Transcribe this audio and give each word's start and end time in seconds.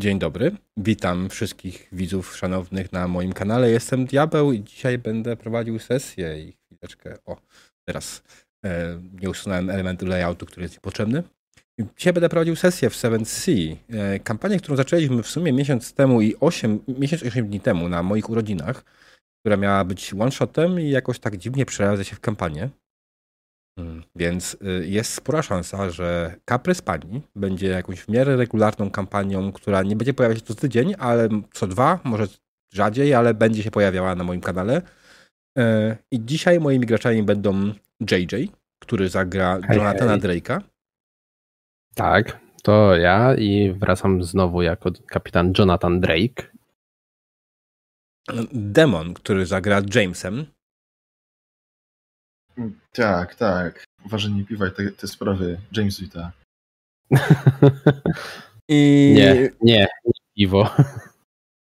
Dzień 0.00 0.18
dobry, 0.18 0.52
witam 0.76 1.28
wszystkich 1.28 1.88
widzów 1.92 2.36
szanownych 2.36 2.92
na 2.92 3.08
moim 3.08 3.32
kanale. 3.32 3.70
Jestem 3.70 4.06
Diabeł 4.06 4.52
i 4.52 4.64
dzisiaj 4.64 4.98
będę 4.98 5.36
prowadził 5.36 5.78
sesję 5.78 6.38
i 6.38 6.52
chwileczkę, 6.52 7.16
o, 7.26 7.36
teraz 7.88 8.22
e, 8.64 9.00
nie 9.20 9.30
usunąłem 9.30 9.70
elementu 9.70 10.06
layoutu, 10.06 10.46
który 10.46 10.62
jest 10.62 10.74
niepotrzebny. 10.74 11.22
Dzisiaj 11.96 12.12
będę 12.12 12.28
prowadził 12.28 12.56
sesję 12.56 12.90
w 12.90 12.94
7C, 12.94 13.76
e, 13.90 14.18
kampanię, 14.18 14.58
którą 14.58 14.76
zaczęliśmy 14.76 15.22
w 15.22 15.28
sumie 15.28 15.52
miesiąc 15.52 15.92
temu 15.92 16.20
i 16.20 16.34
8, 16.40 16.80
miesiąc 16.88 17.22
i 17.22 17.28
8 17.28 17.48
dni 17.48 17.60
temu 17.60 17.88
na 17.88 18.02
moich 18.02 18.30
urodzinach, 18.30 18.84
która 19.40 19.56
miała 19.56 19.84
być 19.84 20.14
one-shotem 20.14 20.80
i 20.80 20.90
jakoś 20.90 21.18
tak 21.18 21.36
dziwnie 21.36 21.66
przeradza 21.66 22.04
się 22.04 22.16
w 22.16 22.20
kampanię. 22.20 22.68
Mm, 23.76 24.02
więc 24.16 24.54
y, 24.54 24.86
jest 24.86 25.14
spora 25.14 25.42
szansa, 25.42 25.90
że 25.90 26.36
Caprys 26.44 26.82
Pani 26.82 27.22
będzie 27.36 27.68
jakąś 27.68 28.00
w 28.00 28.08
miarę 28.08 28.36
regularną 28.36 28.90
kampanią, 28.90 29.52
która 29.52 29.82
nie 29.82 29.96
będzie 29.96 30.14
pojawiać 30.14 30.38
się 30.38 30.44
co 30.44 30.54
tydzień, 30.54 30.94
ale 30.98 31.28
co 31.52 31.66
dwa, 31.66 32.00
może 32.04 32.26
rzadziej, 32.72 33.14
ale 33.14 33.34
będzie 33.34 33.62
się 33.62 33.70
pojawiała 33.70 34.14
na 34.14 34.24
moim 34.24 34.40
kanale. 34.40 34.82
E, 35.58 35.96
I 36.10 36.24
dzisiaj 36.24 36.60
moimi 36.60 36.86
graczami 36.86 37.22
będą 37.22 37.72
JJ, 38.10 38.48
który 38.78 39.08
zagra 39.08 39.60
hej, 39.68 39.76
Jonathana 39.76 40.18
Drake'a. 40.18 40.60
Tak, 41.94 42.40
to 42.62 42.96
ja 42.96 43.34
i 43.34 43.72
wracam 43.72 44.24
znowu 44.24 44.62
jako 44.62 44.90
kapitan 45.06 45.52
Jonathan 45.58 46.00
Drake. 46.00 46.54
Demon, 48.52 49.14
który 49.14 49.46
zagra 49.46 49.82
Jamesem. 49.94 50.46
Tak, 52.92 53.34
tak. 53.34 53.84
Ważenie 54.06 54.44
piwa 54.44 54.66
i 54.66 54.72
te, 54.72 54.90
te 54.90 55.08
sprawy. 55.08 55.60
James 55.72 56.00
Vita. 56.00 56.32
I... 58.68 59.12
Nie, 59.16 59.34
nie, 59.60 59.86
nie 60.04 60.12
piwo. 60.36 60.70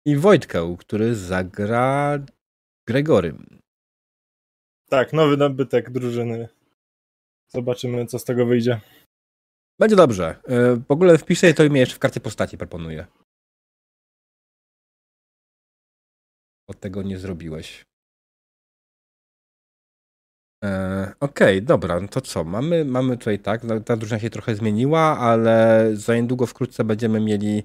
I 0.05 0.15
Wojtkę, 0.15 0.75
który 0.79 1.15
zagra 1.15 2.19
Gregorym. 2.87 3.59
Tak, 4.89 5.13
nowy 5.13 5.37
nabytek 5.37 5.91
drużyny. 5.91 6.47
Zobaczymy, 7.47 8.05
co 8.05 8.19
z 8.19 8.23
tego 8.23 8.45
wyjdzie. 8.45 8.81
Będzie 9.79 9.95
dobrze. 9.95 10.35
E, 10.47 10.75
w 10.75 10.91
ogóle 10.91 11.17
wpisaj 11.17 11.53
to 11.53 11.63
imię 11.63 11.79
jeszcze 11.79 11.95
w 11.95 11.99
karcie 11.99 12.19
postaci, 12.19 12.57
proponuję. 12.57 13.05
Od 16.67 16.79
tego 16.79 17.03
nie 17.03 17.19
zrobiłeś. 17.19 17.85
E, 20.65 21.13
okej, 21.19 21.57
okay, 21.57 21.61
dobra, 21.61 21.99
no 21.99 22.07
to 22.07 22.21
co? 22.21 22.43
Mamy, 22.43 22.85
mamy 22.85 23.17
tutaj 23.17 23.39
tak, 23.39 23.61
ta 23.85 23.97
drużyna 23.97 24.19
się 24.19 24.29
trochę 24.29 24.55
zmieniła, 24.55 25.19
ale 25.19 25.89
za 25.93 26.15
niedługo 26.15 26.45
wkrótce 26.45 26.83
będziemy 26.83 27.19
mieli 27.19 27.63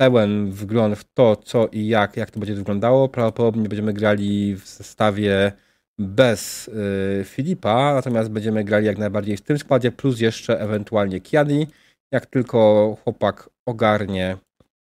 pełen 0.00 0.52
wgląd 0.52 0.98
w 0.98 1.04
to, 1.14 1.36
co 1.36 1.68
i 1.72 1.86
jak, 1.86 2.16
jak 2.16 2.30
to 2.30 2.40
będzie 2.40 2.54
wyglądało. 2.54 3.08
Prawdopodobnie 3.08 3.68
będziemy 3.68 3.92
grali 3.92 4.56
w 4.56 4.66
zestawie 4.68 5.52
bez 5.98 6.68
y, 6.68 7.24
Filipa, 7.24 7.94
natomiast 7.94 8.30
będziemy 8.30 8.64
grali 8.64 8.86
jak 8.86 8.98
najbardziej 8.98 9.36
w 9.36 9.42
tym 9.42 9.58
składzie, 9.58 9.92
plus 9.92 10.20
jeszcze 10.20 10.60
ewentualnie 10.60 11.20
Kiadi, 11.20 11.66
jak 12.12 12.26
tylko 12.26 12.96
chłopak 13.04 13.50
ogarnie 13.66 14.36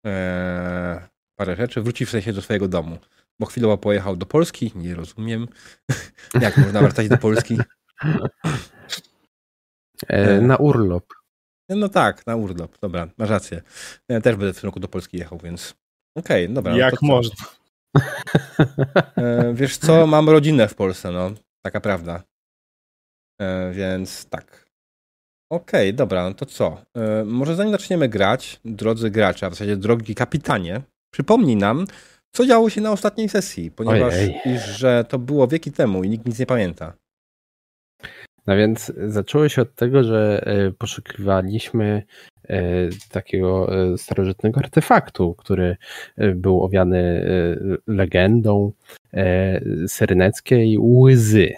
e, 0.07 1.09
parę 1.39 1.57
rzeczy, 1.57 1.83
wróci 1.83 2.07
w 2.07 2.11
sensie 2.11 2.33
do 2.33 2.43
swojego 2.43 2.69
domu 2.69 2.99
bo 3.41 3.47
chwilowo 3.47 3.79
pojechał 3.79 4.17
do 4.17 4.27
Polski. 4.27 4.73
Nie 4.75 4.95
rozumiem. 4.95 5.49
Jak 6.41 6.57
można 6.57 6.81
wracać 6.81 7.09
do 7.09 7.19
Polski? 7.19 7.59
E, 10.09 10.41
na 10.41 10.57
urlop. 10.57 11.15
No 11.69 11.89
tak, 11.89 12.27
na 12.27 12.37
urlop. 12.37 12.79
Dobra, 12.81 13.09
masz 13.17 13.31
rację. 13.31 13.63
Ja 14.09 14.21
też 14.21 14.37
będę 14.37 14.53
w 14.53 14.61
tym 14.61 14.69
roku 14.69 14.81
do 14.81 14.89
Polski 14.89 15.17
jechał, 15.17 15.39
więc 15.39 15.75
okej, 16.17 16.45
okay, 16.45 16.55
dobra. 16.55 16.73
No 16.73 16.79
Jak 16.79 17.03
no 17.03 17.09
można. 17.09 17.47
E, 19.17 19.55
wiesz 19.55 19.77
co, 19.77 20.07
mam 20.07 20.29
rodzinę 20.29 20.69
w 20.69 20.75
Polsce, 20.75 21.11
no. 21.11 21.31
Taka 21.63 21.81
prawda. 21.81 22.23
E, 23.41 23.73
więc 23.73 24.27
tak. 24.29 24.69
Okej, 25.53 25.89
okay, 25.89 25.93
dobra, 25.93 26.29
no 26.29 26.35
to 26.35 26.47
co? 26.47 26.83
E, 26.97 27.25
może 27.25 27.57
zanim 27.57 27.73
zaczniemy 27.73 28.09
grać, 28.09 28.61
drodzy 28.65 29.11
gracze, 29.11 29.47
a 29.47 29.51
w 29.51 29.53
zasadzie 29.53 29.77
drogi 29.77 30.15
kapitanie, 30.15 30.83
przypomnij 31.11 31.57
nam, 31.57 31.87
co 32.33 32.47
działo 32.47 32.71
się 32.71 32.81
na 32.81 32.93
ostatniej 32.93 33.29
sesji, 33.29 33.71
ponieważ 33.71 34.15
iż, 34.45 34.65
że 34.79 35.05
to 35.09 35.19
było 35.19 35.49
wieki 35.49 35.73
temu 35.73 36.05
i 36.05 36.09
nikt 36.09 36.27
nic 36.27 36.39
nie 36.39 36.47
pamięta. 36.47 36.93
No 38.47 38.57
więc 38.57 38.93
zaczęło 39.07 39.49
się 39.49 39.63
od 39.63 39.75
tego, 39.75 40.05
że 40.05 40.43
e, 40.47 40.71
poszukiwaliśmy 40.71 42.03
e, 42.49 42.63
takiego 43.11 43.77
e, 43.93 43.99
starożytnego 43.99 44.61
artefaktu, 44.61 45.35
który 45.35 45.77
był 46.35 46.65
owiany 46.65 47.29
legendą 47.87 48.73
syreneckiej 49.87 50.79
łzy. 50.79 51.53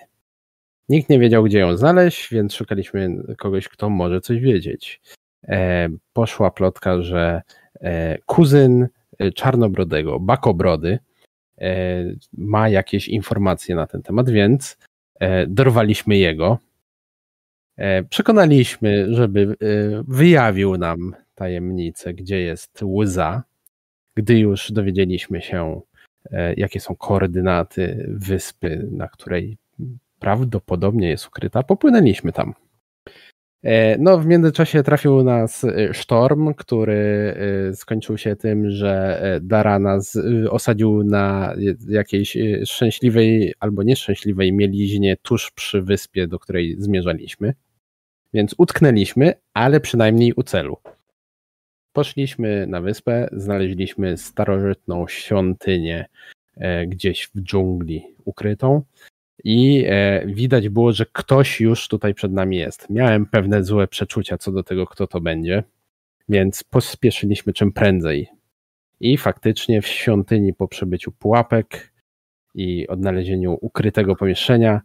Nikt 0.88 1.08
nie 1.08 1.18
wiedział, 1.18 1.44
gdzie 1.44 1.58
ją 1.58 1.76
znaleźć, 1.76 2.30
więc 2.30 2.54
szukaliśmy 2.54 3.16
kogoś, 3.38 3.68
kto 3.68 3.90
może 3.90 4.20
coś 4.20 4.40
wiedzieć. 4.40 5.00
Poszła 6.12 6.50
plotka, 6.50 7.02
że 7.02 7.42
kuzyn 8.26 8.82
E, 8.82 8.99
czarnobrodego, 9.34 10.20
bakobrody, 10.20 10.98
e, 11.58 12.04
ma 12.32 12.68
jakieś 12.68 13.08
informacje 13.08 13.74
na 13.74 13.86
ten 13.86 14.02
temat, 14.02 14.30
więc 14.30 14.78
e, 15.20 15.46
dorwaliśmy 15.46 16.16
jego. 16.16 16.58
Przekonaliśmy, 18.10 19.14
żeby 19.14 19.56
wyjawił 20.08 20.78
nam 20.78 21.14
tajemnicę, 21.34 22.14
gdzie 22.14 22.40
jest 22.40 22.82
łza. 22.82 23.42
Gdy 24.14 24.38
już 24.38 24.72
dowiedzieliśmy 24.72 25.40
się, 25.40 25.80
jakie 26.56 26.80
są 26.80 26.96
koordynaty 26.96 28.06
wyspy, 28.08 28.88
na 28.92 29.08
której 29.08 29.56
prawdopodobnie 30.18 31.08
jest 31.08 31.26
ukryta, 31.26 31.62
popłynęliśmy 31.62 32.32
tam. 32.32 32.54
E, 33.62 33.98
no, 33.98 34.18
w 34.18 34.26
międzyczasie 34.26 34.82
trafił 34.82 35.22
nas 35.22 35.64
e, 35.64 35.94
sztorm, 35.94 36.54
który 36.54 37.34
e, 37.70 37.74
skończył 37.74 38.18
się 38.18 38.36
tym, 38.36 38.70
że 38.70 39.20
Dara 39.42 39.78
nas 39.78 40.18
osadził 40.50 41.04
na 41.04 41.54
jakiejś 41.88 42.36
szczęśliwej 42.64 43.54
albo 43.60 43.82
nieszczęśliwej 43.82 44.52
mieliźnie 44.52 45.16
tuż 45.16 45.50
przy 45.50 45.82
wyspie, 45.82 46.26
do 46.26 46.38
której 46.38 46.76
zmierzaliśmy. 46.78 47.54
Więc 48.34 48.54
utknęliśmy, 48.58 49.34
ale 49.54 49.80
przynajmniej 49.80 50.32
u 50.32 50.42
celu. 50.42 50.76
Poszliśmy 51.92 52.66
na 52.66 52.80
wyspę, 52.80 53.28
znaleźliśmy 53.32 54.16
starożytną 54.16 55.08
świątynię 55.08 56.06
gdzieś 56.86 57.30
w 57.34 57.40
dżungli 57.40 58.04
ukrytą 58.24 58.82
i 59.44 59.84
e, 59.88 60.26
widać 60.26 60.68
było, 60.68 60.92
że 60.92 61.06
ktoś 61.12 61.60
już 61.60 61.88
tutaj 61.88 62.14
przed 62.14 62.32
nami 62.32 62.56
jest. 62.56 62.90
Miałem 62.90 63.26
pewne 63.26 63.64
złe 63.64 63.88
przeczucia 63.88 64.38
co 64.38 64.52
do 64.52 64.62
tego, 64.62 64.86
kto 64.86 65.06
to 65.06 65.20
będzie, 65.20 65.64
więc 66.28 66.64
pospieszyliśmy 66.64 67.52
czym 67.52 67.72
prędzej. 67.72 68.28
I 69.00 69.16
faktycznie 69.16 69.82
w 69.82 69.86
świątyni 69.86 70.54
po 70.54 70.68
przebyciu 70.68 71.12
pułapek 71.12 71.92
i 72.54 72.88
odnalezieniu 72.88 73.58
ukrytego 73.60 74.16
pomieszczenia 74.16 74.80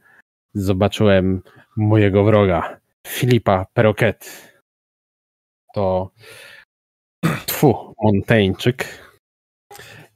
zobaczyłem 0.54 1.42
mojego 1.78 2.24
wroga, 2.24 2.80
Filipa 3.08 3.66
Peroket. 3.74 4.52
To 5.74 6.12
tfu, 7.46 7.94
Monteńczyk 8.04 8.86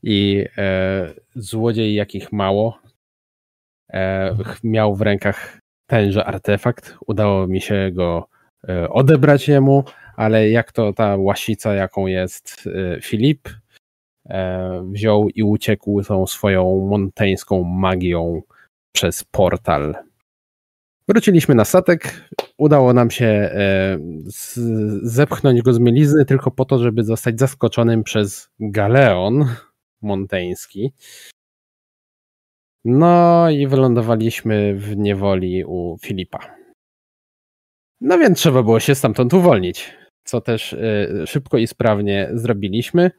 i 0.04 0.46
e, 0.58 1.14
złodziej 1.36 1.96
jakich 1.96 2.32
mało, 2.32 2.80
miał 4.64 4.96
w 4.96 5.02
rękach 5.02 5.60
tenże 5.88 6.26
artefakt. 6.26 6.98
Udało 7.08 7.48
mi 7.48 7.62
się 7.62 7.92
go 7.94 8.28
e, 8.70 8.90
odebrać 8.90 9.48
jemu, 9.48 9.84
ale 10.16 10.50
jak 10.50 10.72
to 10.72 10.94
ta 10.94 11.16
łasica, 11.18 11.74
jaką 11.74 12.08
jest 12.08 12.68
e, 12.68 13.02
Filip, 13.02 13.50
wziął 14.92 15.30
i 15.30 15.44
uciekł 15.44 16.04
tą 16.04 16.28
swoją 16.28 16.88
monteńską 16.90 17.64
magią 17.64 18.42
przez 18.92 19.24
portal. 19.24 19.96
Wróciliśmy 21.08 21.56
na 21.56 21.66
statek. 21.66 22.30
Udało 22.58 22.94
nam 22.94 23.12
się 23.12 23.52
zepchnąć 25.02 25.62
go 25.62 25.74
z 25.74 25.80
mielizny 25.80 26.26
tylko 26.26 26.52
po 26.52 26.66
to, 26.66 26.80
żeby 26.80 27.04
zostać 27.04 27.40
zaskoczonym 27.40 28.04
przez 28.04 28.50
galeon 28.60 29.46
monteński, 30.02 30.94
no 32.90 33.50
i 33.50 33.68
wylądowaliśmy 33.68 34.76
w 34.76 34.98
niewoli 34.98 35.66
u 35.66 35.98
Filipa. 36.02 36.40
No 38.02 38.18
więc 38.18 38.38
trzeba 38.40 38.64
było 38.64 38.80
się 38.80 38.96
stamtąd 38.96 39.34
uwolnić, 39.34 39.96
co 40.24 40.42
też 40.42 40.74
y, 40.74 41.24
szybko 41.28 41.58
i 41.58 41.68
sprawnie 41.68 42.30
zrobiliśmy. 42.34 43.12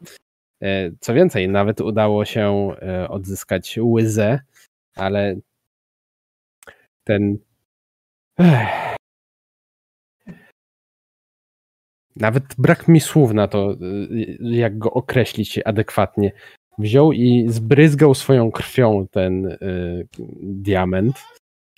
Y, 0.62 0.96
co 1.00 1.14
więcej, 1.14 1.48
nawet 1.48 1.80
udało 1.80 2.24
się 2.24 2.70
y, 3.04 3.08
odzyskać 3.08 3.78
łyzę, 3.82 4.40
ale 4.96 5.36
ten. 7.04 7.38
nawet 12.16 12.44
brak 12.58 12.88
mi 12.88 13.00
słów 13.00 13.32
na 13.32 13.48
to, 13.48 13.76
jak 14.40 14.78
go 14.78 14.90
określić 14.92 15.60
adekwatnie. 15.64 16.32
Wziął 16.80 17.12
i 17.12 17.44
zbryzgał 17.48 18.14
swoją 18.14 18.50
krwią 18.50 19.06
ten 19.10 19.46
y, 19.46 20.08
diament 20.42 21.16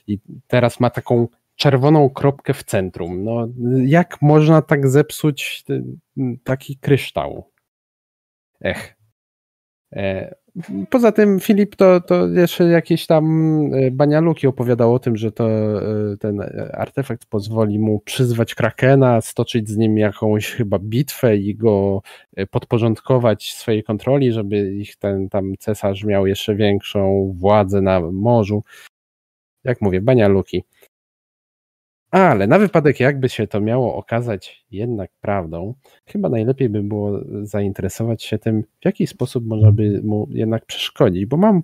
i 0.06 0.18
teraz 0.46 0.80
ma 0.80 0.90
taką 0.90 1.28
czerwoną 1.56 2.10
kropkę 2.10 2.54
w 2.54 2.64
centrum. 2.64 3.24
No, 3.24 3.48
jak 3.86 4.22
można 4.22 4.62
tak 4.62 4.88
zepsuć 4.88 5.64
y, 5.70 5.82
taki 6.44 6.76
kryształ? 6.76 7.50
Ech. 8.60 8.96
E, 9.92 10.34
Poza 10.90 11.12
tym 11.12 11.40
Filip 11.40 11.76
to, 11.76 12.00
to 12.00 12.28
jeszcze 12.28 12.64
jakieś 12.64 13.06
tam 13.06 13.24
e, 13.74 13.90
banialuki 13.90 14.46
opowiadał 14.46 14.94
o 14.94 14.98
tym, 14.98 15.16
że 15.16 15.32
to 15.32 15.48
e, 15.48 16.16
ten 16.16 16.40
artefakt 16.72 17.26
pozwoli 17.26 17.78
mu 17.78 18.00
przyzwać 18.00 18.54
Krakena, 18.54 19.20
stoczyć 19.20 19.68
z 19.68 19.76
nim 19.76 19.98
jakąś 19.98 20.50
chyba 20.50 20.78
bitwę 20.78 21.36
i 21.36 21.54
go 21.54 22.02
e, 22.36 22.46
podporządkować 22.46 23.52
swojej 23.52 23.82
kontroli, 23.82 24.32
żeby 24.32 24.72
ich 24.74 24.96
ten 24.96 25.28
tam 25.28 25.52
cesarz 25.58 26.04
miał 26.04 26.26
jeszcze 26.26 26.54
większą 26.54 27.32
władzę 27.36 27.80
na 27.82 28.00
morzu. 28.00 28.62
Jak 29.64 29.80
mówię, 29.80 30.00
banialuki. 30.00 30.64
Ale 32.12 32.46
na 32.46 32.58
wypadek, 32.58 33.00
jakby 33.00 33.28
się 33.28 33.46
to 33.46 33.60
miało 33.60 33.96
okazać 33.96 34.66
jednak 34.70 35.10
prawdą, 35.20 35.74
chyba 36.06 36.28
najlepiej 36.28 36.68
by 36.68 36.82
było 36.82 37.20
zainteresować 37.42 38.22
się 38.22 38.38
tym, 38.38 38.62
w 38.80 38.84
jaki 38.84 39.06
sposób 39.06 39.46
można 39.46 39.72
by 39.72 40.00
mu 40.04 40.28
jednak 40.30 40.66
przeszkodzić, 40.66 41.26
bo 41.26 41.36
mam, 41.36 41.62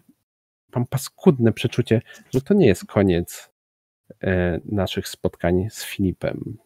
mam 0.75 0.87
paskudne 0.87 1.53
przeczucie, 1.53 2.03
że 2.35 2.41
to 2.41 2.55
nie 2.55 2.67
jest 2.67 2.85
koniec 2.85 3.50
e, 4.23 4.61
naszych 4.65 5.09
spotkań 5.09 5.67
z 5.71 5.85
Filipem. 5.85 6.59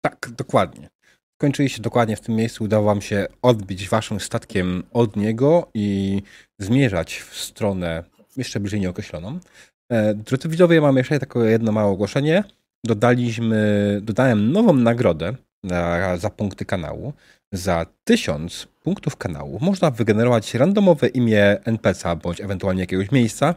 Tak, 0.00 0.30
dokładnie. 0.38 0.88
Skończyliście 1.38 1.82
dokładnie 1.82 2.16
w 2.16 2.20
tym 2.20 2.34
miejscu. 2.34 2.64
Udało 2.64 2.84
wam 2.84 3.00
się 3.00 3.26
odbić 3.42 3.88
waszym 3.88 4.20
statkiem 4.20 4.82
od 4.92 5.16
niego 5.16 5.70
i 5.74 6.22
zmierzać 6.58 7.14
w 7.14 7.36
stronę 7.36 8.04
jeszcze 8.36 8.60
bliżej 8.60 8.80
nieokreśloną. 8.80 9.38
E, 9.92 10.14
drodzy 10.14 10.48
widzowie, 10.48 10.80
mam 10.80 10.96
jeszcze 10.96 11.18
jedno 11.44 11.72
małe 11.72 11.90
ogłoszenie. 11.90 12.44
Dodaliśmy, 12.84 14.00
dodałem 14.02 14.52
nową 14.52 14.72
nagrodę 14.72 15.34
na, 15.62 16.16
za 16.16 16.30
punkty 16.30 16.64
kanału. 16.64 17.12
Za 17.52 17.86
1000 18.04 18.68
punktów 18.82 19.16
kanału 19.16 19.58
można 19.60 19.90
wygenerować 19.90 20.54
randomowe 20.54 21.08
imię 21.08 21.56
NPC'a 21.64 22.16
bądź 22.16 22.40
ewentualnie 22.40 22.80
jakiegoś 22.80 23.10
miejsca. 23.10 23.54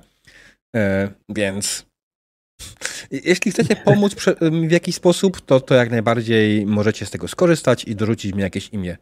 E, 0.75 1.09
więc 1.29 1.85
jeśli 3.11 3.51
chcecie 3.51 3.75
pomóc 3.75 4.15
w 4.41 4.71
jakiś 4.71 4.95
sposób, 4.95 5.41
to, 5.41 5.59
to 5.59 5.75
jak 5.75 5.91
najbardziej 5.91 6.65
możecie 6.65 7.05
z 7.05 7.11
tego 7.11 7.27
skorzystać 7.27 7.83
i 7.83 7.95
dorzucić 7.95 8.35
mi 8.35 8.41
jakieś 8.41 8.69
imię 8.69 8.97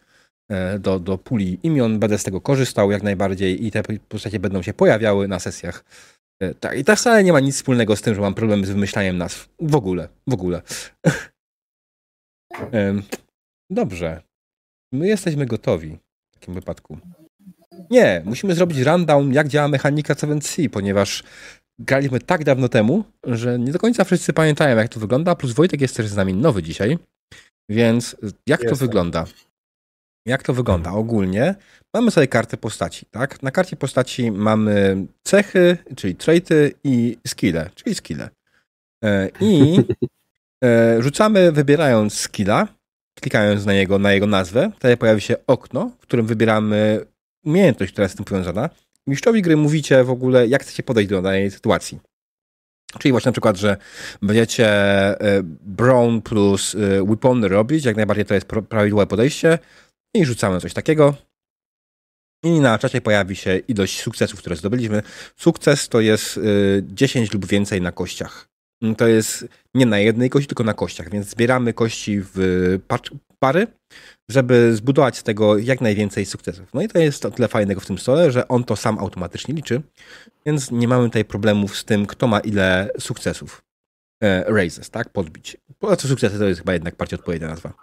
do, 0.80 1.00
do 1.00 1.18
puli 1.18 1.60
imion. 1.64 2.00
Będę 2.00 2.18
z 2.18 2.24
tego 2.24 2.42
korzystał 2.42 2.92
jak 2.92 3.04
najbardziej 3.04 3.66
i 3.66 3.72
te 3.72 3.84
postacie 4.10 4.40
będą 4.40 4.62
się 4.62 4.74
pojawiały 4.74 5.28
na 5.28 5.40
sesjach. 5.40 5.84
E, 6.40 6.54
tak, 6.54 6.78
i 6.78 6.84
to 6.84 6.96
wcale 6.96 7.24
nie 7.24 7.34
ma 7.34 7.40
nic 7.40 7.56
wspólnego 7.56 7.96
z 7.96 8.02
tym, 8.02 8.16
że 8.16 8.22
mam 8.22 8.34
problemy 8.34 8.66
z 8.66 8.70
wymyślaniem 8.70 9.18
nazw. 9.18 9.50
W 9.60 9.76
ogóle, 9.76 10.10
w 10.28 10.34
ogóle. 10.34 10.62
Dobrze. 13.70 14.22
My 14.94 15.08
jesteśmy 15.08 15.46
gotowi 15.46 15.98
w 16.32 16.40
takim 16.40 16.54
wypadku. 16.54 16.98
Nie, 17.90 18.22
musimy 18.26 18.56
zrobić 18.56 18.80
rundown, 18.80 19.34
jak 19.34 19.48
działa 19.48 19.68
mechanika 19.68 20.14
7C, 20.14 20.70
ponieważ 20.70 21.24
graliśmy 21.80 22.20
tak 22.20 22.44
dawno 22.44 22.70
temu, 22.70 23.04
że 23.24 23.60
nie 23.60 23.72
do 23.72 23.80
końca 23.80 24.04
wszyscy 24.04 24.34
pamiętają, 24.34 24.78
jak 24.78 24.90
to 24.90 25.00
wygląda, 25.00 25.36
plus 25.36 25.54
Wojtek 25.54 25.82
jest 25.82 25.96
też 25.96 26.08
z 26.08 26.16
nami 26.16 26.34
nowy 26.34 26.64
dzisiaj, 26.64 26.98
więc 27.70 28.16
jak 28.48 28.60
Jestem. 28.60 28.70
to 28.70 28.76
wygląda? 28.76 29.26
Jak 30.26 30.44
to 30.44 30.54
wygląda 30.54 30.92
ogólnie? 30.92 31.56
Mamy 31.94 32.12
sobie 32.12 32.28
kartę 32.28 32.58
postaci, 32.58 33.06
tak? 33.12 33.44
Na 33.44 33.52
karcie 33.52 33.76
postaci 33.76 34.32
mamy 34.32 35.06
cechy, 35.24 35.78
czyli 35.96 36.16
traity 36.16 36.74
i 36.84 37.18
skille, 37.28 37.70
czyli 37.76 37.96
skille. 37.96 38.30
E, 39.04 39.30
I 39.40 39.78
e, 40.66 41.02
rzucamy 41.02 41.52
wybierając 41.52 42.14
skilla, 42.14 42.68
klikając 43.20 43.66
na 43.66 43.74
jego, 43.74 44.00
na 44.00 44.14
jego 44.14 44.28
nazwę, 44.28 44.72
wtedy 44.76 44.98
pojawi 44.98 45.22
się 45.22 45.36
okno, 45.48 45.92
w 46.00 46.02
którym 46.02 46.26
wybieramy 46.26 47.06
umiejętność, 47.44 47.92
która 47.92 48.04
jest 48.04 48.14
z 48.14 48.18
tym 48.18 48.26
powiązana. 48.26 48.70
Mistrzowi 49.08 49.42
gry 49.42 49.58
mówicie 49.58 50.04
w 50.04 50.10
ogóle, 50.10 50.48
jak 50.48 50.62
chcecie 50.62 50.84
podejść 50.84 51.10
do 51.10 51.22
danej 51.22 51.52
sytuacji. 51.52 52.00
Czyli 53.00 53.12
właśnie 53.12 53.30
na 53.30 53.34
przykład, 53.34 53.58
że 53.58 53.78
będziecie 54.22 54.68
e, 54.68 55.42
Brown 55.62 56.22
plus 56.22 56.76
Weapon 57.08 57.44
robić, 57.44 57.86
jak 57.86 57.96
najbardziej 57.96 58.26
to 58.26 58.34
jest 58.34 58.48
prawidłowe 58.48 59.08
podejście 59.08 59.60
i 60.16 60.26
rzucamy 60.26 60.62
coś 60.62 60.74
takiego. 60.74 61.16
I 62.44 62.60
na 62.60 62.78
czacie 62.80 63.02
pojawi 63.02 63.36
się 63.36 63.58
ilość 63.58 64.02
sukcesów, 64.02 64.40
które 64.40 64.56
zdobyliśmy. 64.56 65.02
Sukces 65.36 65.90
to 65.90 66.02
jest 66.02 66.40
10 66.84 67.30
y, 67.30 67.34
lub 67.34 67.46
więcej 67.46 67.82
na 67.82 67.92
kościach. 67.92 68.50
To 68.98 69.08
jest 69.08 69.48
nie 69.74 69.86
na 69.86 70.00
jednej 70.00 70.30
kości, 70.30 70.48
tylko 70.48 70.64
na 70.64 70.74
kościach, 70.74 71.10
więc 71.10 71.30
zbieramy 71.30 71.74
kości 71.74 72.22
w 72.22 72.38
pary, 73.40 73.68
żeby 74.30 74.76
zbudować 74.76 75.18
z 75.18 75.24
tego 75.24 75.58
jak 75.58 75.82
najwięcej 75.82 76.26
sukcesów. 76.26 76.74
No 76.74 76.82
i 76.82 76.88
to 76.88 77.00
jest 77.00 77.26
o 77.26 77.32
tyle 77.32 77.48
fajnego 77.48 77.82
w 77.82 77.86
tym 77.86 77.98
stole, 77.98 78.32
że 78.32 78.48
on 78.48 78.64
to 78.64 78.76
sam 78.76 79.00
automatycznie 79.00 79.54
liczy, 79.54 79.82
więc 80.46 80.72
nie 80.72 80.88
mamy 80.88 81.06
tutaj 81.06 81.26
problemów 81.26 81.78
z 81.78 81.86
tym, 81.86 82.06
kto 82.06 82.28
ma 82.28 82.40
ile 82.40 82.90
sukcesów. 83.00 83.62
E, 84.24 84.44
raises, 84.48 84.90
tak? 84.90 85.10
Podbić. 85.10 85.58
Po 85.80 85.96
co 85.96 86.08
sukcesy 86.08 86.40
to 86.40 86.46
jest 86.46 86.60
chyba 86.60 86.74
jednak 86.74 86.96
bardziej 86.96 87.20
odpowiednia 87.20 87.48
nazwa. 87.48 87.74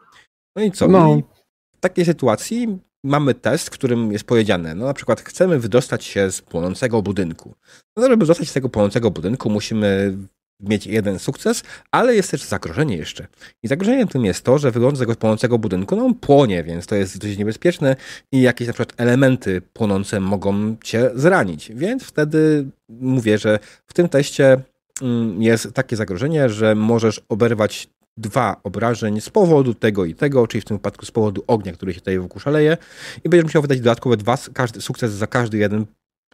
No 0.56 0.62
i 0.62 0.72
co? 0.72 0.88
No. 0.88 1.16
I 1.16 1.41
takiej 1.82 2.04
sytuacji 2.04 2.78
mamy 3.04 3.34
test, 3.34 3.66
w 3.66 3.70
którym 3.70 4.12
jest 4.12 4.24
powiedziane, 4.24 4.74
no 4.74 4.86
na 4.86 4.94
przykład 4.94 5.20
chcemy 5.20 5.58
wydostać 5.58 6.04
się 6.04 6.30
z 6.30 6.42
płonącego 6.42 7.02
budynku. 7.02 7.54
No 7.96 8.08
żeby 8.08 8.26
dostać 8.26 8.48
z 8.48 8.52
tego 8.52 8.68
płonącego 8.68 9.10
budynku 9.10 9.50
musimy 9.50 10.16
mieć 10.60 10.86
jeden 10.86 11.18
sukces, 11.18 11.62
ale 11.90 12.14
jest 12.14 12.30
też 12.30 12.42
zagrożenie 12.42 12.96
jeszcze. 12.96 13.26
I 13.62 13.68
zagrożeniem 13.68 14.08
tym 14.08 14.24
jest 14.24 14.44
to, 14.44 14.58
że 14.58 14.70
wygląda 14.70 14.96
z 14.96 15.00
tego 15.00 15.14
płonącego 15.14 15.58
budynku, 15.58 15.96
no 15.96 16.04
on 16.04 16.14
płonie, 16.14 16.64
więc 16.64 16.86
to 16.86 16.94
jest 16.94 17.18
dość 17.18 17.38
niebezpieczne 17.38 17.96
i 18.32 18.42
jakieś 18.42 18.66
na 18.66 18.72
przykład 18.72 19.00
elementy 19.00 19.62
płonące 19.72 20.20
mogą 20.20 20.76
cię 20.84 21.10
zranić. 21.14 21.72
Więc 21.74 22.04
wtedy 22.04 22.66
mówię, 22.88 23.38
że 23.38 23.58
w 23.86 23.94
tym 23.94 24.08
teście 24.08 24.60
mm, 25.02 25.42
jest 25.42 25.72
takie 25.72 25.96
zagrożenie, 25.96 26.48
że 26.48 26.74
możesz 26.74 27.20
oberwać 27.28 27.88
dwa 28.16 28.60
obrażeń 28.64 29.20
z 29.20 29.30
powodu 29.30 29.74
tego 29.74 30.04
i 30.04 30.14
tego, 30.14 30.46
czyli 30.46 30.62
w 30.62 30.64
tym 30.64 30.76
wypadku 30.76 31.06
z 31.06 31.10
powodu 31.10 31.44
ognia, 31.46 31.72
który 31.72 31.94
się 31.94 32.00
tutaj 32.00 32.18
wokół 32.18 32.40
szaleje 32.40 32.76
i 33.24 33.28
będziesz 33.28 33.44
musiał 33.44 33.62
wydać 33.62 33.78
dodatkowe 33.78 34.16
dwa 34.16 34.38
każdy, 34.54 34.80
sukces 34.80 35.12
za 35.12 35.26
każdy 35.26 35.58
jeden 35.58 35.86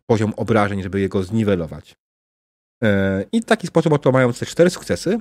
poziom 0.07 0.33
obrażeń, 0.37 0.83
żeby 0.83 1.00
jego 1.00 1.23
zniwelować. 1.23 1.97
E, 2.85 3.25
I 3.33 3.41
w 3.41 3.45
taki 3.45 3.67
sposób, 3.67 3.93
oto 3.93 4.12
mając 4.12 4.38
te 4.38 4.47
cztery 4.47 4.71
sukcesy, 4.71 5.21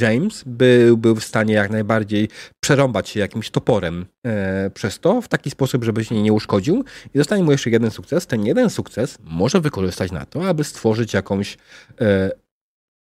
James 0.00 0.44
był, 0.46 0.96
był 0.96 1.14
w 1.14 1.24
stanie 1.24 1.54
jak 1.54 1.70
najbardziej 1.70 2.28
przerąbać 2.60 3.08
się 3.08 3.20
jakimś 3.20 3.50
toporem 3.50 4.06
e, 4.26 4.70
przez 4.70 4.98
to, 5.00 5.22
w 5.22 5.28
taki 5.28 5.50
sposób, 5.50 5.84
żeby 5.84 6.04
się 6.04 6.22
nie 6.22 6.32
uszkodził 6.32 6.84
i 7.14 7.18
zostanie 7.18 7.42
mu 7.42 7.52
jeszcze 7.52 7.70
jeden 7.70 7.90
sukces. 7.90 8.26
Ten 8.26 8.46
jeden 8.46 8.70
sukces 8.70 9.18
może 9.24 9.60
wykorzystać 9.60 10.12
na 10.12 10.26
to, 10.26 10.48
aby 10.48 10.64
stworzyć 10.64 11.14
jakąś 11.14 11.58
e, 12.00 12.30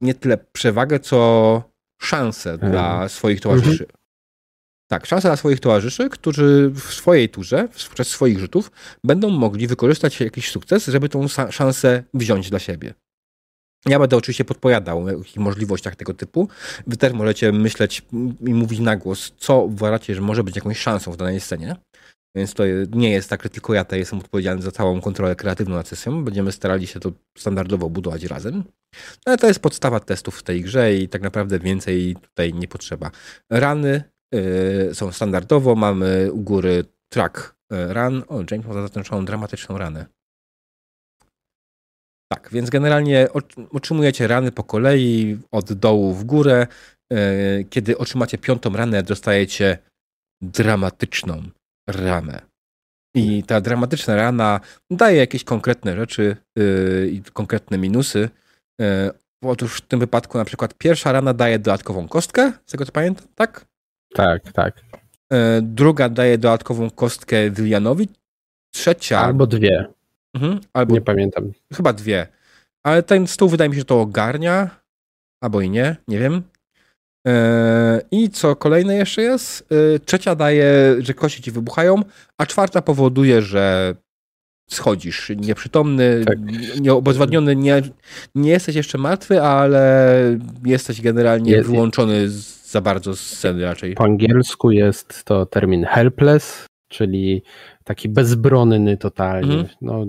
nie 0.01 0.15
tyle 0.15 0.37
przewagę, 0.53 1.01
co 1.01 1.72
szansę 2.03 2.53
mhm. 2.53 2.73
dla 2.73 3.09
swoich 3.09 3.41
towarzyszy. 3.41 3.85
Mhm. 3.85 3.91
Tak, 4.91 5.07
szansę 5.07 5.29
dla 5.29 5.37
swoich 5.37 5.61
towarzyszy, 5.61 6.11
którzy 6.11 6.71
w 6.75 6.81
swojej 6.81 7.29
turze, 7.29 7.69
przez 7.95 8.09
swoich 8.09 8.39
rzutów, 8.39 8.71
będą 9.05 9.31
mogli 9.31 9.67
wykorzystać 9.67 10.21
jakiś 10.21 10.51
sukces, 10.51 10.87
żeby 10.87 11.09
tą 11.09 11.29
szansę 11.51 12.05
wziąć 12.15 12.51
dla 12.51 12.59
siebie. 12.59 12.95
Ja 13.87 13.99
będę 13.99 14.17
oczywiście 14.17 14.45
podpowiadał 14.45 14.99
o 14.99 15.41
możliwościach 15.41 15.97
tego 15.97 16.15
typu. 16.15 16.49
Wy 16.87 16.97
też 16.97 17.13
możecie 17.13 17.53
myśleć 17.53 18.03
i 18.47 18.55
mówić 18.55 18.81
na 18.81 18.97
głos, 18.97 19.33
co 19.39 19.63
uważacie, 19.63 20.15
że 20.15 20.21
może 20.21 20.45
być 20.45 20.57
jakąś 20.57 20.79
szansą 20.79 21.13
w 21.13 21.17
danej 21.17 21.41
scenie. 21.41 21.77
Więc 22.37 22.55
to 22.55 22.63
nie 22.91 23.11
jest 23.11 23.31
tak, 23.31 23.43
że 23.43 23.49
tylko 23.49 23.75
ja 23.75 23.85
tutaj 23.85 23.99
jestem 23.99 24.19
odpowiedzialny 24.19 24.63
za 24.63 24.71
całą 24.71 25.01
kontrolę 25.01 25.37
kreatywną 25.37 25.75
nad 25.77 25.89
sesją. 25.89 26.25
Będziemy 26.25 26.53
starali 26.53 26.87
się 26.87 27.01
to 27.01 27.13
standardowo 27.39 27.91
budować 27.91 28.25
razem. 28.25 28.65
Ale 29.25 29.39
to 29.39 29.47
jest 29.47 29.61
podstawa 29.61 30.01
testów 30.01 30.39
w 30.39 30.43
tej 30.43 30.63
grze 30.63 30.95
i 30.95 31.09
tak 31.09 31.23
naprawdę 31.23 31.59
więcej 31.59 32.17
tutaj 32.17 32.55
nie 32.55 32.69
potrzeba. 32.69 33.11
Rany 33.51 34.05
yy, 34.33 34.95
są 34.95 35.13
standardowo. 35.13 35.75
Mamy 35.75 36.33
u 36.33 36.41
góry 36.41 36.85
track 37.13 37.55
y, 37.73 37.95
run. 37.95 38.23
O, 38.29 38.45
James 38.51 38.67
ma 38.67 38.75
zaznaczoną 38.75 39.25
dramatyczną 39.25 39.79
ranę. 39.79 40.07
Tak, 42.33 42.49
więc 42.53 42.71
generalnie 42.71 43.29
otrzymujecie 43.71 44.27
rany 44.27 44.53
po 44.53 44.65
kolei 44.65 45.39
od 45.51 45.73
dołu 45.73 46.15
w 46.15 46.25
górę. 46.25 46.67
Yy, 47.13 47.65
kiedy 47.71 47.99
otrzymacie 47.99 48.39
piątą 48.39 48.77
ranę, 48.77 49.03
dostajecie 49.03 49.79
dramatyczną 50.43 51.43
ramę. 51.87 52.41
I 53.15 53.43
ta 53.43 53.61
dramatyczna 53.61 54.17
rana 54.17 54.61
daje 54.91 55.19
jakieś 55.19 55.45
konkretne 55.45 55.97
rzeczy 55.97 56.37
yy, 56.57 57.09
i 57.13 57.23
konkretne 57.23 57.79
minusy. 57.79 58.29
Yy, 58.79 59.11
Otóż 59.45 59.77
w 59.77 59.81
tym 59.81 60.01
wypadku 60.01 60.39
na 60.39 60.45
przykład 60.45 60.75
pierwsza 60.75 61.13
rana 61.13 61.35
daje 61.35 61.59
dodatkową 61.59 62.09
kostkę, 62.09 62.53
z 62.67 62.71
tego 62.71 62.87
co 62.87 62.93
pamiętam, 62.93 63.27
tak? 63.35 63.67
Tak, 64.15 64.53
tak. 64.53 64.83
E, 65.33 65.61
druga 65.63 66.09
daje 66.09 66.39
dodatkową 66.39 66.91
kostkę 66.91 67.51
Willianowi. 67.51 68.09
Trzecia. 68.75 69.21
Albo 69.21 69.47
dwie. 69.47 69.87
Mhm, 70.35 70.61
albo 70.73 70.95
Nie 70.95 71.01
pamiętam. 71.01 71.53
chyba 71.75 71.93
dwie. 71.93 72.27
Ale 72.87 73.03
ten 73.03 73.27
stół 73.27 73.49
wydaje 73.49 73.71
mi 73.71 73.75
się, 73.77 73.81
że 73.81 73.85
to 73.85 74.01
ogarnia. 74.01 74.71
Albo 75.41 75.61
i 75.61 75.71
nie, 75.71 75.97
nie 76.09 76.19
wiem. 76.19 76.43
E, 77.29 78.01
I 78.11 78.31
co 78.31 78.57
kolejne 78.57 78.95
jeszcze 78.95 79.23
jest? 79.23 79.69
E, 79.95 79.99
Trzecia 79.99 80.35
daje, 80.35 80.97
że 80.99 81.15
kości 81.15 81.43
ci 81.43 81.51
wybuchają, 81.51 82.03
a 82.39 82.47
czwarta 82.47 82.83
powoduje, 82.83 83.43
że 83.43 83.95
schodzisz 84.71 85.33
nieprzytomny, 85.37 86.25
Tak. 86.27 86.39
nieobezwładniony, 86.81 87.57
nie, 87.57 87.83
nie 88.35 88.51
jesteś 88.51 88.77
jeszcze 88.77 88.99
martwy, 88.99 89.43
ale 89.43 90.15
jesteś 90.65 91.01
generalnie 91.01 91.53
Je- 91.53 91.63
wyłączony 91.63 92.29
z, 92.29 92.71
za 92.71 92.81
bardzo 92.81 93.17
z 93.17 93.21
sceny 93.21 93.63
raczej. 93.65 93.95
Po 93.95 94.05
angielsku 94.05 94.71
jest 94.71 95.25
to 95.25 95.47
termin 95.47 95.85
helpless, 95.85 96.67
czyli 96.89 97.43
taki 97.85 98.09
bezbronny 98.09 98.97
totalnie. 98.97 99.53
Mhm. 99.55 99.69
No, 99.83 100.07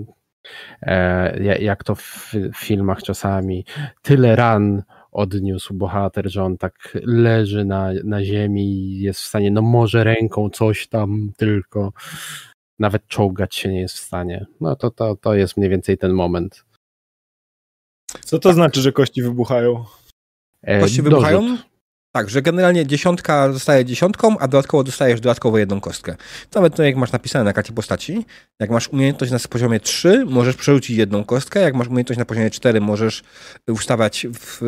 e, 0.82 1.42
ja- 1.42 1.56
jak 1.58 1.84
to 1.84 1.94
w, 1.94 2.32
w 2.54 2.56
filmach 2.56 3.02
czasami, 3.02 3.64
tyle 4.02 4.36
ran 4.36 4.82
odniósł 5.14 5.74
bohater, 5.74 6.30
że 6.30 6.44
on 6.44 6.58
tak 6.58 6.98
leży 7.02 7.64
na, 7.64 7.90
na 8.04 8.24
ziemi 8.24 8.62
i 8.62 9.00
jest 9.00 9.20
w 9.20 9.26
stanie, 9.26 9.50
no 9.50 9.62
może 9.62 10.04
ręką 10.04 10.50
coś 10.50 10.88
tam 10.88 11.32
tylko, 11.36 11.92
nawet 12.78 13.06
czołgać 13.06 13.54
się 13.54 13.68
nie 13.68 13.80
jest 13.80 13.94
w 13.94 14.00
stanie. 14.00 14.46
No 14.60 14.76
to, 14.76 14.90
to, 14.90 15.16
to 15.16 15.34
jest 15.34 15.56
mniej 15.56 15.70
więcej 15.70 15.98
ten 15.98 16.12
moment. 16.12 16.64
Co 18.24 18.38
to 18.38 18.52
znaczy, 18.52 18.80
że 18.80 18.92
kości 18.92 19.22
wybuchają? 19.22 19.84
E, 20.62 20.80
Kości 20.80 20.96
dorzut. 20.96 21.10
wybuchają? 21.10 21.58
Tak, 22.12 22.30
że 22.30 22.42
generalnie 22.42 22.86
dziesiątka 22.86 23.52
zostaje 23.52 23.84
dziesiątką, 23.84 24.38
a 24.38 24.48
dodatkowo 24.48 24.84
dostajesz 24.84 25.20
dodatkowo 25.20 25.58
jedną 25.58 25.80
kostkę. 25.80 26.16
To 26.50 26.60
Nawet 26.60 26.76
to 26.76 26.82
jak 26.82 26.96
masz 26.96 27.12
napisane 27.12 27.44
na 27.44 27.52
karcie 27.52 27.72
postaci, 27.72 28.26
jak 28.60 28.70
masz 28.70 28.88
umiejętność 28.88 29.32
na 29.32 29.38
poziomie 29.50 29.80
3, 29.80 30.24
możesz 30.24 30.56
przerzucić 30.56 30.96
jedną 30.96 31.24
kostkę, 31.24 31.60
jak 31.60 31.74
masz 31.74 31.88
umiejętność 31.88 32.18
na 32.18 32.24
poziomie 32.24 32.50
4, 32.50 32.80
możesz 32.80 33.22
ustawiać 33.68 34.26
w 34.34 34.60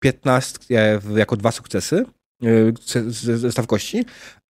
15 0.00 0.58
w- 1.00 1.16
jako 1.16 1.36
dwa 1.36 1.52
sukcesy 1.52 2.04
yy, 2.40 2.72
z- 2.80 3.14
z- 3.14 3.40
zestaw 3.40 3.66
kości, 3.66 4.04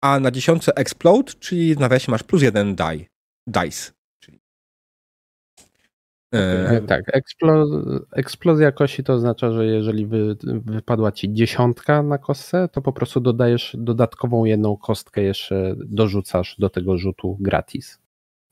a 0.01 0.19
na 0.19 0.31
dziesiątce 0.31 0.71
explode, 0.75 1.33
czyli 1.39 1.75
w 1.75 1.79
nawiasie 1.79 2.11
masz 2.11 2.23
plus 2.23 2.41
jeden 2.41 2.75
die, 2.75 3.05
dice. 3.47 3.91
Czyli, 4.19 4.39
E, 6.35 6.69
E, 6.69 6.81
Tak, 6.81 7.15
eksplo, 7.15 7.65
eksplozja 8.11 8.71
kości 8.71 9.03
to 9.03 9.13
oznacza, 9.13 9.51
że 9.51 9.65
jeżeli 9.65 10.05
wy, 10.05 10.35
wypadła 10.43 11.11
ci 11.11 11.33
dziesiątka 11.33 12.03
na 12.03 12.17
kostce, 12.17 12.69
to 12.71 12.81
po 12.81 12.93
prostu 12.93 13.19
dodajesz 13.19 13.75
dodatkową 13.79 14.45
jedną 14.45 14.77
kostkę 14.77 15.21
jeszcze 15.21 15.75
dorzucasz 15.77 16.55
do 16.59 16.69
tego 16.69 16.97
rzutu 16.97 17.37
gratis. 17.39 17.99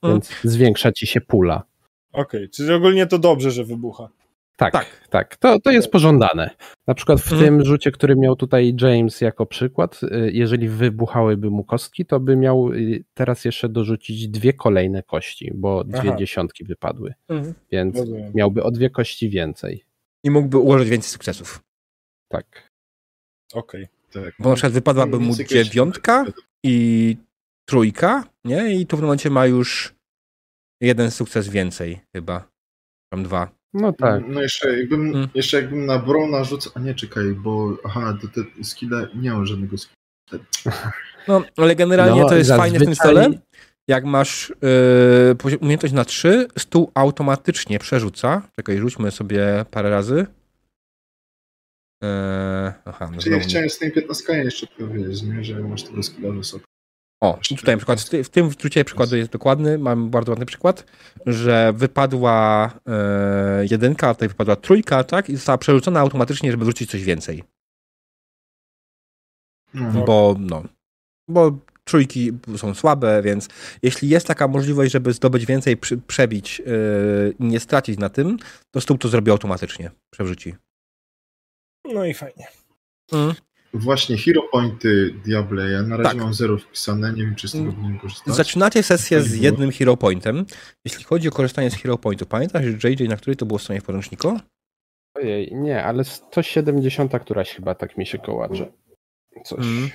Mm. 0.02 0.14
Więc 0.14 0.30
zwiększa 0.44 0.92
ci 0.92 1.06
się 1.06 1.20
pula. 1.20 1.62
Okej, 2.12 2.50
czyli 2.50 2.72
ogólnie 2.72 3.06
to 3.06 3.18
dobrze, 3.18 3.50
że 3.50 3.64
wybucha. 3.64 4.08
Tak, 4.62 4.72
Tak. 4.72 5.08
tak. 5.08 5.36
To, 5.36 5.60
to 5.60 5.70
jest 5.70 5.90
pożądane. 5.90 6.50
Na 6.86 6.94
przykład 6.94 7.20
w 7.20 7.32
Mhm. 7.32 7.42
tym 7.44 7.64
rzucie, 7.64 7.90
który 7.90 8.16
miał 8.16 8.36
tutaj 8.36 8.76
James 8.80 9.20
jako 9.20 9.46
przykład, 9.46 10.00
y, 10.02 10.30
jeżeli 10.32 10.68
wybuchałyby 10.68 11.50
mu 11.50 11.64
kostki, 11.64 12.06
to 12.06 12.20
by 12.20 12.36
miał 12.36 12.72
y, 12.72 13.04
teraz 13.14 13.44
jeszcze 13.44 13.68
dorzucić 13.68 14.28
dwie 14.28 14.52
kolejne 14.52 15.02
kości, 15.02 15.50
bo 15.54 15.84
dwie 15.84 15.98
Aha. 16.08 16.16
dziesiątki 16.16 16.64
wypadły. 16.64 17.14
Więc 17.72 17.96
Rozumiem. 17.96 18.32
miałby 18.34 18.62
o 18.62 18.70
dwie 18.70 18.90
kości 18.90 19.28
więcej. 19.30 19.84
I 20.24 20.30
mógłby 20.30 20.58
ułożyć 20.58 20.88
więcej 20.88 21.10
sukcesów. 21.10 21.60
Tak. 22.28 22.68
Okej. 23.54 23.88
Tak. 24.12 24.34
Bo 24.38 24.48
na 24.48 24.54
przykład 24.54 24.72
wypadłaby 24.72 25.18
mu 25.18 25.34
dziewiątka 25.36 26.24
i 26.64 27.16
trójka, 27.68 28.24
nie? 28.44 28.74
I 28.74 28.86
tu 28.86 28.96
w 28.96 29.00
tym 29.00 29.06
momencie 29.06 29.30
ma 29.30 29.46
już 29.46 29.94
jeden 30.80 31.10
sukces 31.10 31.48
więcej 31.48 32.00
chyba. 32.14 32.48
Tam 33.12 33.22
dwa. 33.22 33.61
No 33.74 33.92
tak. 33.92 34.22
No 34.28 34.42
jeszcze 34.42 34.78
jakbym, 34.78 35.00
Mm. 35.16 35.28
jeszcze 35.34 35.56
jakbym 35.56 35.86
na 35.86 35.98
Brona 35.98 36.44
rzucał, 36.44 36.72
a 36.76 36.80
nie 36.80 36.94
czekaj, 36.94 37.24
bo 37.34 37.76
aha, 37.84 38.18
te, 38.20 38.28
te 38.28 38.64
skille, 38.64 39.08
nie 39.14 39.30
mam 39.32 39.46
żadnego 39.46 39.76
skilla. 39.78 40.44
No, 41.28 41.42
ale 41.56 41.76
generalnie 41.76 42.20
No, 42.22 42.28
to 42.28 42.36
jest 42.36 42.50
fajne 42.50 42.78
w 42.78 42.82
tym 42.82 42.94
zazwyczaj- 42.94 42.94
stole. 43.24 43.30
Jak 43.88 44.04
masz 44.04 44.52
yy, 45.50 45.58
umiejętność 45.60 45.94
na 45.94 46.04
3, 46.04 46.48
stół 46.58 46.90
automatycznie 46.94 47.78
przerzuca. 47.78 48.42
Czekaj, 48.56 48.78
rzućmy 48.78 49.10
sobie 49.10 49.64
parę 49.70 49.90
razy. 49.90 50.26
Eee, 52.02 52.72
aha, 52.84 53.08
no 53.12 53.18
Czyli 53.18 53.22
znowu 53.22 53.36
ja 53.36 53.40
chciałem 53.48 53.70
z 53.70 53.78
tymi 53.78 53.92
15 53.92 54.32
jeszcze 54.44 54.66
powiedzieć, 54.66 55.22
nie? 55.22 55.44
że 55.44 55.60
masz 55.60 55.82
tego 55.82 56.02
skilla 56.02 56.30
wysoko. 56.32 56.64
O, 57.22 57.38
i 57.50 57.56
tutaj 57.56 57.74
na 57.74 57.78
przykład 57.78 58.00
w 58.00 58.08
ty- 58.08 58.24
w 58.24 58.28
tym 58.30 58.50
wtrucie 58.50 58.84
przykładu 58.84 59.16
jest 59.16 59.30
dokładny, 59.30 59.78
mam 59.78 60.10
bardzo 60.10 60.32
ładny 60.32 60.46
przykład, 60.46 60.84
że 61.26 61.72
wypadła 61.72 62.70
e, 62.86 63.64
jedynka, 63.70 64.08
a 64.08 64.14
tutaj 64.14 64.28
wypadła 64.28 64.56
trójka, 64.56 65.04
tak? 65.04 65.28
I 65.28 65.36
została 65.36 65.58
przerzucona 65.58 66.00
automatycznie, 66.00 66.50
żeby 66.50 66.64
wrzucić 66.64 66.90
coś 66.90 67.04
więcej. 67.04 67.44
No, 69.74 70.04
Bo 70.04 70.36
no, 70.38 70.62
bo 71.28 71.58
trójki 71.84 72.32
są 72.56 72.74
słabe, 72.74 73.22
więc 73.22 73.48
jeśli 73.82 74.08
jest 74.08 74.26
taka 74.26 74.48
możliwość, 74.48 74.92
żeby 74.92 75.12
zdobyć 75.12 75.46
więcej, 75.46 75.76
przy, 75.76 75.98
przebić 75.98 76.60
e, 76.60 76.64
i 77.38 77.44
nie 77.44 77.60
stracić 77.60 77.98
na 77.98 78.08
tym, 78.08 78.38
to 78.70 78.80
stół 78.80 78.98
to 78.98 79.08
zrobi 79.08 79.30
automatycznie, 79.30 79.90
przewrzuci. 80.10 80.54
No 81.84 82.04
i 82.04 82.14
fajnie. 82.14 82.46
Właśnie 83.74 84.16
Hero 84.18 84.42
Pointy 84.52 85.14
Diable, 85.24 85.70
ja 85.70 85.82
na 85.82 85.96
razie 85.96 86.10
Tak. 86.10 86.18
mam 86.18 86.34
zero 86.34 86.58
wpisane, 86.58 87.12
nie 87.12 87.24
wiem 87.24 87.34
czy 87.34 87.48
z 87.48 87.52
tego 87.52 87.62
Mm. 87.64 87.74
powinienem 87.74 88.00
korzystać. 88.00 88.34
Zaczynacie 88.34 88.82
sesję 88.82 89.22
z 89.22 89.34
jednym 89.36 89.70
hero 89.72 89.96
pointem. 89.96 90.46
Jeśli 90.84 91.04
chodzi 91.04 91.28
o 91.28 91.30
korzystanie 91.30 91.70
z 91.70 91.74
hero 91.74 91.98
pointu, 91.98 92.26
pamiętasz, 92.26 92.64
że 92.78 92.90
JJ, 92.90 93.08
na 93.08 93.16
której 93.16 93.36
to 93.36 93.46
było 93.46 93.58
stronie 93.58 93.80
w 93.80 93.84
podręczniku? 93.84 94.38
Ojej, 95.16 95.54
nie, 95.54 95.84
ale 95.84 96.04
170 96.04 97.18
któraś 97.20 97.54
chyba 97.54 97.74
tak 97.74 97.98
mi 97.98 98.06
się 98.06 98.18
kołacze. 98.18 98.72
Coś. 99.44 99.58
Mm. 99.66 99.90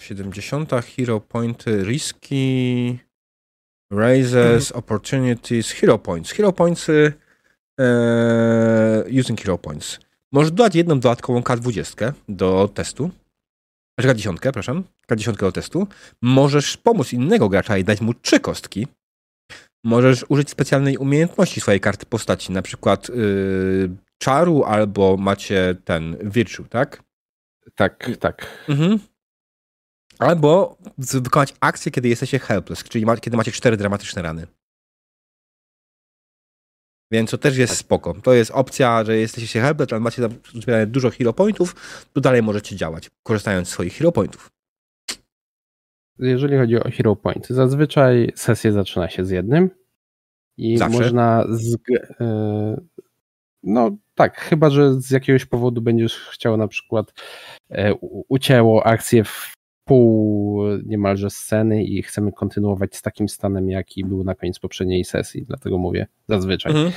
70 0.00 0.70
hero 0.96 1.20
pointy, 1.20 1.84
risky, 1.84 2.98
raises, 3.92 4.72
opportunities, 4.72 5.70
hero 5.70 5.98
points. 5.98 6.32
Hero 6.32 6.52
points, 6.52 6.88
e, 7.80 9.04
using 9.20 9.40
hero 9.40 9.58
points. 9.58 9.98
Możesz 10.32 10.50
dodać 10.50 10.74
jedną 10.74 11.00
dodatkową 11.00 11.40
K20 11.40 12.12
do 12.28 12.68
testu. 12.74 13.10
Znaczy 14.00 14.14
K10, 14.14 14.38
przepraszam. 14.40 14.84
K10 15.10 15.36
do 15.36 15.52
testu. 15.52 15.86
Możesz 16.22 16.76
pomóc 16.76 17.12
innego 17.12 17.48
gracza 17.48 17.78
i 17.78 17.84
dać 17.84 18.00
mu 18.00 18.14
trzy 18.14 18.40
kostki. 18.40 18.86
Możesz 19.84 20.24
użyć 20.28 20.50
specjalnej 20.50 20.96
umiejętności 20.96 21.60
swojej 21.60 21.80
karty 21.80 22.06
postaci, 22.06 22.52
na 22.52 22.62
przykład 22.62 23.10
y, 23.10 23.90
czaru 24.18 24.64
albo 24.64 25.16
macie 25.16 25.76
ten 25.84 26.16
virtue, 26.22 26.64
tak? 26.64 27.02
Tak, 27.74 28.10
tak. 28.20 28.64
Mhm. 28.68 28.98
Albo 30.18 30.78
wykonać 30.98 31.54
akcję, 31.60 31.92
kiedy 31.92 32.08
jesteście 32.08 32.38
helpless, 32.38 32.84
czyli 32.84 33.06
ma, 33.06 33.16
kiedy 33.16 33.36
macie 33.36 33.52
cztery 33.52 33.76
dramatyczne 33.76 34.22
rany. 34.22 34.46
Więc 37.10 37.30
to 37.30 37.38
też 37.38 37.56
jest 37.56 37.76
spoko. 37.76 38.14
To 38.22 38.34
jest 38.34 38.50
opcja, 38.50 39.04
że 39.04 39.16
jesteście 39.16 39.60
helpless, 39.60 39.92
ale 39.92 40.00
macie 40.00 40.28
zbierane 40.54 40.86
dużo 40.86 41.10
hero 41.10 41.32
pointów, 41.32 41.74
to 42.12 42.20
dalej 42.20 42.42
możecie 42.42 42.76
działać, 42.76 43.10
korzystając 43.22 43.68
z 43.68 43.70
swoich 43.70 43.94
hero 43.94 44.12
pointów. 44.12 44.50
Jeżeli 46.18 46.56
chodzi 46.56 46.76
o 46.76 46.90
Hero 46.90 47.16
Point, 47.16 47.46
zazwyczaj 47.46 48.32
sesja 48.34 48.72
zaczyna 48.72 49.08
się 49.08 49.24
z 49.24 49.30
jednym 49.30 49.70
i 50.56 50.78
Zawsze? 50.78 50.98
można 50.98 51.44
z, 51.48 51.76
e, 52.20 52.80
no 53.62 53.96
tak, 54.14 54.40
chyba 54.40 54.70
że 54.70 55.00
z 55.00 55.10
jakiegoś 55.10 55.44
powodu 55.44 55.82
będziesz 55.82 56.14
chciał 56.14 56.56
na 56.56 56.68
przykład 56.68 57.12
e, 57.70 57.94
ucięło 58.28 58.86
akcję 58.86 59.24
w 59.24 59.55
pół 59.86 60.62
niemalże 60.86 61.30
sceny 61.30 61.84
i 61.84 62.02
chcemy 62.02 62.32
kontynuować 62.32 62.96
z 62.96 63.02
takim 63.02 63.28
stanem, 63.28 63.70
jaki 63.70 64.04
był 64.04 64.24
na 64.24 64.34
koniec 64.34 64.58
poprzedniej 64.58 65.04
sesji, 65.04 65.44
dlatego 65.48 65.78
mówię 65.78 66.06
zazwyczaj. 66.28 66.72
Mhm. 66.72 66.92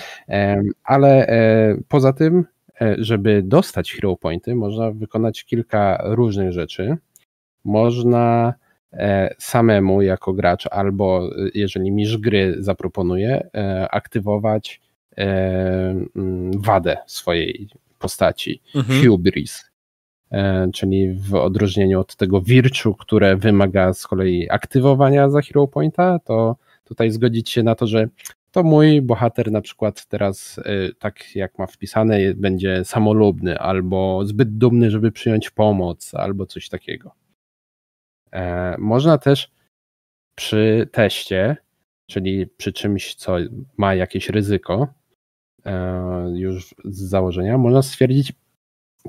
Ale 0.83 1.27
e, 1.27 1.77
poza 1.87 2.13
tym, 2.13 2.45
e, 2.81 2.95
żeby 2.99 3.41
dostać 3.45 3.93
hero 3.93 4.15
pointy, 4.15 4.55
można 4.55 4.91
wykonać 4.91 5.43
kilka 5.45 6.01
różnych 6.05 6.51
rzeczy. 6.51 6.97
Można 7.63 8.53
e, 8.93 9.35
samemu 9.39 10.01
jako 10.01 10.33
gracz, 10.33 10.67
albo 10.71 11.29
e, 11.37 11.49
jeżeli 11.53 11.91
mistrz 11.91 12.17
gry 12.17 12.55
zaproponuje, 12.59 13.47
e, 13.55 13.87
aktywować 13.91 14.81
e, 15.17 15.95
wadę 16.57 16.97
swojej 17.07 17.69
postaci, 17.99 18.61
Mhm. 18.75 19.07
hubris. 19.07 19.68
E, 20.31 20.69
Czyli 20.73 21.13
w 21.13 21.35
odróżnieniu 21.35 21.99
od 21.99 22.15
tego 22.15 22.41
virtue, 22.41 22.95
które 22.95 23.37
wymaga 23.37 23.93
z 23.93 24.07
kolei 24.07 24.49
aktywowania 24.49 25.29
za 25.29 25.41
hero 25.41 25.67
pointa, 25.67 26.19
to 26.19 26.55
tutaj 26.83 27.11
zgodzić 27.11 27.49
się 27.49 27.63
na 27.63 27.75
to, 27.75 27.87
że 27.87 28.07
to 28.51 28.63
mój 28.63 29.01
bohater 29.01 29.51
na 29.51 29.61
przykład 29.61 30.05
teraz, 30.05 30.57
y, 30.57 30.95
tak 30.99 31.35
jak 31.35 31.59
ma 31.59 31.67
wpisane, 31.67 32.33
będzie 32.35 32.85
samolubny 32.85 33.59
albo 33.59 34.25
zbyt 34.25 34.57
dumny, 34.57 34.91
żeby 34.91 35.11
przyjąć 35.11 35.49
pomoc, 35.49 36.13
albo 36.13 36.45
coś 36.45 36.69
takiego. 36.69 37.11
E, 38.31 38.75
można 38.77 39.17
też 39.17 39.51
przy 40.35 40.89
teście, 40.91 41.57
czyli 42.07 42.47
przy 42.47 42.73
czymś, 42.73 43.15
co 43.15 43.35
ma 43.77 43.95
jakieś 43.95 44.29
ryzyko, 44.29 44.87
e, 45.65 46.33
już 46.35 46.75
z 46.85 46.99
założenia, 46.99 47.57
można 47.57 47.81
stwierdzić, 47.81 48.33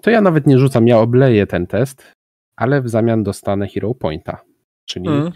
to 0.02 0.10
ja 0.10 0.20
nawet 0.20 0.46
nie 0.46 0.58
rzucam, 0.58 0.88
ja 0.88 0.98
obleję 0.98 1.46
ten 1.46 1.66
test, 1.66 2.12
ale 2.56 2.82
w 2.82 2.88
zamian 2.88 3.22
dostanę 3.22 3.68
Hero 3.68 3.94
Pointa. 3.94 4.40
Czyli 4.84 5.08
mm. 5.08 5.32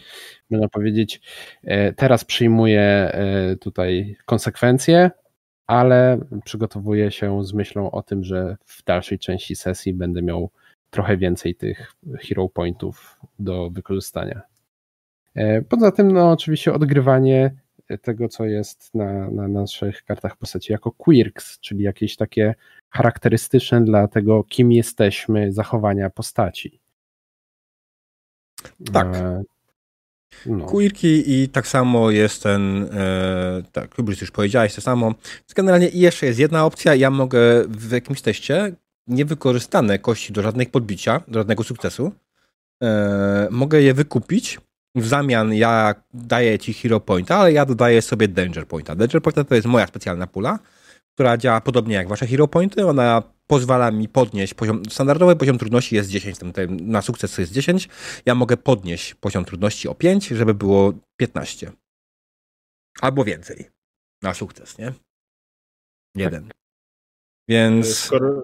można 0.51 0.69
powiedzieć, 0.69 1.21
e, 1.65 1.93
teraz 1.93 2.25
przyjmuję 2.25 2.81
e, 2.81 3.57
tutaj 3.57 4.17
konsekwencje, 4.27 5.11
ale 5.67 6.19
przygotowuję 6.45 7.11
się 7.11 7.45
z 7.45 7.53
myślą 7.53 7.91
o 7.91 8.03
tym, 8.03 8.25
że 8.25 8.57
w 8.67 8.85
dalszej 8.85 9.19
części 9.19 9.57
sesji 9.57 9.95
będę 9.95 10.23
miał 10.23 10.51
trochę 10.91 11.17
więcej 11.17 11.55
tych 11.55 11.93
hero 12.29 12.49
pointów 12.49 13.21
do 13.39 13.71
wykorzystania. 13.71 14.43
E, 15.35 15.63
poza 15.63 15.93
tym, 15.93 16.13
no 16.13 16.31
oczywiście 16.31 16.73
odgrywanie 16.73 17.55
tego, 18.03 18.29
co 18.29 18.45
jest 18.45 18.95
na, 18.95 19.31
na 19.31 19.49
naszych 19.49 20.05
kartach 20.05 20.37
postaci 20.37 20.73
jako 20.73 20.93
quirks, 20.93 21.59
czyli 21.61 21.83
jakieś 21.83 22.17
takie 22.17 22.55
charakterystyczne 22.91 23.85
dla 23.85 24.09
tego, 24.09 24.45
kim 24.45 24.73
jesteśmy, 24.73 25.53
zachowania 25.53 26.11
postaci. 26.11 26.81
Tak. 28.93 29.07
E, 29.15 29.43
no. 30.47 30.67
Quirki 30.67 31.23
i 31.27 31.49
tak 31.49 31.67
samo 31.67 32.11
jest 32.11 32.43
ten, 32.43 32.89
e, 32.93 33.63
tak, 33.73 33.95
Hybris 33.95 34.21
już 34.21 34.31
powiedziałeś 34.31 34.75
to 34.75 34.81
samo. 34.81 35.15
Generalnie 35.57 35.89
jeszcze 35.89 36.27
jest 36.27 36.39
jedna 36.39 36.65
opcja, 36.65 36.95
ja 36.95 37.11
mogę 37.11 37.65
w 37.69 37.93
jakimś 37.93 38.23
teście 38.23 38.73
niewykorzystane 39.07 39.99
kości 39.99 40.33
do 40.33 40.43
żadnych 40.43 40.71
podbicia, 40.71 41.21
do 41.29 41.41
żadnego 41.41 41.65
sukcesu, 41.65 42.13
e, 42.83 43.49
mogę 43.51 43.83
je 43.83 43.95
wykupić, 43.95 44.59
w 44.95 45.07
zamian 45.07 45.55
ja 45.55 45.95
daję 46.15 46.59
ci 46.59 46.73
hero 46.73 47.01
pointa, 47.01 47.37
ale 47.37 47.53
ja 47.53 47.67
dodaję 47.67 48.03
sobie 48.03 48.29
danger 48.29 48.67
pointa. 48.67 48.97
Danger 48.97 49.23
pointa 49.23 49.45
to 49.45 49.55
jest 49.55 49.67
moja 49.67 49.87
specjalna 49.87 50.27
pula, 50.27 50.59
która 51.15 51.37
działa 51.37 51.61
podobnie 51.61 51.95
jak 51.95 52.09
wasze 52.09 52.27
hero 52.27 52.49
pointy, 52.49 52.87
ona 52.87 53.23
pozwala 53.47 53.91
mi 53.91 54.09
podnieść 54.09 54.55
poziom, 54.55 54.83
standardowy 54.91 55.37
poziom 55.37 55.59
trudności 55.59 55.95
jest 55.95 56.11
10, 56.11 56.39
na 56.69 57.03
sukces 57.03 57.39
jest 57.39 57.53
10, 57.53 57.89
ja 58.27 58.35
mogę 58.35 58.57
podnieść 58.57 59.15
poziom 59.15 59.45
trudności 59.45 59.89
o 59.89 59.95
5, 59.95 60.29
żeby 60.29 60.55
było 60.55 60.93
15. 61.17 61.73
Albo 63.01 63.25
więcej 63.25 63.71
na 64.23 64.35
sukces, 64.35 64.79
nie? 64.79 64.93
Jeden. 66.15 66.51
Więc... 67.49 67.99
Skoro, 67.99 68.43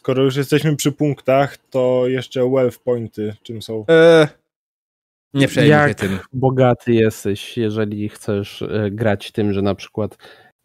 skoro, 0.00 0.22
już 0.22 0.36
jesteśmy 0.36 0.76
przy 0.76 0.92
punktach, 0.92 1.56
to 1.56 2.02
jeszcze 2.06 2.50
wealth 2.50 2.78
pointy 2.78 3.36
czym 3.42 3.62
są? 3.62 3.84
E, 3.88 4.28
nie 5.34 5.48
przejmuj 5.48 5.88
się 5.88 5.94
tym. 5.94 6.18
bogaty 6.32 6.92
jesteś, 6.92 7.56
jeżeli 7.58 8.08
chcesz 8.08 8.62
e, 8.62 8.90
grać 8.90 9.32
tym, 9.32 9.52
że 9.52 9.62
na 9.62 9.74
przykład 9.74 10.18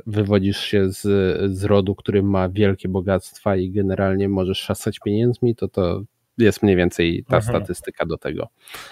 wywodzisz 0.06 0.60
się 0.60 0.90
z, 0.90 1.02
z 1.58 1.64
rodu, 1.64 1.96
który 1.96 2.24
ma 2.24 2.50
wielkie 2.50 2.90
bogactwa 2.90 3.56
i 3.56 3.72
generalnie 3.72 4.30
możesz 4.30 4.60
szasać 4.60 5.00
pieniędzmi, 5.00 5.56
to 5.56 5.68
to 5.68 6.02
jest 6.38 6.64
mniej 6.64 6.76
więcej 6.76 7.26
ta 7.30 7.38
Aha. 7.38 7.50
statystyka 7.50 8.06
do 8.06 8.18
tego. 8.18 8.48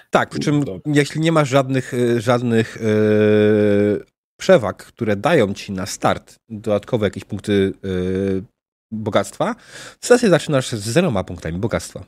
Tak, 0.10 0.30
przy 0.30 0.40
czym 0.40 0.64
jeśli 0.86 1.22
nie 1.22 1.32
masz 1.32 1.50
żadnych, 1.50 1.94
e, 1.94 2.22
żadnych 2.22 2.78
yy, 2.82 4.06
przewag, 4.40 4.86
które 4.86 5.16
dają 5.16 5.54
ci 5.54 5.72
na 5.72 5.86
start 5.86 6.36
dodatkowe 6.50 7.08
jakieś 7.08 7.26
punkty 7.26 7.74
yy, 7.84 8.44
bogactwa, 8.92 9.56
sesję 10.02 10.30
zaczynasz 10.30 10.70
z 10.70 10.90
zeroma 10.90 11.24
punktami 11.24 11.60
bogactwa. 11.60 12.06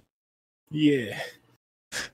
Yeah. 0.71 1.39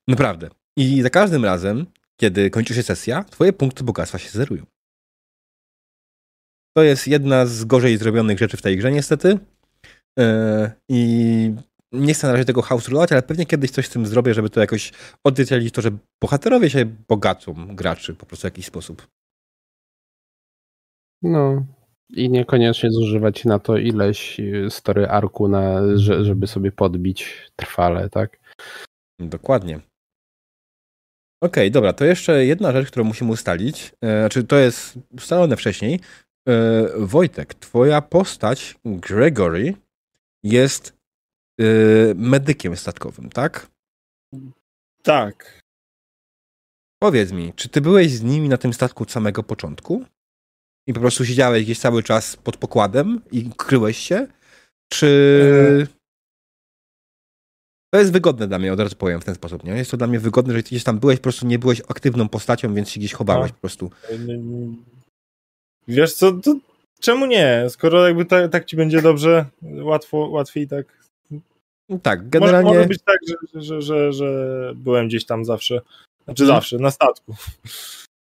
Naprawdę. 0.08 0.50
I 0.78 1.02
za 1.02 1.10
każdym 1.10 1.46
razem, 1.46 1.86
kiedy 2.22 2.50
kończy 2.50 2.74
się 2.74 2.84
sesja, 2.84 3.24
twoje 3.24 3.54
punkty 3.54 3.84
bogactwa 3.84 4.18
się 4.18 4.30
zerują. 4.30 4.66
To 6.78 6.84
jest 6.84 7.08
jedna 7.08 7.46
z 7.46 7.66
gorzej 7.66 7.98
zrobionych 7.98 8.40
rzeczy 8.40 8.58
w 8.58 8.62
tej 8.62 8.78
grze, 8.78 8.92
niestety. 8.92 9.40
Yy, 10.18 10.72
I 10.90 11.56
nie 11.92 12.14
chcę 12.14 12.28
na 12.28 12.34
razie 12.34 12.46
tego 12.46 12.62
house 12.62 12.88
rulować, 12.88 13.12
ale 13.12 13.22
pewnie 13.22 13.46
kiedyś 13.46 13.72
coś 13.72 13.88
z 13.88 13.90
tym 13.90 14.06
zrobię, 14.06 14.34
żeby 14.34 14.50
to 14.50 14.60
jakoś 14.60 14.94
odzwierciedlić 15.24 15.74
to, 15.74 15.82
że 15.82 15.92
bohaterowie 16.22 16.70
się 16.70 16.86
bogacą 16.86 17.76
graczy 17.76 18.16
po 18.16 18.26
prostu 18.26 18.42
w 18.42 18.52
jakiś 18.52 18.66
sposób. 18.66 19.08
No. 21.22 21.66
I 22.10 22.30
niekoniecznie 22.30 22.92
zużywać 22.92 23.46
na 23.46 23.60
to 23.60 23.78
ileś 23.78 24.42
story 24.70 25.08
arku, 25.08 25.48
na, 25.48 25.82
żeby 25.98 26.48
sobie 26.48 26.72
podbić 26.72 27.52
trwale, 27.56 28.10
tak? 28.10 28.40
Dokładnie. 29.20 29.80
Okej, 31.44 31.64
okay, 31.64 31.72
dobra, 31.72 31.94
to 31.94 32.06
jeszcze 32.06 32.46
jedna 32.46 32.72
rzecz, 32.72 32.88
którą 32.88 33.04
musimy 33.04 33.32
ustalić. 33.32 33.92
E, 34.02 34.20
znaczy, 34.20 34.44
to 34.44 34.58
jest 34.58 35.00
ustalone 35.12 35.58
wcześniej. 35.58 36.00
E, 36.48 36.54
Wojtek, 36.98 37.54
twoja 37.54 38.02
postać, 38.02 38.76
Gregory, 38.86 39.74
jest 40.44 40.98
e, 41.60 41.64
medykiem 42.16 42.78
statkowym, 42.78 43.30
tak? 43.30 43.68
Tak. 45.02 45.62
Powiedz 47.00 47.32
mi, 47.32 47.54
czy 47.56 47.70
ty 47.70 47.82
byłeś 47.82 48.12
z 48.12 48.24
nimi 48.24 48.50
na 48.50 48.58
tym 48.58 48.74
statku 48.74 49.04
od 49.04 49.12
samego 49.12 49.44
początku? 49.44 50.06
I 50.88 50.94
po 50.94 51.00
prostu 51.00 51.26
siedziałeś 51.26 51.64
gdzieś 51.64 51.80
cały 51.80 52.04
czas 52.04 52.36
pod 52.36 52.58
pokładem 52.58 53.22
i 53.32 53.50
kryłeś 53.58 53.98
się? 53.98 54.28
Czy... 54.92 55.88
To 57.94 58.00
jest 58.00 58.12
wygodne 58.12 58.48
dla 58.48 58.60
mnie, 58.60 58.74
od 58.74 58.80
razu 58.80 58.96
powiem 58.96 59.22
w 59.22 59.26
ten 59.26 59.36
sposób. 59.36 59.64
Nie? 59.64 59.72
Jest 59.72 59.92
to 59.92 59.98
dla 59.98 60.08
mnie 60.08 60.20
wygodne, 60.20 60.54
że 60.54 60.64
gdzieś 60.64 60.84
tam 60.84 61.00
byłeś, 61.00 61.20
po 61.20 61.24
prostu 61.24 61.48
nie 61.48 61.60
byłeś 61.60 61.82
aktywną 61.88 62.30
postacią, 62.30 62.74
więc 62.74 62.90
się 62.90 63.00
gdzieś 63.00 63.14
chowałeś 63.14 63.52
A. 63.52 63.54
po 63.54 63.60
prostu. 63.60 63.92
Wiesz 65.88 66.14
co, 66.14 66.32
to 66.32 66.56
czemu 67.00 67.26
nie? 67.26 67.66
Skoro 67.70 68.08
jakby 68.08 68.26
tak, 68.26 68.52
tak 68.52 68.66
ci 68.66 68.76
będzie 68.76 69.02
dobrze, 69.02 69.46
łatwo, 69.62 70.18
łatwiej 70.18 70.68
tak. 70.68 70.86
Tak, 72.02 72.30
generalnie. 72.30 72.68
Może, 72.68 72.80
może 72.80 72.90
być 72.90 73.02
tak, 73.02 73.18
że, 73.28 73.62
że, 73.62 73.82
że, 73.82 74.14
że, 74.14 74.74
byłem 74.76 75.08
gdzieś 75.08 75.26
tam 75.26 75.46
zawsze. 75.46 75.82
Znaczy 76.24 76.44
hmm. 76.44 76.58
zawsze, 76.58 76.78
na 76.78 76.92
statku. 76.92 77.36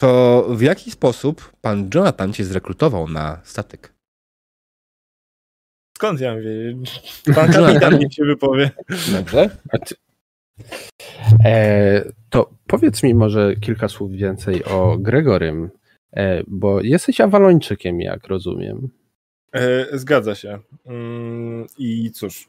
To 0.00 0.46
w 0.50 0.60
jaki 0.60 0.90
sposób 0.90 1.52
pan 1.60 1.90
Jonathan 1.94 2.32
cię 2.32 2.44
zrekrutował 2.44 3.08
na 3.08 3.40
statek? 3.44 3.97
Skąd 5.98 6.20
ja 6.20 6.34
mam 6.34 6.42
wiedzieć? 6.42 7.02
Pan 7.34 7.52
kapitan 7.52 7.98
niech 7.98 8.14
się 8.14 8.24
wypowie. 8.24 8.70
Dobrze. 9.12 9.50
E, 11.44 12.12
to 12.30 12.50
powiedz 12.66 13.02
mi 13.02 13.14
może 13.14 13.56
kilka 13.56 13.88
słów 13.88 14.12
więcej 14.12 14.64
o 14.64 14.96
Gregorym, 14.98 15.70
e, 16.12 16.42
bo 16.46 16.80
jesteś 16.80 17.20
Awalończykiem, 17.20 18.00
jak 18.00 18.26
rozumiem. 18.26 18.88
E, 19.52 19.98
zgadza 19.98 20.34
się. 20.34 20.58
Mm, 20.86 21.66
I 21.78 22.10
cóż, 22.10 22.48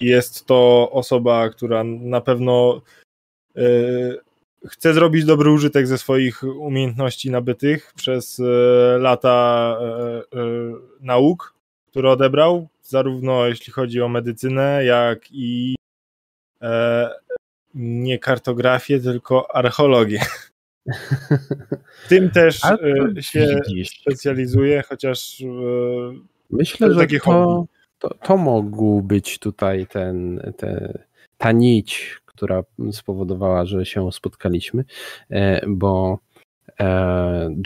jest 0.00 0.46
to 0.46 0.90
osoba, 0.92 1.48
która 1.48 1.84
na 1.84 2.20
pewno 2.20 2.80
e, 3.56 3.62
chce 4.66 4.94
zrobić 4.94 5.24
dobry 5.24 5.50
użytek 5.50 5.86
ze 5.86 5.98
swoich 5.98 6.42
umiejętności 6.42 7.30
nabytych 7.30 7.92
przez 7.96 8.40
e, 8.40 8.42
lata 8.98 9.78
e, 9.80 10.38
nauk, 11.00 11.54
które 11.90 12.10
odebrał 12.10 12.68
zarówno 12.84 13.46
jeśli 13.46 13.72
chodzi 13.72 14.00
o 14.02 14.08
medycynę, 14.08 14.84
jak 14.84 15.20
i 15.30 15.76
e, 16.62 17.10
nie 17.74 18.18
kartografię, 18.18 19.00
tylko 19.00 19.56
archeologię. 19.56 20.20
Tym 22.08 22.30
też 22.30 22.64
e, 22.64 23.22
się 23.22 23.58
specjalizuje, 23.84 24.82
chociaż 24.82 25.40
e, 25.40 25.46
myślę, 26.50 26.94
że 26.94 27.06
to, 27.06 27.66
to, 27.98 28.14
to 28.14 28.36
mógł 28.36 29.02
być 29.02 29.38
tutaj 29.38 29.86
ten, 29.86 30.40
te, 30.56 30.98
ta 31.38 31.52
nić, 31.52 32.20
która 32.26 32.62
spowodowała, 32.92 33.66
że 33.66 33.86
się 33.86 34.12
spotkaliśmy, 34.12 34.84
e, 35.30 35.66
bo 35.66 36.18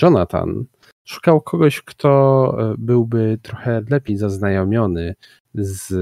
Jonathan 0.02 0.64
Szukał 1.08 1.40
kogoś, 1.40 1.82
kto 1.82 2.56
e, 2.58 2.74
byłby 2.78 3.38
trochę 3.42 3.82
lepiej 3.90 4.16
zaznajomiony 4.16 5.14
z 5.54 5.92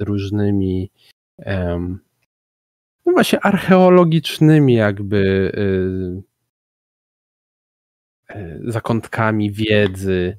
różnymi 0.00 0.90
no 3.06 3.12
właśnie 3.12 3.40
archeologicznymi 3.40 4.74
jakby 4.74 5.52
e, 8.28 8.36
e, 8.36 8.58
zakątkami 8.64 9.52
wiedzy. 9.52 10.36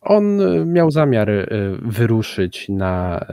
On 0.00 0.38
miał 0.72 0.90
zamiar 0.90 1.30
wyruszyć 1.82 2.68
na 2.68 3.26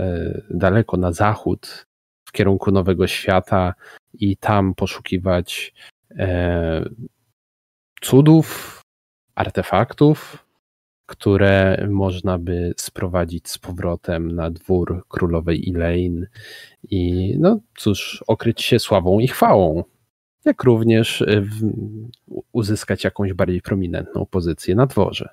daleko 0.50 0.98
na 0.98 1.12
zachód 1.12 1.86
w 2.26 2.32
kierunku 2.32 2.72
Nowego 2.72 3.08
Świata 3.08 3.74
i 4.14 4.38
tam 4.38 4.76
poszukiwać 4.76 5.74
cudów, 8.02 8.82
artefaktów, 9.36 10.46
które 11.06 11.88
można 11.90 12.38
by 12.38 12.74
sprowadzić 12.78 13.50
z 13.50 13.58
powrotem 13.58 14.32
na 14.32 14.52
dwór 14.52 15.06
królowej 15.08 15.74
Elaine 15.76 16.28
i 16.84 17.34
no 17.40 17.60
cóż, 17.78 18.24
okryć 18.28 18.62
się 18.62 18.80
sławą 18.80 19.20
i 19.20 19.28
chwałą, 19.28 19.84
jak 20.46 20.64
również 20.64 21.24
w, 21.42 21.72
uzyskać 22.52 23.04
jakąś 23.04 23.34
bardziej 23.34 23.62
prominentną 23.62 24.26
pozycję 24.26 24.76
na 24.76 24.86
dworze. 24.86 25.30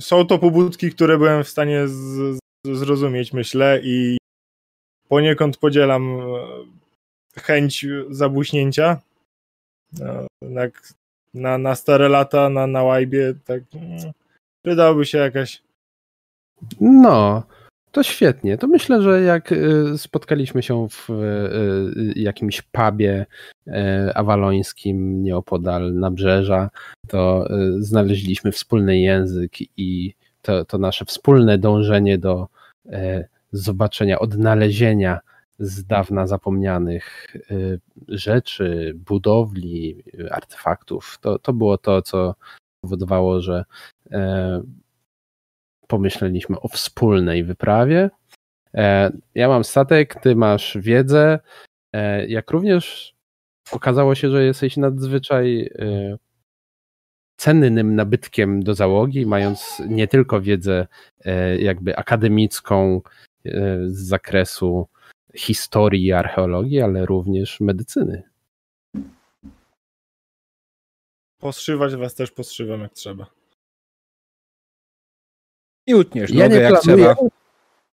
Są 0.00 0.26
to 0.26 0.38
pobudki, 0.38 0.90
które 0.90 1.18
byłem 1.18 1.44
w 1.44 1.48
stanie 1.48 1.88
z, 1.88 1.92
z, 1.92 2.38
zrozumieć, 2.78 3.32
myślę, 3.32 3.80
i 3.84 4.16
poniekąd 5.08 5.56
podzielam 5.56 6.20
chęć 7.42 7.86
zabuśnięcia. 8.10 9.00
No, 9.92 10.26
tak 10.54 10.82
na, 11.34 11.58
na 11.58 11.74
stare 11.74 12.08
lata, 12.08 12.48
na, 12.48 12.66
na 12.66 12.82
łajbie, 12.82 13.34
tak 13.44 13.62
mm, 13.74 14.12
przydałoby 14.64 15.06
się 15.06 15.18
jakaś. 15.18 15.62
No, 16.80 17.42
to 17.92 18.02
świetnie. 18.02 18.58
To 18.58 18.66
myślę, 18.66 19.02
że 19.02 19.22
jak 19.22 19.52
y, 19.52 19.98
spotkaliśmy 19.98 20.62
się 20.62 20.88
w 20.88 21.10
y, 21.10 21.14
y, 21.98 22.12
jakimś 22.16 22.62
pubie 22.62 23.26
awalońskim 24.14 25.22
nieopodal 25.22 25.94
nabrzeża, 25.94 26.70
to 27.08 27.48
znaleźliśmy 27.78 28.52
wspólny 28.52 29.00
język 29.00 29.52
i 29.76 30.14
to, 30.42 30.64
to 30.64 30.78
nasze 30.78 31.04
wspólne 31.04 31.58
dążenie 31.58 32.18
do 32.18 32.48
zobaczenia, 33.52 34.18
odnalezienia 34.18 35.20
z 35.60 35.84
dawna 35.84 36.26
zapomnianych 36.26 37.36
rzeczy, 38.08 38.92
budowli, 38.96 40.02
artefaktów. 40.30 41.18
To, 41.20 41.38
to 41.38 41.52
było 41.52 41.78
to, 41.78 42.02
co 42.02 42.34
powodowało, 42.80 43.40
że 43.40 43.64
pomyśleliśmy 45.90 46.60
o 46.60 46.68
wspólnej 46.68 47.44
wyprawie. 47.44 48.10
E, 48.74 49.12
ja 49.34 49.48
mam 49.48 49.64
statek, 49.64 50.14
ty 50.22 50.36
masz 50.36 50.78
wiedzę, 50.80 51.38
e, 51.92 52.26
jak 52.26 52.50
również 52.50 53.14
okazało 53.72 54.14
się, 54.14 54.30
że 54.30 54.44
jesteś 54.44 54.76
nadzwyczaj 54.76 55.70
e, 55.78 56.16
cennym 57.36 57.94
nabytkiem 57.94 58.62
do 58.62 58.74
załogi, 58.74 59.26
mając 59.26 59.82
nie 59.88 60.08
tylko 60.08 60.40
wiedzę 60.40 60.86
jakby 61.58 61.96
akademicką 61.96 63.00
z 63.86 63.98
zakresu 63.98 64.88
historii 65.34 66.06
i 66.06 66.12
archeologii, 66.12 66.80
ale 66.80 67.06
również 67.06 67.60
medycyny. 67.60 68.22
Poszywać 71.40 71.96
was 71.96 72.14
też 72.14 72.30
postrzywam 72.30 72.80
jak 72.80 72.92
trzeba. 72.92 73.26
I 75.86 75.94
utniesz 75.94 76.30
ja 76.30 76.44
nogę 76.44 76.60
jak 76.60 76.82
planuję, 76.82 77.04
trzeba. 77.04 77.28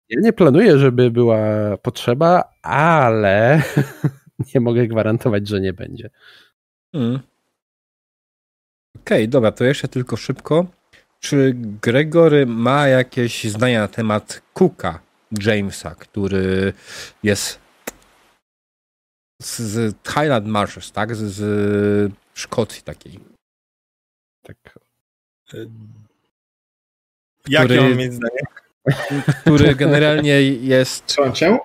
Ja 0.09 0.21
nie 0.21 0.33
planuję, 0.33 0.77
żeby 0.77 1.11
była 1.11 1.37
potrzeba, 1.77 2.53
ale 2.61 3.61
nie 4.55 4.61
mogę 4.61 4.87
gwarantować, 4.87 5.47
że 5.47 5.61
nie 5.61 5.73
będzie. 5.73 6.09
Hmm. 6.91 7.19
Okej, 8.95 9.23
okay, 9.23 9.27
dobra, 9.27 9.51
to 9.51 9.63
jeszcze 9.63 9.87
tylko 9.87 10.17
szybko. 10.17 10.65
Czy 11.19 11.53
Gregory 11.55 12.45
ma 12.45 12.87
jakieś 12.87 13.43
zdania 13.43 13.79
na 13.79 13.87
temat 13.87 14.41
Cooka 14.53 15.10
Jamesa, 15.45 15.95
który 15.95 16.73
jest 17.23 17.59
z 19.41 19.95
Highland 20.07 20.47
Marshes, 20.47 20.91
tak? 20.91 21.15
Z, 21.15 21.19
z 21.19 22.13
Szkocji 22.33 22.83
takiej. 22.83 23.19
Tak. 24.43 24.79
Jakie 27.47 27.65
który, 27.65 27.81
on 27.81 27.97
mieć 27.97 28.13
zdanie? 28.13 28.41
Który 29.41 29.75
generalnie 29.75 30.41
jest... 30.43 31.15
Cię? 31.33 31.59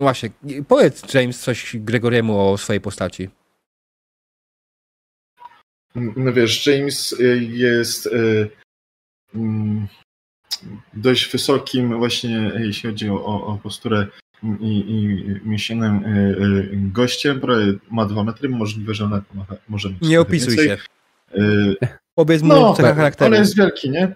Właśnie, 0.00 0.30
powiedz 0.68 1.14
James 1.14 1.40
coś 1.40 1.76
Gregoriemu 1.76 2.40
o 2.40 2.58
swojej 2.58 2.80
postaci. 2.80 3.30
No 5.94 6.32
wiesz, 6.32 6.66
James 6.66 7.12
y, 7.12 7.38
jest 7.50 8.06
y, 8.06 8.50
mm, 9.34 9.88
dość 10.94 11.32
wysokim 11.32 11.98
właśnie, 11.98 12.52
jeśli 12.58 12.90
chodzi 12.90 13.10
o, 13.10 13.46
o 13.46 13.58
posturę 13.62 14.06
i, 14.60 14.84
i 14.88 15.48
mięśnionym 15.48 16.04
y, 16.04 16.68
gościem, 16.72 17.40
ma 17.90 18.04
dwa 18.06 18.24
metry, 18.24 18.48
możliwe, 18.48 18.94
że 18.94 19.08
nawet 19.08 19.24
może 19.68 19.90
mieć 19.90 20.00
Nie 20.00 20.20
opisuj 20.20 20.56
więcej. 20.56 20.68
się. 20.68 20.84
Powiedz 22.14 22.42
mu 22.42 22.48
no, 22.48 22.74
cecha 22.74 22.94
charakteru. 22.94 23.26
Ale 23.26 23.38
jest 23.38 23.56
wielki, 23.56 23.90
nie? 23.90 24.14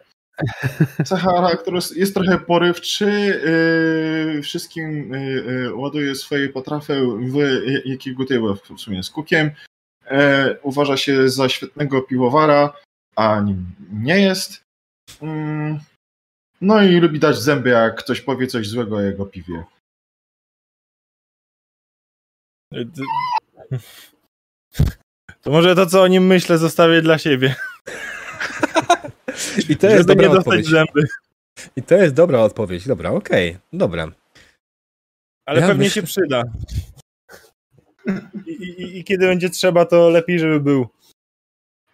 Cecha 1.04 1.32
charakteru 1.32 1.78
jest 1.96 2.14
trochę 2.14 2.38
porywczy, 2.38 3.40
yy, 4.34 4.42
wszystkim 4.42 5.12
yy, 5.12 5.74
ładuje 5.74 6.14
swoje 6.14 6.48
potrafy 6.48 7.02
w 7.20 7.36
jakiego 7.84 8.54
w 8.76 8.80
sumie 8.80 9.02
z 9.02 9.10
kukiem. 9.10 9.50
Yy, 10.10 10.16
uważa 10.62 10.96
się 10.96 11.28
za 11.28 11.48
świetnego 11.48 12.02
piwowara, 12.02 12.72
a 13.16 13.40
nim 13.40 13.66
nie 13.92 14.20
jest. 14.20 14.62
Yy, 15.22 15.80
no 16.60 16.82
i 16.82 17.00
lubi 17.00 17.18
dać 17.18 17.38
zęby, 17.38 17.70
jak 17.70 17.98
ktoś 17.98 18.20
powie 18.20 18.46
coś 18.46 18.68
złego 18.68 18.96
o 18.96 19.00
jego 19.00 19.26
piwie. 19.26 19.64
To 25.42 25.50
może 25.50 25.74
to, 25.74 25.86
co 25.86 26.02
o 26.02 26.06
nim 26.06 26.26
myślę, 26.26 26.58
zostawię 26.58 27.02
dla 27.02 27.18
siebie. 27.18 27.54
I 29.68 29.76
to 29.76 29.86
jest 29.86 30.08
dobra 30.08 30.30
odpowiedź. 30.30 30.66
Zęby. 30.66 31.02
I 31.76 31.82
to 31.82 31.94
jest 31.94 32.14
dobra 32.14 32.40
odpowiedź. 32.40 32.86
Dobra, 32.86 33.10
okej, 33.10 33.50
okay. 33.50 33.60
dobra. 33.72 34.12
Ale 35.46 35.60
ja 35.60 35.66
pewnie 35.66 35.84
myśl... 35.84 35.94
się 35.94 36.02
przyda. 36.02 36.42
I, 38.46 38.50
i, 38.50 38.98
I, 38.98 39.04
kiedy 39.04 39.26
będzie 39.26 39.50
trzeba, 39.50 39.84
to 39.84 40.10
lepiej, 40.10 40.38
żeby 40.38 40.60
był. 40.60 40.88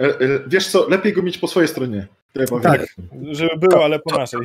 E, 0.00 0.04
e, 0.04 0.18
wiesz 0.46 0.68
co, 0.68 0.88
lepiej 0.88 1.12
go 1.12 1.22
mieć 1.22 1.38
po 1.38 1.48
swojej 1.48 1.68
stronie. 1.68 2.06
Tak, 2.62 2.86
żeby 3.30 3.68
był, 3.68 3.82
ale 3.82 3.98
po 3.98 4.18
naszej. 4.18 4.40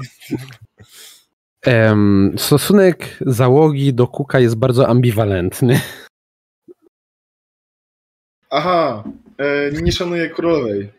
Um, 1.68 2.36
stosunek 2.38 3.18
załogi 3.22 3.94
do 3.94 4.08
Kuka 4.08 4.40
jest 4.40 4.56
bardzo 4.56 4.88
ambiwalentny. 4.88 5.82
Aha, 8.50 9.04
e, 9.38 9.72
nie 9.82 9.92
szanuję 9.92 10.30
królowej. 10.30 10.92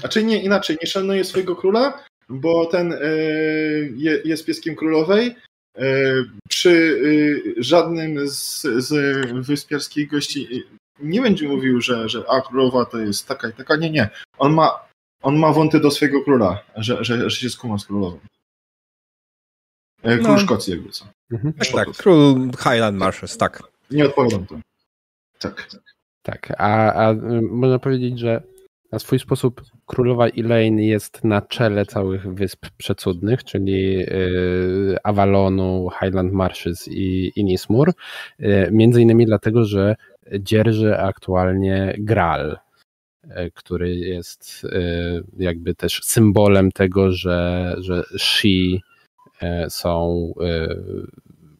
Znaczy 0.00 0.24
nie, 0.24 0.42
inaczej, 0.42 0.76
nie 0.80 0.86
szanuje 0.86 1.24
swojego 1.24 1.56
króla, 1.56 2.04
bo 2.28 2.66
ten 2.66 2.92
e, 2.92 2.98
jest 4.24 4.46
pieskiem 4.46 4.76
królowej. 4.76 5.36
E, 5.78 5.84
przy 6.48 7.00
e, 7.56 7.62
żadnym 7.62 8.28
z, 8.28 8.62
z 8.62 8.92
wyspiarskich 9.46 10.10
gości 10.10 10.64
nie 11.00 11.22
będzie 11.22 11.48
mówił, 11.48 11.80
że, 11.80 12.08
że 12.08 12.24
a 12.28 12.40
królowa 12.40 12.84
to 12.84 12.98
jest 12.98 13.28
taka 13.28 13.48
i 13.48 13.52
taka. 13.52 13.76
Nie, 13.76 13.90
nie. 13.90 14.10
On 14.38 14.52
ma, 14.54 14.88
on 15.22 15.36
ma 15.36 15.52
wąty 15.52 15.80
do 15.80 15.90
swojego 15.90 16.24
króla, 16.24 16.62
że, 16.76 17.04
że, 17.04 17.30
że 17.30 17.36
się 17.36 17.50
skuma 17.50 17.78
z 17.78 17.86
królową. 17.86 18.18
Król 20.02 20.22
no. 20.22 20.38
Szkocji 20.38 20.72
jakby 20.72 20.90
co. 20.90 21.04
Mhm. 21.32 21.54
Tak, 21.72 21.88
król 21.96 22.50
Highland 22.58 22.98
Marshes, 22.98 23.36
tak. 23.36 23.62
Nie 23.90 24.06
odpowiadam 24.06 24.46
to. 24.46 24.54
Tak, 25.38 25.68
tak. 25.72 25.80
Tak, 26.22 26.52
a, 26.58 26.92
a 26.92 27.14
można 27.50 27.78
powiedzieć, 27.78 28.18
że 28.18 28.42
na 28.92 28.98
swój 28.98 29.18
sposób 29.18 29.62
królowa 29.86 30.26
Elaine 30.26 30.78
jest 30.78 31.24
na 31.24 31.42
czele 31.42 31.86
całych 31.86 32.34
wysp 32.34 32.66
przecudnych, 32.76 33.44
czyli 33.44 34.02
y, 34.02 34.96
Avalonu, 35.04 35.88
Highland 36.00 36.32
Marshes 36.32 36.88
i 36.88 37.32
Inismur. 37.36 37.92
Y, 38.40 38.68
między 38.72 39.02
innymi 39.02 39.26
dlatego, 39.26 39.64
że 39.64 39.96
dzierży 40.38 40.98
aktualnie 40.98 41.94
Graal, 41.98 42.50
y, 42.50 42.71
który 43.54 43.96
jest 43.96 44.66
jakby 45.38 45.74
też 45.74 46.00
symbolem 46.02 46.72
tego, 46.72 47.12
że, 47.12 47.74
że 47.78 48.04
Shi 48.18 48.82
są 49.68 50.32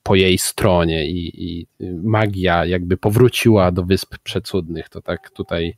po 0.02 0.14
jej 0.14 0.38
stronie 0.38 1.06
i, 1.06 1.44
i, 1.50 1.66
magia 2.02 2.64
jakby 2.64 2.96
powróciła 2.96 3.72
do 3.72 3.82
Wysp 3.82 4.14
Przecudnych. 4.22 4.88
To 4.88 5.02
tak 5.02 5.30
tutaj 5.30 5.74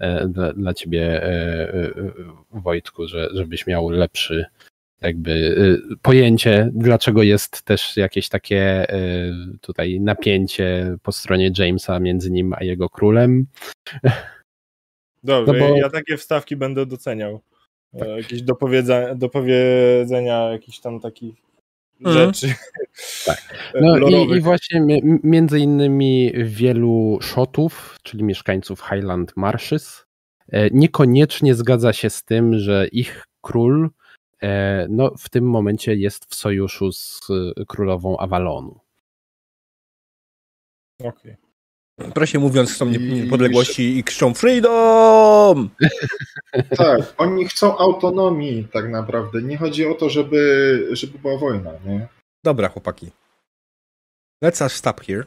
e, 0.00 0.28
dla, 0.28 0.52
dla 0.52 0.74
ciebie, 0.74 1.22
e, 1.22 1.72
e, 1.74 1.92
Wojtku, 2.52 3.08
że, 3.08 3.28
żebyś 3.32 3.66
miał 3.66 3.90
lepszy 3.90 4.44
jakby 5.00 5.56
pojęcie, 6.02 6.70
dlaczego 6.74 7.22
jest 7.22 7.62
też 7.62 7.96
jakieś 7.96 8.28
takie 8.28 8.86
tutaj 9.60 10.00
napięcie 10.00 10.96
po 11.02 11.12
stronie 11.12 11.50
Jamesa 11.58 12.00
między 12.00 12.30
nim 12.30 12.52
a 12.52 12.64
jego 12.64 12.88
królem. 12.88 13.46
Dobrze, 15.24 15.52
no 15.52 15.68
bo... 15.68 15.76
ja 15.76 15.90
takie 15.90 16.16
wstawki 16.16 16.56
będę 16.56 16.86
doceniał. 16.86 17.40
Jakieś 17.92 18.42
dopowiedzenia, 18.42 19.14
dopowiedzenia 19.14 20.50
jakichś 20.50 20.78
tam 20.78 21.00
takich 21.00 21.34
Mhm. 22.00 22.34
rzeczy. 22.34 22.54
Tak. 23.26 23.38
No 23.80 24.08
i, 24.08 24.36
i, 24.36 24.40
właśnie 24.40 25.02
między 25.22 25.58
innymi 25.58 26.32
wielu 26.44 27.18
szotów, 27.20 27.98
czyli 28.02 28.24
mieszkańców 28.24 28.80
Highland 28.80 29.36
Marshes, 29.36 30.06
e, 30.48 30.70
niekoniecznie 30.70 31.54
zgadza 31.54 31.92
się 31.92 32.10
z 32.10 32.24
tym, 32.24 32.58
że 32.58 32.88
ich 32.88 33.24
król 33.40 33.90
e, 34.42 34.86
no, 34.90 35.14
w 35.18 35.28
tym 35.28 35.50
momencie 35.50 35.94
jest 35.94 36.24
w 36.24 36.34
sojuszu 36.34 36.92
z 36.92 37.20
królową 37.68 38.18
Avalonu. 38.18 38.80
Okej. 41.00 41.10
Okay. 41.32 41.47
Proszę 42.14 42.38
mówiąc, 42.38 42.72
chcą 42.72 42.86
niepodległości 42.86 43.98
i 43.98 44.04
krzyczą 44.04 44.34
freedom! 44.34 45.70
Tak, 46.76 47.14
oni 47.16 47.48
chcą 47.48 47.78
autonomii 47.78 48.68
tak 48.72 48.88
naprawdę. 48.88 49.42
Nie 49.42 49.58
chodzi 49.58 49.86
o 49.86 49.94
to, 49.94 50.10
żeby, 50.10 50.88
żeby 50.92 51.18
była 51.18 51.38
wojna, 51.38 51.70
nie? 51.84 52.08
Dobra, 52.44 52.68
chłopaki. 52.68 53.10
Let's 54.44 54.62
us 54.62 54.72
stop 54.72 55.00
here. 55.00 55.24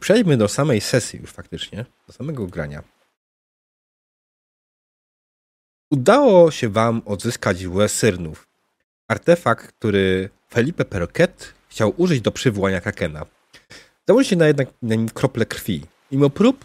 Przejdźmy 0.00 0.36
do 0.36 0.48
samej 0.48 0.80
sesji 0.80 1.20
już 1.20 1.30
faktycznie, 1.30 1.84
do 2.06 2.12
samego 2.12 2.46
grania. 2.46 2.82
Udało 5.90 6.50
się 6.50 6.68
wam 6.68 7.02
odzyskać 7.04 7.66
Łesyrnów. 7.66 8.48
Artefakt, 9.08 9.72
który 9.72 10.30
Felipe 10.50 10.84
Perroquet 10.84 11.54
chciał 11.68 11.94
użyć 11.96 12.20
do 12.20 12.32
przywołania 12.32 12.80
Krakena. 12.80 13.26
Założycie 14.08 14.36
na 14.36 14.46
jednak 14.46 14.68
na 14.82 14.94
nim 14.94 15.08
krople 15.08 15.46
krwi. 15.46 15.86
Mimo 16.12 16.30
prób 16.30 16.64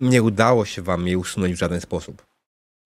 nie 0.00 0.22
udało 0.22 0.64
się 0.64 0.82
wam 0.82 1.06
jej 1.06 1.16
usunąć 1.16 1.54
w 1.54 1.58
żaden 1.58 1.80
sposób. 1.80 2.26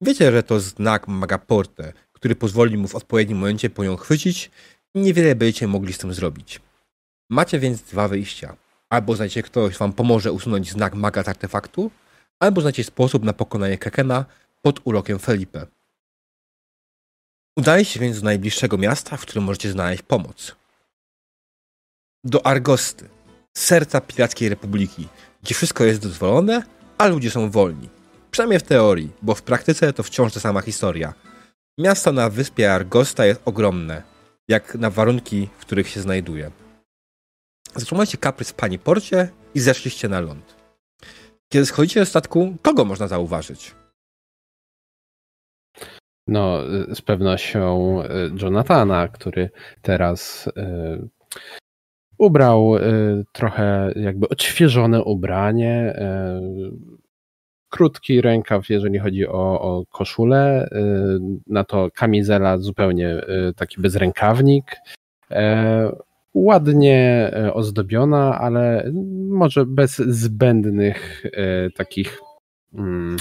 Wiecie, 0.00 0.32
że 0.32 0.42
to 0.42 0.60
znak 0.60 1.08
Magaporte, 1.08 1.92
który 2.12 2.36
pozwoli 2.36 2.76
mu 2.76 2.88
w 2.88 2.94
odpowiednim 2.94 3.38
momencie 3.38 3.70
po 3.70 3.84
nią 3.84 3.96
chwycić 3.96 4.50
i 4.94 5.00
niewiele 5.00 5.34
będziecie 5.34 5.66
mogli 5.66 5.92
z 5.92 5.98
tym 5.98 6.14
zrobić. 6.14 6.60
Macie 7.30 7.58
więc 7.58 7.82
dwa 7.82 8.08
wyjścia. 8.08 8.56
Albo 8.90 9.16
znajdziecie 9.16 9.42
ktoś 9.42 9.76
wam 9.76 9.92
pomoże 9.92 10.32
usunąć 10.32 10.70
znak 10.70 10.94
maga 10.94 11.22
z 11.22 11.28
artefaktu, 11.28 11.90
albo 12.40 12.60
znajdziecie 12.60 12.84
sposób 12.84 13.24
na 13.24 13.32
pokonanie 13.32 13.78
Krakena 13.78 14.24
pod 14.62 14.80
urokiem 14.84 15.18
Felipe. 15.18 15.66
Udaje 17.56 17.84
się 17.84 18.00
więc 18.00 18.18
do 18.18 18.24
najbliższego 18.24 18.78
miasta, 18.78 19.16
w 19.16 19.22
którym 19.22 19.44
możecie 19.44 19.70
znaleźć 19.70 20.02
pomoc. 20.02 20.56
Do 22.24 22.46
Argosty, 22.46 23.08
serca 23.58 24.00
Pirackiej 24.00 24.48
Republiki, 24.48 25.08
gdzie 25.42 25.54
wszystko 25.54 25.84
jest 25.84 26.02
dozwolone, 26.02 26.62
a 26.98 27.06
ludzie 27.06 27.30
są 27.30 27.50
wolni. 27.50 27.88
Przynajmniej 28.30 28.60
w 28.60 28.62
teorii, 28.62 29.10
bo 29.22 29.34
w 29.34 29.42
praktyce 29.42 29.92
to 29.92 30.02
wciąż 30.02 30.32
ta 30.32 30.40
sama 30.40 30.60
historia. 30.60 31.14
Miasto 31.78 32.12
na 32.12 32.30
wyspie 32.30 32.72
Argosta 32.72 33.26
jest 33.26 33.42
ogromne, 33.44 34.02
jak 34.48 34.74
na 34.74 34.90
warunki, 34.90 35.48
w 35.58 35.60
których 35.60 35.88
się 35.88 36.00
znajduje. 36.00 36.50
Zatrzymaliście 37.74 38.18
kaprys 38.18 38.50
w 38.50 38.54
pani 38.54 38.78
porcie 38.78 39.28
i 39.54 39.60
zeszliście 39.60 40.08
na 40.08 40.20
ląd. 40.20 40.56
Kiedy 41.52 41.66
schodzicie 41.66 42.00
ze 42.00 42.06
statku, 42.06 42.56
kogo 42.62 42.84
można 42.84 43.08
zauważyć? 43.08 43.74
No, 46.26 46.58
z 46.94 47.02
pewnością 47.02 48.02
e, 48.02 48.08
Jonathana, 48.42 49.08
który 49.08 49.50
teraz 49.82 50.46
y, 50.46 51.08
ubrał 52.18 52.76
y, 52.76 52.80
trochę 53.32 53.92
jakby 53.96 54.28
odświeżone 54.28 55.04
ubranie, 55.04 55.96
y, 55.96 56.98
krótki 57.68 58.20
rękaw, 58.20 58.68
jeżeli 58.68 58.98
chodzi 58.98 59.26
o, 59.26 59.60
o 59.60 59.84
koszulę, 59.90 60.68
na 61.46 61.64
to 61.64 61.88
kamizela 61.94 62.58
zupełnie 62.58 63.16
taki 63.56 63.80
bezrękawnik, 63.80 64.76
ładnie 66.34 67.30
ozdobiona, 67.52 68.38
ale 68.38 68.92
może 69.28 69.66
bez 69.66 69.96
zbędnych 69.96 71.24
takich 71.76 72.20
mm, 72.74 73.16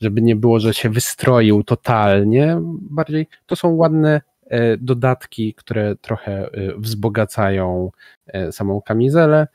żeby 0.00 0.22
nie 0.22 0.36
było, 0.36 0.60
że 0.60 0.74
się 0.74 0.90
wystroił 0.90 1.64
totalnie. 1.64 2.58
Bardziej 2.90 3.26
to 3.46 3.56
są 3.56 3.74
ładne 3.74 4.14
e, 4.14 4.20
dodatki, 4.78 5.54
które 5.54 5.96
trochę 5.96 6.32
e, 6.32 6.74
wzbogacają 6.78 7.90
e, 8.26 8.52
samą 8.52 8.82
kamizelę, 8.82 9.46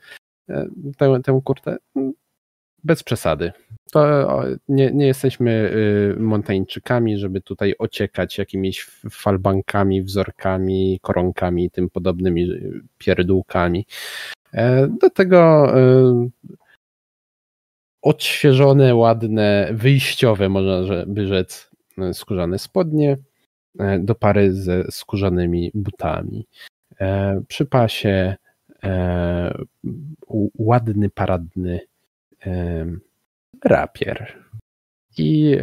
tę, 0.96 1.20
tę 1.24 1.40
kurtę. 1.44 1.76
Bez 2.84 3.02
przesady. 3.02 3.52
To 3.92 4.26
nie, 4.68 4.90
nie 4.90 5.06
jesteśmy 5.06 5.74
montańczykami, 6.18 7.18
żeby 7.18 7.40
tutaj 7.40 7.74
ociekać 7.78 8.38
jakimiś 8.38 8.84
falbankami, 9.10 10.02
wzorkami, 10.02 10.98
koronkami 11.02 11.64
i 11.64 11.70
tym 11.70 11.90
podobnymi 11.90 12.48
pierdółkami. 12.98 13.86
Do 15.00 15.10
tego 15.10 15.72
odświeżone, 18.02 18.94
ładne, 18.94 19.68
wyjściowe, 19.72 20.48
można 20.48 21.04
by 21.06 21.26
rzec, 21.26 21.70
e, 21.98 22.14
skórzane 22.14 22.58
spodnie 22.58 23.12
e, 23.12 23.16
do 23.98 24.14
pary 24.14 24.54
ze 24.54 24.84
skórzanymi 24.90 25.70
butami. 25.74 26.46
E, 27.00 27.40
przy 27.48 27.66
pasie 27.66 28.36
ładny, 30.58 31.10
paradny 31.10 31.80
rapier 33.64 34.44
i 35.18 35.56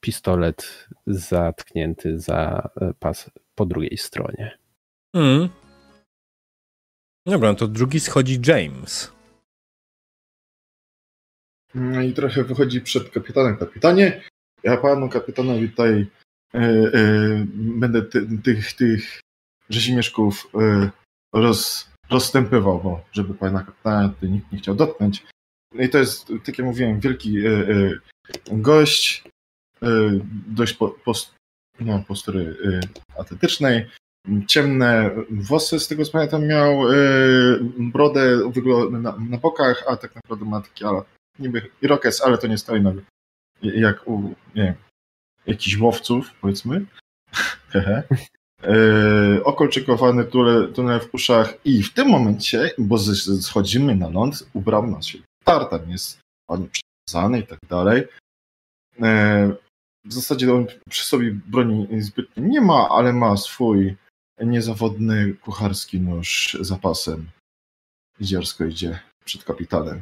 pistolet 0.00 0.88
zatknięty 1.06 2.18
za 2.18 2.68
pas 2.98 3.30
po 3.54 3.66
drugiej 3.66 3.98
stronie. 3.98 4.58
Mm. 5.14 5.48
Dobra, 7.26 7.48
no 7.48 7.54
to 7.54 7.68
drugi 7.68 8.00
schodzi 8.00 8.40
James. 8.46 9.12
No 11.74 12.02
i 12.02 12.12
trochę 12.12 12.44
wychodzi 12.44 12.80
przed 12.80 13.10
kapitanem. 13.10 13.56
Kapitanie, 13.56 14.22
ja 14.62 14.76
panu 14.76 15.08
kapitanowi 15.08 15.68
tutaj 15.68 15.92
e, 15.92 16.00
e, 16.00 16.27
będę 17.54 18.02
ty, 18.02 18.26
tych, 18.44 18.72
tych 18.72 19.20
rzezimieszków 19.70 20.48
e, 20.54 20.90
roz, 21.32 21.90
rozstępywał, 22.10 22.80
bo 22.82 23.04
żeby 23.12 23.34
pana 23.34 23.62
kapitana 23.62 24.14
nikt 24.22 24.52
nie 24.52 24.58
chciał 24.58 24.74
dotknąć. 24.74 25.26
No 25.74 25.82
i 25.82 25.88
to 25.88 25.98
jest, 25.98 26.32
tak 26.44 26.58
jak 26.58 26.66
mówiłem, 26.66 27.00
wielki 27.00 27.46
e, 27.46 27.50
e, 27.50 27.90
gość, 28.50 29.24
e, 29.82 29.88
dość 30.46 30.74
po, 30.74 30.88
post, 30.88 31.34
no, 31.80 32.04
postury 32.08 32.56
atletycznej, 33.18 33.86
ciemne 34.46 35.10
włosy, 35.30 35.80
z 35.80 35.88
tego 35.88 36.04
co 36.04 36.12
pamiętam, 36.12 36.46
miał 36.46 36.80
brodę 37.78 38.50
na, 38.90 39.16
na 39.18 39.38
bokach, 39.38 39.84
a 39.88 39.96
tak 39.96 40.14
naprawdę 40.14 40.44
ma 40.44 40.60
taki 40.60 40.84
ale 40.84 41.02
niby 41.38 41.70
irokes, 41.82 42.20
ale 42.20 42.38
to 42.38 42.46
nie 42.46 42.58
stoi 42.58 42.80
na 42.80 42.92
jak 43.62 44.08
u, 44.08 44.22
nie 44.54 44.62
wiem, 44.62 44.74
jakichś 45.48 45.78
łowców, 45.78 46.34
powiedzmy. 46.40 46.84
okolczykowany 49.44 50.24
tunel, 50.24 50.72
tunel 50.72 51.00
w 51.00 51.14
uszach 51.14 51.54
i 51.64 51.82
w 51.82 51.94
tym 51.94 52.08
momencie, 52.08 52.70
bo 52.78 52.98
schodzimy 53.40 53.94
na 53.94 54.08
ląd, 54.08 54.50
ubrał 54.54 54.86
nas 54.86 55.06
się 55.06 55.18
tartan, 55.44 55.90
jest 55.90 56.20
ładnie 56.50 56.68
przekazany 56.68 57.38
i 57.40 57.46
tak 57.46 57.58
dalej. 57.68 58.04
E, 59.02 59.52
w 60.04 60.12
zasadzie 60.12 60.54
on 60.54 60.66
przy 60.88 61.04
sobie 61.04 61.30
broni 61.46 62.02
zbytnio 62.02 62.42
nie 62.42 62.60
ma, 62.60 62.88
ale 62.88 63.12
ma 63.12 63.36
swój 63.36 63.96
niezawodny 64.40 65.34
kucharski 65.34 66.00
nóż 66.00 66.56
zapasem. 66.60 67.30
I 68.20 68.24
dziarsko 68.24 68.64
idzie 68.64 68.98
przed 69.24 69.44
kapitanem. 69.44 70.00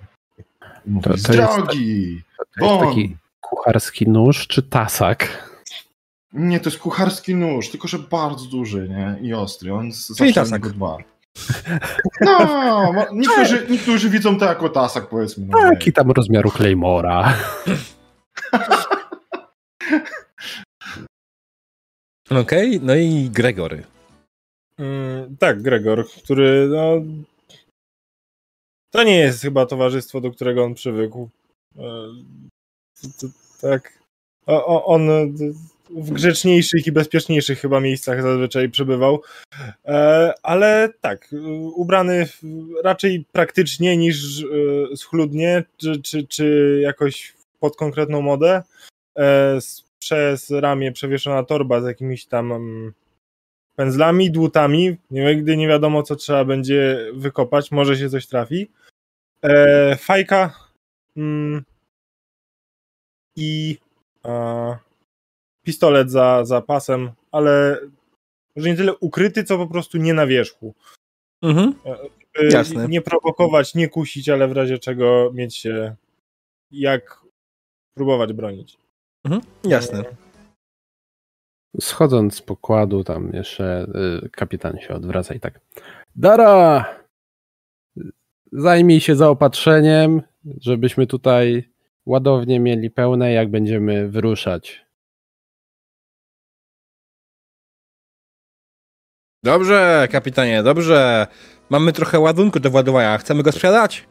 Mówi, 0.86 1.04
to, 1.04 1.16
to 1.16 1.32
drogi! 1.32 2.14
Jest, 2.14 2.26
to 2.58 2.64
jest 2.64 2.80
taki 2.80 3.16
kucharski 3.48 4.08
nóż 4.08 4.46
czy 4.46 4.62
tasak? 4.62 5.50
Nie, 6.32 6.60
to 6.60 6.70
jest 6.70 6.82
kucharski 6.82 7.34
nóż, 7.34 7.70
tylko 7.70 7.88
że 7.88 7.98
bardzo 7.98 8.46
duży 8.46 8.88
nie? 8.88 9.28
i 9.28 9.34
ostry. 9.34 9.74
On 9.74 9.90
Czyli 10.18 10.34
tasak. 10.34 10.68
Dba. 10.68 10.98
No, 12.20 12.92
niektórzy, 13.12 13.66
niektórzy 13.70 14.10
widzą 14.10 14.38
to 14.38 14.44
jako 14.44 14.68
tasak, 14.68 15.08
powiedzmy. 15.08 15.46
No, 15.46 15.58
Taki 15.58 15.92
tam 15.92 16.10
rozmiaru 16.10 16.50
Claymora. 16.50 17.34
Okej, 22.30 22.76
okay, 22.76 22.80
no 22.82 22.94
i 22.94 23.30
Gregory. 23.30 23.84
Mm, 24.78 25.36
tak, 25.36 25.62
Gregor, 25.62 26.06
który 26.08 26.68
no, 26.68 27.02
to 28.90 29.02
nie 29.02 29.18
jest 29.18 29.42
chyba 29.42 29.66
towarzystwo, 29.66 30.20
do 30.20 30.30
którego 30.30 30.64
on 30.64 30.74
przywykł. 30.74 31.28
E, 33.04 33.28
tak. 33.60 33.92
On 34.66 35.08
w 35.90 36.10
grzeczniejszych 36.10 36.86
i 36.86 36.92
bezpieczniejszych 36.92 37.60
chyba 37.60 37.80
miejscach 37.80 38.22
zazwyczaj 38.22 38.70
przebywał. 38.70 39.22
E, 39.84 40.32
ale 40.42 40.88
tak, 41.00 41.28
ubrany 41.74 42.28
raczej 42.84 43.24
praktycznie 43.32 43.96
niż 43.96 44.42
e, 44.42 44.96
schludnie, 44.96 45.64
czy, 45.76 46.02
czy, 46.02 46.26
czy 46.26 46.78
jakoś 46.82 47.34
pod 47.60 47.76
konkretną 47.76 48.22
modę. 48.22 48.62
Przez 49.98 50.50
ramię 50.50 50.92
przewieszona 50.92 51.42
torba 51.44 51.80
z 51.80 51.84
jakimiś 51.84 52.26
tam 52.26 52.52
mm, 52.52 52.92
pędzlami, 53.76 54.30
dłutami. 54.30 54.96
Nigdy 55.10 55.56
nie 55.56 55.68
wiadomo, 55.68 56.02
co 56.02 56.16
trzeba 56.16 56.44
będzie 56.44 57.10
wykopać. 57.14 57.70
Może 57.70 57.96
się 57.96 58.10
coś 58.10 58.26
trafi. 58.26 58.70
E, 59.42 59.96
fajka 59.96 60.54
mm, 61.16 61.64
i 63.36 63.78
e, 64.24 64.76
pistolet 65.62 66.10
za, 66.10 66.44
za 66.44 66.62
pasem, 66.62 67.10
ale 67.32 67.78
może 68.56 68.68
nie 68.68 68.76
tyle 68.76 68.96
ukryty, 68.96 69.44
co 69.44 69.58
po 69.58 69.66
prostu 69.66 69.98
nie 69.98 70.14
na 70.14 70.26
wierzchu. 70.26 70.74
Mhm. 71.42 71.74
Żeby 72.34 72.52
Jasne. 72.52 72.88
Nie 72.88 73.02
prowokować, 73.02 73.74
nie 73.74 73.88
kusić, 73.88 74.28
ale 74.28 74.48
w 74.48 74.52
razie 74.52 74.78
czego 74.78 75.30
mieć 75.34 75.56
się 75.56 75.96
jak 76.70 77.20
próbować 77.94 78.32
bronić. 78.32 78.76
Mhm. 79.24 79.42
Jasne. 79.64 80.04
Schodząc 81.80 82.34
z 82.34 82.42
pokładu, 82.42 83.04
tam 83.04 83.30
jeszcze 83.32 83.86
y, 84.24 84.30
kapitan 84.30 84.78
się 84.78 84.94
odwraca 84.94 85.34
i 85.34 85.40
tak. 85.40 85.60
Dara! 86.16 86.84
Zajmij 88.52 89.00
się 89.00 89.16
zaopatrzeniem, 89.16 90.22
żebyśmy 90.60 91.06
tutaj 91.06 91.68
ładownie 92.06 92.60
mieli 92.60 92.90
pełne, 92.90 93.32
jak 93.32 93.50
będziemy 93.50 94.08
wyruszać. 94.08 94.86
Dobrze, 99.44 100.08
kapitanie, 100.12 100.62
dobrze. 100.62 101.26
Mamy 101.70 101.92
trochę 101.92 102.18
ładunku 102.18 102.60
do 102.60 102.70
władowania. 102.70 103.18
Chcemy 103.18 103.42
go 103.42 103.52
sprzedać? 103.52 104.06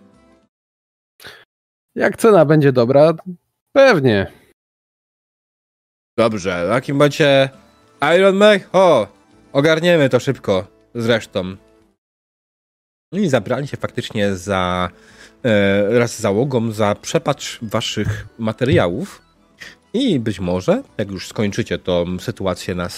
Jak 1.95 2.17
cena 2.17 2.45
będzie 2.45 2.71
dobra, 2.71 3.13
pewnie. 3.75 4.31
Dobrze, 6.17 6.65
w 6.65 6.69
takim 6.69 6.97
będzie 6.97 7.49
Iron 8.15 8.36
Man. 8.36 8.60
O, 8.73 9.08
ogarniemy 9.53 10.10
to 10.10 10.19
szybko 10.19 10.67
zresztą. 10.95 11.55
No 13.12 13.19
i 13.19 13.29
zabrali 13.29 13.67
się 13.67 13.77
faktycznie 13.77 14.36
za 14.36 14.89
e, 15.45 15.99
raz 15.99 16.15
z 16.15 16.19
załogą 16.19 16.71
za 16.71 16.95
przepatrz 17.01 17.60
waszych 17.62 18.27
materiałów 18.39 19.21
i 19.93 20.19
być 20.19 20.39
może, 20.39 20.84
jak 20.97 21.12
już 21.12 21.27
skończycie 21.27 21.77
tą 21.77 22.19
sytuację 22.19 22.75
na 22.75 22.89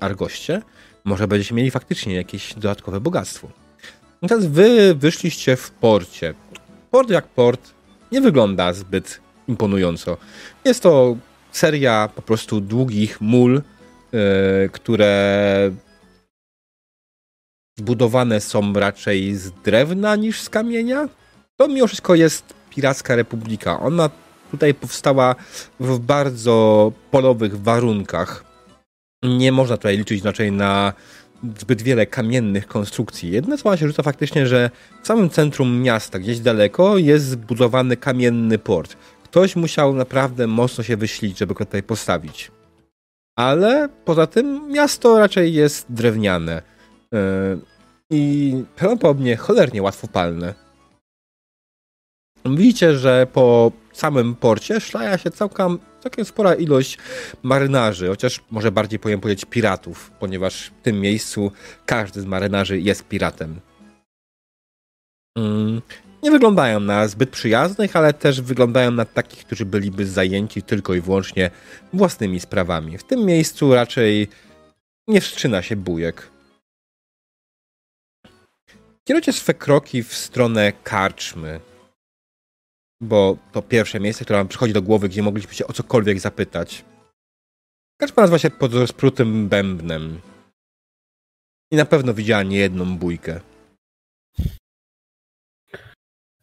Argoście, 0.00 0.62
może 1.04 1.28
będziecie 1.28 1.54
mieli 1.54 1.70
faktycznie 1.70 2.14
jakieś 2.14 2.54
dodatkowe 2.54 3.00
bogactwo. 3.00 3.48
Natomiast 4.22 4.48
wy 4.48 4.94
wyszliście 4.94 5.56
w 5.56 5.70
porcie. 5.70 6.34
Port 6.90 7.10
jak 7.10 7.28
port 7.28 7.70
nie 8.12 8.20
wygląda 8.20 8.72
zbyt 8.72 9.20
imponująco. 9.48 10.16
Jest 10.64 10.82
to 10.82 11.16
seria 11.52 12.08
po 12.14 12.22
prostu 12.22 12.60
długich 12.60 13.20
mól, 13.20 13.62
yy, 14.12 14.20
które 14.72 15.70
zbudowane 17.78 18.40
są 18.40 18.72
raczej 18.72 19.34
z 19.34 19.50
drewna 19.50 20.16
niż 20.16 20.40
z 20.40 20.50
kamienia. 20.50 21.08
To 21.56 21.68
mimo 21.68 21.86
wszystko 21.86 22.14
jest 22.14 22.54
Piracka 22.70 23.16
Republika. 23.16 23.80
Ona 23.80 24.10
tutaj 24.50 24.74
powstała 24.74 25.34
w 25.80 25.98
bardzo 25.98 26.92
polowych 27.10 27.62
warunkach. 27.62 28.44
Nie 29.22 29.52
można 29.52 29.76
tutaj 29.76 29.98
liczyć 29.98 30.24
raczej 30.24 30.52
na 30.52 30.92
zbyt 31.58 31.82
wiele 31.82 32.06
kamiennych 32.06 32.66
konstrukcji. 32.66 33.30
Jedne 33.30 33.58
słowa 33.58 33.76
się 33.76 33.86
rzuca 33.86 34.02
faktycznie, 34.02 34.46
że 34.46 34.70
w 35.02 35.06
samym 35.06 35.30
centrum 35.30 35.82
miasta, 35.82 36.18
gdzieś 36.18 36.40
daleko, 36.40 36.98
jest 36.98 37.26
zbudowany 37.26 37.96
kamienny 37.96 38.58
port 38.58 38.96
ktoś 39.32 39.56
musiał 39.56 39.94
naprawdę 39.94 40.46
mocno 40.46 40.84
się 40.84 40.96
wyślić, 40.96 41.38
żeby 41.38 41.54
go 41.54 41.64
tutaj 41.64 41.82
postawić. 41.82 42.50
Ale 43.36 43.88
poza 44.04 44.26
tym 44.26 44.68
miasto 44.68 45.18
raczej 45.18 45.54
jest 45.54 45.86
drewniane 45.88 46.62
yy, 47.12 47.18
i 48.10 48.54
prawdopodobnie 48.76 49.36
cholernie 49.36 49.82
łatwopalne. 49.82 50.54
Widzicie, 52.44 52.98
że 52.98 53.26
po 53.32 53.72
samym 53.92 54.34
porcie 54.34 54.80
szlaja 54.80 55.18
się 55.18 55.30
całkiem, 55.30 55.78
całkiem 56.00 56.24
spora 56.24 56.54
ilość 56.54 56.98
marynarzy, 57.42 58.08
chociaż 58.08 58.40
może 58.50 58.72
bardziej 58.72 58.98
powinien 58.98 59.20
powiedzieć 59.20 59.44
piratów, 59.44 60.10
ponieważ 60.10 60.66
w 60.66 60.82
tym 60.82 61.00
miejscu 61.00 61.52
każdy 61.86 62.20
z 62.20 62.24
marynarzy 62.24 62.80
jest 62.80 63.08
piratem. 63.08 63.60
Mm, 65.38 65.82
nie 66.22 66.30
wyglądają 66.30 66.80
na 66.80 67.08
zbyt 67.08 67.30
przyjaznych, 67.30 67.96
ale 67.96 68.12
też 68.12 68.40
wyglądają 68.40 68.90
na 68.90 69.04
takich, 69.04 69.44
którzy 69.44 69.64
byliby 69.64 70.06
zajęci 70.06 70.62
tylko 70.62 70.94
i 70.94 71.00
wyłącznie 71.00 71.50
własnymi 71.92 72.40
sprawami. 72.40 72.98
W 72.98 73.04
tym 73.04 73.26
miejscu 73.26 73.74
raczej 73.74 74.28
nie 75.08 75.20
wszczyna 75.20 75.62
się 75.62 75.76
bujek. 75.76 76.30
Kierujcie 79.04 79.32
swe 79.32 79.54
kroki 79.54 80.02
w 80.02 80.14
stronę 80.14 80.72
karczmy, 80.84 81.60
bo 83.02 83.36
to 83.52 83.62
pierwsze 83.62 84.00
miejsce, 84.00 84.24
które 84.24 84.38
wam 84.38 84.48
przychodzi 84.48 84.72
do 84.72 84.82
głowy, 84.82 85.08
gdzie 85.08 85.22
moglibyście 85.22 85.56
się 85.56 85.66
o 85.66 85.72
cokolwiek 85.72 86.20
zapytać. 86.20 86.84
Karczma 87.96 88.22
nazywa 88.22 88.38
się 88.38 88.50
pod 88.50 88.74
rozprutym 88.74 89.48
bębnem. 89.48 90.20
I 91.70 91.76
na 91.76 91.84
pewno 91.84 92.14
widziała 92.14 92.42
niejedną 92.42 92.98
bójkę. 92.98 93.40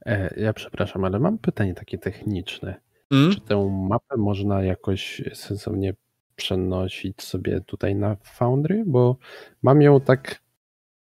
E, 0.06 0.34
ja 0.38 0.54
przepraszam, 0.54 1.06
ale 1.06 1.20
mam 1.20 1.38
pytanie 1.38 1.74
takie 1.74 1.98
techniczne. 1.98 2.82
Mm? 3.12 3.34
Czy 3.34 3.42
tę 3.42 3.86
mapę 3.90 4.18
można 4.18 4.64
jakoś 4.64 5.22
sensownie 5.34 5.94
przenosić 6.36 7.22
sobie 7.24 7.62
tutaj 7.62 7.96
na 7.96 8.16
Foundry? 8.24 8.84
Bo 8.88 9.18
mam 9.62 9.82
ją 9.82 10.02
tak. 10.02 10.42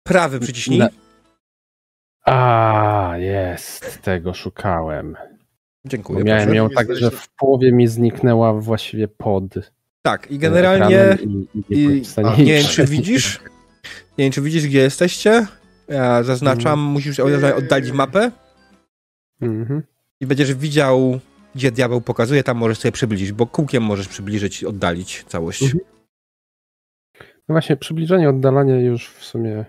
Prawy 0.04 0.40
przyciśnij. 0.40 0.80
Na- 0.80 0.90
A, 2.26 3.18
jest, 3.18 4.02
tego 4.02 4.34
szukałem. 4.34 5.18
Dziękuję. 5.88 6.20
Bo 6.20 6.26
miałem 6.26 6.56
ją 6.56 6.70
tak, 6.70 6.96
że 6.96 7.12
w 7.12 7.30
połowie 7.30 7.72
mi 7.72 7.88
zniknęła 7.88 8.54
właściwie 8.54 9.08
pod. 9.08 9.44
Tak, 10.02 10.32
i 10.32 10.38
generalnie 10.38 11.00
ekranem 11.02 11.48
I, 11.70 11.76
i 11.76 12.02
a, 12.26 12.36
nie 12.38 12.46
wiem, 12.46 12.64
czy 12.66 12.86
widzisz? 12.86 13.40
Nie 14.18 14.26
wiem, 14.26 14.32
czy 14.32 14.42
widzisz, 14.42 14.68
gdzie 14.68 14.80
jesteście. 14.80 15.48
Ja 15.88 16.24
zaznaczam, 16.24 16.80
Mm. 16.80 16.92
musisz 16.92 17.20
oddalić 17.20 17.92
mapę 17.92 18.32
Mhm. 19.42 19.84
i 20.20 20.26
będziesz 20.26 20.54
widział, 20.54 21.20
gdzie 21.56 21.72
diabeł 21.72 22.02
pokazuje, 22.02 22.44
tam 22.44 22.58
możesz 22.58 22.78
sobie 22.80 22.92
przybliżyć, 22.92 23.32
bo 23.32 23.46
kółkiem 23.48 23.84
możesz 23.84 24.08
przybliżyć 24.08 24.62
i 24.62 24.66
oddalić 24.68 25.24
całość. 25.28 25.64
Mhm. 25.64 25.80
No 27.20 27.54
właśnie, 27.54 27.78
przybliżenie, 27.78 28.30
oddalanie 28.30 28.82
już 28.82 29.10
w 29.10 29.26
sumie 29.26 29.66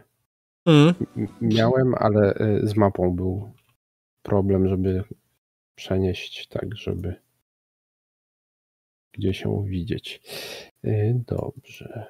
Mm. 0.66 0.94
miałem, 1.40 1.94
ale 1.94 2.35
y, 2.35 2.66
z 2.68 2.76
mapą 2.76 3.11
był 3.16 3.50
problem, 4.22 4.68
żeby 4.68 5.04
przenieść 5.78 6.46
tak, 6.48 6.76
żeby 6.76 7.14
gdzieś 9.12 9.40
ją 9.40 9.62
widzieć. 9.62 10.20
Y, 10.84 11.14
Dobrze. 11.26 12.06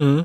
Mm. 0.00 0.24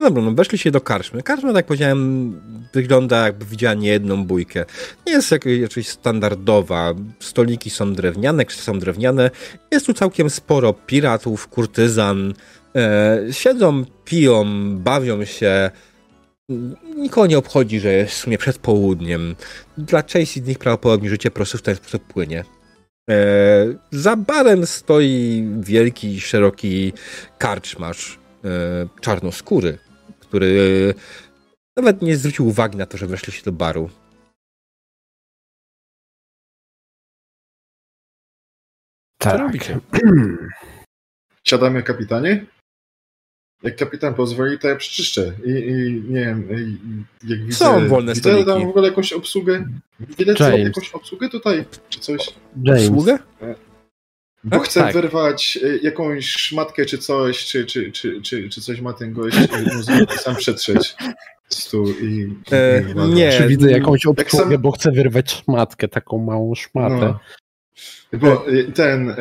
Dobra, 0.00 0.22
no 0.22 0.32
weszliście 0.32 0.70
do 0.70 0.80
karczmy. 0.80 1.22
Karczma, 1.22 1.52
tak 1.52 1.66
powiedziałem, 1.66 2.40
wygląda 2.72 3.26
jakby 3.26 3.44
widziała 3.44 3.74
niejedną 3.74 4.24
bójkę. 4.24 4.64
Nie 5.06 5.12
jest 5.12 5.30
jakaś 5.30 5.88
standardowa. 5.88 6.94
Stoliki 7.20 7.70
są 7.70 7.92
drewniane, 7.94 8.44
krzesła 8.44 8.74
są 8.74 8.78
drewniane. 8.78 9.30
Jest 9.70 9.86
tu 9.86 9.94
całkiem 9.94 10.30
sporo 10.30 10.72
piratów, 10.72 11.48
kurtyzan. 11.48 12.34
E, 12.76 13.18
siedzą, 13.30 13.84
piją, 14.04 14.44
bawią 14.78 15.24
się. 15.24 15.70
Nikogo 16.96 17.26
nie 17.26 17.38
obchodzi, 17.38 17.80
że 17.80 17.92
jest 17.92 18.12
w 18.12 18.16
sumie 18.16 18.38
przed 18.38 18.58
południem. 18.58 19.36
Dla 19.78 20.02
części 20.02 20.40
z 20.40 20.46
nich 20.46 20.58
prawdopodobnie 20.58 21.10
życie 21.10 21.30
po 21.30 21.34
prostu 21.34 21.58
w 21.58 21.62
ten 21.62 21.76
sposób 21.76 22.04
płynie. 22.04 22.44
E, 23.10 23.16
za 23.90 24.16
barem 24.16 24.66
stoi 24.66 25.48
wielki, 25.60 26.20
szeroki 26.20 26.92
karczmarz 27.38 28.18
e, 28.44 28.48
czarnoskóry, 29.00 29.78
który 30.20 30.94
nawet 31.76 32.02
nie 32.02 32.16
zwrócił 32.16 32.46
uwagi 32.46 32.78
na 32.78 32.86
to, 32.86 32.98
że 32.98 33.06
weszliście 33.06 33.42
do 33.42 33.52
baru. 33.52 33.90
Tak. 39.18 39.38
robicie? 39.38 39.78
Siadamy, 41.48 41.82
kapitanie? 41.82 42.46
Jak 43.62 43.76
kapitan 43.76 44.14
pozwoli, 44.14 44.58
to 44.58 44.68
ja 44.68 44.76
przeczyszczę. 44.76 45.32
I, 45.44 45.50
i 45.50 46.02
nie 46.12 46.20
wiem, 46.20 46.48
i, 46.50 46.76
jak 47.30 47.44
widzę... 47.46 47.58
Są 47.58 47.88
wolne 47.88 48.14
widzę 48.14 48.30
stoliki. 48.30 48.50
tam 48.50 48.66
w 48.66 48.68
ogóle 48.68 48.88
jakąś 48.88 49.12
obsługę? 49.12 49.64
Widzę 50.00 50.34
co, 50.34 50.56
jakąś 50.56 50.90
obsługę 50.90 51.28
tutaj? 51.28 51.64
Czy 51.88 52.00
coś? 52.00 52.34
James, 52.62 52.86
Sługę? 52.86 53.18
Bo 54.44 54.56
Tak, 54.56 54.68
chcę 54.68 54.80
tak. 54.80 54.92
wyrwać 54.92 55.58
y, 55.62 55.80
jakąś 55.82 56.26
szmatkę 56.26 56.86
czy 56.86 56.98
coś, 56.98 57.44
czy, 57.44 57.66
czy, 57.66 57.92
czy, 57.92 58.22
czy, 58.22 58.48
czy 58.48 58.60
coś 58.60 58.80
ma 58.80 58.92
ten 58.92 59.12
gość, 59.12 59.36
muzykę 59.74 60.18
sam 60.18 60.36
przetrzeć 60.36 60.94
stół 61.48 61.88
i... 61.88 62.34
E, 62.52 62.82
i 63.08 63.14
nie. 63.14 63.32
czy 63.32 63.48
widzę 63.48 63.70
jakąś 63.70 64.06
obsługę, 64.06 64.44
samo- 64.44 64.58
bo 64.58 64.70
chcę 64.70 64.90
wyrwać 64.92 65.32
szmatkę, 65.32 65.88
taką 65.88 66.18
małą 66.18 66.54
szmatę. 66.54 67.14
No. 68.12 68.18
Bo 68.18 68.44
ten... 68.74 69.16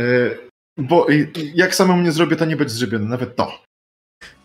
Bo 0.77 1.07
jak 1.55 1.75
samemu 1.75 2.01
nie 2.01 2.11
zrobię, 2.11 2.35
to 2.35 2.45
nie 2.45 2.55
będzie 2.55 2.73
zrobione, 2.73 3.05
nawet 3.05 3.35
to. 3.35 3.61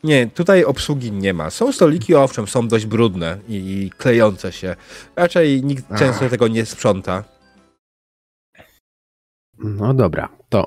Nie, 0.05 0.27
tutaj 0.27 0.64
obsługi 0.64 1.12
nie 1.12 1.35
ma. 1.35 1.51
Są 1.51 1.72
stoliki, 1.72 2.14
owszem, 2.14 2.47
są 2.47 2.68
dość 2.68 2.87
brudne 2.87 3.39
i 3.49 3.91
klejące 3.99 4.53
się. 4.53 4.77
Raczej 5.16 5.64
nikt 5.64 5.85
Ach. 5.91 5.99
często 5.99 6.29
tego 6.29 6.49
nie 6.49 6.66
sprząta. 6.66 7.24
No 9.59 9.95
dobra, 9.95 10.29
to 10.49 10.66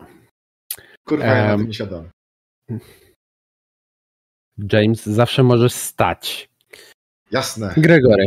Kurwa, 1.07 1.25
ja 1.25 1.47
na 1.47 1.57
tym 1.57 1.67
nie 1.67 1.73
siadam. 1.73 2.09
James 4.73 5.05
zawsze 5.05 5.43
możesz 5.43 5.73
stać. 5.73 6.49
Jasne. 7.31 7.73
Gregory, 7.77 8.25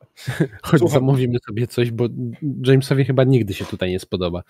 chodź 0.62 0.78
Słucham. 0.80 0.88
zamówimy 0.88 1.38
sobie 1.46 1.66
coś, 1.66 1.90
bo 1.90 2.04
Jamesowi 2.66 3.04
chyba 3.04 3.24
nigdy 3.24 3.54
się 3.54 3.64
tutaj 3.64 3.90
nie 3.90 4.00
spodoba. 4.00 4.42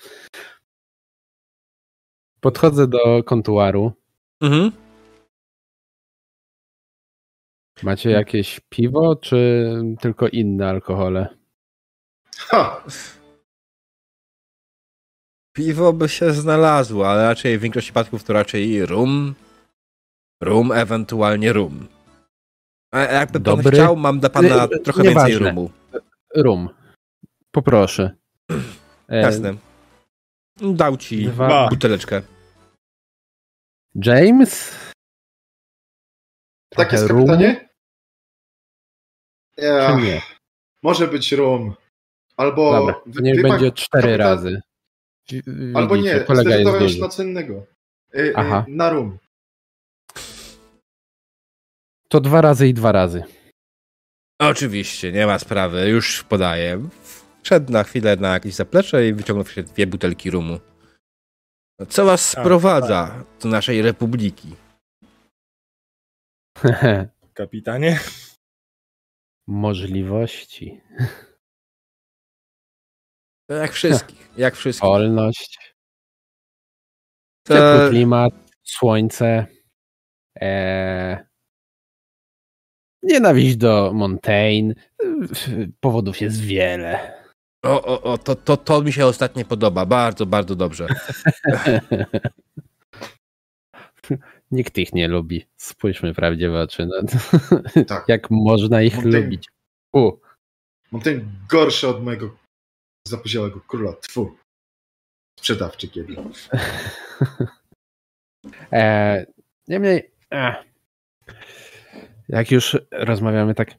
Podchodzę 2.41 2.87
do 2.89 3.25
kontuaru. 3.25 3.93
Mhm. 4.43 4.73
Macie 7.83 8.11
jakieś 8.11 8.61
piwo, 8.69 9.17
czy 9.17 9.67
tylko 10.01 10.29
inne 10.29 10.69
alkohole? 10.69 11.37
Ha! 12.37 12.85
Piwo 15.57 15.93
by 15.93 16.09
się 16.09 16.33
znalazło, 16.33 17.11
ale 17.11 17.23
raczej 17.23 17.59
w 17.59 17.63
większości 17.63 17.87
przypadków 17.87 18.25
to 18.25 18.33
raczej 18.33 18.87
rum, 18.87 19.35
rum, 20.43 20.73
ewentualnie 20.73 21.53
rum. 21.53 21.89
A 22.93 22.99
jakby 23.01 23.33
pan 23.41 23.43
Dobry. 23.43 23.71
chciał, 23.77 23.97
mam 23.97 24.21
dla 24.21 24.29
pana 24.31 24.67
Nie- 24.67 24.79
trochę 24.79 25.03
nieważne. 25.03 25.31
więcej 25.31 25.49
rumu. 25.49 25.71
Rum. 26.35 26.69
Poproszę. 27.51 28.17
Jasne. 29.09 29.55
Dał 30.57 30.97
ci 30.97 31.25
Dwa. 31.27 31.69
buteleczkę. 31.69 32.23
James? 33.95 34.75
Tak 36.71 36.93
jest, 36.93 37.05
Trochę 37.07 37.21
rumu, 37.21 37.27
kapitanie? 37.27 37.68
Czy 39.59 39.65
Ja, 39.65 39.97
nie? 40.01 40.23
może 40.83 41.09
być 41.09 41.33
rum. 41.33 41.75
Albo. 42.37 42.73
Dobra, 42.73 42.95
to 43.15 43.21
niech 43.21 43.43
będzie 43.43 43.73
cztery 43.73 44.03
kapitan- 44.09 44.19
razy. 44.19 44.61
Wi- 45.31 45.43
Albo 45.75 45.95
widzicie, 45.95 46.15
nie, 46.15 46.21
kolega 46.21 46.51
jest 46.51 46.61
zdecydowałem 46.63 46.89
się 46.89 47.01
na 47.01 47.09
co 47.09 47.23
innego. 47.23 47.67
Y, 48.15 48.19
y, 48.19 48.33
Aha. 48.37 48.65
Na 48.69 48.91
rum. 48.91 49.19
To 52.09 52.21
dwa 52.21 52.41
razy 52.41 52.69
i 52.69 52.75
dwa 52.75 52.93
razy. 52.93 53.25
Oczywiście, 54.41 55.13
nie 55.13 55.27
ma 55.27 55.39
sprawy, 55.39 55.89
już 55.89 56.25
podaję. 56.25 56.89
Wszedł 57.43 57.73
na 57.73 57.85
chwilę 57.85 58.17
na 58.17 58.33
jakieś 58.33 58.55
zaplecze 58.55 59.09
i 59.09 59.13
wyciągnął 59.13 59.47
się 59.47 59.63
dwie 59.63 59.87
butelki 59.87 60.31
rumu. 60.31 60.61
No, 61.79 61.87
Co 61.87 62.05
was 62.05 62.33
Tak, 62.33 62.45
sprowadza 62.45 63.25
do 63.43 63.49
naszej 63.49 63.83
republiki? 63.83 64.49
Kapitanie? 67.35 68.01
Możliwości. 69.49 70.81
To 73.49 73.55
Jak 73.55 73.73
wszystkich, 73.73 74.31
jak 74.37 74.57
wszystkich. 74.57 74.89
Wolność. 74.89 75.75
To- 77.47 77.55
Ciepły 77.55 77.91
klimat, 77.91 78.33
słońce. 78.63 79.47
E... 80.41 81.29
Nienawiść 83.03 83.57
do 83.57 83.93
Montaigne. 83.95 84.75
Powodów 85.81 86.21
jest 86.21 86.41
wiele. 86.41 87.23
O, 87.65 87.83
o, 87.85 88.03
o 88.03 88.19
to, 88.19 88.35
to, 88.37 88.57
to 88.57 88.83
mi 88.83 88.93
się 88.93 89.07
ostatnio 89.07 89.45
podoba. 89.45 89.87
Bardzo, 89.87 90.27
bardzo 90.27 90.57
dobrze. 90.57 90.87
Nikt 94.51 94.79
ich 94.79 94.93
nie 94.93 95.09
lubi. 95.09 95.47
Spójrzmy 95.57 96.15
prawdzie 96.15 96.51
w 96.51 96.55
oczy. 96.55 96.87
No. 96.87 96.97
Tak. 97.87 98.09
Jak 98.09 98.31
można 98.31 98.83
ich 98.83 99.05
lubić? 99.05 99.49
U. 99.93 100.13
Mam 100.93 101.03
ten 101.03 101.29
gorszy 101.49 101.89
od 101.89 102.05
mojego 102.05 102.37
zapoziołego 103.09 103.61
króla. 103.61 103.93
Tfu. 103.93 104.37
Sprzedawczy 105.39 105.89
kiedy. 105.89 106.17
E, 108.73 109.27
niemniej, 109.69 110.11
e, 110.33 110.65
jak 112.29 112.51
już 112.51 112.79
rozmawiamy 112.93 113.55
tak, 113.55 113.75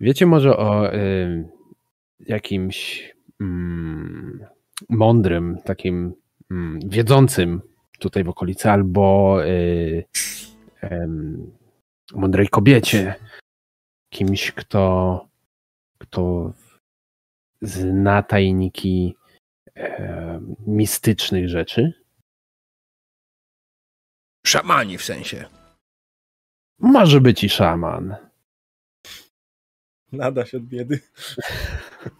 wiecie 0.00 0.26
może 0.26 0.56
o 0.56 0.94
y, 0.94 1.48
jakimś 2.20 3.10
mm, 3.40 4.46
mądrym, 4.88 5.58
takim 5.64 6.14
mm, 6.50 6.80
wiedzącym 6.88 7.62
tutaj 7.98 8.24
w 8.24 8.28
okolicy, 8.28 8.70
albo 8.70 9.36
y, 9.44 10.04
em, 10.80 11.52
mądrej 12.14 12.48
kobiecie, 12.48 13.14
kimś, 14.12 14.52
kto, 14.52 15.28
kto 15.98 16.52
zna 17.62 18.22
tajniki 18.22 19.16
e, 19.76 20.40
mistycznych 20.66 21.48
rzeczy? 21.48 21.92
Szamani 24.46 24.98
w 24.98 25.02
sensie. 25.02 25.44
Może 26.78 27.20
być 27.20 27.44
i 27.44 27.48
szaman. 27.48 28.16
Nada 30.12 30.46
się 30.46 30.56
od 30.56 30.64
biedy. 30.64 31.00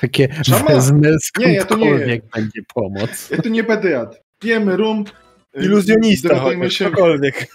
Takie 0.00 0.28
Szaman? 0.44 0.66
wezmę 0.74 1.10
Nie, 1.38 1.52
ja 1.54 1.64
to 1.64 1.76
nie 1.76 1.84
skądkolwiek 1.84 2.24
będzie 2.34 2.60
pomoc. 2.74 3.30
Ja 3.30 3.42
tu 3.42 3.48
nie 3.48 3.64
będę 3.64 3.90
jadł. 3.90 4.14
Pijemy 4.38 4.76
rum. 4.76 5.04
y, 5.56 5.64
Iluzjonista, 5.64 6.38
chociaż 6.40 6.72
się 6.72 6.90
cokolwiek. 6.90 7.46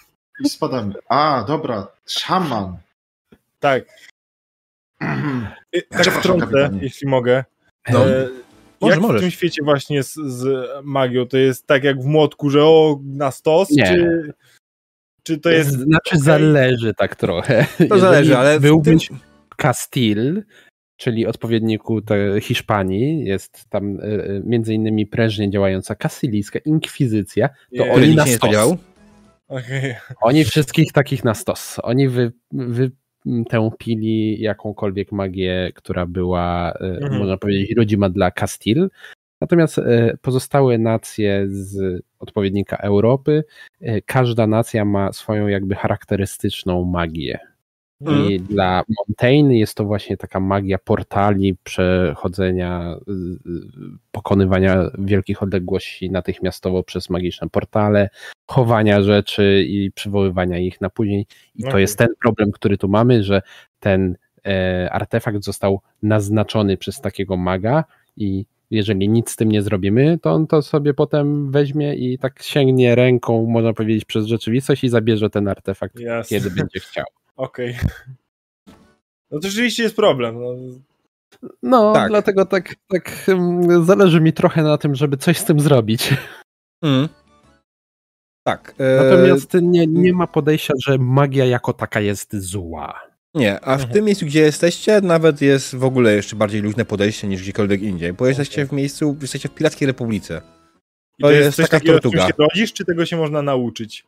i 0.45 0.49
spadamy. 0.49 0.93
A, 1.09 1.45
dobra. 1.47 1.87
Szaman. 2.07 2.77
Tak. 3.59 3.83
Y, 5.75 5.81
Tak 5.81 6.01
Przepraszam, 6.01 6.21
wtrącę, 6.39 6.69
jeśli 6.81 7.07
mogę. 7.07 7.43
No. 7.91 8.09
E, 8.09 8.29
Może, 8.81 8.93
jak 8.93 9.01
możesz. 9.01 9.21
w 9.21 9.23
tym 9.23 9.31
świecie 9.31 9.63
właśnie 9.63 10.03
z, 10.03 10.13
z 10.13 10.67
magią? 10.83 11.25
To 11.27 11.37
jest 11.37 11.67
tak 11.67 11.83
jak 11.83 12.01
w 12.01 12.05
młotku, 12.05 12.49
że 12.49 12.63
o, 12.63 12.99
na 13.03 13.31
stos? 13.31 13.69
Nie. 13.71 13.85
Czy, 13.85 14.33
czy 15.23 15.37
to 15.37 15.49
jest... 15.49 15.69
Znaczy 15.71 16.09
okej? 16.09 16.19
zależy 16.21 16.93
tak 16.93 17.15
trochę. 17.15 17.65
To 17.89 17.99
zależy, 17.99 18.37
ale 18.37 18.59
byłbyś 18.59 19.07
tym... 19.07 19.17
Castile, 19.61 20.41
czyli 21.03 21.25
odpowiedniku 21.25 22.01
Hiszpanii, 22.41 23.25
jest 23.25 23.69
tam 23.69 23.99
y, 23.99 24.03
y, 24.03 24.41
między 24.45 24.73
innymi 24.73 25.05
prężnie 25.07 25.49
działająca 25.49 25.95
kasylijska 25.95 26.59
inkwizycja, 26.65 27.49
to 27.77 27.83
oni 27.91 28.15
na 28.15 28.25
stos. 28.25 28.55
Okej. 29.47 29.95
Oni 30.21 30.43
wszystkich 30.43 30.91
takich 30.91 31.23
na 31.23 31.33
stos. 31.33 31.79
Oni 31.83 32.07
wy, 32.09 32.31
wy 32.51 32.91
tępili 33.49 34.41
jakąkolwiek 34.41 35.11
magię, 35.11 35.71
która 35.75 36.05
była, 36.05 36.71
e, 36.71 36.79
Mhm. 36.79 37.19
można 37.19 37.37
powiedzieć, 37.37 37.73
rodzima 37.77 38.09
dla 38.09 38.31
Castile. 38.31 38.87
Natomiast 39.41 39.81
pozostałe 40.21 40.77
nacje 40.77 41.45
z 41.47 42.01
odpowiednika 42.19 42.77
Europy, 42.77 43.43
każda 44.05 44.47
nacja 44.47 44.85
ma 44.85 45.13
swoją 45.13 45.47
jakby 45.47 45.75
charakterystyczną 45.75 46.83
magię. 46.85 47.52
Mhm. 48.05 48.31
I 48.31 48.39
dla 48.39 48.83
Montaigne 48.97 49.57
jest 49.57 49.77
to 49.77 49.85
właśnie 49.85 50.17
taka 50.17 50.39
magia 50.39 50.77
portali, 50.77 51.55
przechodzenia, 51.63 52.95
y, 53.07 53.11
y, 53.11 53.97
pokonywania 54.11 54.91
wielkich 54.97 55.43
odległości 55.43 56.11
natychmiastowo 56.11 56.83
przez 56.83 57.09
magiczne 57.09 57.49
portale, 57.49 58.09
chowania 58.47 59.01
rzeczy 59.01 59.65
i 59.67 59.91
przywoływania 59.91 60.59
ich 60.59 60.81
na 60.81 60.89
później. 60.89 61.25
I 61.55 61.63
to 61.63 61.77
jest 61.79 61.97
ten 61.97 62.07
problem, 62.23 62.51
który 62.51 62.77
tu 62.77 62.87
mamy, 62.87 63.23
że 63.23 63.41
ten 63.79 64.15
e, 64.45 64.89
artefakt 64.91 65.43
został 65.43 65.81
naznaczony 66.01 66.77
przez 66.77 67.01
takiego 67.01 67.37
maga 67.37 67.83
i 68.17 68.45
jeżeli 68.71 69.09
nic 69.09 69.31
z 69.31 69.35
tym 69.35 69.51
nie 69.51 69.61
zrobimy, 69.61 70.19
to 70.21 70.31
on 70.31 70.47
to 70.47 70.61
sobie 70.61 70.93
potem 70.93 71.51
weźmie 71.51 71.95
i 71.95 72.17
tak 72.17 72.43
sięgnie 72.43 72.95
ręką, 72.95 73.45
można 73.45 73.73
powiedzieć, 73.73 74.05
przez 74.05 74.25
rzeczywistość 74.25 74.83
i 74.83 74.89
zabierze 74.89 75.29
ten 75.29 75.47
artefakt, 75.47 75.99
Jasne. 75.99 76.37
kiedy 76.37 76.49
będzie 76.49 76.79
chciał. 76.79 77.05
Okej. 77.35 77.77
No 79.31 79.39
to 79.39 79.47
rzeczywiście 79.47 79.83
jest 79.83 79.95
problem. 79.95 80.35
No, 80.39 80.55
No, 81.63 81.93
Tak. 81.93 82.09
dlatego 82.09 82.45
tak, 82.45 82.75
tak 82.87 83.11
mm, 83.27 83.85
zależy 83.85 84.21
mi 84.21 84.33
trochę 84.33 84.63
na 84.63 84.77
tym, 84.77 84.95
żeby 84.95 85.17
coś 85.17 85.37
z 85.37 85.45
tym 85.45 85.59
zrobić. 85.59 86.09
Mm. 86.83 87.09
Tak. 88.47 88.75
e, 88.77 89.03
Natomiast 89.03 89.53
nie, 89.61 89.87
nie 89.87 90.13
ma 90.13 90.27
podejścia, 90.27 90.73
że 90.85 90.97
magia 90.97 91.45
jako 91.45 91.73
taka 91.73 91.99
jest 91.99 92.35
zła. 92.35 92.99
Nie, 93.35 93.59
a 93.59 93.69
w 93.69 93.73
Mhm. 93.79 93.89
tym 93.93 94.05
miejscu, 94.05 94.25
gdzie 94.25 94.39
jesteście, 94.41 95.01
nawet 95.01 95.41
jest 95.41 95.75
w 95.75 95.83
ogóle 95.83 96.15
jeszcze 96.15 96.35
bardziej 96.35 96.61
luźne 96.61 96.85
podejście 96.85 97.27
niż 97.27 97.41
gdziekolwiek 97.41 97.81
indziej, 97.81 98.13
bo 98.13 98.27
jesteście 98.27 98.65
w 98.65 98.71
miejscu, 98.71 99.17
jesteście 99.21 99.49
w 99.49 99.53
Pirackiej 99.55 99.85
Republice. 99.87 100.41
I 101.17 101.21
To 101.23 101.31
jest 101.31 101.57
coś 101.57 101.65
taka 101.65 101.79
takiego, 101.79 101.93
tortuga. 101.99 102.27
się 102.27 102.33
rodzisz, 102.37 102.73
czy 102.73 102.85
tego 102.85 103.05
się 103.05 103.17
można 103.17 103.41
nauczyć? 103.41 104.05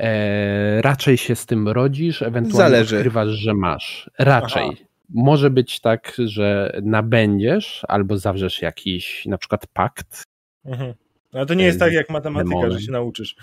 E, 0.00 0.82
raczej 0.82 1.16
się 1.16 1.36
z 1.36 1.46
tym 1.46 1.68
rodzisz, 1.68 2.22
ewentualnie 2.22 2.56
Zależy. 2.70 2.96
odkrywasz, 2.96 3.28
że 3.28 3.54
masz. 3.54 4.10
Raczej. 4.18 4.70
Aha. 4.72 4.82
Może 5.14 5.50
być 5.50 5.80
tak, 5.80 6.12
że 6.18 6.78
nabędziesz 6.82 7.82
albo 7.88 8.16
zawrzesz 8.18 8.62
jakiś 8.62 9.26
na 9.26 9.38
przykład 9.38 9.66
pakt. 9.66 10.22
Mhm. 10.64 10.94
Ale 11.32 11.46
to 11.46 11.54
nie 11.54 11.64
jest 11.64 11.78
tak 11.78 11.92
jak 11.92 12.10
matematyka, 12.10 12.50
demonem. 12.54 12.72
że 12.78 12.80
się 12.86 12.92
nauczysz. 12.92 13.36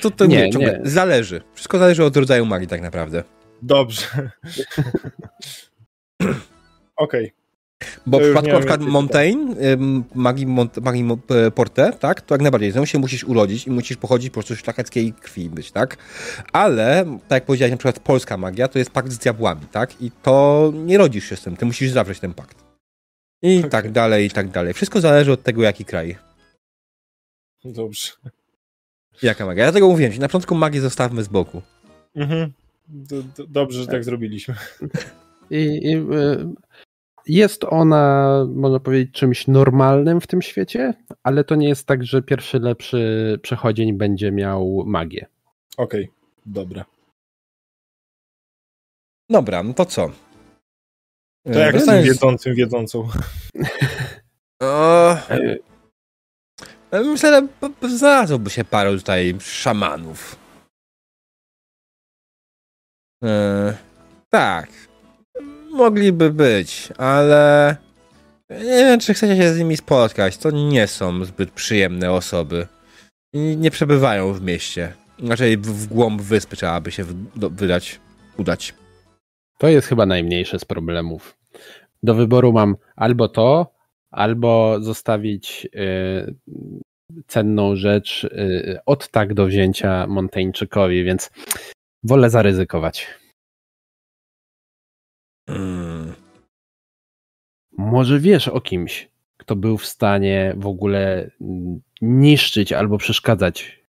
To, 0.00 0.10
to 0.10 0.26
Nie, 0.26 0.50
nie, 0.50 0.58
nie. 0.58 0.80
zależy. 0.82 1.42
Wszystko 1.54 1.78
zależy 1.78 2.04
od 2.04 2.16
rodzaju 2.16 2.46
magii 2.46 2.68
tak 2.68 2.80
naprawdę. 2.82 3.24
Dobrze. 3.62 4.06
Okej. 6.96 7.32
Bo 8.06 8.18
w 8.18 8.22
przypadku 8.22 8.50
na 8.50 8.58
przykład 8.58 8.80
Montaigne, 8.80 9.54
magii, 10.14 10.46
Mont, 10.46 10.76
magii 10.76 11.06
e, 11.28 11.50
Porte, 11.50 11.92
tak, 11.92 12.20
to 12.20 12.34
jak 12.34 12.42
najbardziej, 12.42 12.72
znowu 12.72 12.86
się 12.86 12.98
musisz 12.98 13.24
urodzić 13.24 13.66
i 13.66 13.70
musisz 13.70 13.96
pochodzić 13.96 14.30
po 14.30 14.34
prostu 14.34 14.54
z 14.54 14.58
szlacheckiej 14.58 15.12
krwi 15.12 15.50
być, 15.50 15.72
tak? 15.72 15.96
Ale, 16.52 17.04
tak 17.28 17.36
jak 17.36 17.44
powiedziałeś, 17.44 17.70
na 17.70 17.76
przykład 17.76 17.98
polska 17.98 18.36
magia 18.36 18.68
to 18.68 18.78
jest 18.78 18.90
pakt 18.90 19.12
z 19.12 19.18
diabłami, 19.18 19.66
tak? 19.72 20.02
I 20.02 20.10
to 20.22 20.72
nie 20.74 20.98
rodzisz 20.98 21.28
się 21.28 21.36
z 21.36 21.42
tym, 21.42 21.56
ty 21.56 21.66
musisz 21.66 21.90
zawrzeć 21.90 22.20
ten 22.20 22.34
pakt. 22.34 22.64
I 23.42 23.58
Okej. 23.58 23.70
tak 23.70 23.92
dalej, 23.92 24.26
i 24.26 24.30
tak 24.30 24.48
dalej. 24.48 24.74
Wszystko 24.74 25.00
zależy 25.00 25.32
od 25.32 25.42
tego, 25.42 25.62
jaki 25.62 25.84
kraj. 25.84 26.16
Dobrze. 27.64 28.08
Jaka 29.22 29.46
magia. 29.46 29.64
Dlatego 29.64 29.88
mówiłem 29.88 30.12
ci, 30.12 30.20
na 30.20 30.28
początku 30.28 30.54
magię 30.54 30.80
zostawmy 30.80 31.22
z 31.22 31.28
boku. 31.28 31.62
Mhm. 32.14 32.52
Dobrze, 33.48 33.80
że 33.80 33.86
tak 33.86 34.04
zrobiliśmy. 34.04 34.54
I, 35.50 35.56
i 35.56 35.96
y, 35.96 36.48
jest 37.26 37.64
ona, 37.64 38.28
można 38.54 38.80
powiedzieć, 38.80 39.14
czymś 39.14 39.46
normalnym 39.48 40.20
w 40.20 40.26
tym 40.26 40.42
świecie, 40.42 40.94
ale 41.22 41.44
to 41.44 41.54
nie 41.54 41.68
jest 41.68 41.86
tak, 41.86 42.04
że 42.04 42.22
pierwszy 42.22 42.58
lepszy 42.58 43.38
przechodzień 43.42 43.92
będzie 43.92 44.32
miał 44.32 44.82
magię. 44.86 45.26
Okej, 45.76 46.10
dobra. 46.46 46.84
Dobra, 49.30 49.62
no 49.62 49.74
to 49.74 49.84
co? 49.84 50.08
To 51.52 51.58
jak 51.58 51.70
z 51.76 51.78
tym 51.78 51.80
Wracając- 51.86 52.06
wiedzącym 52.06 52.54
wiedzącą? 52.54 53.08
O, 54.62 55.12
E, 56.90 57.00
myślę, 57.04 57.48
że 57.82 57.88
znalazłoby 57.98 58.50
się 58.50 58.64
paru 58.64 58.96
tutaj 58.98 59.34
szamanów. 59.40 60.36
E, 63.24 63.76
tak. 64.30 64.70
Mogliby 65.72 66.30
być, 66.30 66.88
ale 66.98 67.76
nie 68.50 68.84
wiem, 68.84 69.00
czy 69.00 69.14
chcecie 69.14 69.36
się 69.36 69.54
z 69.54 69.58
nimi 69.58 69.76
spotkać. 69.76 70.36
To 70.36 70.50
nie 70.50 70.86
są 70.86 71.24
zbyt 71.24 71.50
przyjemne 71.50 72.12
osoby. 72.12 72.66
Nie 73.34 73.70
przebywają 73.70 74.32
w 74.32 74.42
mieście. 74.42 74.92
Raczej 75.28 75.56
w, 75.56 75.86
głąb 75.86 76.22
wyspy 76.22 76.56
trzeba 76.56 76.80
by 76.80 76.90
się 76.90 77.04
wydać, 77.34 78.00
udać. 78.36 78.74
To 79.58 79.68
jest 79.68 79.88
chyba 79.88 80.06
najmniejszy 80.06 80.58
z 80.58 80.64
problemów. 80.64 81.38
Do 82.02 82.14
wyboru 82.14 82.52
mam 82.52 82.76
albo 82.96 83.28
to, 83.28 83.74
albo 84.10 84.76
zostawić 84.80 85.68
y, 85.74 86.34
cenną 87.26 87.76
rzecz 87.76 88.24
y, 88.24 88.78
od 88.86 89.08
tak 89.08 89.34
do 89.34 89.46
wzięcia 89.46 90.06
Monteńczykowi, 90.06 91.04
więc 91.04 91.30
wolę 92.02 92.30
zaryzykować. 92.30 93.21
Mm. 95.48 96.14
Może 97.78 98.20
wiesz 98.20 98.48
o 98.48 98.60
kimś, 98.60 99.08
kto 99.36 99.56
był 99.56 99.78
w 99.78 99.86
stanie 99.86 100.54
w 100.56 100.66
ogóle 100.66 101.30
niszczyć 102.00 102.72
albo 102.72 102.98
przeszkadzać 102.98 103.84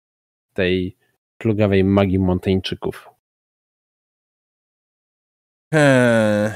tej 0.54 0.96
plugawej 1.38 1.84
magii 1.84 2.18
Monteńczyków. 2.18 3.10
Eee. 5.72 6.52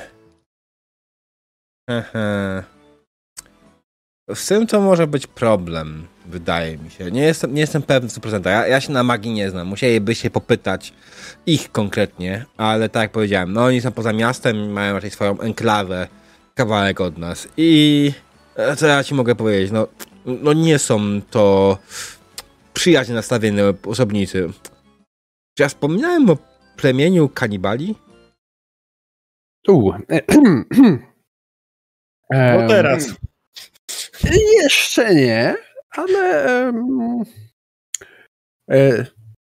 Ehe. 1.89 2.74
Z 4.29 4.47
tym 4.47 4.67
to 4.67 4.81
może 4.81 5.07
być 5.07 5.27
problem, 5.27 6.07
wydaje 6.27 6.79
mi 6.79 6.91
się. 6.91 7.11
Nie 7.11 7.23
jestem, 7.23 7.55
nie 7.55 7.61
jestem 7.61 7.83
pewny 7.83 8.09
w 8.09 8.13
100%. 8.13 8.49
Ja, 8.49 8.67
ja 8.67 8.81
się 8.81 8.93
na 8.93 9.03
magii 9.03 9.33
nie 9.33 9.51
znam. 9.51 9.67
Musieliby 9.67 10.15
się 10.15 10.31
popytać 10.31 10.93
ich 11.47 11.73
konkretnie, 11.73 12.45
ale 12.57 12.89
tak 12.89 13.03
jak 13.03 13.13
powiedziałem, 13.13 13.53
no 13.53 13.65
oni 13.65 13.81
są 13.81 13.93
poza 13.93 14.13
miastem, 14.13 14.73
mają 14.73 14.95
raczej 14.95 15.11
swoją 15.11 15.41
enklawę, 15.41 16.09
kawałek 16.55 17.01
od 17.01 17.19
nas. 17.19 17.49
I 17.57 18.13
e, 18.57 18.77
co 18.77 18.87
ja 18.87 19.05
ci 19.05 19.15
mogę 19.15 19.35
powiedzieć? 19.35 19.73
No, 19.73 19.89
no 20.27 20.53
nie 20.53 20.79
są 20.79 21.21
to 21.31 21.79
przyjaźnie 22.75 23.15
nastawieni 23.15 23.61
osobnicy. 23.87 24.49
Czy 25.55 25.63
ja 25.63 25.69
wspominałem 25.69 26.31
o 26.31 26.37
plemieniu 26.77 27.29
kanibali? 27.29 27.95
U. 29.69 29.93
No 32.31 32.69
teraz. 32.69 33.15
Jeszcze 34.63 35.15
nie, 35.15 35.55
ale 35.91 36.49
e, 38.71 39.07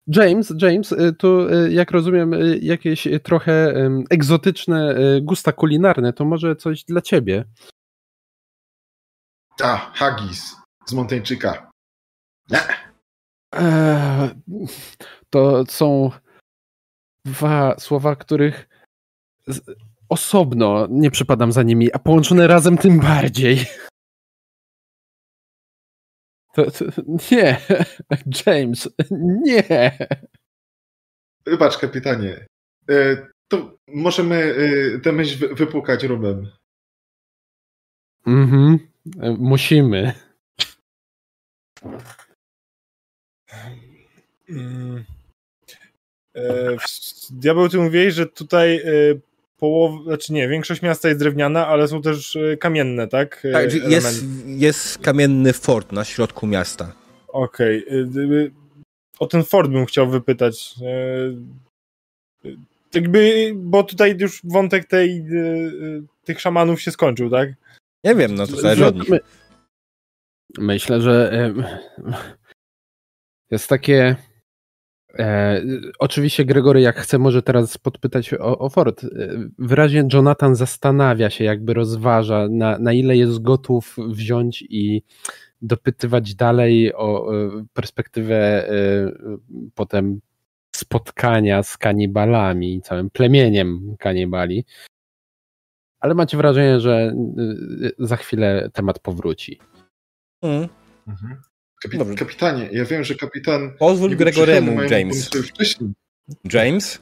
James, 0.07 0.53
James, 0.61 0.91
e, 0.91 1.13
to 1.13 1.53
e, 1.53 1.71
jak 1.71 1.91
rozumiem 1.91 2.31
jakieś 2.61 3.07
trochę 3.23 3.73
egzotyczne 4.09 4.95
gusta 5.21 5.51
kulinarne, 5.51 6.13
to 6.13 6.25
może 6.25 6.55
coś 6.55 6.83
dla 6.83 7.01
ciebie. 7.01 7.45
A, 9.61 9.77
Haggis 9.77 10.55
z 10.85 10.93
Monteńczyka. 10.93 11.71
Nie. 12.49 12.59
E, 13.55 14.29
To 15.29 15.63
są 15.65 16.11
dwa 17.25 17.79
słowa, 17.79 18.15
których 18.15 18.69
osobno 20.09 20.87
nie 20.89 21.11
przypadam 21.11 21.51
za 21.51 21.63
nimi, 21.63 21.93
a 21.93 21.99
połączone 21.99 22.47
razem 22.47 22.77
tym 22.77 22.99
bardziej. 22.99 23.65
To, 26.53 26.71
to, 26.71 26.85
nie, 27.31 27.57
James, 28.45 28.89
nie. 29.11 29.97
Wybacz, 31.45 31.77
kapitanie. 31.77 32.45
E, 32.89 33.27
to 33.47 33.77
możemy 33.87 34.55
e, 34.95 34.99
tę 34.99 35.11
myśl 35.11 35.37
wy- 35.39 35.55
wypłukać 35.55 36.03
rumem. 36.03 36.51
Mhm, 38.27 38.79
e, 39.21 39.31
musimy. 39.39 40.13
Mm. 44.49 45.03
Diabeł, 47.31 47.69
ty 47.69 47.77
mówiłeś, 47.77 48.13
że 48.13 48.25
tutaj 48.25 48.81
połowa, 49.63 50.03
znaczy 50.03 50.33
nie, 50.33 50.47
większość 50.47 50.81
miasta 50.81 51.07
jest 51.07 51.19
drewniana, 51.19 51.67
ale 51.67 51.87
są 51.87 52.01
też 52.01 52.35
e, 52.35 52.57
kamienne, 52.57 53.07
tak? 53.07 53.41
E, 53.45 53.51
Tak, 53.51 53.73
jest, 53.73 54.25
jest 54.45 54.97
kamienny 54.97 55.53
fort 55.53 55.91
na 55.91 56.05
środku 56.05 56.47
miasta. 56.47 56.95
Okej. 57.27 57.85
e, 57.87 58.03
d- 58.05 58.49
O 59.19 59.27
ten 59.27 59.43
fort 59.43 59.71
bym 59.71 59.85
chciał 59.85 60.09
wypytać. 60.09 60.75
E, 60.81 60.89
e, 62.49 62.55
Jakby, 62.93 63.51
bo 63.55 63.83
tutaj 63.83 64.15
już 64.19 64.41
wątek 64.43 64.85
tej, 64.85 65.17
e, 65.17 65.21
e, 65.21 65.71
tych 66.23 66.41
szamanów 66.41 66.81
się 66.81 66.91
skończył, 66.91 67.29
tak? 67.29 67.49
Nie 68.03 68.15
wiem, 68.15 68.35
no 68.35 68.47
to 68.47 68.55
zależy 68.55 68.85
od 68.85 68.95
nich. 68.95 69.09
My- 69.09 69.19
Myślę, 70.57 71.01
że 71.01 71.31
jest 73.51 73.67
takie. 73.69 74.15
E, 75.19 75.61
oczywiście 75.99 76.45
Gregory, 76.45 76.81
jak 76.81 76.99
chce, 76.99 77.17
może 77.17 77.41
teraz 77.41 77.77
podpytać 77.77 78.33
o, 78.33 78.59
o 78.59 78.69
Ford. 78.69 79.03
E, 79.03 79.09
Wyraźnie 79.59 80.07
Jonathan 80.13 80.55
zastanawia 80.55 81.29
się, 81.29 81.43
jakby 81.43 81.73
rozważa, 81.73 82.47
na, 82.51 82.79
na 82.79 82.93
ile 82.93 83.17
jest 83.17 83.41
gotów 83.41 83.95
wziąć 84.09 84.61
i 84.69 85.03
dopytywać 85.61 86.35
dalej 86.35 86.93
o 86.95 87.33
e, 87.33 87.65
perspektywę 87.73 88.69
e, 88.69 89.11
potem 89.75 90.19
spotkania 90.75 91.63
z 91.63 91.77
kanibalami, 91.77 92.81
całym 92.81 93.09
plemieniem 93.09 93.95
kanibali. 93.99 94.65
Ale 95.99 96.13
macie 96.13 96.37
wrażenie, 96.37 96.79
że 96.79 96.91
e, 96.91 97.13
za 97.99 98.17
chwilę 98.17 98.69
temat 98.73 98.99
powróci. 98.99 99.59
Mm. 100.41 100.67
Kapi- 101.83 101.97
Dobrze. 101.97 102.15
kapitanie, 102.15 102.69
ja 102.71 102.85
wiem, 102.85 103.03
że 103.03 103.15
kapitan. 103.15 103.73
Pozwól 103.79 104.15
Gregoremu, 104.15 104.83
James. 104.83 105.29
James? 106.53 106.99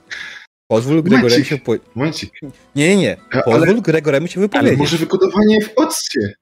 Pozwól 0.67 1.03
Gregoremu 1.03 1.45
się 1.45 1.57
po... 1.57 1.73
Momencik. 1.95 2.33
Nie, 2.75 2.87
nie, 2.89 2.97
nie. 2.97 3.17
Ale- 3.31 3.43
Pozwól 3.43 3.81
Gregoremu 3.81 4.27
się 4.27 4.39
Ale 4.39 4.47
wypowiedzieć. 4.47 4.77
może 4.79 4.97
wykodowanie 4.97 5.61
w 5.61 5.71
occie. 5.75 6.33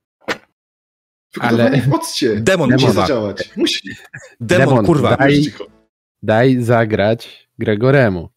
Wykodowanie 1.34 1.70
Ale- 1.70 1.82
w 1.82 1.94
occie. 1.94 2.36
Demon, 2.36 2.70
Musi 2.72 2.92
zadziałać. 2.92 3.50
Musi. 3.58 3.90
Demon, 4.40 4.68
Demon, 4.68 4.86
kurwa. 4.86 5.16
daj-. 5.18 5.52
Daj 6.24 6.62
zagrać 6.64 7.50
Gregoremu. 7.60 8.30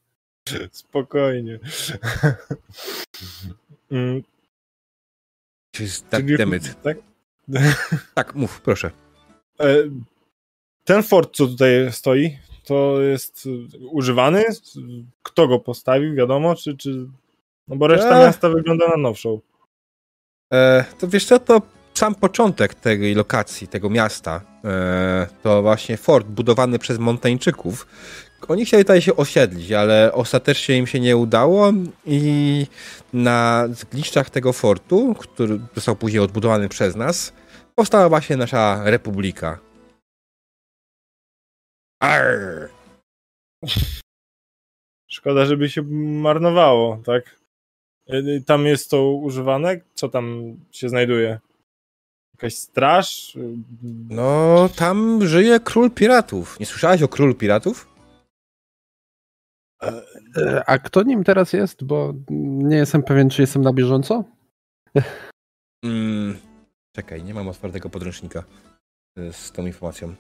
Spokojnie. 0.70 1.58
Mm, 3.90 4.22
tak, 6.10 6.22
tak? 6.82 6.96
Tak, 8.14 8.34
mów, 8.34 8.60
proszę. 8.60 8.90
E, 9.62 9.74
Ten 10.84 11.02
fort, 11.02 11.36
co 11.36 11.46
tutaj 11.46 11.70
stoi, 11.90 12.38
to 12.64 13.02
jest 13.02 13.48
używany? 13.90 14.44
Kto 15.22 15.48
go 15.48 15.58
postawił, 15.58 16.14
wiadomo, 16.14 16.54
czy... 16.54 16.76
czy... 16.76 17.06
No 17.68 17.76
bo 17.76 17.86
reszta 17.86 18.18
miasta 18.18 18.48
wygląda 18.48 18.88
na 18.88 18.96
nowszą. 18.96 19.40
E, 20.52 20.84
to 20.98 21.08
wiesz 21.08 21.24
co, 21.24 21.38
to 21.38 21.62
sam 21.94 22.14
początek 22.14 22.74
tej 22.74 23.14
lokacji, 23.14 23.68
tego 23.68 23.90
miasta, 23.90 24.40
e, 24.64 25.26
to 25.42 25.62
właśnie 25.62 25.96
fort 25.96 26.26
budowany 26.26 26.78
przez 26.78 26.98
Montańczyków. 26.98 27.86
Oni 28.48 28.64
chcieli 28.64 28.84
tutaj 28.84 29.02
się 29.02 29.16
osiedlić, 29.16 29.72
ale 29.72 30.12
ostatecznie 30.12 30.78
im 30.78 30.86
się 30.86 31.00
nie 31.00 31.16
udało 31.16 31.72
i 32.06 32.66
na 33.12 33.68
zgliszczach 33.70 34.30
tego 34.30 34.52
fortu, 34.52 35.14
który 35.18 35.60
został 35.74 35.96
później 35.96 36.22
odbudowany 36.22 36.68
przez 36.68 36.96
nas, 36.96 37.32
powstała 37.74 38.08
właśnie 38.08 38.36
nasza 38.36 38.82
republika. 38.90 39.58
Arr! 42.00 42.68
Szkoda, 45.08 45.44
żeby 45.46 45.68
się 45.70 45.82
marnowało, 46.22 46.96
tak? 47.04 47.40
Y, 48.12 48.42
Tam 48.46 48.66
jest 48.66 48.90
to 48.90 49.10
używane? 49.12 49.80
Co 49.94 50.08
tam 50.08 50.56
się 50.70 50.88
znajduje? 50.88 51.40
Jakaś 52.34 52.54
straż? 52.54 53.36
Y, 53.36 53.54
No, 54.10 54.68
tam 54.76 55.26
żyje 55.26 55.60
król 55.60 55.90
piratów. 55.90 56.60
Nie 56.60 56.66
słyszałeś 56.66 57.02
o 57.02 57.08
królu 57.08 57.34
piratów? 57.34 57.88
E, 59.82 60.62
A 60.66 60.78
kto 60.78 61.02
nim 61.02 61.24
teraz 61.24 61.52
jest? 61.52 61.84
Bo 61.84 62.14
nie 62.30 62.76
jestem 62.76 63.02
pewien, 63.02 63.30
czy 63.30 63.42
jestem 63.42 63.62
na 63.62 63.72
bieżąco. 63.72 64.24
Mm, 65.84 66.38
czekaj, 66.96 67.22
nie 67.24 67.34
mam 67.34 67.48
otwartego 67.48 67.90
podręcznika 67.90 68.44
y, 69.18 69.32
z 69.32 69.52
tą 69.52 69.66
informacją. 69.66 70.14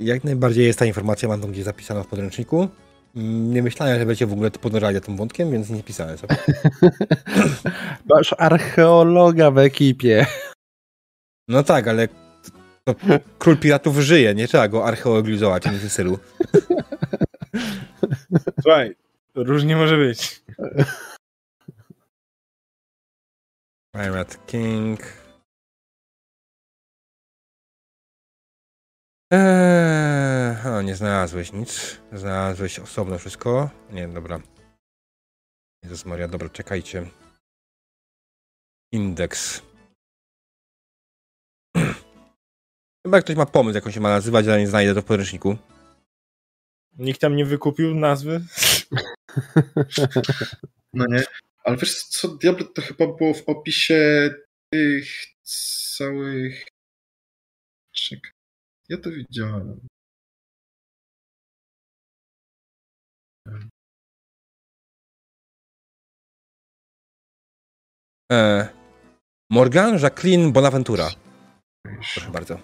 Jak 0.00 0.24
najbardziej 0.24 0.66
jest 0.66 0.78
ta 0.78 0.84
informacja, 0.84 1.28
mam 1.28 1.40
tam 1.40 1.52
gdzieś 1.52 1.64
zapisana 1.64 2.02
w 2.02 2.06
podręczniku. 2.06 2.68
Mm, 3.16 3.54
Nie 3.54 3.62
myślałem, 3.62 3.98
że 3.98 4.06
będziecie 4.06 4.26
w 4.26 4.32
ogóle 4.32 4.50
podążali 4.50 5.00
tym 5.00 5.16
wątkiem, 5.16 5.50
więc 5.50 5.70
nie 5.70 5.82
pisałem 5.82 6.18
sobie. 6.18 6.36
Masz 8.10 8.34
archeologa 8.38 9.50
w 9.50 9.58
ekipie. 9.58 10.26
No 11.48 11.62
tak, 11.62 11.88
ale 11.88 12.08
to 12.84 12.94
król 13.38 13.56
piratów 13.58 13.96
żyje, 13.98 14.34
nie 14.34 14.48
trzeba 14.48 14.68
go 14.68 14.84
archeologizować, 14.86 15.64
nie 15.64 15.72
w 15.72 15.80
tym 15.80 15.90
stylu. 15.90 16.18
Słuchaj, 18.62 18.96
różnie 19.34 19.76
może 19.76 19.96
być. 19.96 20.42
Pirate 23.98 24.38
King. 24.46 25.00
Eee, 29.32 30.56
o, 30.66 30.82
nie 30.82 30.96
znalazłeś 30.96 31.52
nic. 31.52 32.00
Znalazłeś 32.12 32.78
osobno 32.78 33.18
wszystko. 33.18 33.70
Nie, 33.90 34.08
dobra. 34.08 34.40
Jezus 35.82 36.04
Maria, 36.04 36.28
dobra, 36.28 36.48
czekajcie. 36.48 37.10
Indeks. 38.92 39.62
Chyba 43.06 43.20
ktoś 43.20 43.36
ma 43.36 43.46
pomysł, 43.46 43.74
jak 43.74 43.86
on 43.86 43.92
się 43.92 44.00
ma 44.00 44.10
nazywać, 44.10 44.46
ale 44.46 44.58
nie 44.58 44.68
znajdę 44.68 44.94
to 44.94 45.02
w 45.02 45.04
podręczniku. 45.04 45.56
Nikt 46.98 47.20
tam 47.20 47.36
nie 47.36 47.44
wykupił 47.44 47.94
nazwy? 47.94 48.40
No 50.92 51.06
nie. 51.06 51.24
Ale 51.68 51.76
wiesz 51.76 52.04
co, 52.04 52.28
Diablo 52.28 52.66
to 52.66 52.82
chyba 52.82 53.06
było 53.06 53.34
w 53.34 53.48
opisie 53.48 54.30
tych 54.72 55.26
całych... 55.42 56.66
Czekaj. 57.92 58.30
Ja 58.88 58.98
to 58.98 59.10
widziałem. 59.10 59.80
Eee, 68.30 68.68
Morgan 69.50 69.98
Jacqueline 69.98 70.52
Bonaventura. 70.52 71.10
Proszę 71.82 72.30
bardzo. 72.30 72.58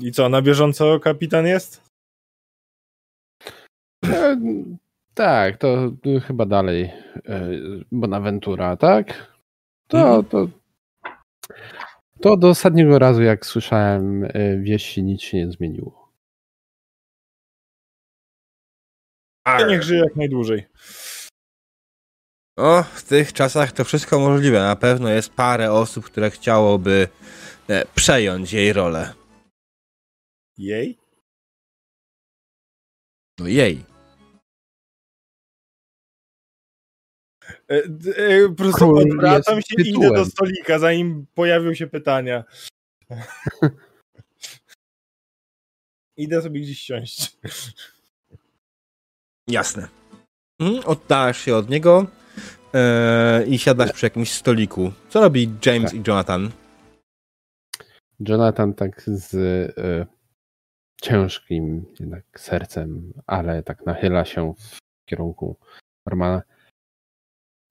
I 0.00 0.12
co, 0.12 0.28
na 0.28 0.42
bieżąco 0.42 1.00
kapitan 1.00 1.46
jest? 1.46 1.85
E, 4.14 4.36
Tak, 5.14 5.56
to 5.58 5.92
chyba 6.26 6.46
dalej 6.46 6.82
e, 6.84 7.40
Bonaventura, 7.92 8.76
tak? 8.76 9.32
To, 9.88 9.98
Mhm. 9.98 10.24
to, 10.24 10.48
to 12.20 12.36
do 12.36 12.48
ostatniego 12.48 12.98
razu, 12.98 13.22
jak 13.22 13.46
słyszałem 13.46 14.24
e, 14.24 14.58
wieści, 14.60 15.02
nic 15.02 15.22
się 15.22 15.36
nie 15.36 15.50
zmieniło. 15.52 16.12
To 19.58 19.66
niech 19.66 19.82
żyje 19.82 20.00
jak 20.00 20.16
najdłużej. 20.16 20.66
O, 22.58 22.82
w 22.82 23.02
tych 23.02 23.32
czasach 23.32 23.72
to 23.72 23.84
wszystko 23.84 24.18
możliwe. 24.18 24.58
Na 24.60 24.76
pewno 24.76 25.08
jest 25.08 25.32
parę 25.32 25.72
osób, 25.72 26.04
które 26.04 26.30
chciałoby 26.30 27.08
e, 27.68 27.84
przejąć 27.94 28.52
jej 28.52 28.72
rolę. 28.72 29.14
Jej? 30.58 30.98
No 33.38 33.46
jej. 33.48 33.84
Po 38.48 38.54
prostu 38.54 38.78
Król 38.78 38.98
odwracam 38.98 39.62
się 39.62 39.74
i 39.78 39.88
idę 39.88 40.10
do 40.10 40.24
stolika, 40.24 40.78
zanim 40.78 41.26
pojawią 41.34 41.74
się 41.74 41.86
pytania. 41.86 42.44
Idę 46.16 46.42
sobie 46.42 46.60
gdzieś 46.60 46.80
siąść. 46.80 47.36
Jasne. 49.48 49.88
Mhm, 50.60 50.84
Oddalasz 50.84 51.40
się 51.40 51.56
od 51.56 51.68
niego 51.70 52.06
e, 52.74 53.44
i 53.46 53.58
siadasz 53.58 53.92
przy 53.92 54.06
jakimś 54.06 54.32
stoliku. 54.32 54.92
Co 55.08 55.20
robi 55.20 55.50
James 55.66 55.90
Tak. 55.90 56.00
i 56.00 56.02
Jonathan? 56.08 56.50
Jonathan 58.20 58.74
tak 58.74 59.02
z 59.06 59.34
e, 59.78 60.06
ciężkim 61.02 61.86
jednak 62.00 62.40
sercem, 62.40 63.12
ale 63.26 63.62
tak 63.62 63.86
nachyla 63.86 64.24
się 64.24 64.54
w 64.58 64.78
kierunku 65.08 65.56
Normana. 66.06 66.42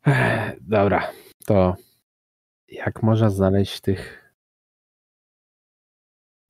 Ech, 0.05 0.55
Dobra, 0.61 1.11
to 1.45 1.75
jak 2.67 3.03
można 3.03 3.29
znaleźć 3.29 3.81
tych 3.81 4.31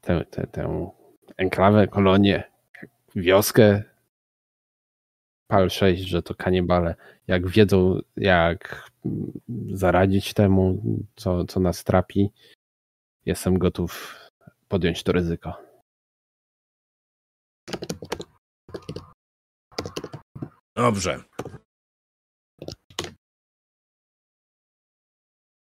tę, 0.02 0.26
tę, 0.26 0.48
tę 0.48 0.92
enklawę, 1.38 1.88
kolonię, 1.88 2.44
wioskę 3.16 3.84
PAL 5.48 5.70
6, 5.70 6.04
że 6.04 6.22
to 6.22 6.36
kanibale, 6.36 6.96
jak 7.28 7.48
wiedzą 7.48 8.00
jak 8.18 8.92
zaradzić 9.72 10.34
temu, 10.34 10.82
co, 11.16 11.46
co 11.46 11.60
nas 11.60 11.84
trapi, 11.84 12.32
jestem 13.26 13.58
gotów 13.58 14.20
podjąć 14.68 15.04
to 15.04 15.12
ryzyko. 15.12 15.54
Dobrze. 20.76 21.24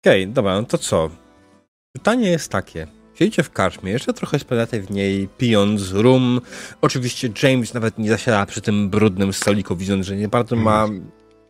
Okej, 0.04 0.28
dobra, 0.28 0.62
no 0.62 0.68
to 0.68 0.78
co? 0.78 1.10
Pytanie 1.94 2.30
jest 2.30 2.52
takie. 2.52 2.88
Siedzicie 3.14 3.44
w 3.44 3.52
karczmie, 3.52 3.92
jeszcze 3.92 4.14
trochę 4.14 4.40
spędzacie 4.40 4.82
w 4.82 4.92
niej, 4.92 5.28
pijąc 5.38 5.92
rum. 5.92 6.42
Oczywiście 6.82 7.30
James 7.44 7.74
nawet 7.74 7.98
nie 7.98 8.10
zasiada 8.10 8.46
przy 8.46 8.62
tym 8.62 8.90
brudnym 8.90 9.34
stoliku, 9.34 9.76
widząc, 9.76 10.06
że 10.06 10.16
nie 10.16 10.28
bardzo 10.28 10.56
ma 10.56 10.88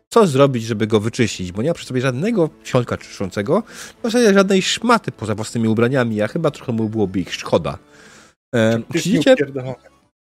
co 0.09 0.27
zrobić, 0.27 0.63
żeby 0.63 0.87
go 0.87 0.99
wyczyścić, 0.99 1.51
bo 1.51 1.61
nie 1.61 1.67
ma 1.69 1.73
przy 1.73 1.85
sobie 1.85 2.01
żadnego 2.01 2.49
środka 2.63 2.97
czyszczącego, 2.97 3.63
w 3.99 4.03
zasadzie 4.03 4.33
żadnej 4.33 4.61
szmaty 4.61 5.11
poza 5.11 5.35
własnymi 5.35 5.67
ubraniami, 5.67 6.21
a 6.21 6.27
chyba 6.27 6.51
trochę 6.51 6.71
mu 6.71 6.89
byłoby 6.89 7.19
ich 7.19 7.33
szkoda. 7.33 7.77
E, 8.55 8.81
siedzicie, 8.95 9.35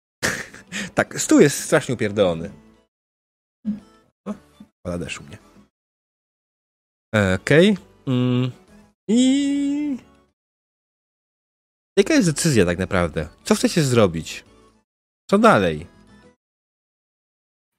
tak, 0.95 1.20
stół 1.20 1.41
jest 1.41 1.59
strasznie 1.59 1.95
upierdolony. 1.95 2.51
O, 4.29 4.35
pada 4.83 4.99
deszcz 4.99 5.20
u 5.20 5.24
mnie. 5.24 5.39
E, 7.14 7.39
Okej. 7.43 7.77
Mm. 8.07 8.51
I... 9.09 9.99
Jaka 11.99 12.15
jest 12.15 12.29
decyzja 12.29 12.65
tak 12.65 12.79
naprawdę? 12.79 13.29
Co 13.45 13.55
chcecie 13.55 13.83
zrobić? 13.83 14.45
Co 15.31 15.39
dalej? 15.39 15.87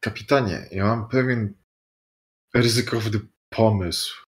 Kapitanie, 0.04 0.68
ja 0.72 0.86
mam 0.86 1.10
pewien 1.10 1.54
ryzykowny 2.56 3.20
pomysł. 3.50 4.26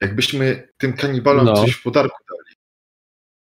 Jakbyśmy 0.00 0.68
tym 0.78 0.92
kanibalom 0.96 1.44
No. 1.44 1.54
coś 1.54 1.72
w 1.72 1.82
podarku 1.82 2.16
dali. 2.30 2.56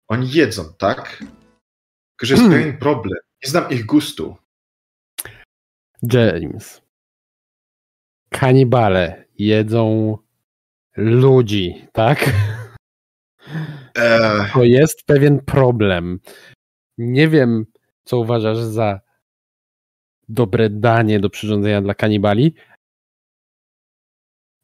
Oni 0.07 0.31
jedzą, 0.31 0.73
tak? 0.73 1.17
Tylko, 1.17 2.25
że 2.25 2.33
jest 2.33 2.43
Hmm. 2.43 2.51
pewien 2.61 2.77
problem. 2.77 3.19
Nie 3.43 3.49
znam 3.49 3.71
ich 3.71 3.85
gustu. 3.85 4.37
James. 6.13 6.81
Kanibale 8.29 9.25
jedzą 9.37 10.17
ludzi, 10.95 11.87
tak? 11.93 12.25
Eee, 13.95 14.51
To 14.53 14.63
jest 14.63 15.05
pewien 15.05 15.39
problem. 15.39 16.19
Nie 16.97 17.27
wiem, 17.27 17.65
co 18.03 18.19
uważasz 18.19 18.57
za 18.57 18.99
dobre 20.29 20.69
danie 20.69 21.19
do 21.19 21.29
przyrządzenia 21.29 21.81
dla 21.81 21.93
kanibali, 21.93 22.53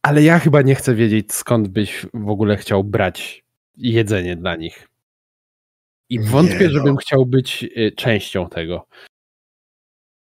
Ale 0.04 0.24
ja 0.24 0.40
chyba 0.40 0.62
nie 0.62 0.76
chcę 0.76 0.96
wiedzieć, 0.96 1.34
skąd 1.34 1.68
byś 1.68 2.06
w 2.14 2.30
ogóle 2.30 2.58
chciał 2.58 2.84
brać 2.84 3.44
jedzenie 3.78 4.36
dla 4.36 4.56
nich. 4.56 4.88
I 6.10 6.20
wątpię, 6.20 6.66
no. 6.66 6.72
żebym 6.72 6.98
chciał 6.98 7.26
być 7.26 7.64
y, 7.64 7.92
częścią 7.98 8.50
tego. 8.50 8.88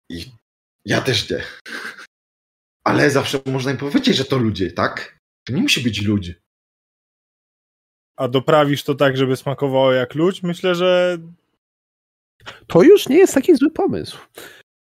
I 0.09 0.25
ja 0.85 1.01
też 1.01 1.29
nie. 1.29 1.43
Ale 2.83 3.09
zawsze 3.09 3.39
można 3.45 3.71
im 3.71 3.77
powiedzieć, 3.77 4.15
że 4.15 4.25
to 4.25 4.37
ludzie, 4.37 4.71
tak? 4.71 5.20
To 5.43 5.53
nie 5.53 5.61
musi 5.61 5.81
być 5.81 6.01
ludzie. 6.01 6.35
A 8.15 8.27
doprawisz 8.27 8.83
to 8.83 8.95
tak, 8.95 9.17
żeby 9.17 9.35
smakowało 9.37 9.91
jak 9.93 10.15
ludź? 10.15 10.43
Myślę, 10.43 10.75
że 10.75 11.17
To 12.67 12.83
już 12.83 13.09
nie 13.09 13.17
jest 13.17 13.33
taki 13.33 13.55
zły 13.55 13.71
pomysł. 13.71 14.17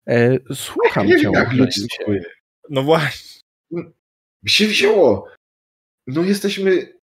E, 0.07 0.37
słucham 0.55 1.07
nie 1.07 1.15
cię. 1.15 1.21
wiem, 1.23 1.33
jak 1.33 1.53
ludzi 1.53 1.81
smakuje. 1.81 2.23
no 2.69 2.83
właśnie. 2.83 3.41
Mi 4.43 4.49
się 4.49 4.67
wzięło. 4.67 5.27
No 6.07 6.21
jesteśmy 6.23 6.99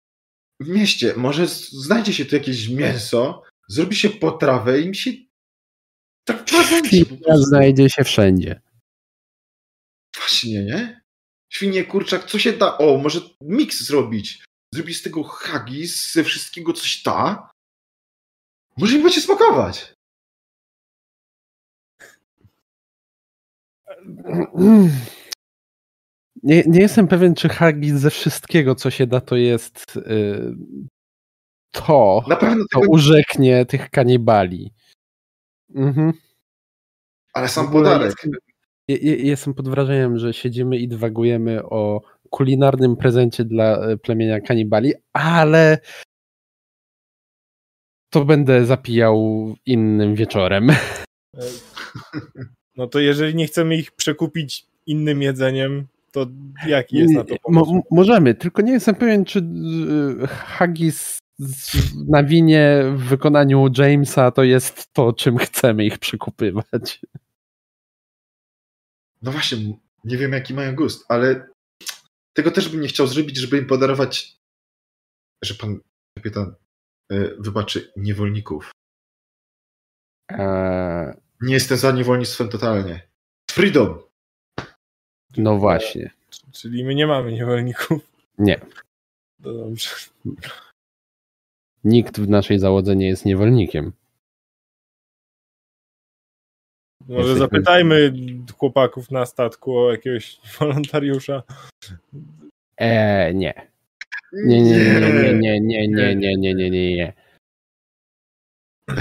w 0.60 0.68
mieście. 0.68 1.14
Może 1.16 1.46
znajdzie 1.70 2.12
się 2.12 2.24
tu 2.24 2.36
jakieś 2.36 2.68
mięso, 2.68 3.42
zrobi 3.68 3.96
się 3.96 4.10
potrawę 4.10 4.80
i 4.80 4.88
mi 4.88 4.96
się... 4.96 5.10
Tak 6.24 6.44
prostu. 6.44 7.42
znajdzie 7.42 7.90
się 7.90 8.04
wszędzie. 8.04 8.60
Właśnie, 10.16 10.64
nie? 10.64 10.99
Świnie, 11.52 11.84
kurczak, 11.84 12.24
co 12.24 12.38
się 12.38 12.52
da? 12.52 12.78
O, 12.78 12.98
może 12.98 13.20
miks 13.40 13.82
zrobić. 13.82 14.44
Zrobić 14.74 14.96
z 14.96 15.02
tego 15.02 15.22
haggis, 15.24 16.12
ze 16.12 16.24
wszystkiego 16.24 16.72
coś 16.72 17.02
da. 17.02 17.50
Może 18.76 18.96
im 18.96 19.02
będzie 19.02 19.20
smakować. 19.20 19.94
Nie, 26.42 26.62
nie 26.66 26.80
jestem 26.80 27.08
pewien, 27.08 27.34
czy 27.34 27.48
haggis 27.48 27.92
ze 27.92 28.10
wszystkiego, 28.10 28.74
co 28.74 28.90
się 28.90 29.06
da, 29.06 29.20
to 29.20 29.36
jest 29.36 29.96
y, 29.96 30.54
to, 31.70 32.24
Na 32.28 32.36
pewno 32.36 32.64
to 32.72 32.80
tego... 32.80 32.92
urzeknie 32.92 33.66
tych 33.66 33.90
kanibali. 33.90 34.72
Mhm. 35.74 36.12
Ale 37.32 37.48
sam 37.48 37.72
podarek. 37.72 38.14
Jestem, 38.90 39.08
je- 39.08 39.16
je- 39.16 39.22
jestem 39.28 39.54
pod 39.54 39.68
wrażeniem, 39.68 40.18
że 40.18 40.32
siedzimy 40.32 40.78
i 40.78 40.88
dywagujemy 40.88 41.62
o 41.64 42.00
kulinarnym 42.30 42.96
prezencie 42.96 43.44
dla 43.44 43.78
e, 43.78 43.96
plemienia 43.96 44.40
kanibali, 44.40 44.92
ale 45.12 45.78
to 48.12 48.24
będę 48.24 48.66
zapijał 48.66 49.54
innym 49.66 50.14
wieczorem. 50.14 50.70
E, 51.36 51.40
No 52.76 52.86
to 52.86 53.00
jeżeli 53.00 53.34
nie 53.34 53.46
chcemy 53.46 53.76
ich 53.76 53.92
przekupić 53.92 54.66
innym 54.86 55.22
jedzeniem, 55.22 55.86
to 56.12 56.26
jaki 56.66 56.96
jest 56.96 57.14
na 57.14 57.24
to 57.24 57.34
Mo- 57.48 57.64
pomysł? 57.66 57.82
możemy, 57.90 58.34
tylko 58.34 58.62
nie 58.62 58.72
jestem 58.72 58.94
pewien, 58.94 59.24
czy 59.24 59.38
y, 59.38 60.26
haggis 60.26 61.18
na 62.08 62.22
winie 62.24 62.82
w 62.96 63.02
wykonaniu 63.02 63.66
Jamesa 63.78 64.30
to 64.30 64.42
jest 64.42 64.92
to, 64.92 65.12
czym 65.12 65.38
chcemy 65.38 65.84
ich 65.84 65.98
przekupywać. 65.98 67.00
No 69.22 69.32
właśnie, 69.32 69.78
nie 70.04 70.16
wiem 70.16 70.32
jaki 70.32 70.54
mają 70.54 70.74
gust, 70.76 71.04
ale 71.08 71.48
tego 72.32 72.50
też 72.50 72.68
bym 72.68 72.80
nie 72.80 72.88
chciał 72.88 73.06
zrobić, 73.06 73.36
żeby 73.36 73.58
im 73.58 73.66
podarować, 73.66 74.36
że 75.44 75.54
pan 75.54 75.80
kapitan 76.18 76.54
e, 77.12 77.34
wybaczy, 77.38 77.92
niewolników. 77.96 78.70
Eee, 80.30 81.14
Nie 81.40 81.54
jestem 81.54 81.78
za 81.78 81.92
niewolnictwem 81.92 82.48
totalnie. 82.48 83.08
Freedom! 83.50 84.02
no 85.36 85.58
właśnie. 85.58 86.10
Czyli 86.52 86.84
my 86.84 86.94
nie 86.94 87.06
mamy 87.06 87.32
niewolników. 87.32 88.10
Nie. 88.38 88.60
To 89.42 89.54
dobrze. 89.54 89.90
Nikt 91.84 92.20
w 92.20 92.28
naszej 92.28 92.58
załodze 92.58 92.96
nie 92.96 93.06
jest 93.08 93.24
niewolnikiem. 93.24 93.92
Może 97.08 97.36
zapytajmy 97.36 98.12
chłopaków 98.58 99.10
na 99.10 99.26
statku 99.26 99.78
o 99.78 99.92
jakiegoś 99.92 100.40
wolontariusza. 100.58 101.42
Eee, 102.78 103.34
nie. 103.34 103.70
Nie, 104.32 104.62
nie, 104.62 104.76
nie, 104.76 105.34
nie, 105.34 105.60
nie, 105.60 105.60
nie, 105.60 105.88
nie, 105.88 106.16
nie, 106.16 106.54
nie, 106.54 106.54
nie, 106.54 106.70
nie, 106.70 107.12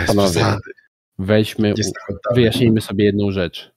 Panowie. 0.08 0.58
Weźmy, 1.20 1.74
tak 1.74 2.36
wyjaśnijmy 2.36 2.82
sobie 2.82 3.06
jedną 3.06 3.32
rzecz. 3.32 3.72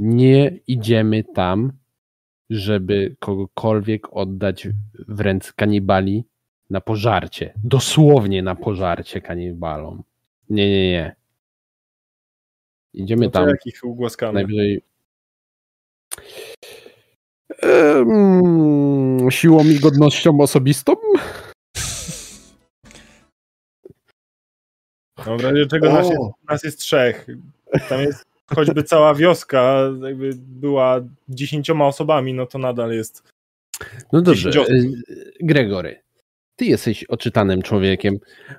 Nie 0.00 0.58
idziemy 0.66 1.24
tam, 1.24 1.72
żeby 2.50 3.16
kogokolwiek 3.18 4.16
oddać 4.16 4.68
w 5.08 5.20
ręce 5.20 5.52
kanibali 5.56 6.24
na 6.70 6.80
pożarcie. 6.80 7.54
Dosłownie 7.64 8.42
na 8.42 8.54
pożarcie 8.54 9.20
kanibalom. 9.20 10.02
Nie, 10.50 10.70
nie, 10.70 10.90
nie. 10.90 11.16
Idziemy 12.94 13.24
No 13.24 13.30
to 13.30 13.38
tam 13.38 13.48
jakich 13.48 13.80
ugłaskamy? 13.84 14.32
najwyżej 14.32 14.82
siłą 19.30 19.64
i 19.64 19.80
godnością 19.80 20.40
osobistą? 20.40 20.96
No 25.26 25.36
w 25.36 25.40
razie 25.40 25.66
czego 25.66 25.92
nas 25.92 26.08
jest, 26.08 26.20
nas 26.48 26.62
jest 26.64 26.78
trzech. 26.78 27.26
Tam 27.88 28.00
jest 28.00 28.24
choćby 28.54 28.82
cała 28.82 29.14
wioska, 29.14 29.80
jakby 30.02 30.30
była 30.36 31.00
dziesięcioma 31.28 31.86
osobami, 31.86 32.34
no 32.34 32.46
to 32.46 32.58
nadal 32.58 32.92
jest. 32.92 33.22
No 34.12 34.22
dobrze, 34.22 34.50
y, 34.50 34.92
Gregory, 35.40 36.02
ty 36.60 36.66
jesteś 36.66 37.04
oczytanym 37.04 37.62
człowiekiem. 37.62 38.18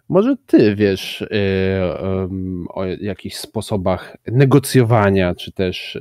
Może 0.09 0.35
ty 0.45 0.75
wiesz 0.75 1.21
y, 1.21 1.27
o 2.69 2.85
jakichś 2.85 3.35
sposobach 3.35 4.17
negocjowania, 4.27 5.35
czy 5.35 5.51
też 5.51 5.99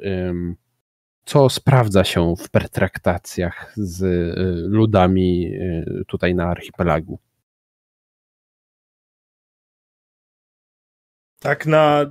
co 1.24 1.48
sprawdza 1.48 2.04
się 2.04 2.34
w 2.36 2.50
pertraktacjach 2.50 3.72
z 3.76 4.02
y, 4.02 4.34
ludami 4.68 5.46
y, 5.46 6.04
tutaj 6.08 6.34
na 6.34 6.46
archipelagu. 6.46 7.18
Tak 11.40 11.66
na 11.66 12.10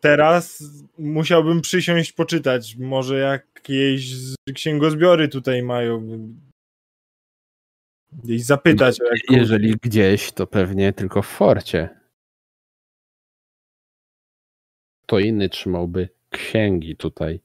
teraz 0.00 0.64
musiałbym 0.98 1.60
przysiąść 1.60 2.12
poczytać. 2.12 2.76
Może 2.76 3.18
jakieś 3.18 4.14
księgozbiory 4.54 5.28
tutaj 5.28 5.62
mają. 5.62 6.18
Gdzieś 8.12 8.44
zapytać 8.44 9.00
o 9.00 9.04
jakąś... 9.04 9.38
Jeżeli 9.38 9.76
gdzieś, 9.82 10.32
to 10.32 10.46
pewnie 10.46 10.92
tylko 10.92 11.22
w 11.22 11.26
forcie. 11.26 11.88
Kto 15.02 15.18
inny 15.18 15.48
trzymałby 15.48 16.08
księgi 16.30 16.96
tutaj. 16.96 17.40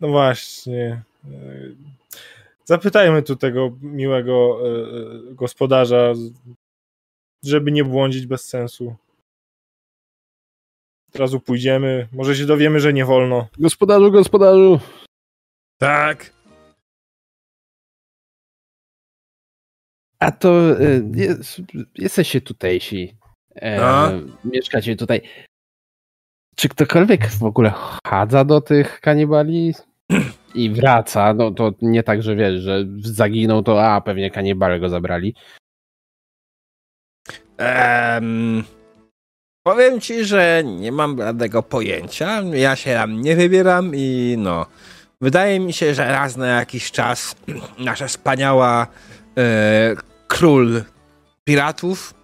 No 0.00 0.08
właśnie. 0.08 1.02
Zapytajmy 2.64 3.22
tu 3.22 3.36
tego 3.36 3.76
miłego 3.82 4.58
e, 4.60 4.68
e, 5.30 5.34
gospodarza, 5.34 6.12
żeby 7.44 7.72
nie 7.72 7.84
błądzić 7.84 8.26
bez 8.26 8.48
sensu. 8.48 8.96
Od 11.08 11.16
razu 11.16 11.40
pójdziemy. 11.40 12.08
Może 12.12 12.36
się 12.36 12.46
dowiemy, 12.46 12.80
że 12.80 12.92
nie 12.92 13.04
wolno. 13.04 13.48
Gospodarzu, 13.58 14.12
gospodarzu! 14.12 14.80
Tak. 15.78 16.41
A 20.22 20.32
to 20.32 20.80
y, 20.80 21.04
jest, 21.14 21.62
jesteście 21.98 22.40
tutejsi. 22.40 23.16
E. 23.56 24.20
Mieszkacie 24.44 24.96
tutaj. 24.96 25.20
Czy 26.56 26.68
ktokolwiek 26.68 27.26
w 27.26 27.42
ogóle 27.42 27.72
chadza 28.06 28.44
do 28.44 28.60
tych 28.60 29.00
kanibali 29.00 29.74
i 30.54 30.70
wraca? 30.70 31.34
No 31.34 31.50
to 31.50 31.72
nie 31.82 32.02
tak, 32.02 32.22
że 32.22 32.36
wiesz, 32.36 32.60
że 32.60 32.84
zaginął, 32.98 33.62
to 33.62 33.86
a 33.86 34.00
pewnie 34.00 34.30
kanibale 34.30 34.80
go 34.80 34.88
zabrali. 34.88 35.34
Em, 37.58 38.64
powiem 39.66 40.00
ci, 40.00 40.24
że 40.24 40.62
nie 40.64 40.92
mam 40.92 41.18
żadnego 41.18 41.62
pojęcia. 41.62 42.42
Ja 42.42 42.76
się 42.76 42.94
tam 42.94 43.20
nie 43.20 43.36
wybieram 43.36 43.92
i 43.94 44.34
no. 44.38 44.66
Wydaje 45.20 45.60
mi 45.60 45.72
się, 45.72 45.94
że 45.94 46.04
raz 46.04 46.36
na 46.36 46.46
jakiś 46.46 46.90
czas 46.90 47.36
nasza 47.78 48.06
wspaniała 48.06 48.86
e, 49.38 50.11
król 50.32 50.84
piratów 51.44 52.14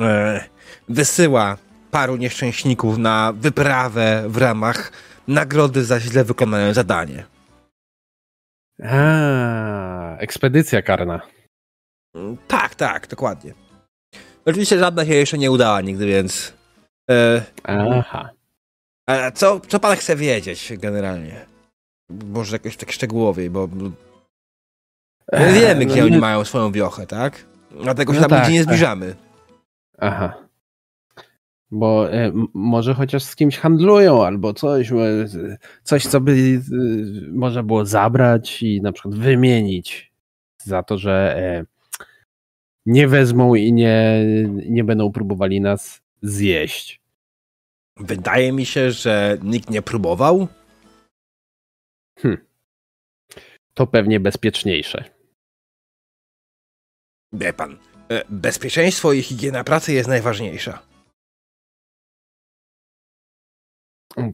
e, 0.00 0.44
wysyła 0.88 1.56
paru 1.90 2.16
nieszczęśników 2.16 2.98
na 2.98 3.32
wyprawę 3.36 4.24
w 4.28 4.36
ramach 4.36 4.92
nagrody 5.28 5.84
za 5.84 6.00
źle 6.00 6.24
wykonane 6.24 6.74
zadanie. 6.74 7.24
A, 8.82 10.16
ekspedycja 10.18 10.82
karna. 10.82 11.20
Mm, 12.14 12.36
Tak, 12.48 12.74
tak, 12.74 13.06
dokładnie. 13.06 13.54
Oczywiście 14.44 14.78
żadna 14.78 15.06
się 15.06 15.14
jeszcze 15.14 15.38
nie 15.38 15.50
udała 15.50 15.80
nigdy, 15.80 16.06
więc. 16.06 16.52
E, 17.10 17.42
Aha. 17.64 18.30
a 19.08 19.30
co, 19.30 19.60
co 19.60 19.80
pan 19.80 19.96
chce 19.96 20.16
wiedzieć 20.16 20.72
generalnie? 20.76 21.46
Może 22.10 22.56
jakoś 22.56 22.76
tak 22.76 22.92
szczegółowiej, 22.92 23.50
bo 23.50 23.68
my 25.32 25.52
wiemy, 25.52 25.84
no 25.84 25.90
gdzie 25.92 26.00
nie- 26.00 26.04
oni 26.04 26.18
mają 26.18 26.44
swoją 26.44 26.72
wiochę, 26.72 27.06
tak? 27.06 27.46
Dlatego 27.82 28.14
się 28.14 28.20
No 28.20 28.28
tam 28.28 28.40
tak, 28.40 28.50
nie 28.50 28.58
tak. 28.58 28.64
zbliżamy. 28.64 29.14
Aha. 29.98 30.34
Bo 31.70 32.12
e, 32.12 32.32
może 32.54 32.94
chociaż 32.94 33.22
z 33.22 33.36
kimś 33.36 33.58
handlują 33.58 34.26
albo 34.26 34.54
coś, 34.54 34.92
e, 34.92 35.26
coś 35.82 36.06
co 36.06 36.20
by 36.20 36.32
e, 36.32 36.70
można 37.32 37.62
było 37.62 37.84
zabrać 37.86 38.62
i 38.62 38.80
na 38.82 38.92
przykład 38.92 39.14
wymienić 39.14 40.12
za 40.62 40.82
to, 40.82 40.98
że 40.98 41.36
nie 42.86 43.08
wezmą 43.08 43.54
i 43.54 43.72
nie, 43.72 44.24
nie 44.68 44.84
będą 44.84 45.12
próbowali 45.12 45.60
nas 45.60 46.02
zjeść. 46.22 47.00
Wydaje 47.96 48.52
mi 48.52 48.66
się, 48.66 48.90
że 48.90 49.38
nikt 49.42 49.70
nie 49.70 49.82
próbował. 49.82 50.48
To 53.74 53.86
pewnie 53.86 54.20
bezpieczniejsze. 54.20 55.04
Wie 57.32 57.52
pan, 57.52 57.78
e, 58.10 58.22
bezpieczeństwo 58.28 59.12
i 59.12 59.22
higiena 59.22 59.64
pracy 59.64 59.92
jest 59.92 60.08
najważniejsza. 60.08 60.82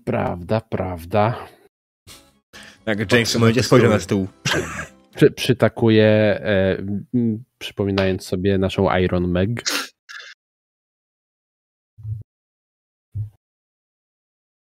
Prawda, 0.05 0.61
prawda. 0.61 1.49
Jak 2.87 3.13
James 3.13 3.35
na 3.35 3.63
spojrzał 3.63 3.91
na 3.91 4.01
stół. 4.01 4.29
Przy, 5.17 5.31
przytakuję, 5.31 6.05
e, 6.05 6.79
m, 7.15 7.45
przypominając 7.59 8.25
sobie 8.25 8.59
naszą 8.59 8.99
Iron 8.99 9.29
Meg. 9.29 9.63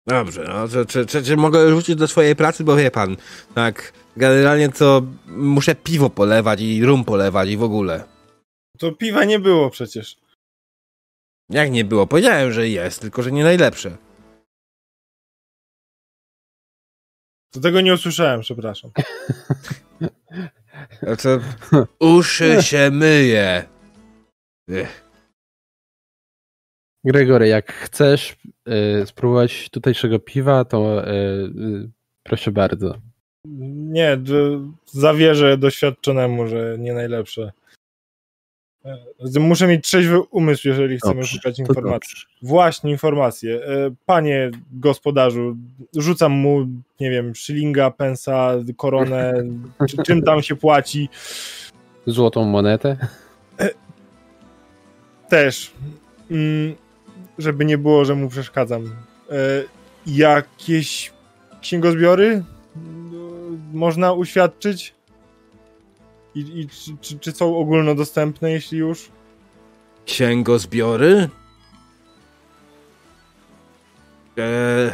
Dobrze, 0.07 0.45
no 0.49 0.69
czy, 0.69 0.87
czy, 0.87 1.07
czy, 1.07 1.23
czy 1.23 1.37
mogę 1.37 1.71
rzucić 1.71 1.97
do 1.97 2.09
swojej 2.09 2.37
pracy, 2.37 2.65
bo 2.65 2.77
wie 2.77 2.91
pan, 2.91 3.17
tak, 3.55 3.93
generalnie 4.17 4.69
to 4.69 5.03
muszę 5.27 5.75
piwo 5.75 6.11
polewać 6.11 6.61
i 6.61 6.85
rum 6.85 7.05
polewać 7.05 7.49
i 7.49 7.57
w 7.57 7.63
ogóle. 7.63 8.05
To 8.79 8.93
piwa 8.93 9.25
nie 9.25 9.39
było 9.39 9.71
przecież. 9.71 10.17
Jak 11.51 11.71
nie 11.71 11.85
było? 11.85 12.07
Powiedziałem, 12.07 12.53
że 12.53 12.69
jest, 12.69 13.01
tylko 13.01 13.23
że 13.23 13.33
nie 13.33 13.45
najlepsze. 13.45 13.97
To 17.53 17.61
tego 17.61 17.81
nie 17.81 17.95
usłyszałem, 17.95 18.41
przepraszam. 18.41 18.91
Znaczy, 21.03 21.41
uszy 22.01 22.63
się 22.63 22.91
myje. 22.91 23.69
Ech. 24.69 25.05
Gregory, 27.05 27.49
jak 27.49 27.73
chcesz 27.73 28.37
e, 28.67 29.07
spróbować 29.07 29.71
tutejszego 29.71 30.19
piwa, 30.19 30.65
to 30.65 31.07
e, 31.07 31.11
e, 31.11 31.51
proszę 32.23 32.53
bardzo. 32.53 32.99
Nie, 33.45 34.19
zawierzę 34.87 35.59
doświadczonemu, 35.59 36.47
że 36.47 36.77
nie 36.79 36.93
najlepsze. 36.93 37.53
E, 38.85 39.41
Muszę 39.41 39.67
mieć 39.67 39.85
trzeźwy 39.85 40.21
umysł, 40.21 40.69
jeżeli 40.69 40.99
chcemy 40.99 41.15
Dobrze, 41.15 41.37
szukać 41.37 41.59
informacji. 41.59 42.15
Właśnie 42.43 42.91
informacje. 42.91 43.65
E, 43.65 43.91
Panie 44.07 44.51
gospodarzu, 44.73 45.57
rzucam 45.97 46.33
mu, 46.33 46.67
nie 47.01 47.11
wiem, 47.11 47.35
szylinga, 47.35 47.91
pensa, 47.91 48.53
koronę, 48.77 49.35
czy, 49.89 49.97
czym 50.03 50.23
tam 50.23 50.43
się 50.43 50.57
płaci. 50.57 51.09
Złotą 52.07 52.45
monetę. 52.45 52.97
Też. 55.29 55.73
Mm, 56.31 56.75
żeby 57.39 57.65
nie 57.65 57.79
było, 57.79 58.05
że 58.05 58.15
mu 58.15 58.29
przeszkadzam. 58.29 58.85
E, 59.31 59.37
Jakieś 60.07 61.13
księgozbiory 61.61 62.43
można 63.73 64.13
uświadczyć? 64.13 64.95
I, 66.35 66.41
i 66.41 66.69
czy, 66.69 66.97
czy, 67.01 67.19
czy 67.19 67.33
są 67.33 67.57
ogólnodostępne, 67.57 68.51
jeśli 68.51 68.79
już? 68.79 69.09
Księgozbiory? 70.07 71.29
Eee, 74.37 74.91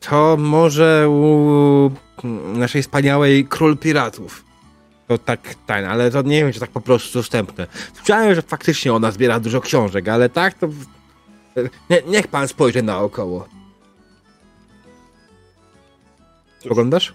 to 0.00 0.36
może 0.36 1.08
u 1.08 1.90
naszej 2.54 2.82
wspaniałej 2.82 3.46
Król 3.46 3.78
Piratów. 3.78 4.44
To 5.08 5.18
tak 5.18 5.54
ten, 5.66 5.84
ale 5.84 6.10
to 6.10 6.22
nie 6.22 6.44
wiem, 6.44 6.52
czy 6.52 6.60
tak 6.60 6.70
po 6.70 6.80
prostu 6.80 7.18
dostępne. 7.18 7.66
Słyszałem, 7.94 8.34
że 8.34 8.42
faktycznie 8.42 8.92
ona 8.92 9.10
zbiera 9.10 9.40
dużo 9.40 9.60
książek, 9.60 10.08
ale 10.08 10.28
tak 10.28 10.54
to... 10.54 10.68
Nie, 11.90 12.02
niech 12.06 12.28
pan 12.28 12.48
spojrzy 12.48 12.82
naokoło. 12.82 13.48
Oglądasz? 16.70 17.14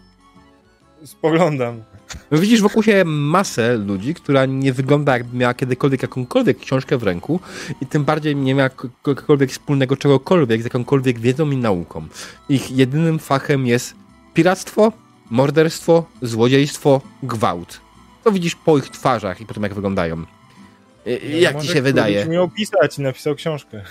Spoglądam. 1.06 1.84
No 2.32 2.38
widzisz 2.38 2.62
wokół 2.62 2.84
siebie 2.84 3.04
masę 3.06 3.78
ludzi, 3.78 4.14
która 4.14 4.46
nie 4.46 4.74
wygląda 4.74 5.14
jakby 5.18 5.38
miała 5.38 5.54
kiedykolwiek 5.54 6.02
jakąkolwiek 6.02 6.60
książkę 6.60 6.98
w 6.98 7.04
ręku 7.04 7.40
i 7.82 7.86
tym 7.86 8.04
bardziej 8.06 8.36
nie 8.36 8.56
miała 8.56 8.70
jakiegokolwiek 8.70 9.52
wspólnego 9.52 9.98
czegokolwiek 9.98 10.62
z 10.62 10.64
jakąkolwiek 10.64 11.20
wiedzą 11.20 11.52
i 11.52 11.58
nauką. 11.58 12.08
Ich 12.50 12.72
jedynym 12.72 13.20
fachem 13.20 13.68
jest 13.68 13.96
piractwo, 14.34 14.92
morderstwo, 15.30 16.06
złodziejstwo, 16.22 17.02
gwałt. 17.24 17.82
To 18.24 18.32
widzisz 18.32 18.56
po 18.56 18.78
ich 18.78 18.90
twarzach 18.90 19.42
i 19.42 19.46
po 19.46 19.54
tym 19.54 19.64
jak 19.64 19.74
wyglądają. 19.74 20.24
I- 21.06 21.42
Jak 21.42 21.62
ci 21.62 21.68
się 21.68 21.82
wydaje? 21.82 22.26
Umiał 22.28 22.50
pisać 22.50 22.98
i 23.00 23.02
napisał 23.02 23.36
książkę. 23.36 23.84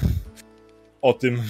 O 1.02 1.12
tym. 1.12 1.42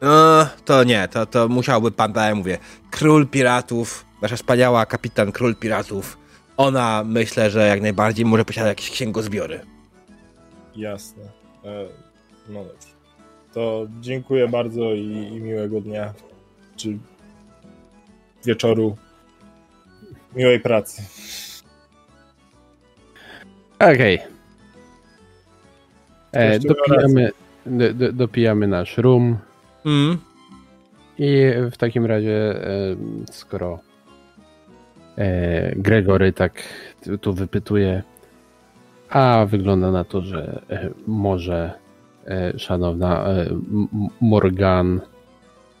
No, 0.00 0.46
to 0.64 0.84
nie, 0.84 1.08
to, 1.08 1.26
to 1.26 1.48
musiałby 1.48 1.90
pan, 1.90 2.12
tak 2.12 2.26
jak 2.28 2.34
mówię, 2.34 2.58
król 2.90 3.28
piratów, 3.28 4.04
nasza 4.22 4.36
wspaniała 4.36 4.86
kapitan 4.86 5.32
król 5.32 5.56
piratów. 5.56 6.18
Ona 6.56 7.02
myślę, 7.06 7.50
że 7.50 7.66
jak 7.66 7.82
najbardziej 7.82 8.24
może 8.24 8.44
posiada 8.44 8.68
jakieś 8.68 8.90
księgozbiory. 8.90 9.60
Jasne. 10.76 11.24
E, 11.64 11.86
no 12.48 12.64
dobrze. 12.64 12.88
To 13.52 13.86
dziękuję 14.00 14.48
bardzo 14.48 14.94
i, 14.94 15.06
i 15.06 15.40
miłego 15.40 15.80
dnia. 15.80 16.14
Czy 16.76 16.98
wieczoru. 18.44 18.96
Miłej 20.36 20.60
pracy. 20.60 21.02
Okej. 23.78 24.18
E, 26.32 26.60
tu 26.60 26.66
miał 26.66 26.76
Dopijamy, 26.76 27.30
do, 27.66 27.94
do, 27.94 28.12
dopijamy 28.12 28.68
nasz 28.68 28.98
rum 28.98 29.38
Mm. 29.84 30.18
i 31.18 31.52
w 31.70 31.76
takim 31.76 32.06
razie, 32.06 32.36
e, 32.64 32.96
skoro 33.30 33.78
e, 35.18 35.74
Gregory 35.76 36.32
tak 36.32 36.62
tu- 37.04 37.18
tu 37.18 37.32
wypytuje, 37.32 38.02
a 39.08 39.46
wygląda 39.46 39.90
na 39.90 40.04
to, 40.04 40.20
że 40.20 40.62
e, 40.70 40.90
może 41.06 41.72
szanowna 42.56 43.24
Morgan 44.20 45.00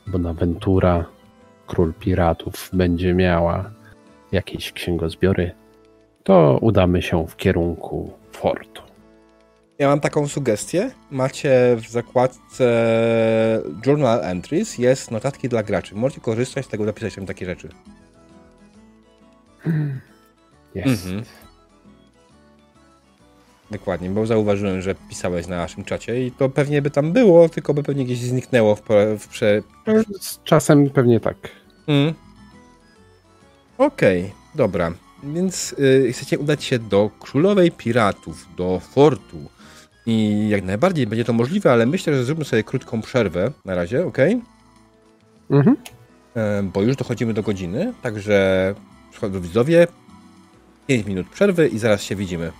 Bonaventura, 0.06 1.04
król 1.66 1.92
piratów, 1.94 2.70
będzie 2.72 3.14
miała 3.14 3.70
jakieś 4.32 4.72
księgozbiory, 4.72 5.50
to 6.24 6.58
udamy 6.60 7.02
się 7.02 7.26
w 7.26 7.36
kierunku 7.36 8.12
fortu. 8.32 8.82
Ja 9.80 9.88
mam 9.88 10.00
taką 10.00 10.28
sugestię. 10.28 10.90
Macie 11.10 11.76
w 11.76 11.90
zakładce 11.90 12.64
Journal 13.86 14.24
Entries 14.24 14.78
jest 14.78 15.10
notatki 15.10 15.48
dla 15.48 15.62
graczy. 15.62 15.94
Możecie 15.94 16.20
korzystać 16.20 16.66
z 16.66 16.68
tego, 16.68 16.84
zapisać 16.84 17.14
tam 17.14 17.26
takie 17.26 17.46
rzeczy. 17.46 17.68
Jest. 20.74 21.06
Mhm. 21.06 21.24
Dokładnie, 23.70 24.10
bo 24.10 24.26
zauważyłem, 24.26 24.82
że 24.82 24.94
pisałeś 25.08 25.46
na 25.46 25.56
naszym 25.56 25.84
czacie 25.84 26.26
i 26.26 26.32
to 26.32 26.48
pewnie 26.48 26.82
by 26.82 26.90
tam 26.90 27.12
było, 27.12 27.48
tylko 27.48 27.74
by 27.74 27.82
pewnie 27.82 28.04
gdzieś 28.04 28.18
zniknęło 28.18 28.76
w, 28.76 28.82
w 29.18 29.28
prze... 29.28 29.62
Z 30.20 30.42
czasem 30.44 30.90
pewnie 30.90 31.20
tak. 31.20 31.36
Mm. 31.86 32.14
Okej, 33.78 34.32
dobra. 34.54 34.92
Więc 35.22 35.74
y, 35.78 36.12
chcecie 36.12 36.38
udać 36.38 36.64
się 36.64 36.78
do 36.78 37.10
Królowej 37.20 37.70
Piratów, 37.70 38.46
do 38.56 38.80
fortu. 38.80 39.59
I 40.10 40.48
jak 40.48 40.64
najbardziej 40.64 41.06
będzie 41.06 41.24
to 41.24 41.32
możliwe, 41.32 41.72
ale 41.72 41.86
myślę, 41.86 42.14
że 42.14 42.24
zróbmy 42.24 42.44
sobie 42.44 42.64
krótką 42.64 43.02
przerwę 43.02 43.50
na 43.64 43.74
razie, 43.74 44.06
ok? 44.06 44.18
Mhm. 45.50 45.76
E, 46.36 46.62
bo 46.62 46.82
już 46.82 46.96
dochodzimy 46.96 47.34
do 47.34 47.42
godziny, 47.42 47.92
także 48.02 48.74
przychodzą 49.10 49.40
widzowie, 49.40 49.86
5 50.86 51.06
minut 51.06 51.28
przerwy 51.28 51.68
i 51.68 51.78
zaraz 51.78 52.02
się 52.02 52.16
widzimy. 52.16 52.52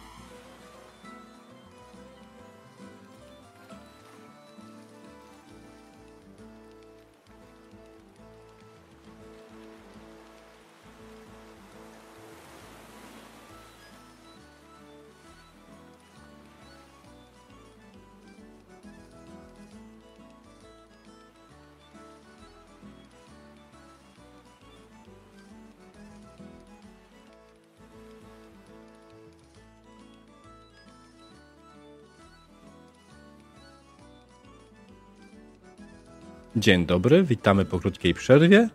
Dzień 36.56 36.86
dobry, 36.86 37.22
witamy 37.22 37.64
po 37.64 37.80
krótkiej 37.80 38.14
przerwie. 38.14 38.68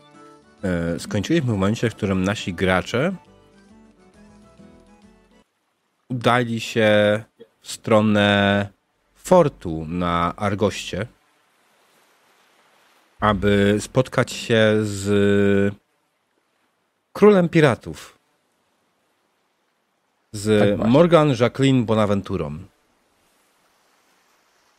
E, 0.64 1.00
skończyliśmy 1.00 1.48
w 1.48 1.52
momencie, 1.52 1.90
w 1.90 1.96
którym 1.96 2.24
nasi 2.24 2.54
gracze 2.54 3.16
udali 6.10 6.60
się 6.60 7.24
w 7.62 7.72
stronę 7.72 8.68
fortu 9.16 9.86
na 9.88 10.36
Argoście, 10.36 11.08
aby 13.20 13.78
spotkać 13.80 14.32
się 14.32 14.76
z 14.82 15.76
królem 17.14 17.50
piratów. 17.50 18.20
Z 20.32 20.80
Tak 20.80 20.88
Morgan 20.88 21.34
Jacqueline 21.40 21.86
Bonaventurą. 21.86 22.60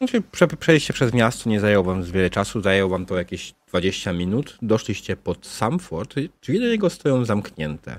Znaczy, 0.07 0.23
prze, 0.33 0.47
przejście 0.47 0.93
przez 0.93 1.13
miasto 1.13 1.51
nie 1.51 1.61
zajęło 1.61 1.85
wam 1.85 2.03
wiele 2.03 2.31
czasu, 2.31 2.61
zajęło 2.61 2.91
wam 2.91 3.07
to 3.07 3.17
jakieś 3.17 3.55
20 3.69 4.13
minut. 4.13 4.59
Doszliście 4.63 5.17
pod 5.17 5.47
sam 5.47 5.79
fort. 5.79 6.15
Drzwi 6.43 6.61
do 6.61 6.67
niego 6.67 6.91
stoją 6.91 7.25
zamknięte. 7.25 7.99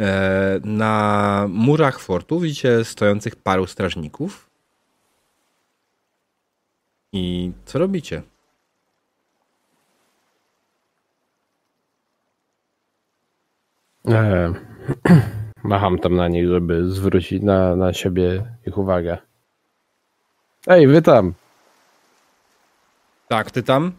E, 0.00 0.60
na 0.64 1.46
murach 1.48 2.00
fortu 2.00 2.40
widzicie 2.40 2.84
stojących 2.84 3.36
paru 3.36 3.66
strażników. 3.66 4.50
I 7.12 7.52
co 7.64 7.78
robicie? 7.78 8.22
E, 14.08 14.52
macham 15.64 15.98
tam 15.98 16.16
na 16.16 16.28
nich, 16.28 16.48
żeby 16.48 16.90
zwrócić 16.90 17.42
na, 17.42 17.76
na 17.76 17.92
siebie 17.92 18.56
ich 18.66 18.78
uwagę. 18.78 19.29
Ej, 20.66 20.86
wy 20.86 21.02
tam! 21.02 21.34
Tak, 23.28 23.50
ty 23.50 23.62
tam? 23.62 23.92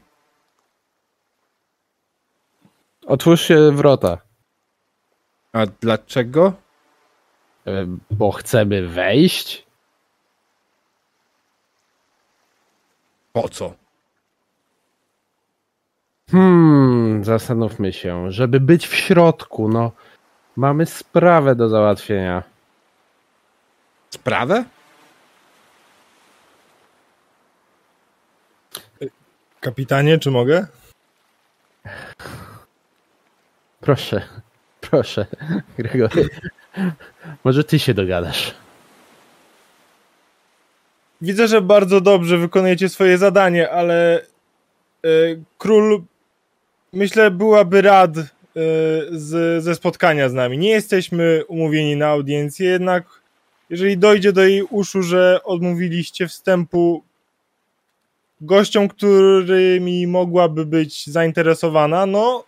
Otwórzcie 3.07 3.71
wrota. 3.71 4.17
A 5.53 5.65
dlaczego? 5.65 6.53
E, 7.67 7.85
bo 8.11 8.31
chcemy 8.31 8.87
wejść? 8.87 9.65
Po 13.33 13.49
co? 13.49 13.73
Hmm, 16.31 17.23
zastanówmy 17.23 17.93
się. 17.93 18.31
Żeby 18.31 18.59
być 18.59 18.87
w 18.87 18.95
środku, 18.95 19.69
no. 19.69 19.91
Mamy 20.55 20.85
sprawę 20.85 21.55
do 21.55 21.69
załatwienia. 21.69 22.43
Sprawę? 24.09 24.65
Kapitanie, 29.61 30.17
czy 30.17 30.31
mogę? 30.31 30.67
Proszę, 33.81 34.21
proszę, 34.81 35.25
Gregory. 35.77 36.29
Może 37.43 37.63
ty 37.63 37.79
się 37.79 37.93
dogadasz. 37.93 38.55
Widzę, 41.21 41.47
że 41.47 41.61
bardzo 41.61 42.01
dobrze 42.01 42.37
wykonujecie 42.37 42.89
swoje 42.89 43.17
zadanie, 43.17 43.69
ale 43.69 44.21
e, 44.21 45.09
król 45.57 46.03
myślę 46.93 47.31
byłaby 47.31 47.81
rad 47.81 48.17
e, 48.17 48.23
z, 49.11 49.63
ze 49.63 49.75
spotkania 49.75 50.29
z 50.29 50.33
nami. 50.33 50.57
Nie 50.57 50.69
jesteśmy 50.69 51.43
umówieni 51.47 51.95
na 51.95 52.07
audiencję, 52.07 52.69
jednak 52.69 53.03
jeżeli 53.69 53.97
dojdzie 53.97 54.33
do 54.33 54.43
jej 54.43 54.63
uszu, 54.63 55.03
że 55.03 55.39
odmówiliście 55.43 56.27
wstępu 56.27 57.03
gościom, 58.41 58.87
którymi 58.87 60.07
mogłaby 60.07 60.65
być 60.65 61.07
zainteresowana, 61.07 62.05
no 62.05 62.43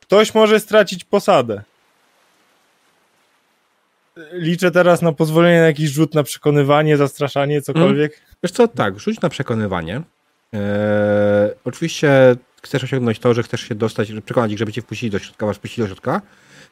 ktoś 0.00 0.34
może 0.34 0.60
stracić 0.60 1.04
posadę. 1.04 1.62
Liczę 4.32 4.70
teraz 4.70 5.02
na 5.02 5.12
pozwolenie 5.12 5.60
na 5.60 5.66
jakiś 5.66 5.90
rzut 5.90 6.14
na 6.14 6.22
przekonywanie, 6.22 6.96
zastraszanie, 6.96 7.62
cokolwiek. 7.62 8.20
Wiesz 8.42 8.52
co, 8.52 8.68
tak, 8.68 9.00
rzuć 9.00 9.20
na 9.20 9.28
przekonywanie. 9.28 10.02
Eee, 10.52 10.60
oczywiście 11.64 12.36
chcesz 12.62 12.84
osiągnąć 12.84 13.18
to, 13.18 13.34
że 13.34 13.42
chcesz 13.42 13.60
się 13.60 13.74
dostać, 13.74 14.12
przekonać 14.24 14.52
ich, 14.52 14.58
żeby 14.58 14.72
cię 14.72 14.82
wpuścili 14.82 15.10
do 15.10 15.18
środka, 15.18 15.46
masz 15.46 15.56
wpuścić 15.56 15.78
do 15.78 15.86
środka. 15.86 16.22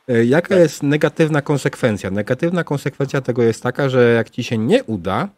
Eee, 0.09 0.29
jaka 0.29 0.49
Tak. 0.49 0.59
jest 0.59 0.83
negatywna 0.83 1.43
konsekwencja? 1.43 2.11
Negatywna 2.11 2.65
konsekwencja 2.65 3.21
tego 3.21 3.43
jest 3.43 3.63
taka, 3.63 3.89
że 3.89 4.13
jak 4.13 4.31
ci 4.31 4.45
się 4.45 4.59
nie 4.59 4.85
uda 4.85 5.29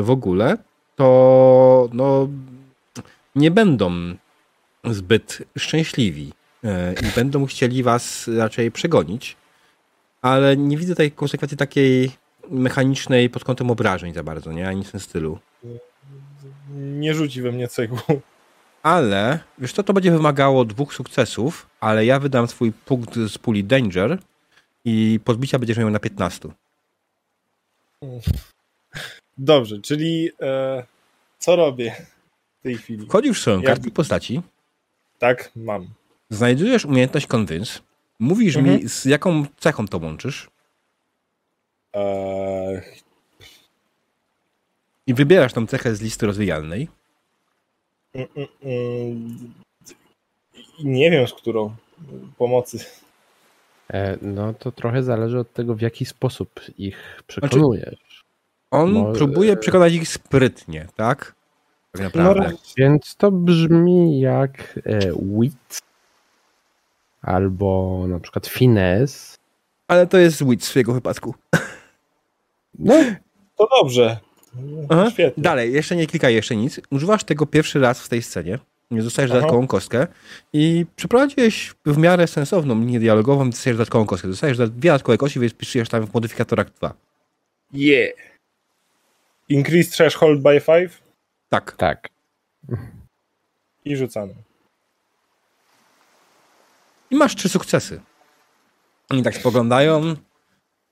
w 0.00 0.10
ogóle, 0.10 0.56
to 0.96 1.88
no, 1.92 2.28
nie 3.34 3.50
będą 3.50 3.90
zbyt 4.84 5.38
szczęśliwi 5.58 6.32
eee, 6.64 6.94
i 6.94 7.14
będą 7.16 7.46
chcieli 7.46 7.82
was 7.82 8.28
raczej 8.38 8.70
przegonić. 8.70 9.36
Ale 10.22 10.56
nie 10.56 10.76
widzę 10.76 10.94
tej 10.94 11.12
konsekwencji 11.12 11.56
takiej 11.56 12.10
mechanicznej 12.50 13.30
pod 13.30 13.44
kątem 13.44 13.70
obrażeń 13.70 14.14
za 14.14 14.22
bardzo, 14.22 14.52
nie? 14.52 14.68
Ani 14.68 14.84
w 14.84 14.90
tym 14.90 15.00
stylu. 15.00 15.38
Nie 16.74 17.14
rzuci 17.14 17.42
we 17.42 17.52
mnie 17.52 17.68
cegłą. 17.68 17.98
Ale, 18.82 19.38
wiesz 19.58 19.72
co, 19.72 19.82
to 19.82 19.92
będzie 19.92 20.10
wymagało 20.10 20.64
dwóch 20.64 20.94
sukcesów, 20.94 21.66
ale 21.80 22.06
ja 22.06 22.20
wydam 22.20 22.48
swój 22.48 22.72
punkt 22.72 23.14
z 23.14 23.38
puli 23.38 23.64
Danger 23.64 24.18
i 24.84 25.20
podbicia 25.24 25.58
będziesz 25.58 25.78
miał 25.78 25.90
na 25.90 25.98
15. 25.98 26.48
Dobrze, 29.44 29.80
czyli 29.80 30.30
e, 30.42 30.84
co 31.38 31.56
robię 31.56 31.94
w 32.60 32.62
tej 32.62 32.76
chwili? 32.76 33.06
Wchodzisz 33.06 33.38
w 33.38 33.40
swoją 33.40 33.56
Jak- 33.60 33.66
kartę 33.66 33.90
postaci, 33.90 34.42
Tak, 35.18 35.50
mam. 35.56 35.86
znajdujesz 36.30 36.84
umiejętność 36.84 37.26
Convince, 37.26 37.80
mówisz 38.18 38.56
mi 38.56 38.68
Mhm. 38.70 38.88
z 38.88 39.04
jaką 39.04 39.44
cechą 39.58 39.88
to 39.88 39.98
łączysz 39.98 40.50
E, 41.96 42.82
i 45.06 45.14
wybierasz 45.14 45.52
tą 45.52 45.66
cechę 45.66 45.94
z 45.94 46.00
listy 46.02 46.26
rozwijalnej. 46.26 46.88
mm, 48.14 48.28
mm, 48.36 48.48
mm, 48.62 49.54
nie 50.84 51.10
wiem 51.10 51.26
z 51.28 51.32
którą. 51.32 51.76
Pomocy. 52.38 52.78
E, 53.92 54.18
no 54.22 54.54
to 54.54 54.72
trochę 54.72 55.02
zależy 55.02 55.38
od 55.38 55.52
tego, 55.52 55.74
w 55.74 55.80
jaki 55.80 56.04
sposób 56.06 56.60
ich 56.78 57.22
przekonujesz. 57.26 58.09
On 58.70 58.92
Może- 58.92 59.18
próbuje 59.18 59.56
przekonać 59.56 59.92
ich 59.92 60.08
sprytnie, 60.08 60.86
tak? 60.96 61.34
Tak 61.92 62.02
naprawdę. 62.02 62.48
No, 62.52 62.58
Więc 62.76 63.16
to 63.16 63.30
brzmi 63.30 64.20
jak 64.20 64.78
e, 64.86 64.98
wit 65.22 65.80
albo 67.22 68.04
na 68.08 68.20
przykład 68.20 68.46
finesse. 68.46 69.36
Ale 69.88 70.06
to 70.06 70.18
jest 70.18 70.44
wit 70.44 70.66
w 70.66 70.76
jego 70.76 70.92
wypadku. 70.92 71.34
No, 72.78 72.94
To 73.56 73.68
dobrze. 73.82 74.18
Aha. 74.88 75.10
Świetnie. 75.10 75.42
Dalej, 75.42 75.72
jeszcze 75.72 75.96
nie 75.96 76.06
klikaj 76.06 76.34
jeszcze 76.34 76.56
nic. 76.56 76.80
Używasz 76.90 77.24
tego 77.24 77.46
pierwszy 77.46 77.80
raz 77.80 78.00
w 78.00 78.08
tej 78.08 78.22
scenie. 78.22 78.58
Nie 78.90 79.02
dostajesz 79.02 79.30
Aha. 79.30 79.40
dodatkową 79.40 79.66
kostkę 79.66 80.06
i 80.52 80.86
przeprowadziłeś 80.96 81.74
w 81.86 81.98
miarę 81.98 82.26
sensowną 82.26 82.80
linię 82.80 83.00
dialogową 83.00 83.50
dostajesz 83.50 83.76
dodatkową 83.76 84.06
kostkę. 84.06 84.28
Dostajesz 84.28 84.58
dwie 84.58 84.68
dodatkowe 84.90 85.18
kości, 85.18 85.40
więc 85.40 85.54
piszesz 85.54 85.88
tam 85.88 86.06
w 86.06 86.14
modyfikatorach 86.14 86.70
2. 86.70 86.94
Yeah. 87.72 88.29
Increase 89.50 89.90
threshold 89.90 90.42
by 90.42 90.60
5 90.60 90.92
Tak. 91.48 91.72
tak. 91.76 92.08
i 93.84 93.96
rzucamy. 93.96 94.34
I 97.10 97.16
masz 97.16 97.36
trzy 97.36 97.48
sukcesy. 97.48 98.00
Oni 99.10 99.22
tak 99.22 99.34
spoglądają, 99.36 100.14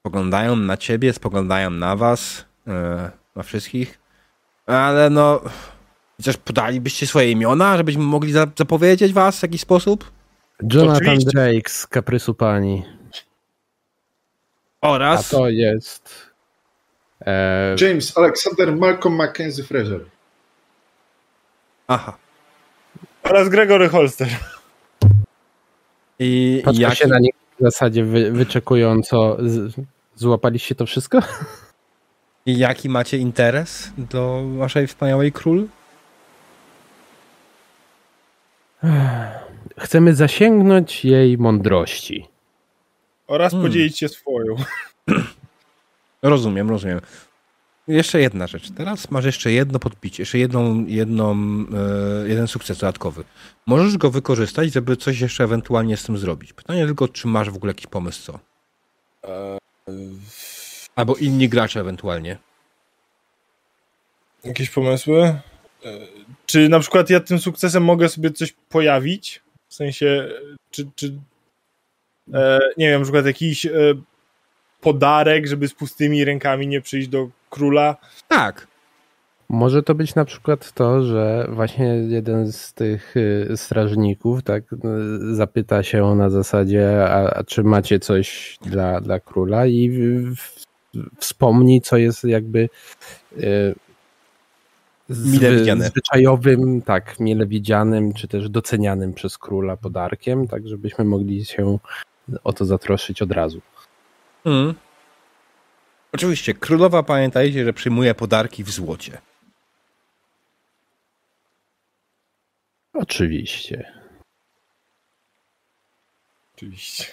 spoglądają 0.01 0.57
na 0.57 0.77
ciebie, 0.77 1.13
spoglądają 1.13 1.71
na 1.71 1.97
was, 1.97 2.45
e, 2.67 3.11
na 3.37 3.43
wszystkich. 3.43 3.99
Ale 4.67 5.11
no, 5.11 5.41
chociaż 6.17 6.37
podalibyście 6.37 7.07
swoje 7.07 7.31
imiona, 7.31 7.77
żebyśmy 7.77 8.03
mogli 8.03 8.33
za- 8.33 8.47
zapowiedzieć 8.59 9.13
was 9.13 9.39
w 9.39 9.43
jakiś 9.43 9.61
sposób? 9.61 10.11
Jonathan 10.73 10.97
Oczywiście. 10.97 11.31
Drake 11.31 11.71
z 11.71 11.87
Kaprysu 11.87 12.35
Pani. 12.35 12.85
A 14.81 14.89
Oraz... 14.91 15.29
to 15.29 15.49
jest 15.49 16.28
e, 17.29 17.77
James 17.81 18.19
Alexander 18.19 18.77
Malcolm 18.77 19.15
Mackenzie 19.15 19.65
Fraser. 19.65 20.01
Aha. 21.89 22.17
Oraz 23.23 23.49
Gregory 23.49 23.89
Holster. 23.89 24.29
I 26.19 26.63
patrzę 26.65 26.83
jaki, 26.83 26.97
się 26.97 27.07
na 27.07 27.19
nich 27.19 27.35
w 27.61 27.63
zasadzie 27.63 28.05
wy, 28.05 28.33
wyczekująco. 28.33 29.37
Z, 29.41 29.75
złapaliście 30.15 30.75
to 30.75 30.87
wszystko? 30.87 31.19
I 32.47 32.59
jaki 32.59 32.89
macie 32.89 33.19
interes 33.19 33.93
do 33.99 34.45
waszej 34.57 34.87
wspaniałej 34.87 35.33
król? 35.33 35.69
Chcemy 39.79 40.15
zasięgnąć 40.15 41.05
jej 41.05 41.39
mądrości. 41.39 42.29
Oraz 43.27 43.53
Hmm. 43.53 43.69
podzielić 43.69 43.99
się 43.99 44.09
swoją. 44.09 44.55
Rozumiem, 46.23 46.71
rozumiem. 46.71 47.01
Jeszcze 47.89 48.21
jedna 48.21 48.47
rzecz. 48.47 48.71
Teraz 48.71 49.11
masz 49.11 49.25
jeszcze 49.25 49.53
jedno 49.53 49.79
podbicie, 49.79 50.23
jeszcze 50.23 50.39
jedną, 50.39 50.87
jedną, 50.87 51.33
e, 52.25 52.29
jeden 52.29 52.49
sukces 52.49 52.79
dodatkowy. 52.79 53.25
Możesz 53.67 53.97
go 53.97 54.11
wykorzystać, 54.11 54.73
żeby 54.73 54.97
coś 54.97 55.21
jeszcze 55.21 55.45
ewentualnie 55.45 55.97
z 55.97 56.03
tym 56.03 56.19
zrobić. 56.19 56.53
Pytanie 56.53 56.87
tylko, 56.87 57.09
czy 57.09 57.29
masz 57.29 57.51
w 57.51 57.57
ogóle 57.57 57.71
jakiś 57.71 57.87
pomysł 57.87 58.23
co? 58.23 58.39
Albo 60.97 61.17
inni 61.17 61.49
gracze 61.49 61.81
ewentualnie. 61.81 62.39
Jakieś 64.45 64.71
pomysły? 64.71 65.23
E, 65.23 65.41
Czy 66.47 66.69
na 66.69 66.81
przykład 66.81 67.11
ja 67.11 67.21
tym 67.21 67.39
sukcesem 67.39 67.85
mogę 67.85 68.09
sobie 68.09 68.31
coś 68.31 68.55
pojawić? 68.69 69.43
W 69.69 69.75
sensie, 69.75 70.29
czy, 70.71 70.91
czy 70.97 71.19
e, 72.35 72.61
nie 72.77 72.89
wiem, 72.91 73.01
na 73.01 73.05
przykład 73.05 73.27
jakiś 73.27 73.67
e, 73.67 73.71
podarek, 74.81 75.47
żeby 75.47 75.69
z 75.69 75.75
pustymi 75.75 76.25
rękami 76.25 76.67
nie 76.67 76.81
przyjść 76.81 77.09
do 77.09 77.29
króla? 77.51 77.97
Tak. 78.29 78.67
Może 79.49 79.83
to 79.83 79.95
być 79.95 80.15
na 80.15 80.25
przykład 80.25 80.73
to, 80.73 81.03
że 81.03 81.49
właśnie 81.51 81.87
jeden 81.87 82.53
z 82.53 82.73
tych 82.73 83.17
y, 83.17 83.57
strażników 83.57 84.43
tak 84.43 84.63
y, 84.73 84.77
zapyta 85.35 85.83
się 85.83 86.15
na 86.15 86.31
zasadzie, 86.31 87.05
a, 87.05 87.31
a 87.31 87.45
czy 87.45 87.65
macie 87.65 87.99
coś 87.99 88.59
dla, 88.63 89.01
dla 89.01 89.21
króla 89.21 89.67
i 89.67 89.91
w, 89.91 90.35
w, 90.37 90.57
wspomni, 91.19 91.81
co 91.81 91.97
jest 91.97 92.25
jakby 92.25 92.69
y, 93.39 93.75
zwyczajowym, 95.09 96.83
tak, 96.83 97.21
mile 97.21 97.47
widzianym, 97.47 98.13
czy 98.13 98.29
też 98.29 98.49
docenianym 98.49 99.15
przez 99.15 99.39
króla 99.39 99.77
podarkiem, 99.77 100.49
tak 100.49 100.69
żebyśmy 100.69 101.05
mogli 101.05 101.45
się 101.45 101.79
o 102.45 102.53
to 102.53 102.65
zatroszczyć 102.65 103.23
od 103.23 103.33
razu. 103.33 103.61
Mm. 104.49 104.75
Oczywiście, 106.13 106.55
królowa 106.55 107.03
pamiętajcie, 107.03 107.65
że 107.65 107.73
przyjmuje 107.73 108.15
podarki 108.15 108.65
w 108.65 108.71
złocie. 108.71 109.19
Oczywiście. 112.93 113.93
Oczywiście. 116.55 117.05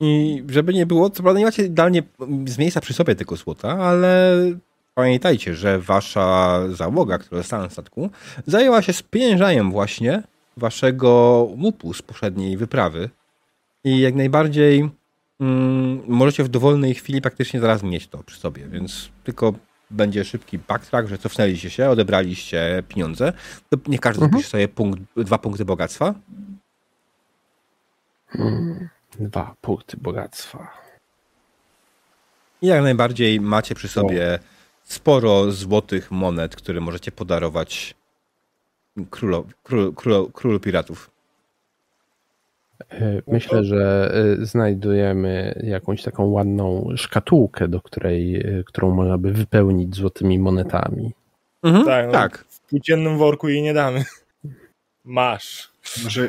I 0.00 0.42
żeby 0.48 0.74
nie 0.74 0.86
było, 0.86 1.10
co 1.10 1.22
prawda 1.22 1.38
nie 1.38 1.44
macie 1.44 1.64
idealnie 1.64 2.02
z 2.46 2.58
miejsca 2.58 2.80
przy 2.80 2.94
sobie 2.94 3.14
tego 3.14 3.36
złota, 3.36 3.68
ale 3.68 4.36
pamiętajcie, 4.94 5.54
że 5.54 5.78
wasza 5.78 6.60
załoga, 6.68 7.18
która 7.18 7.40
została 7.40 7.62
na 7.62 7.70
statku, 7.70 8.10
zajęła 8.46 8.82
się 8.82 8.92
spieniężaniem 8.92 9.72
właśnie 9.72 10.22
waszego 10.56 11.10
łupu 11.62 11.94
z 11.94 12.02
poprzedniej 12.02 12.56
wyprawy. 12.56 13.10
I 13.84 14.00
jak 14.00 14.14
najbardziej 14.14 14.90
mm, 15.40 16.02
możecie 16.08 16.44
w 16.44 16.48
dowolnej 16.48 16.94
chwili 16.94 17.20
praktycznie 17.20 17.60
zaraz 17.60 17.82
mieć 17.82 18.08
to 18.08 18.22
przy 18.22 18.40
sobie, 18.40 18.68
więc 18.68 19.08
tylko 19.24 19.52
będzie 19.90 20.24
szybki 20.24 20.58
backtrack, 20.58 21.08
że 21.08 21.18
cofnęliście 21.18 21.70
się, 21.70 21.90
odebraliście 21.90 22.82
pieniądze. 22.88 23.32
To 23.70 23.78
nie 23.86 23.98
każdy 23.98 24.24
Mhm. 24.24 24.32
zapisze 24.32 24.50
sobie 24.50 24.68
punkt, 24.68 25.02
dwa 25.16 25.38
punkty 25.38 25.64
bogactwa. 25.64 26.14
Hmm. 28.28 28.88
Dwa 29.20 29.54
punkty 29.60 29.96
bogactwa. 29.96 30.70
I 32.62 32.66
jak 32.66 32.82
najbardziej 32.82 33.40
macie 33.40 33.74
przy 33.74 33.88
sobie 33.88 34.38
sporo 34.84 35.52
złotych 35.52 36.10
monet, 36.10 36.56
które 36.56 36.80
możecie 36.80 37.12
podarować 37.12 37.94
królo, 39.10 39.44
król, 39.62 39.94
król, 39.94 40.32
królu 40.32 40.60
piratów. 40.60 41.10
E, 42.90 43.22
Myślę, 43.26 43.64
że 43.64 44.12
e, 44.40 44.46
znajdujemy 44.46 45.60
jakąś 45.64 46.02
taką 46.02 46.24
ładną 46.24 46.88
szkatułkę, 46.96 47.68
do 47.68 47.80
której, 47.80 48.36
e, 48.36 48.64
którą 48.64 48.90
można 48.94 49.18
by 49.18 49.32
wypełnić 49.32 49.96
złotymi 49.96 50.38
monetami. 50.38 51.12
Mhm, 51.62 51.84
Tak, 51.86 52.06
no. 52.06 52.12
tak. 52.12 52.38
W 52.38 52.60
płóciennym 52.60 53.18
worku 53.18 53.48
jej 53.48 53.62
nie 53.62 53.74
damy. 53.74 54.04
Masz. 55.04 55.70
Może, 56.04 56.28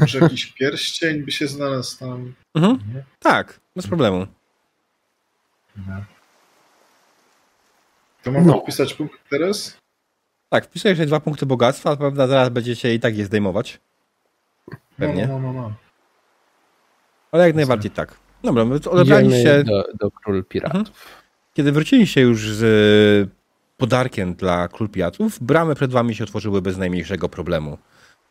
może 0.00 0.18
jakiś 0.18 0.46
pierścień 0.46 1.22
by 1.22 1.30
się 1.30 1.46
znalazł 1.46 1.98
tam. 1.98 2.34
Mhm, 2.54 2.78
Nie? 2.94 3.02
tak, 3.18 3.60
bez 3.76 3.86
problemu. 3.86 4.26
To 8.22 8.32
mam 8.32 8.46
No. 8.46 8.60
wpisać 8.60 8.94
punkt 8.94 9.14
teraz? 9.30 9.76
Tak, 10.48 10.64
wpisuję 10.66 10.92
jeszcze 10.92 11.06
dwa 11.06 11.20
punkty 11.20 11.46
bogactwa, 11.46 11.96
prawda, 11.96 12.26
zaraz 12.26 12.48
będziecie 12.48 12.94
i 12.94 13.00
tak 13.00 13.16
je 13.18 13.24
zdejmować. 13.24 13.80
Pewnie. 14.96 15.26
No, 15.26 15.38
no, 15.38 15.52
no, 15.52 15.62
no. 15.62 15.72
Ale 17.32 17.46
jak 17.46 17.56
najbardziej 17.56 17.90
tak. 17.90 18.16
Dobra, 18.44 18.64
odebraliście, 18.90 19.64
do, 19.64 19.84
do 20.00 20.10
król 20.10 20.44
piratów. 20.44 20.76
Mhm. 20.80 20.96
kiedy 21.54 21.72
wróciliście 21.72 22.20
już 22.20 22.48
z 22.50 22.62
e, 22.62 23.30
podarkiem 23.76 24.34
dla 24.34 24.68
król 24.68 24.88
piratów, 24.88 25.38
bramy 25.40 25.74
przed 25.74 25.90
wami 25.90 26.14
się 26.14 26.24
otworzyły 26.24 26.62
bez 26.62 26.76
najmniejszego 26.76 27.28
problemu. 27.28 27.78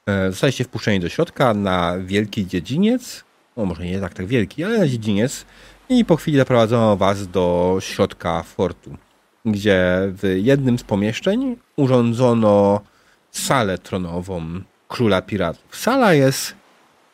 E, 0.08 0.32
Zostaliście 0.32 0.64
wpuszczeni 0.64 1.00
do 1.00 1.10
środka 1.10 1.54
na 1.54 1.96
wielki 2.00 2.48
dziedziniec, 2.48 3.24
no 3.58 3.66
może 3.66 3.86
nie 3.86 4.00
tak, 4.00 4.14
tak 4.14 4.26
wielki, 4.26 4.64
ale 4.64 4.78
na 4.80 4.88
dziedziniec 4.88 5.46
i 5.90 6.06
po 6.06 6.16
chwili 6.16 6.38
zaprowadzono 6.38 6.98
was 6.98 7.28
do 7.28 7.78
środka 7.80 8.44
fortu, 8.44 8.98
gdzie 9.46 9.88
w 10.06 10.36
jednym 10.36 10.80
z 10.80 10.84
pomieszczeń 10.84 11.56
urządzono 11.76 12.82
salę 13.32 13.78
tronową 13.78 14.62
króla 14.88 15.22
piratów. 15.22 15.76
Sala 15.76 16.14
jest 16.14 16.57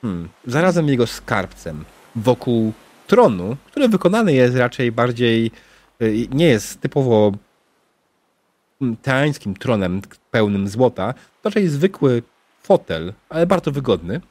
hmm, 0.03 0.29
zarazem 0.47 0.87
jego 0.87 1.07
skarbcem 1.07 1.85
wokół 2.15 2.73
tronu, 3.07 3.57
który 3.65 3.87
wykonany 3.87 4.33
jest 4.33 4.55
raczej 4.55 4.91
bardziej 4.91 5.51
y, 6.01 6.27
nie 6.31 6.45
jest 6.45 6.81
typowo 6.81 7.31
mm, 8.81 8.95
teańskim 8.97 9.55
tronem 9.55 10.01
pełnym 10.31 10.67
złota, 10.67 11.13
to 11.13 11.49
raczej 11.49 11.67
zwykły 11.67 12.23
fotel, 12.63 13.13
ale 13.29 13.45
bardzo 13.45 13.71
wygodny, 13.71 14.21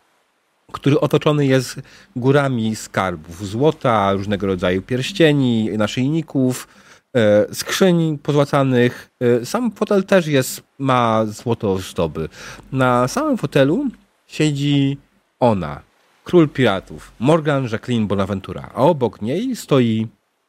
który 0.73 1.01
otoczony 1.01 1.47
jest 1.47 1.81
górami 2.17 2.77
skarbów 2.77 3.47
złota, 3.47 4.13
różnego 4.13 4.47
rodzaju 4.47 4.83
pierścieni, 4.83 5.71
naszyjników, 5.79 6.69
e, 7.17 7.55
skrzyń 7.55 8.19
pozłacanych. 8.19 9.11
E, 9.21 9.47
Sam 9.47 9.73
fotel 9.73 10.05
też 10.05 10.27
jest, 10.27 10.63
ma 10.79 11.27
złoto 11.27 11.73
ozdoby. 11.73 12.29
Na 12.73 13.09
samym 13.09 13.39
fotelu 13.39 13.87
siedzi 14.27 14.97
ona, 15.43 15.83
król 16.25 16.49
piratów, 16.49 17.13
Morgan 17.19 17.69
Jacqueline 17.73 18.07
Bonaventura, 18.07 18.71
a 18.75 18.83
obok 18.83 19.23
niej 19.23 19.57
stoi 19.57 20.07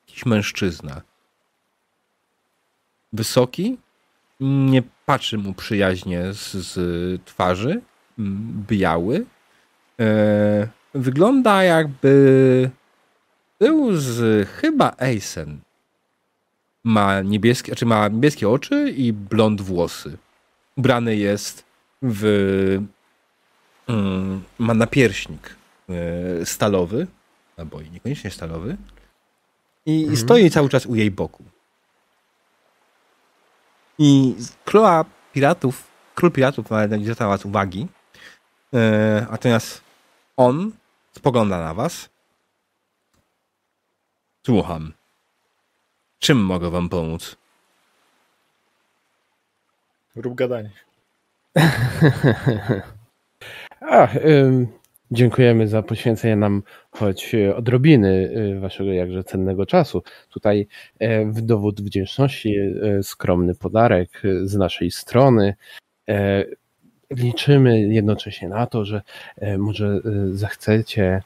jakiś 0.07 0.25
mężczyzna. 0.25 1.01
Wysoki, 3.13 3.77
nie 4.39 4.83
patrzy 5.05 5.37
mu 5.37 5.53
przyjaźnie 5.53 6.33
z, 6.33 6.51
z 6.51 6.75
twarzy, 7.25 7.81
m, 8.19 8.63
biały. 8.67 9.25
E, 9.99 10.67
wygląda 10.93 11.63
jakby 11.63 12.69
był 13.59 13.95
z 13.95 14.49
chyba 14.49 14.95
Eisen. 14.99 15.59
Ma 16.83 17.21
niebieskie, 17.21 17.71
znaczy 17.71 17.85
ma 17.85 18.07
niebieskie 18.07 18.49
oczy 18.49 18.89
i 18.89 19.13
blond 19.13 19.61
włosy. 19.61 20.17
Ubrany 20.77 21.15
jest 21.15 21.65
w 22.01 22.25
mm, 22.77 22.87
ma 24.59 24.73
napierśnik 24.73 25.55
e, 25.89 26.45
stalowy, 26.45 27.07
albo 27.57 27.81
i 27.81 27.91
niekoniecznie 27.91 28.31
stalowy. 28.31 28.77
I 29.85 29.99
Mhm. 30.01 30.17
stoi 30.17 30.49
cały 30.49 30.69
czas 30.69 30.85
u 30.85 30.95
jej 30.95 31.11
boku. 31.11 31.43
I 33.97 34.35
z 34.37 34.51
króla 34.65 35.05
piratów, 35.33 35.87
król 36.15 36.31
piratów 36.31 36.69
ma 36.71 36.85
nie 36.85 37.03
zwraca 37.03 37.27
was 37.27 37.45
uwagi, 37.45 37.87
e, 38.73 39.27
natomiast 39.31 39.81
on 40.37 40.71
spogląda 41.15 41.59
na 41.59 41.73
was. 41.73 42.09
Słucham. 44.45 44.93
Czym 46.19 46.45
mogę 46.45 46.69
wam 46.69 46.89
pomóc? 46.89 47.35
Rób 50.15 50.35
gadanie. 50.35 50.71
A, 53.89 54.15
ym, 54.25 54.67
dziękujemy 55.11 55.67
za 55.67 55.83
poświęcenie 55.83 56.35
nam 56.35 56.63
choć 56.91 57.35
e, 57.35 57.55
odrobiny 57.55 58.31
e, 58.55 58.59
waszego 58.59 58.93
jakże 58.93 59.23
cennego 59.23 59.65
czasu. 59.65 60.03
Tutaj 60.29 60.67
e, 60.99 61.25
w 61.25 61.41
dowód 61.41 61.81
wdzięczności 61.81 62.55
e, 62.57 63.03
skromny 63.03 63.55
podarek 63.55 64.21
e, 64.25 64.47
z 64.47 64.55
naszej 64.55 64.91
strony. 64.91 65.55
E, 66.09 66.45
Liczymy 67.11 67.81
jednocześnie 67.81 68.49
na 68.49 68.65
to, 68.65 68.85
że 68.85 69.01
może 69.57 69.99
zechcecie 70.31 71.21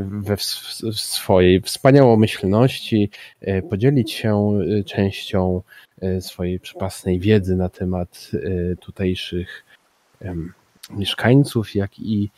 we 0.00 0.36
swojej 0.92 1.60
wspaniałomyślności 1.60 3.10
podzielić 3.70 4.12
się 4.12 4.58
częścią 4.86 5.62
swojej 6.20 6.60
przepasnej 6.60 7.20
wiedzy 7.20 7.56
na 7.56 7.68
temat 7.68 8.30
tutejszych 8.80 9.64
mieszkańców, 10.90 11.74
jak 11.74 11.98
i 11.98 12.30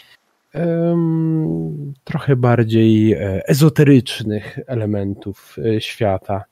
trochę 2.04 2.36
bardziej 2.36 3.12
e, 3.12 3.48
ezoterycznych 3.48 4.58
elementów 4.66 5.56
e, 5.58 5.80
świata. 5.80 6.44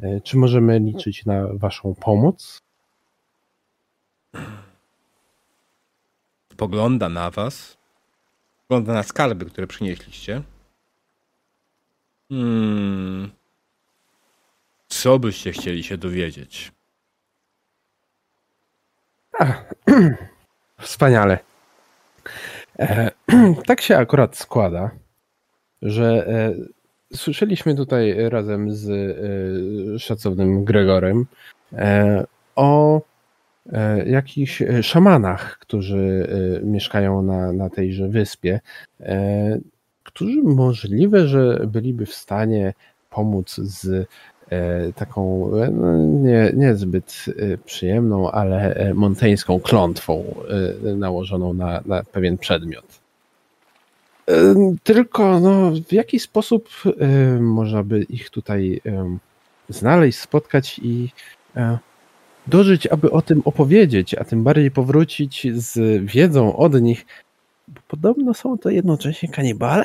E, 0.00 0.20
czy 0.20 0.36
możemy 0.36 0.78
liczyć 0.78 1.24
na 1.26 1.46
Waszą 1.52 1.94
pomoc? 1.94 2.58
Spogląda 6.52 7.08
na 7.08 7.30
Was. 7.30 7.76
Spogląda 8.64 8.92
na 8.92 9.02
skarby, 9.02 9.44
które 9.44 9.66
przynieśliście. 9.66 10.42
Hmm. 12.28 13.30
Co 14.88 15.18
byście 15.18 15.52
chcieli 15.52 15.82
się 15.82 15.98
dowiedzieć? 15.98 16.72
Ach, 19.38 19.74
wspaniale. 20.82 21.38
E, 22.78 23.10
tak 23.66 23.80
się 23.80 23.96
akurat 23.96 24.36
składa, 24.36 24.90
że 25.82 26.26
e, 26.28 26.54
słyszeliśmy 27.16 27.74
tutaj 27.74 28.28
razem 28.28 28.72
z 28.72 28.90
e, 28.90 29.98
szacownym 29.98 30.64
Gregorem 30.64 31.26
e, 31.72 32.24
o 32.56 33.00
e, 33.72 34.08
jakichś 34.08 34.62
szamanach, 34.82 35.58
którzy 35.58 36.28
e, 36.60 36.66
mieszkają 36.66 37.22
na, 37.22 37.52
na 37.52 37.70
tejże 37.70 38.08
wyspie, 38.08 38.60
którzy 40.02 40.42
możliwe, 40.42 41.28
że 41.28 41.66
byliby 41.66 42.06
w 42.06 42.14
stanie 42.14 42.74
pomóc 43.10 43.54
z 43.56 44.08
taką 44.94 45.50
no, 45.72 45.98
nie, 45.98 46.52
niezbyt 46.54 47.24
e, 47.28 47.58
przyjemną, 47.58 48.30
ale 48.30 48.74
e, 48.74 48.94
monteńską 48.94 49.60
klątwą 49.60 50.34
nałożoną 50.96 51.52
na, 51.52 51.82
na 51.86 52.02
pewien 52.04 52.38
przedmiot. 52.38 53.02
Tylko 54.82 55.40
no, 55.40 55.70
w 55.88 55.92
jaki 55.92 56.20
sposób 56.20 56.68
można 57.40 57.82
by 57.82 58.02
ich 58.02 58.30
tutaj 58.30 58.80
znaleźć, 59.68 60.18
spotkać 60.18 60.80
i 60.82 61.08
dożyć, 62.46 62.86
aby 62.86 63.10
o 63.10 63.22
tym 63.22 63.42
opowiedzieć, 63.44 64.14
a 64.14 64.24
tym 64.24 64.44
bardziej 64.44 64.70
powrócić 64.70 65.46
z 65.54 66.04
wiedzą 66.04 66.56
od 66.56 66.80
nich, 66.80 67.06
bo 67.68 67.80
podobno 67.88 68.34
są 68.34 68.58
to 68.58 68.70
jednocześnie 68.70 69.28
kanibale? 69.28 69.84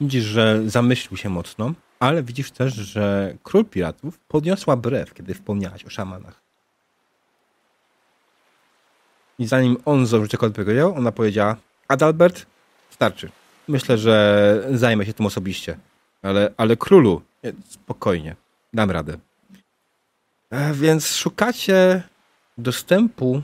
Widzisz, 0.00 0.24
że 0.24 0.62
zamyślił 0.70 1.16
się 1.16 1.28
mocno, 1.28 1.72
ale 2.00 2.22
widzisz 2.22 2.50
też, 2.50 2.74
że 2.74 3.34
król 3.42 3.64
piratów 3.64 4.18
podniosła 4.18 4.76
brew, 4.76 5.14
kiedy 5.14 5.34
wspomniałaś 5.34 5.84
o 5.84 5.90
szamanach. 5.90 6.40
I 9.38 9.46
zanim 9.46 9.76
on 9.84 10.06
zdążył 10.06 10.28
cokolwiek 10.28 10.66
powiedział, 10.66 10.94
ona 10.94 11.12
powiedziała 11.12 11.56
Adalbert, 11.88 12.46
starczy. 12.90 13.30
Myślę, 13.68 13.98
że 13.98 14.64
zajmę 14.72 15.06
się 15.06 15.14
tym 15.14 15.26
osobiście. 15.26 15.78
Ale, 16.22 16.52
ale 16.56 16.76
królu, 16.76 17.22
spokojnie, 17.68 18.36
dam 18.72 18.90
radę. 18.90 19.18
E, 20.50 20.74
więc 20.74 21.14
szukacie 21.14 22.02
dostępu 22.58 23.42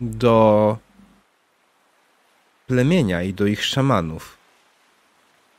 do 0.00 0.78
plemienia 2.66 3.22
i 3.22 3.34
do 3.34 3.46
ich 3.46 3.64
szamanów 3.64 4.37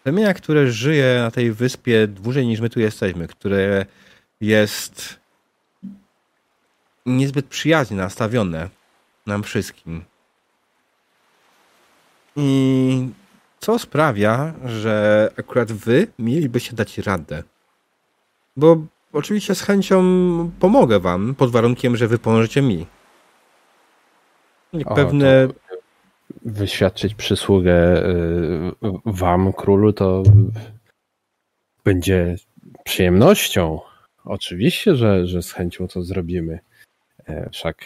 plemienia, 0.03 0.33
które 0.33 0.71
żyje 0.71 1.19
na 1.19 1.31
tej 1.31 1.51
wyspie 1.51 2.07
dłużej 2.07 2.47
niż 2.47 2.59
my 2.59 2.69
tu 2.69 2.79
jesteśmy, 2.79 3.27
które 3.27 3.85
jest 4.41 5.19
niezbyt 7.05 7.45
przyjaźnie 7.45 7.97
nastawione 7.97 8.69
nam 9.25 9.43
wszystkim. 9.43 10.03
I 12.35 13.09
co 13.59 13.79
sprawia, 13.79 14.53
że 14.65 15.31
akurat 15.37 15.71
wy 15.71 16.07
mielibyście 16.19 16.75
dać 16.75 16.97
radę. 16.97 17.43
Bo 18.57 18.77
oczywiście 19.13 19.55
z 19.55 19.61
chęcią 19.61 20.01
pomogę 20.59 20.99
wam, 20.99 21.35
pod 21.35 21.51
warunkiem, 21.51 21.97
że 21.97 22.07
wy 22.07 22.19
pomożecie 22.19 22.61
mi. 22.61 22.85
O, 24.85 24.95
pewne 24.95 25.47
wyświadczyć 26.45 27.15
przysługę 27.15 28.05
y, 28.05 28.71
wam, 29.05 29.53
królu, 29.53 29.93
to 29.93 30.23
będzie 31.83 32.35
przyjemnością. 32.83 33.79
Oczywiście, 34.25 34.95
że, 34.95 35.27
że 35.27 35.41
z 35.41 35.51
chęcią 35.51 35.87
to 35.87 36.03
zrobimy. 36.03 36.59
E, 37.25 37.49
wszak 37.49 37.85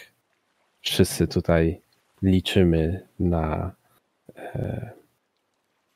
wszyscy 0.81 1.27
tutaj 1.27 1.81
liczymy 2.21 3.07
na 3.19 3.71
e, 4.35 4.91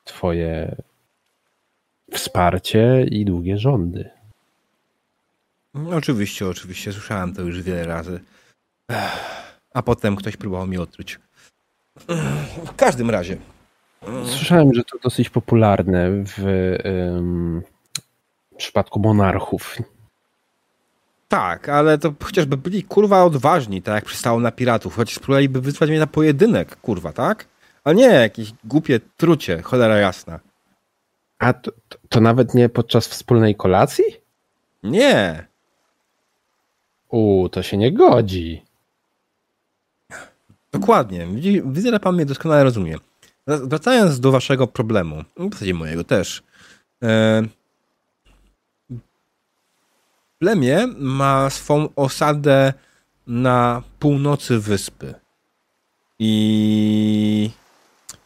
Twoje 0.04 0.76
wsparcie 2.10 3.06
i 3.10 3.24
długie 3.24 3.58
rządy. 3.58 4.10
Oczywiście, 5.74 6.48
oczywiście. 6.48 6.92
Słyszałem 6.92 7.34
to 7.34 7.42
już 7.42 7.62
wiele 7.62 7.86
razy. 7.86 8.20
A 9.74 9.82
potem 9.82 10.16
ktoś 10.16 10.36
próbował 10.36 10.66
mi 10.66 10.78
otruć. 10.78 11.18
W 12.66 12.74
każdym 12.76 13.10
razie. 13.10 13.36
Słyszałem, 14.24 14.74
że 14.74 14.84
to 14.84 14.98
dosyć 14.98 15.30
popularne 15.30 16.10
w, 16.10 16.34
w 18.52 18.56
przypadku 18.56 19.00
monarchów. 19.00 19.76
Tak, 21.28 21.68
ale 21.68 21.98
to 21.98 22.14
chociażby 22.24 22.56
byli 22.56 22.82
kurwa 22.82 23.24
odważni, 23.24 23.82
tak 23.82 23.94
jak 23.94 24.04
przystało 24.04 24.40
na 24.40 24.52
piratów, 24.52 24.96
choć 24.96 25.14
spróbowaliby 25.14 25.60
wyzwać 25.60 25.90
mnie 25.90 25.98
na 25.98 26.06
pojedynek, 26.06 26.76
kurwa, 26.76 27.12
tak? 27.12 27.48
A 27.84 27.92
nie 27.92 28.04
jakieś 28.04 28.52
głupie 28.64 29.00
trucie, 29.16 29.62
cholera 29.62 29.96
jasna. 29.96 30.40
A 31.38 31.52
to, 31.52 31.72
to, 31.88 31.98
to 32.08 32.20
nawet 32.20 32.54
nie 32.54 32.68
podczas 32.68 33.08
wspólnej 33.08 33.54
kolacji? 33.54 34.04
Nie. 34.82 35.46
U, 37.08 37.48
to 37.48 37.62
się 37.62 37.76
nie 37.76 37.92
godzi. 37.92 38.62
Dokładnie. 40.72 41.26
Widzę, 41.64 41.90
że 41.90 42.00
pan 42.00 42.14
mnie 42.14 42.26
doskonale 42.26 42.64
rozumie. 42.64 42.96
Wracając 43.46 44.20
do 44.20 44.30
waszego 44.30 44.66
problemu, 44.66 45.24
w 45.36 45.52
zasadzie 45.52 45.74
mojego 45.74 46.04
też. 46.04 46.42
E, 47.02 47.42
plemię 50.38 50.86
ma 50.98 51.50
swą 51.50 51.88
osadę 51.96 52.72
na 53.26 53.82
północy 53.98 54.58
wyspy. 54.58 55.14
I 56.18 57.50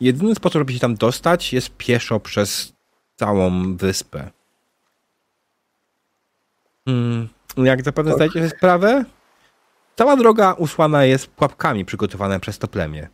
jedyny 0.01 0.35
sposób, 0.35 0.59
żeby 0.59 0.73
się 0.73 0.79
tam 0.79 0.95
dostać, 0.95 1.53
jest 1.53 1.71
pieszo 1.77 2.21
przez 2.21 2.73
całą 3.17 3.77
wyspę. 3.77 4.31
Hmm. 6.85 7.29
Jak 7.57 7.85
zapewne 7.85 8.11
tak. 8.11 8.17
zdajecie 8.17 8.39
sobie 8.39 8.59
sprawę, 8.59 9.05
Cała 9.97 10.17
droga 10.17 10.53
usłana 10.53 11.05
jest 11.05 11.27
pułapkami 11.27 11.85
przygotowane 11.85 12.41
przez 12.41 12.59
to 12.59 12.69
plemię. 12.69 13.09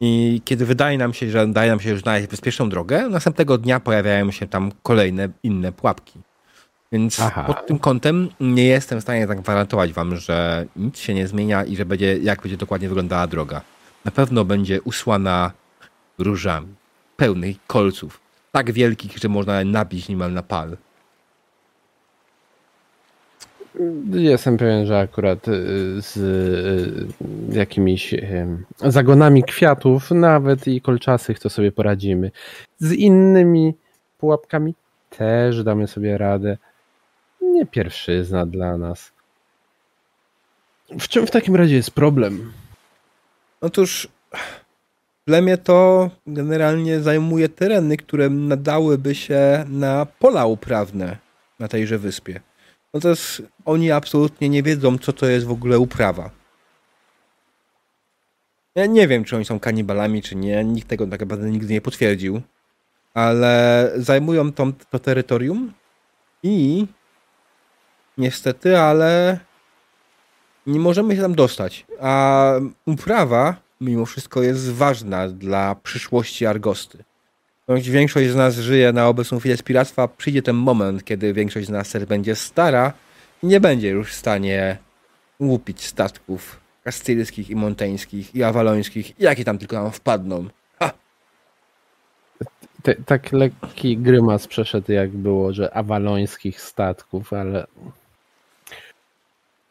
I 0.00 0.40
kiedy 0.44 0.66
wydaje 0.66 0.98
nam 0.98 1.14
się, 1.14 1.30
że 1.30 1.46
daje 1.46 1.70
nam 1.70 1.80
się 1.80 1.90
już 1.90 2.00
znaleźć 2.00 2.28
bezpieczną 2.28 2.68
drogę, 2.68 3.08
następnego 3.08 3.58
dnia 3.58 3.80
pojawiają 3.80 4.30
się 4.30 4.46
tam 4.46 4.72
kolejne 4.82 5.28
inne 5.42 5.72
pułapki. 5.72 6.20
Więc 6.92 7.20
Aha. 7.20 7.44
pod 7.44 7.66
tym 7.66 7.78
kątem 7.78 8.28
nie 8.40 8.64
jestem 8.64 8.98
w 8.98 9.02
stanie 9.02 9.26
zagwarantować 9.26 9.92
wam, 9.92 10.16
że 10.16 10.66
nic 10.76 10.98
się 10.98 11.14
nie 11.14 11.28
zmienia 11.28 11.64
i 11.64 11.76
że 11.76 11.84
będzie, 11.84 12.18
jak 12.18 12.42
będzie 12.42 12.56
dokładnie 12.56 12.88
wyglądała 12.88 13.26
droga. 13.26 13.60
Na 14.04 14.10
pewno 14.10 14.44
będzie 14.44 14.82
usłana 14.82 15.52
różami, 16.18 16.74
pełnych 17.16 17.56
kolców, 17.66 18.20
tak 18.52 18.72
wielkich, 18.72 19.18
że 19.18 19.28
można 19.28 19.64
nabić 19.64 20.08
niemal 20.08 20.32
na 20.32 20.42
pal. 20.42 20.76
Jestem 24.12 24.56
pewien, 24.56 24.86
że 24.86 24.98
akurat 24.98 25.48
y, 25.48 25.52
z 26.02 26.16
y, 26.16 27.56
jakimiś 27.56 28.14
zagonami 28.78 29.42
kwiatów, 29.42 30.10
nawet 30.10 30.68
i 30.68 30.80
kolczastych, 30.80 31.38
to 31.38 31.50
sobie 31.50 31.72
poradzimy. 31.72 32.30
Z 32.78 32.92
innymi 32.92 33.74
pułapkami 34.18 34.74
też 35.10 35.64
damy 35.64 35.86
sobie 35.86 36.18
radę. 36.18 36.58
Nie 37.40 37.66
pierwszyzna 37.66 38.46
dla 38.46 38.78
nas. 38.78 39.12
W 40.90 41.08
czym 41.08 41.26
w 41.26 41.30
takim 41.30 41.56
razie 41.56 41.74
jest 41.74 41.90
problem? 41.90 42.52
Otóż 43.60 44.08
plemię 45.24 45.58
to 45.58 46.10
generalnie 46.26 47.00
zajmuje 47.00 47.48
tereny, 47.48 47.96
które 47.96 48.30
nadałyby 48.30 49.14
się 49.14 49.64
na 49.68 50.06
pola 50.18 50.46
uprawne 50.46 51.16
na 51.58 51.68
tejże 51.68 51.98
wyspie 51.98 52.40
no 52.94 53.00
to 53.00 53.08
jest, 53.08 53.42
oni 53.64 53.90
absolutnie 53.90 54.48
nie 54.48 54.62
wiedzą, 54.62 54.98
co 54.98 55.12
to 55.12 55.26
jest 55.26 55.46
w 55.46 55.52
ogóle 55.52 55.78
uprawa. 55.78 56.30
Ja 58.74 58.86
nie 58.86 59.08
wiem, 59.08 59.24
czy 59.24 59.36
oni 59.36 59.44
są 59.44 59.60
kanibalami, 59.60 60.22
czy 60.22 60.36
nie. 60.36 60.64
Nikt 60.64 60.88
tego 60.88 61.06
tak 61.06 61.20
naprawdę 61.20 61.50
nigdy 61.50 61.72
nie 61.72 61.80
potwierdził. 61.80 62.42
Ale 63.14 63.92
zajmują 63.96 64.52
to, 64.52 64.66
to 64.90 64.98
terytorium 64.98 65.72
i 66.42 66.86
niestety, 68.18 68.78
ale 68.78 69.38
nie 70.66 70.80
możemy 70.80 71.16
się 71.16 71.22
tam 71.22 71.34
dostać. 71.34 71.86
A 72.00 72.52
uprawa 72.86 73.56
mimo 73.80 74.06
wszystko 74.06 74.42
jest 74.42 74.72
ważna 74.72 75.28
dla 75.28 75.74
przyszłości 75.74 76.46
Argosty. 76.46 77.04
Choć 77.66 77.90
większość 77.90 78.30
z 78.30 78.36
nas 78.36 78.54
żyje 78.54 78.92
na 78.92 79.08
obecną 79.08 79.38
chwilę 79.38 79.56
z 79.56 79.62
piractwa, 79.62 80.08
przyjdzie 80.08 80.42
ten 80.42 80.56
moment, 80.56 81.04
kiedy 81.04 81.32
większość 81.32 81.66
z 81.66 81.70
nas 81.70 81.90
też 81.90 82.04
będzie 82.04 82.36
stara 82.36 82.92
i 83.42 83.46
nie 83.46 83.60
będzie 83.60 83.88
już 83.88 84.10
w 84.10 84.14
stanie 84.14 84.78
łupić 85.40 85.86
statków 85.86 86.60
kastylskich 86.84 87.50
i 87.50 87.56
monteńskich 87.56 88.34
i 88.34 88.42
awalońskich, 88.42 89.20
jakie 89.20 89.44
tam 89.44 89.58
tylko 89.58 89.82
nam 89.82 89.92
wpadną. 89.92 90.48
Ha! 90.78 90.92
Te, 92.82 92.94
tak 92.94 93.32
lekki 93.32 93.98
grymas 93.98 94.46
przeszedł, 94.46 94.92
jak 94.92 95.10
było, 95.10 95.52
że 95.52 95.74
awalońskich 95.74 96.60
statków, 96.60 97.32
ale 97.32 97.66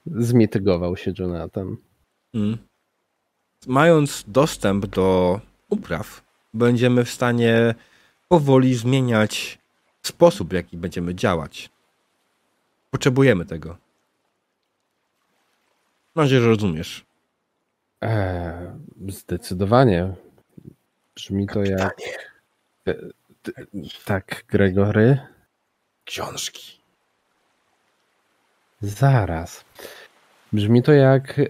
zmitygował 0.06 0.98
się 0.98 1.14
Jonathan. 1.20 1.78
Mm. 2.34 2.58
Mając 3.68 4.24
dostęp 4.28 4.86
do 4.86 5.40
upraw, 5.70 6.22
będziemy 6.54 7.06
w 7.06 7.10
stanie 7.12 7.76
powoli 8.28 8.76
zmieniać 8.76 9.60
sposób, 10.04 10.50
w 10.50 10.54
jaki 10.54 10.78
będziemy 10.78 11.16
działać. 11.16 11.70
Potrzebujemy 12.92 13.46
tego. 13.46 13.78
Mam 16.16 16.26
nadzieję, 16.26 16.42
że 16.42 16.48
rozumiesz. 16.48 17.06
Eee, 18.02 18.68
zdecydowanie. 19.08 20.14
Brzmi 21.16 21.48
to 21.48 21.64
jak. 21.64 21.94
E, 22.88 22.94
t- 23.44 23.52
Tak, 24.06 24.44
Gregory. 24.48 25.20
Książki. 26.06 26.82
Zaraz. 28.82 29.66
Brzmi 30.54 30.84
to 30.84 30.92
jak 30.92 31.40
e, 31.40 31.44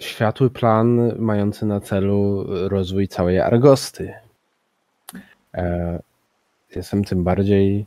światły 0.00 0.50
plan 0.50 1.12
mający 1.18 1.66
na 1.66 1.80
celu 1.80 2.46
rozwój 2.68 3.08
całej 3.08 3.40
Argosty. 3.40 4.14
E, 5.54 5.98
jestem 6.76 7.04
tym 7.04 7.24
bardziej 7.24 7.86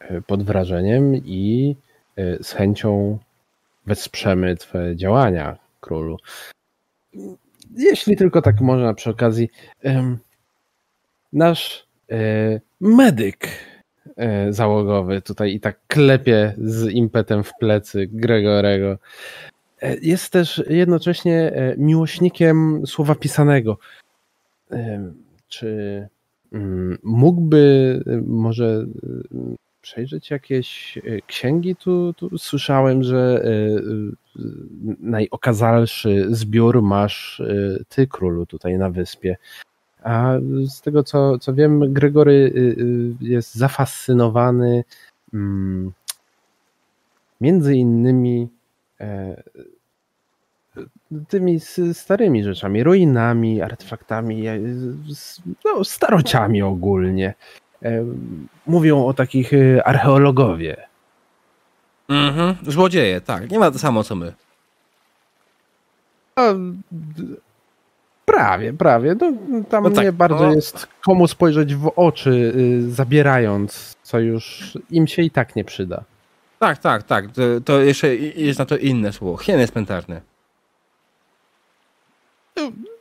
e, 0.00 0.22
pod 0.22 0.42
wrażeniem 0.42 1.16
i 1.16 1.76
e, 2.16 2.44
z 2.44 2.52
chęcią 2.52 3.18
wesprzemy 3.86 4.56
Twoje 4.56 4.96
działania, 4.96 5.56
królu. 5.80 6.16
Jeśli 7.76 8.16
tylko 8.16 8.42
tak 8.42 8.60
można 8.60 8.94
przy 8.94 9.10
okazji. 9.10 9.50
nasz 11.32 11.86
medyk 12.80 13.48
załogowy 14.50 15.22
tutaj 15.22 15.54
i 15.54 15.60
tak 15.60 15.78
klepie 15.86 16.54
z 16.58 16.90
impetem 16.90 17.44
w 17.44 17.52
plecy 17.60 18.08
Gregorego. 18.12 18.98
E, 19.82 19.96
Jest 20.02 20.32
też 20.32 20.62
jednocześnie 20.68 21.52
e, 21.52 21.76
miłośnikiem 21.76 22.86
słowa 22.86 23.14
pisanego. 23.14 23.78
E, 24.70 25.12
Czy 25.48 26.08
mm, 26.52 26.98
mógłby 27.02 28.02
może 28.26 28.86
przejrzeć 29.82 30.30
jakieś 30.30 30.98
księgi? 31.26 31.76
Tu, 31.76 32.12
tu 32.12 32.38
słyszałem, 32.38 33.02
że 33.02 33.44
najokazalszy 35.00 36.26
zbiór 36.30 36.82
masz 36.82 37.42
ty, 37.88 38.06
królu, 38.06 38.46
tutaj 38.46 38.78
na 38.78 38.90
wyspie. 38.90 39.36
A 40.02 40.34
z 40.68 40.80
tego 40.80 41.02
co, 41.02 41.38
co 41.38 41.54
wiem, 41.54 41.92
Gregory 41.92 42.52
jest 43.20 43.54
zafascynowany 43.54 44.84
mm, 45.34 45.92
między 47.40 47.76
innymi 47.76 48.48
tymi 51.28 51.54
s- 51.54 51.80
starymi 51.92 52.44
rzeczami, 52.44 52.82
ruinami, 52.84 53.62
artefaktami, 53.62 54.46
e, 54.46 54.58
no, 55.64 55.84
starociami 55.84 56.62
ogólnie. 56.62 57.34
E, 57.82 58.04
Mówią 58.66 59.06
o 59.06 59.14
takich 59.14 59.52
e, 59.54 59.84
archeologowie. 59.88 60.76
Mhm. 62.08 62.56
Złodzieje, 62.72 63.20
tak. 63.20 63.50
Nie 63.50 63.58
ma 63.58 63.70
to 63.70 63.78
samo 63.78 64.04
co 64.04 64.14
my. 64.14 64.32
D- 66.92 67.24
prawie, 68.24 68.72
prawie. 68.72 69.14
No, 69.20 69.32
tam 69.70 69.84
No 69.84 69.90
tak, 69.90 70.04
nie 70.04 70.12
bardzo 70.12 70.46
no. 70.46 70.52
jest 70.54 70.86
komu 71.04 71.28
spojrzeć 71.28 71.74
w 71.74 71.92
oczy, 71.96 72.30
y, 72.56 72.90
zabierając, 72.90 73.96
co 74.02 74.18
już 74.18 74.78
im 74.90 75.06
się 75.06 75.22
i 75.22 75.30
tak 75.30 75.56
nie 75.56 75.64
przyda. 75.64 76.04
Tak, 76.58 76.78
tak, 76.78 77.02
tak. 77.02 77.32
To, 77.32 77.42
to 77.64 77.80
jeszcze 77.80 78.16
jest 78.16 78.58
na 78.58 78.66
to 78.66 78.76
inne 78.76 79.12
słowo. 79.12 79.36
Hieny 79.36 79.68
cmentarne. 79.68 80.20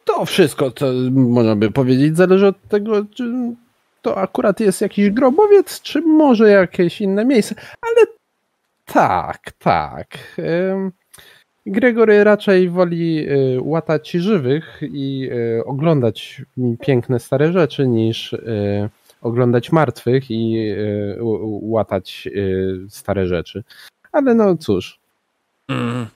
To 0.05 0.25
wszystko, 0.25 0.71
co 0.71 0.85
można 1.11 1.55
by 1.55 1.71
powiedzieć, 1.71 2.17
zależy 2.17 2.47
od 2.47 2.67
tego, 2.67 3.05
czy 3.05 3.23
to 4.01 4.17
akurat 4.17 4.59
jest 4.59 4.81
jakiś 4.81 5.09
grobowiec, 5.09 5.81
czy 5.81 6.01
może 6.01 6.49
jakieś 6.49 7.01
inne 7.01 7.25
miejsce. 7.25 7.55
Ale 7.81 8.05
tak, 8.85 9.51
tak. 9.59 10.17
Gregory 11.65 12.23
raczej 12.23 12.69
woli 12.69 13.29
y, 13.29 13.57
łatać 13.61 14.11
żywych 14.11 14.79
i 14.81 15.29
y, 15.59 15.65
oglądać 15.65 16.41
piękne 16.81 17.19
stare 17.19 17.51
rzeczy, 17.51 17.87
niż 17.87 18.33
y, 18.33 18.89
oglądać 19.25 19.71
martwych 19.71 20.31
i 20.31 20.57
y, 20.69 21.17
łatać 21.61 22.27
y, 22.27 22.77
stare 22.89 23.27
rzeczy. 23.27 23.63
Ale 24.11 24.33
no 24.35 24.57
cóż, 24.57 24.99
Mm. 25.67 26.07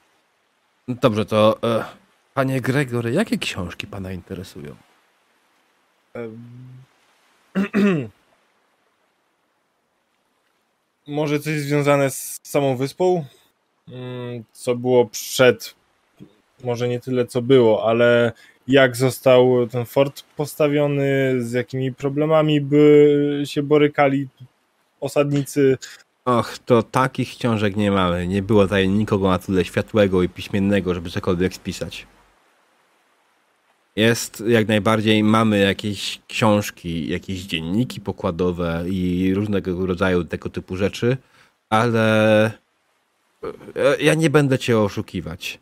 Dobrze, 0.87 1.25
to 1.25 1.57
e, 1.63 1.85
panie 2.33 2.61
Gregory, 2.61 3.11
jakie 3.11 3.37
książki 3.37 3.87
pana 3.87 4.11
interesują? 4.11 4.75
Może 11.07 11.39
coś 11.39 11.59
związane 11.59 12.09
z 12.11 12.39
samą 12.43 12.77
wyspą? 12.77 13.25
Mm, 13.87 14.43
Co 14.53 14.75
było 14.75 15.05
przed, 15.05 15.75
może 16.63 16.87
nie 16.87 16.99
tyle 16.99 17.25
co 17.25 17.41
było, 17.41 17.89
ale 17.89 18.31
jak 18.69 18.95
został 18.95 19.67
ten 19.67 19.85
fort 19.85 20.23
postawiony, 20.37 21.35
z 21.39 21.51
jakimi 21.51 21.93
problemami 21.93 22.61
by 22.61 23.43
się 23.45 23.63
borykali 23.63 24.27
osadnicy. 24.99 25.77
Och, 26.25 26.57
to 26.65 26.83
takich 26.83 27.29
książek 27.29 27.75
nie 27.75 27.91
mamy. 27.91 28.27
Nie 28.27 28.41
było 28.41 28.63
tutaj 28.63 28.89
nikogo 28.89 29.29
na 29.29 29.39
tyle 29.39 29.65
światłego 29.65 30.23
i 30.23 30.29
piśmiennego, 30.29 30.93
żeby 30.93 31.09
cokolwiek 31.09 31.53
spisać. 31.53 32.07
Jest 33.95 34.43
jak 34.47 34.67
najbardziej, 34.67 35.23
mamy 35.23 35.59
jakieś 35.59 36.21
książki, 36.27 37.09
jakieś 37.09 37.39
dzienniki 37.39 38.01
pokładowe 38.01 38.83
i 38.89 39.33
różnego 39.35 39.85
rodzaju 39.85 40.23
tego 40.23 40.49
typu 40.49 40.75
rzeczy, 40.75 41.17
ale 41.69 42.45
e, 43.75 44.01
ja 44.01 44.13
nie 44.13 44.29
będę 44.29 44.59
cię 44.59 44.79
oszukiwać. 44.79 45.59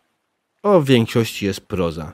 O 0.64 0.82
większości 0.82 1.46
jest 1.46 1.62
proza. 1.62 2.14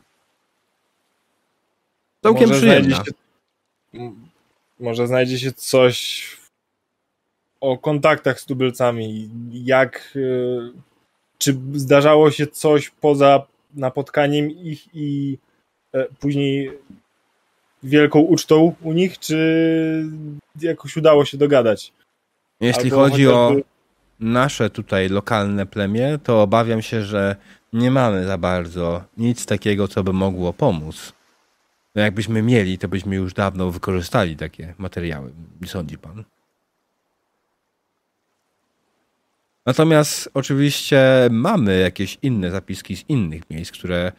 Całkiem 2.23 2.47
Może 2.49 2.59
przyjemna. 2.59 2.95
znajdzie 2.95 3.11
się, 3.11 4.11
może 4.79 5.07
znajdzie 5.07 5.39
się 5.39 5.51
coś 5.51 6.27
o 7.61 7.77
kontaktach 7.77 8.39
z 8.39 8.45
tubylcami. 8.45 9.29
Jak, 9.51 10.11
y, 10.15 10.59
czy 11.37 11.57
zdarzało 11.73 12.31
się 12.31 12.47
coś 12.47 12.89
poza 12.89 13.45
napotkaniem 13.75 14.51
ich 14.51 14.95
i 14.95 15.37
e, 15.93 16.05
później 16.19 16.71
wielką 17.83 18.19
ucztą 18.19 18.75
u 18.81 18.93
nich, 18.93 19.19
czy 19.19 20.05
jakoś 20.61 20.97
udało 20.97 21.25
się 21.25 21.37
dogadać? 21.37 21.93
Jeśli 22.61 22.83
Albo 22.83 22.95
chodzi 22.95 23.27
o 23.27 23.31
chociażby- 23.47 23.63
nasze 24.19 24.69
tutaj 24.69 25.09
lokalne 25.09 25.65
plemię, 25.65 26.19
to 26.23 26.41
obawiam 26.41 26.81
się, 26.81 27.03
że 27.03 27.35
nie 27.73 27.91
mamy 27.91 28.25
za 28.25 28.37
bardzo 28.37 29.03
nic 29.17 29.45
takiego, 29.45 29.87
co 29.87 30.03
by 30.03 30.13
mogło 30.13 30.53
pomóc. 30.53 31.13
No 31.95 32.01
jakbyśmy 32.01 32.41
mieli, 32.41 32.77
to 32.77 32.87
byśmy 32.87 33.15
już 33.15 33.33
dawno 33.33 33.71
wykorzystali 33.71 34.35
takie 34.35 34.73
materiały, 34.77 35.31
nie 35.61 35.67
sądzi 35.67 35.97
pan? 35.97 36.23
Natomiast 39.65 40.29
oczywiście 40.33 41.27
mamy 41.31 41.79
jakieś 41.79 42.17
inne 42.21 42.51
zapiski 42.51 42.97
z 42.97 43.09
innych 43.09 43.49
miejsc, 43.49 43.71
które 43.71 44.11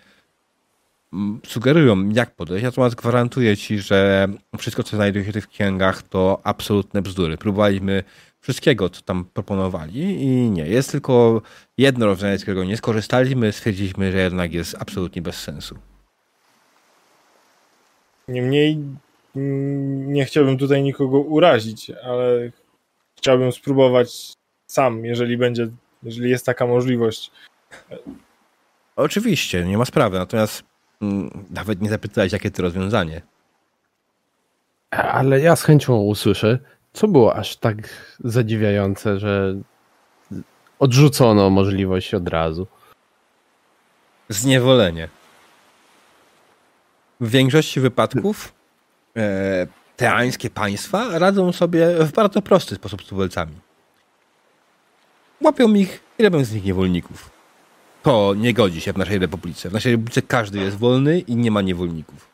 sugerują, 1.47 2.09
jak 2.09 2.35
podejść. 2.35 2.65
Natomiast 2.65 2.95
gwarantuję 2.95 3.57
ci, 3.57 3.79
że 3.79 4.29
wszystko, 4.59 4.83
co 4.83 4.97
znajduje 4.97 5.25
się 5.25 5.31
w 5.31 5.35
tych 5.35 5.49
księgach, 5.49 6.03
to 6.03 6.41
absolutne 6.45 7.03
bzdury. 7.03 7.39
Próbowaliśmy 7.39 8.05
wszystkiego, 8.41 8.91
co 8.91 9.03
tam 9.03 9.25
proponowali 9.25 10.01
i 10.01 10.51
nie. 10.51 10.67
Jest 10.67 10.91
tylko 10.91 11.43
jedno 11.79 12.07
rozwiązanie, 12.07 12.39
z 12.39 12.43
którego 12.43 12.65
nie 12.65 12.77
skorzystaliśmy. 12.77 13.53
Stwierdziliśmy, 13.53 14.13
że 14.13 14.19
jednak 14.19 14.53
jest 14.53 14.77
absolutnie 14.79 15.23
bez 15.23 15.37
sensu. 15.37 15.79
Niemniej 18.29 18.79
mm, 19.37 20.13
nie 20.13 20.25
chciałbym 20.25 20.59
tutaj 20.59 20.83
nikogo 20.83 21.19
urazić, 21.21 21.91
ale 21.91 22.51
chciałbym 23.17 23.53
spróbować 23.53 24.33
sam, 24.67 25.05
jeżeli 25.05 25.37
będzie, 25.37 25.69
jeżeli 26.03 26.31
jest 26.31 26.47
taka 26.47 26.67
możliwość. 26.67 27.31
Oczywiście, 28.97 29.65
nie 29.65 29.79
ma 29.79 29.85
sprawy. 29.85 30.19
Natomiast 30.19 30.65
Mm, 31.05 31.45
Nawet 31.51 31.83
nie 31.83 31.91
zapytałeś, 31.91 32.33
jakie 32.33 32.51
to 32.51 32.63
rozwiązanie. 32.63 33.23
Ale 34.91 35.41
ja 35.41 35.57
z 35.57 35.63
chęcią 35.63 35.97
usłyszę, 35.97 36.59
co 36.93 37.09
było 37.09 37.37
aż 37.37 37.57
tak 37.57 37.77
zadziwiające, 38.21 39.19
że 39.19 39.55
odrzucono 40.79 41.51
możliwość 41.51 42.15
od 42.15 42.29
razu. 42.29 42.67
Zniewolenie. 44.29 45.09
W 47.25 47.31
większości 47.31 47.81
wypadków 47.81 48.53
e, 49.17 49.67
teańskie 49.97 50.51
państwa 50.51 51.19
radzą 51.19 51.53
sobie 51.53 52.05
w 52.05 52.13
bardzo 52.13 52.43
prosty 52.43 52.75
sposób 52.75 53.03
z 53.03 53.07
tubylcami. 53.07 53.53
Łapią 55.41 55.75
ich 55.75 56.01
i 56.19 56.23
robią 56.23 56.45
z 56.45 56.53
nich 56.53 56.65
niewolników. 56.65 57.31
To 58.03 58.35
nie 58.37 58.55
godzi 58.55 58.81
się 58.81 58.93
w 58.93 58.97
naszej 58.97 59.19
republice. 59.19 59.71
W 59.71 59.73
naszej 59.73 59.93
republice 59.93 60.23
każdy 60.23 60.59
jest 60.59 60.77
wolny 60.77 61.21
i 61.21 61.37
nie 61.37 61.51
ma 61.51 61.63
niewolników. 61.63 62.29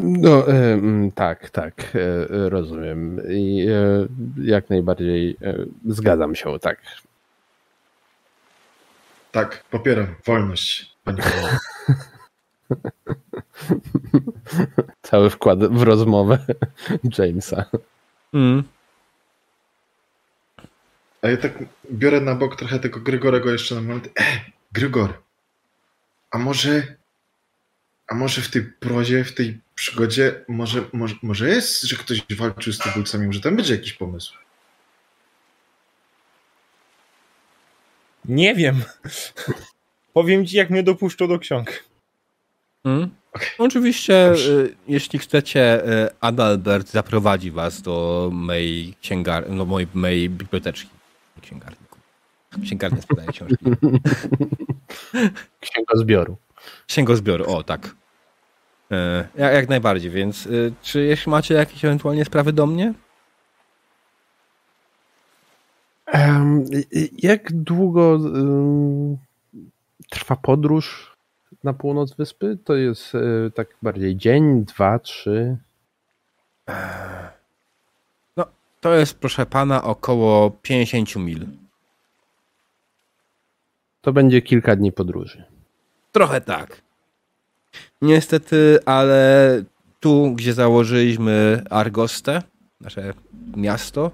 No, 0.00 0.48
e, 0.48 0.72
mm, 0.72 1.12
tak, 1.12 1.50
tak, 1.50 1.92
e, 1.94 1.98
e, 1.98 2.48
rozumiem. 2.48 3.20
I 3.28 3.66
e, 3.68 4.06
jak 4.44 4.70
najbardziej 4.70 5.36
e, 5.42 5.54
zgadzam 5.86 6.34
się, 6.34 6.58
tak. 6.58 6.78
Tak, 9.32 9.64
popieram 9.70 10.06
wolność. 10.26 10.95
Cały 15.02 15.30
wkład 15.30 15.58
w 15.58 15.82
rozmowę 15.82 16.38
Jamesa. 17.18 17.64
Mm. 18.34 18.62
A 21.22 21.28
ja 21.28 21.36
tak 21.36 21.52
biorę 21.92 22.20
na 22.20 22.34
bok 22.34 22.56
trochę 22.56 22.78
tego 22.78 23.00
Grygorego 23.00 23.52
jeszcze 23.52 23.74
na 23.74 23.80
moment. 23.80 24.06
E, 24.06 24.40
Grygor, 24.72 25.22
a 26.30 26.38
może, 26.38 26.96
a 28.08 28.14
może 28.14 28.42
w 28.42 28.50
tej 28.50 28.62
prozie, 28.62 29.24
w 29.24 29.34
tej 29.34 29.60
przygodzie, 29.74 30.44
może, 30.48 30.84
może, 30.92 31.14
może 31.22 31.48
jest, 31.48 31.82
że 31.82 31.96
ktoś 31.96 32.22
walczył 32.36 32.72
z 32.72 32.78
tubylcami, 32.78 33.26
może 33.26 33.40
tam 33.40 33.56
będzie 33.56 33.74
jakiś 33.74 33.92
pomysł? 33.92 34.34
Nie 38.24 38.54
wiem. 38.54 38.82
Powiem 40.16 40.46
ci, 40.46 40.56
jak 40.56 40.70
mnie 40.70 40.82
dopuszczą 40.82 41.28
do 41.28 41.38
ksiąg. 41.38 41.84
Mm. 42.84 43.10
Okej. 43.32 43.48
Oczywiście, 43.58 44.26
Dobrze. 44.28 44.52
y, 44.52 44.74
jeśli 44.88 45.18
chcecie, 45.18 45.84
y, 46.04 46.08
Adalbert 46.20 46.90
zaprowadzi 46.90 47.50
was 47.50 47.82
do 47.82 48.28
mojej 48.32 48.94
księgar... 49.02 49.50
no, 49.50 49.64
mojej, 49.64 49.88
mojej 49.94 50.30
biblioteczki. 50.30 50.88
Księgarniku. 51.42 51.98
Księgarnia 52.62 53.02
sprzedaje 53.02 53.28
książki. 53.28 53.56
Księgozbioru. 55.60 56.36
Księgozbioru, 56.86 57.44
o 57.56 57.62
tak. 57.62 57.94
E, 58.92 59.28
jak, 59.38 59.54
jak 59.54 59.68
najbardziej, 59.68 60.10
więc 60.10 60.46
y, 60.46 60.72
czy 60.82 61.04
jeśli 61.04 61.30
macie 61.30 61.54
jakieś 61.54 61.84
ewentualnie 61.84 62.24
sprawy 62.24 62.52
do 62.52 62.66
mnie? 62.66 62.94
I- 66.92 67.26
jak 67.26 67.52
długo 67.52 68.14
ym, 68.14 69.18
trwa 70.10 70.36
podróż 70.36 71.16
na 71.64 71.72
północ 71.72 72.14
wyspy? 72.14 72.58
To 72.64 72.74
jest 72.74 73.14
e, 73.14 73.50
tak 73.50 73.68
bardziej 73.82 74.16
dzień, 74.16 74.64
dwa, 74.64 74.98
trzy. 74.98 75.56
No, 78.36 78.46
to 78.80 78.94
jest, 78.94 79.18
proszę 79.18 79.46
pana, 79.46 79.82
około 79.82 80.50
50 80.50 81.16
mil. 81.16 81.46
To 84.00 84.12
będzie 84.12 84.42
kilka 84.42 84.76
dni 84.76 84.92
podróży. 84.92 85.44
Trochę 86.12 86.40
tak. 86.40 86.82
Niestety, 88.02 88.78
ale 88.86 89.62
tu, 90.00 90.32
gdzie 90.32 90.54
założyliśmy 90.54 91.62
Argostę, 91.70 92.42
nasze 92.80 93.14
miasto, 93.56 94.10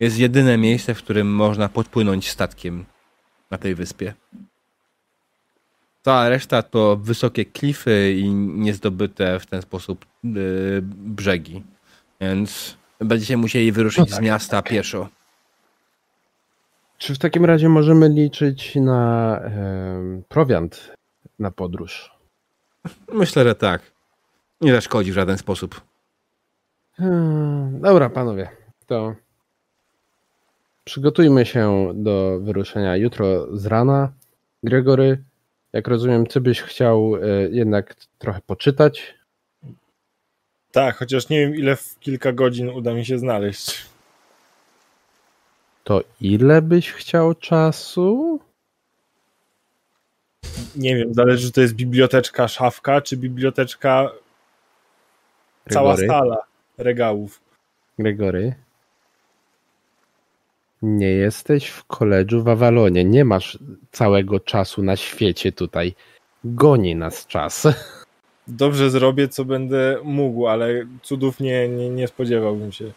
jest 0.00 0.18
jedyne 0.18 0.58
miejsce, 0.58 0.94
w 0.94 1.02
którym 1.02 1.34
można 1.34 1.68
podpłynąć 1.68 2.30
statkiem 2.30 2.84
na 3.50 3.58
tej 3.58 3.74
wyspie. 3.74 4.14
Cała 6.06 6.28
reszta 6.28 6.62
to 6.62 6.96
wysokie 6.96 7.44
klify 7.44 8.12
i 8.12 8.30
niezdobyte 8.34 9.40
w 9.40 9.46
ten 9.46 9.62
sposób 9.62 10.06
yy, 10.24 10.80
brzegi. 10.82 11.62
Więc 12.20 12.76
będziecie 13.00 13.36
musieli 13.36 13.72
wyruszyć 13.72 13.98
No 13.98 14.06
tak. 14.06 14.14
z 14.14 14.20
miasta 14.20 14.62
pieszo. 14.62 15.08
Czy 16.98 17.14
w 17.14 17.18
takim 17.18 17.44
razie 17.44 17.68
możemy 17.68 18.08
liczyć 18.08 18.74
na 18.74 19.38
em, 19.40 20.22
prowiant 20.28 20.92
na 21.38 21.50
podróż? 21.50 22.10
Myślę, 23.12 23.44
że 23.44 23.54
tak. 23.54 23.82
Nie 24.60 24.72
zaszkodzi 24.72 25.12
w 25.12 25.14
żaden 25.14 25.38
sposób. 25.38 25.80
Hmm, 26.96 27.80
Dobra, 27.80 28.10
panowie, 28.10 28.48
to 28.86 29.14
przygotujmy 30.84 31.46
się 31.46 31.92
do 31.94 32.38
wyruszenia 32.40 32.96
jutro 32.96 33.56
z 33.56 33.66
rana. 33.66 34.12
Gregory, 34.62 35.22
jak 35.76 35.88
rozumiem, 35.88 36.26
ty 36.26 36.40
byś 36.40 36.62
chciał 36.62 37.16
e, 37.16 37.48
jednak 37.50 37.94
trochę 38.18 38.40
poczytać. 38.46 39.14
Tak, 40.72 40.96
chociaż 40.96 41.28
nie 41.28 41.40
wiem, 41.40 41.54
ile 41.54 41.76
w 41.76 41.98
kilka 41.98 42.32
godzin 42.32 42.68
uda 42.68 42.94
mi 42.94 43.06
się 43.06 43.18
znaleźć. 43.18 43.86
To 45.84 46.04
ile 46.20 46.62
byś 46.62 46.92
chciał 46.92 47.34
czasu? 47.34 48.40
Nie 50.76 50.96
wiem, 50.96 51.14
zależy, 51.14 51.46
czy 51.46 51.52
to 51.52 51.60
jest 51.60 51.74
biblioteczka 51.74 52.48
szafka, 52.48 53.00
czy 53.00 53.16
biblioteczka 53.16 54.10
cała 55.70 55.96
Gregory? 55.96 56.18
sala 56.18 56.36
regałów. 56.78 57.40
Gregory? 57.98 58.54
Nie 60.86 61.10
jesteś 61.10 61.68
w 61.68 61.84
koledżu 61.84 62.42
w 62.42 62.48
Avalonie. 62.48 63.04
Nie 63.04 63.24
masz 63.24 63.58
całego 63.92 64.40
czasu 64.40 64.82
na 64.82 64.96
świecie 64.96 65.52
tutaj. 65.52 65.94
Goni 66.44 66.96
nas 66.96 67.26
czas. 67.26 67.68
Dobrze 68.48 68.90
zrobię, 68.90 69.28
co 69.28 69.44
będę 69.44 69.98
mógł, 70.04 70.46
ale 70.46 70.86
cudów 71.02 71.40
nie, 71.40 71.68
nie, 71.68 71.90
nie 71.90 72.08
spodziewałbym 72.08 72.72
się. 72.72 72.92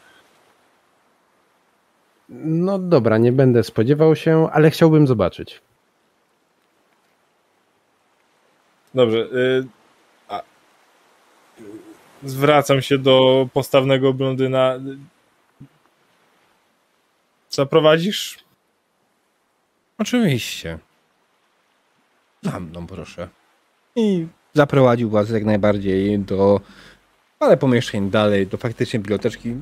No 2.29 2.79
dobra, 2.79 3.17
nie 3.17 3.31
będę 3.31 3.63
spodziewał 3.63 4.15
się, 4.15 4.49
ale 4.51 4.71
chciałbym 4.71 5.07
zobaczyć. 5.07 5.61
Dobrze. 8.93 9.17
Y, 9.17 9.67
a, 10.27 10.39
y, 10.39 10.43
zwracam 12.23 12.81
się 12.81 12.97
do 12.97 13.47
postawnego 13.53 14.13
blondyna. 14.13 14.79
Zaprowadzisz? 17.49 18.37
Oczywiście. 19.97 20.79
Za 22.43 22.59
mną, 22.59 22.87
proszę. 22.87 23.29
I 23.95 24.27
zaprowadził 24.53 25.09
was 25.09 25.29
jak 25.29 25.45
najbardziej 25.45 26.19
do 26.19 26.61
parę 27.39 27.57
pomieszczeń 27.57 28.09
dalej, 28.09 28.47
do 28.47 28.57
faktycznie 28.57 28.99
biblioteczki. 28.99 29.55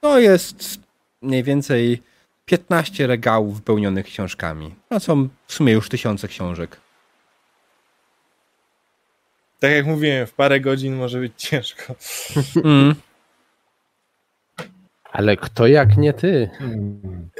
To 0.00 0.18
jest 0.18 0.78
mniej 1.22 1.42
więcej 1.42 2.02
15 2.44 3.06
regałów 3.06 3.56
wypełnionych 3.56 4.06
książkami. 4.06 4.74
To 4.88 5.00
są 5.00 5.28
w 5.46 5.52
sumie 5.52 5.72
już 5.72 5.88
tysiące 5.88 6.28
książek. 6.28 6.80
Tak 9.60 9.70
jak 9.70 9.86
mówiłem, 9.86 10.26
w 10.26 10.32
parę 10.32 10.60
godzin 10.60 10.96
może 10.96 11.20
być 11.20 11.32
ciężko. 11.36 11.94
Mm. 12.64 12.94
Ale 15.14 15.36
kto 15.36 15.66
jak 15.66 15.96
nie 15.96 16.12
ty? 16.12 16.50
Hmm. 16.58 17.30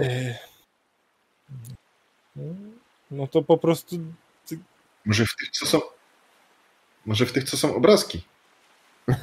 No 3.11 3.27
to 3.27 3.43
po 3.43 3.59
prostu 3.59 3.97
Może 5.05 5.27
w 5.27 5.37
tych, 5.37 5.51
co 5.51 5.67
są. 5.67 5.81
Może 7.07 7.27
w 7.27 7.33
tych, 7.33 7.45
co 7.45 7.57
są 7.57 7.75
obrazki. 7.75 8.25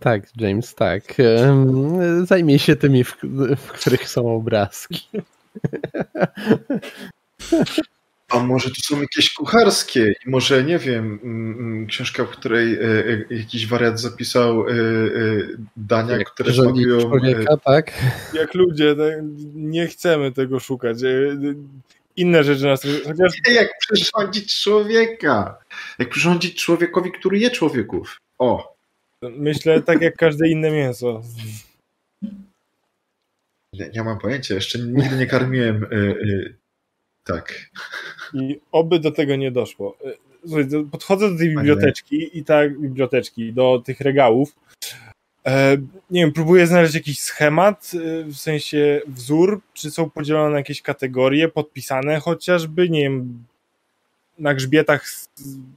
Tak, 0.00 0.22
James, 0.36 0.74
tak. 0.74 1.02
Zajmij 2.24 2.58
się 2.58 2.76
tymi, 2.76 3.04
w, 3.04 3.16
w 3.56 3.72
których 3.72 4.08
są 4.08 4.34
obrazki. 4.36 5.08
A 8.30 8.38
może 8.38 8.68
to 8.68 8.76
są 8.84 9.00
jakieś 9.00 9.32
kucharskie 9.32 10.14
i 10.26 10.30
może, 10.30 10.64
nie 10.64 10.78
wiem, 10.78 11.20
mm, 11.22 11.58
mm, 11.58 11.86
książka, 11.86 12.24
w 12.24 12.28
której 12.28 12.74
e, 12.74 12.80
e, 13.30 13.34
jakiś 13.34 13.66
wariat 13.66 14.00
zapisał 14.00 14.68
e, 14.68 14.74
dania, 15.76 16.16
Jak 16.16 16.30
które 16.30 16.52
smakują... 16.52 17.00
człowieka, 17.00 17.56
tak? 17.56 17.92
jak 18.34 18.54
ludzie, 18.54 18.96
tak, 18.96 19.14
nie 19.54 19.86
chcemy 19.86 20.32
tego 20.32 20.60
szukać. 20.60 20.98
Inne 22.16 22.44
rzeczy 22.44 22.64
nas. 22.64 22.82
Chociaż 23.04 23.32
Nie, 23.48 23.54
jak 23.54 23.68
przyrządzić 23.78 24.62
człowieka. 24.62 25.58
Jak 25.98 26.08
przyrządzić 26.08 26.64
człowiekowi, 26.64 27.12
który 27.12 27.38
je 27.38 27.50
człowieków. 27.50 28.20
O, 28.38 28.74
Myślę 29.22 29.82
tak 29.82 30.00
jak 30.00 30.16
każde 30.16 30.48
inne 30.48 30.70
mięso. 30.70 31.22
Nie, 33.72 33.90
nie 33.94 34.02
mam 34.02 34.18
pojęcia, 34.18 34.54
jeszcze 34.54 34.78
nigdy 34.78 35.16
nie 35.16 35.26
karmiłem. 35.26 35.84
Y, 35.84 35.96
y, 35.96 36.54
tak. 37.32 37.70
I 38.34 38.60
oby 38.72 38.98
do 38.98 39.10
tego 39.10 39.36
nie 39.36 39.50
doszło. 39.50 39.96
Y, 40.06 40.30
Słuchaj, 40.46 40.64
podchodzę 40.90 41.30
do 41.30 41.38
tej 41.38 41.48
biblioteczki 41.48 42.38
i 42.38 42.44
tak, 42.44 42.80
biblioteczki, 42.80 43.52
do 43.52 43.82
tych 43.84 44.00
regałów. 44.00 44.56
E, 45.46 45.76
nie 46.10 46.20
wiem, 46.20 46.32
próbuję 46.32 46.66
znaleźć 46.66 46.94
jakiś 46.94 47.20
schemat, 47.20 47.90
e, 47.94 48.24
w 48.24 48.36
sensie 48.36 49.00
wzór, 49.06 49.60
czy 49.74 49.90
są 49.90 50.10
podzielone 50.10 50.50
na 50.50 50.58
jakieś 50.58 50.82
kategorie, 50.82 51.48
podpisane 51.48 52.20
chociażby, 52.20 52.90
nie 52.90 53.00
wiem, 53.00 53.44
na 54.38 54.54
grzbietach 54.54 55.04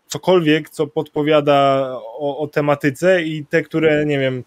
cokolwiek, 0.08 0.70
co 0.70 0.88
podpowiada 0.88 1.90
o, 2.02 2.38
o 2.38 2.48
tematyce 2.48 3.24
i 3.24 3.46
te, 3.46 3.62
które, 3.62 4.06
nie 4.06 4.20
wiem, 4.20 4.44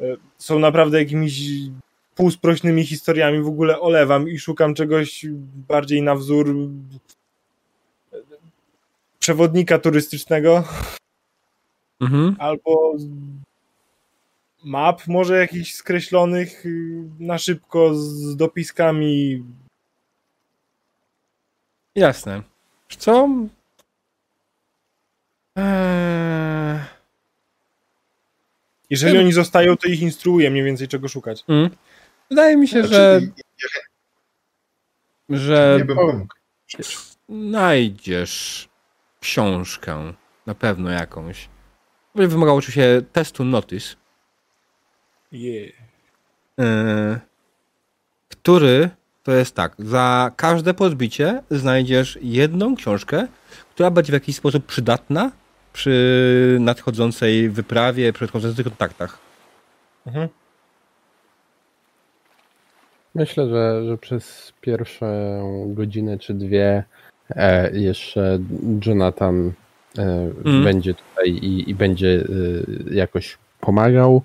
e, 0.00 0.04
są 0.38 0.58
naprawdę 0.58 0.98
jakimiś 0.98 1.40
półsprośnymi 2.14 2.86
historiami, 2.86 3.42
w 3.42 3.46
ogóle 3.46 3.80
olewam 3.80 4.28
i 4.28 4.38
szukam 4.38 4.74
czegoś 4.74 5.26
bardziej 5.68 6.02
na 6.02 6.14
wzór 6.14 6.56
przewodnika 9.18 9.78
turystycznego 9.78 10.64
Mhm. 12.00 12.36
albo 12.38 12.94
map 14.64 15.06
może 15.06 15.38
jakichś 15.38 15.74
skreślonych 15.74 16.64
na 17.20 17.38
szybko 17.38 17.94
z 17.94 18.36
dopiskami. 18.36 19.44
Jasne. 21.94 22.42
Co? 22.98 23.28
Eee... 25.56 26.80
Jeżeli 28.90 29.18
oni 29.18 29.32
zostają, 29.32 29.76
to 29.76 29.88
ich 29.88 30.02
instruuję 30.02 30.50
mniej 30.50 30.64
więcej 30.64 30.88
czego 30.88 31.08
szukać. 31.08 31.44
Mm. 31.48 31.70
Wydaje 32.30 32.56
mi 32.56 32.68
się, 32.68 32.80
Znaczy, 32.86 32.94
że, 32.94 33.20
że 35.30 35.76
nie 35.78 35.84
bym 35.84 35.96
pomógł. 35.96 36.34
znajdziesz 37.28 38.68
książkę. 39.20 40.12
Na 40.46 40.54
pewno 40.54 40.90
jakąś. 40.90 41.48
Będzie 42.14 42.28
wymagało 42.28 42.58
oczywiście 42.58 43.02
testu 43.12 43.44
notice, 43.44 43.96
Yeah. 45.32 45.72
yy, 46.58 47.20
który 48.28 48.90
to 49.22 49.32
jest 49.32 49.54
tak. 49.54 49.74
Za 49.78 50.30
każde 50.36 50.74
podbicie 50.74 51.42
znajdziesz 51.50 52.18
jedną 52.22 52.76
książkę, 52.76 53.26
która 53.74 53.90
będzie 53.90 54.12
w 54.12 54.14
jakiś 54.14 54.36
sposób 54.36 54.66
przydatna 54.66 55.30
przy 55.72 56.56
nadchodzącej 56.60 57.50
wyprawie, 57.50 58.12
przy 58.12 58.24
nadchodzących 58.24 58.66
kontaktach. 58.66 59.18
Mhm. 60.06 60.28
Myślę, 63.14 63.48
że, 63.48 63.84
że 63.88 63.98
przez 63.98 64.52
pierwszą 64.60 65.06
godzinę 65.74 66.18
czy 66.18 66.34
dwie 66.34 66.84
e, 67.30 67.78
jeszcze 67.78 68.38
Jonathan 68.86 69.52
e, 69.98 70.30
będzie 70.64 70.94
tutaj 70.94 71.30
i, 71.30 71.70
i 71.70 71.74
będzie 71.74 72.24
e, 72.90 72.94
jakoś 72.94 73.38
pomagał. 73.60 74.22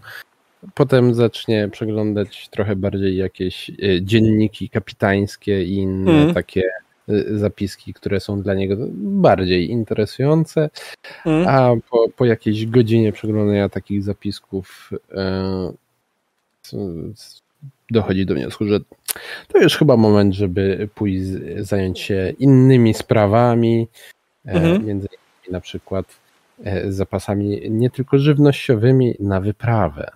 Potem 0.73 1.13
zacznie 1.13 1.69
przeglądać 1.71 2.49
trochę 2.49 2.75
bardziej 2.75 3.17
jakieś 3.17 3.69
e, 3.69 3.73
dzienniki 4.01 4.69
kapitańskie 4.69 5.63
i 5.63 5.75
inne 5.75 6.11
Mhm. 6.11 6.33
takie 6.33 6.63
e, 7.09 7.37
zapiski, 7.37 7.93
które 7.93 8.19
są 8.19 8.41
dla 8.41 8.53
niego 8.53 8.75
bardziej 8.97 9.69
interesujące. 9.71 10.69
Mm. 11.25 11.47
A 11.47 11.71
po, 11.89 12.09
po 12.17 12.25
jakiejś 12.25 12.65
godzinie 12.65 13.11
przeglądania 13.11 13.69
takich 13.69 14.03
zapisków 14.03 14.89
e, 15.11 15.73
dochodzi 17.91 18.25
do 18.25 18.33
wniosku, 18.33 18.65
że 18.67 18.79
to 19.47 19.59
już 19.61 19.77
chyba 19.77 19.97
moment, 19.97 20.33
żeby 20.33 20.89
pójść 20.95 21.21
zająć 21.57 21.99
się 21.99 22.33
innymi 22.39 22.93
sprawami, 22.93 23.87
e, 24.47 24.51
Mhm. 24.51 24.85
między 24.85 25.07
innymi 25.07 25.51
na 25.53 25.61
przykład 25.61 26.05
e, 26.63 26.91
zapasami 26.91 27.61
nie 27.69 27.89
tylko 27.89 28.17
żywnościowymi 28.17 29.15
na 29.19 29.41
wyprawę. 29.41 30.11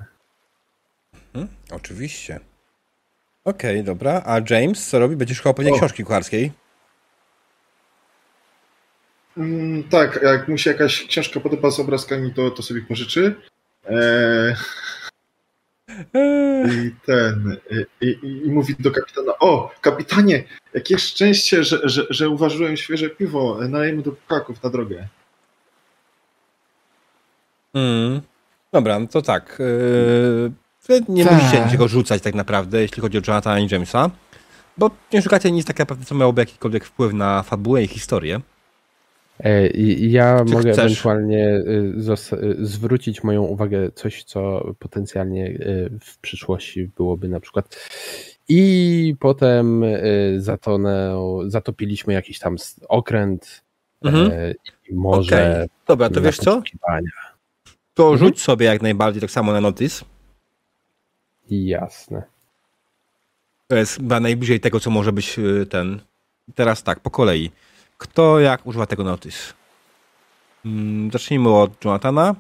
Hmm? 1.34 1.52
Oczywiście. 1.72 2.40
Okej, 3.46 3.84
dobra. 3.84 4.22
A 4.26 4.40
James, 4.50 4.88
co 4.90 5.00
robi? 5.00 5.16
Będziesz 5.16 5.38
szukał 5.38 5.54
pewnie 5.54 5.72
O. 5.74 5.78
książki 5.78 6.04
kucharskiej. 6.04 6.52
Mm, 9.38 9.84
tak, 9.84 10.20
jak 10.24 10.48
mu 10.48 10.58
się 10.58 10.72
jakaś 10.72 11.08
książka 11.08 11.40
podoba 11.40 11.72
z 11.72 11.80
obrazkami, 11.80 12.34
to, 12.34 12.52
to 12.52 12.64
sobie 12.64 12.82
pożyczy. 12.82 13.36
Eee, 13.90 14.56
I 16.66 16.92
ten. 17.06 17.58
I, 18.02 18.06
i, 18.08 18.46
I 18.46 18.52
mówi 18.52 18.76
do 18.80 18.92
kapitana: 18.92 19.34
O, 19.40 19.72
kapitanie, 19.82 20.44
jakie 20.74 21.00
szczęście, 21.00 21.64
że, 21.64 21.80
że, 21.84 22.06
że 22.10 22.30
uważyłem 22.30 22.78
świeże 22.78 23.10
piwo. 23.10 23.60
Nalejmy 23.70 24.02
do 24.02 24.12
pukaków 24.12 24.64
na 24.64 24.70
drogę. 24.70 25.08
Mm. 27.74 28.22
Dobra, 28.72 29.00
no 29.00 29.08
to 29.08 29.22
tak. 29.22 29.60
Yy, 29.60 30.52
wy 30.88 31.02
nie 31.10 31.26
Tak. 31.26 31.34
musicie 31.34 31.66
niczego 31.66 31.88
rzucać 31.88 32.22
tak 32.22 32.36
naprawdę, 32.36 32.82
jeśli 32.82 33.02
chodzi 33.02 33.18
o 33.18 33.22
Jonathana 33.28 33.60
i 33.60 33.68
Jamesa, 33.72 34.10
bo 34.78 34.92
nie 35.14 35.22
szukacie 35.22 35.52
nic 35.52 35.66
tak 35.66 35.80
naprawdę, 35.80 36.06
co 36.06 36.16
miałoby 36.16 36.42
jakikolwiek 36.42 36.86
wpływ 36.86 37.14
na 37.14 37.44
fabułę 37.44 37.84
i 37.84 37.88
historię. 37.88 38.42
E, 39.44 39.68
I 39.68 40.12
ja 40.12 40.46
Czy 40.48 40.54
mogę 40.54 40.72
chcesz? 40.72 40.86
ewentualnie 40.86 41.48
y, 41.48 41.94
y, 42.34 42.66
zwrócić 42.66 43.24
moją 43.24 43.44
uwagę 43.44 43.92
coś, 43.92 44.24
co 44.24 44.74
potencjalnie 44.80 45.48
y, 45.48 45.90
w 46.02 46.18
przyszłości 46.18 46.92
byłoby 46.98 47.30
na 47.30 47.40
przykład 47.40 47.90
i 48.50 49.16
potem 49.20 49.84
zatonę, 50.38 51.16
zatopiliśmy 51.48 52.14
jakiś 52.14 52.40
tam 52.40 52.56
okręt 52.90 53.64
Mhm. 54.04 54.32
e, 54.32 54.54
i 54.90 54.94
może 54.96 55.54
Okej. 55.56 55.68
Dobra, 55.88 56.10
to 56.10 56.22
wiesz 56.22 56.38
co? 56.38 56.62
To 57.94 58.04
Mhm. 58.12 58.18
rzuć 58.20 58.42
sobie 58.42 58.66
jak 58.66 58.82
najbardziej 58.82 59.22
tak 59.22 59.32
samo 59.32 59.52
na 59.52 59.62
notice. 59.62 60.06
Jasne. 61.50 62.24
To 63.68 63.76
jest 63.76 63.98
chyba 63.98 64.20
najbliżej 64.20 64.60
tego, 64.60 64.80
co 64.80 64.90
może 64.90 65.12
być 65.12 65.40
ten. 65.70 66.00
Teraz 66.56 66.84
tak, 66.84 67.00
po 67.00 67.10
kolei. 67.10 67.52
Kto 68.04 68.40
jak 68.40 68.66
używa 68.66 68.86
tego 68.86 69.04
notice? 69.04 69.54
Mm, 70.66 71.12
zacznijmy 71.12 71.50
od 71.50 71.86
Jonathana. 71.86 72.36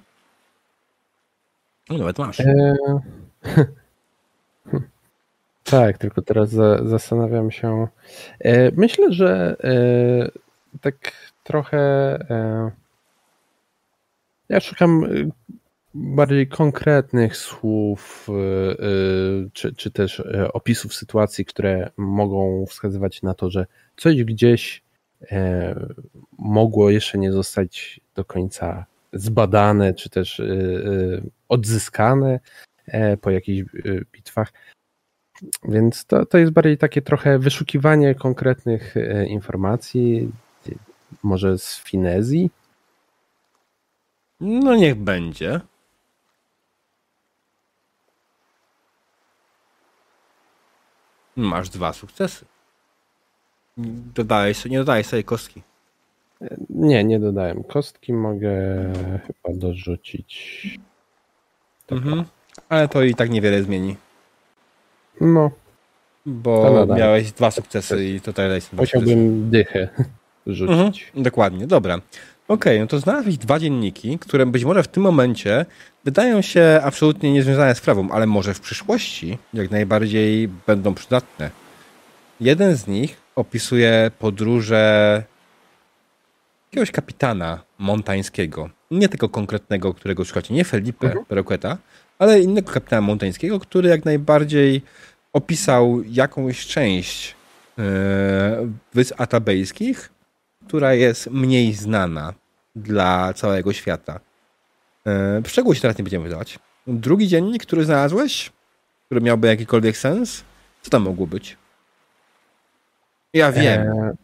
No, 1.90 1.98
nawet 1.98 2.20
masz. 2.20 2.40
E, 2.40 2.76
tak, 5.64 5.98
tylko 5.98 6.22
teraz 6.22 6.50
za, 6.50 6.86
zastanawiam 6.86 7.52
się. 7.52 7.88
E, 8.40 8.72
myślę, 8.72 9.14
że 9.14 9.56
e, 9.64 10.80
tak 10.82 10.96
trochę. 11.44 11.78
E, 12.30 12.72
ja 14.50 14.60
szukam 14.60 15.04
e, 15.04 15.08
bardziej 15.94 16.48
konkretnych 16.48 17.38
słów, 17.38 18.28
e, 18.30 18.34
e, 18.34 18.86
czy, 19.54 19.76
czy 19.76 19.92
też 19.92 20.24
opisów 20.54 20.94
sytuacji, 20.94 21.46
które 21.46 21.90
mogą 21.98 22.66
wskazywać 22.66 23.22
na 23.22 23.34
to, 23.34 23.50
że 23.50 23.66
coś 23.98 24.24
gdzieś 24.24 24.83
mogło 26.38 26.90
jeszcze 26.90 27.18
nie 27.18 27.32
zostać 27.32 28.02
do 28.16 28.26
końca 28.26 28.86
zbadane, 29.14 29.94
czy 29.94 30.10
też 30.10 30.40
e, 30.40 30.44
e, 30.44 30.48
odzyskane 31.50 32.40
e, 32.88 33.18
po 33.18 33.32
jakichś 33.32 33.60
e, 33.60 33.66
bitwach. 34.12 34.54
Więc 35.64 36.06
to, 36.06 36.26
to 36.26 36.38
jest 36.38 36.52
bardziej 36.52 36.78
takie 36.78 37.02
trochę 37.02 37.40
wyszukiwanie 37.40 38.16
konkretnych 38.16 38.98
e, 38.98 39.26
informacji, 39.26 40.32
e, 40.68 40.72
może 41.24 41.58
z 41.58 41.84
finezji. 41.84 42.52
No 44.40 44.76
niech 44.76 44.96
będzie. 44.96 45.62
Masz 51.36 51.70
dwa 51.70 51.94
sukcesy. 51.94 52.46
Dodałeś, 54.16 54.66
nie 54.66 54.78
dodałeś 54.78 55.08
sobie 55.08 55.24
kostki. 55.24 55.62
Nie, 56.70 57.04
nie 57.04 57.20
dodałem 57.20 57.64
kostki, 57.64 58.14
mogę 58.14 58.56
chyba 59.28 59.58
dorzucić. 59.60 60.80
Mhm. 61.92 62.26
Ale 62.70 62.88
to 62.88 63.04
i 63.04 63.16
tak 63.16 63.30
niewiele 63.30 63.64
zmieni. 63.64 63.96
No, 65.22 65.52
Bo 66.26 66.86
miałeś 66.86 67.32
dwa 67.32 67.52
sukcesy 67.52 68.06
i 68.06 68.22
tutaj 68.22 68.48
dałeś 68.48 68.66
dwa 68.66 68.82
musiałbym 68.82 69.50
dychę 69.50 69.88
rzucić. 70.48 71.08
Mhm, 71.08 71.24
dokładnie, 71.24 71.68
dobra. 71.68 72.02
Okej, 72.48 72.80
no 72.80 72.88
to 72.88 73.00
znalazłeś 73.00 73.38
dwa 73.38 73.60
dzienniki, 73.60 74.20
które 74.20 74.46
być 74.46 74.66
może 74.66 74.84
w 74.84 74.88
tym 74.88 75.04
momencie 75.04 75.66
wydają 76.04 76.42
się 76.42 76.82
absolutnie 76.84 77.34
niezwiązane 77.34 77.76
z 77.76 77.78
sprawą, 77.78 78.12
ale 78.12 78.26
może 78.26 78.54
w 78.54 78.60
przyszłości 78.60 79.38
jak 79.54 79.72
najbardziej 79.72 80.48
będą 80.48 80.94
przydatne. 80.94 81.50
Jeden 82.42 82.76
z 82.76 82.88
nich 82.88 83.23
opisuje 83.36 84.12
podróże 84.20 85.24
jakiegoś 86.72 86.92
kapitana 86.92 87.64
montańskiego. 87.78 88.70
nie 88.92 89.10
tylko 89.10 89.30
konkretnego, 89.30 89.94
którego 89.94 90.26
szukacie, 90.26 90.54
nie 90.54 90.66
Felipe 90.66 91.08
Mhm. 91.08 91.26
Peroqueta, 91.26 91.78
ale 92.20 92.40
innego 92.42 92.72
kapitana 92.72 93.02
montańskiego, 93.02 93.60
który 93.60 93.90
jak 93.90 94.06
najbardziej 94.06 94.82
opisał 95.34 96.04
jakąś 96.04 96.66
część 96.68 97.36
e, 97.80 98.70
wysp 98.94 99.22
atabejskich, 99.22 100.12
która 100.68 100.94
jest 100.94 101.30
mniej 101.30 101.74
znana 101.74 102.34
dla 102.76 103.34
całego 103.34 103.74
świata. 103.74 104.20
E, 105.08 105.42
szczegółów 105.48 105.76
się 105.76 105.82
teraz 105.82 105.98
nie 105.98 106.04
będziemy 106.04 106.24
wydawać. 106.24 106.60
Drugi 106.88 107.28
dziennik, 107.28 107.66
który 107.66 107.86
znalazłeś, 107.86 108.52
który 109.06 109.22
miałby 109.22 109.48
jakikolwiek 109.48 109.98
sens, 109.98 110.44
co 110.82 110.90
tam 110.90 111.02
mogło 111.02 111.28
być? 111.28 111.58
Ja 113.34 113.52
wiem. 113.52 113.82
E, 113.82 114.16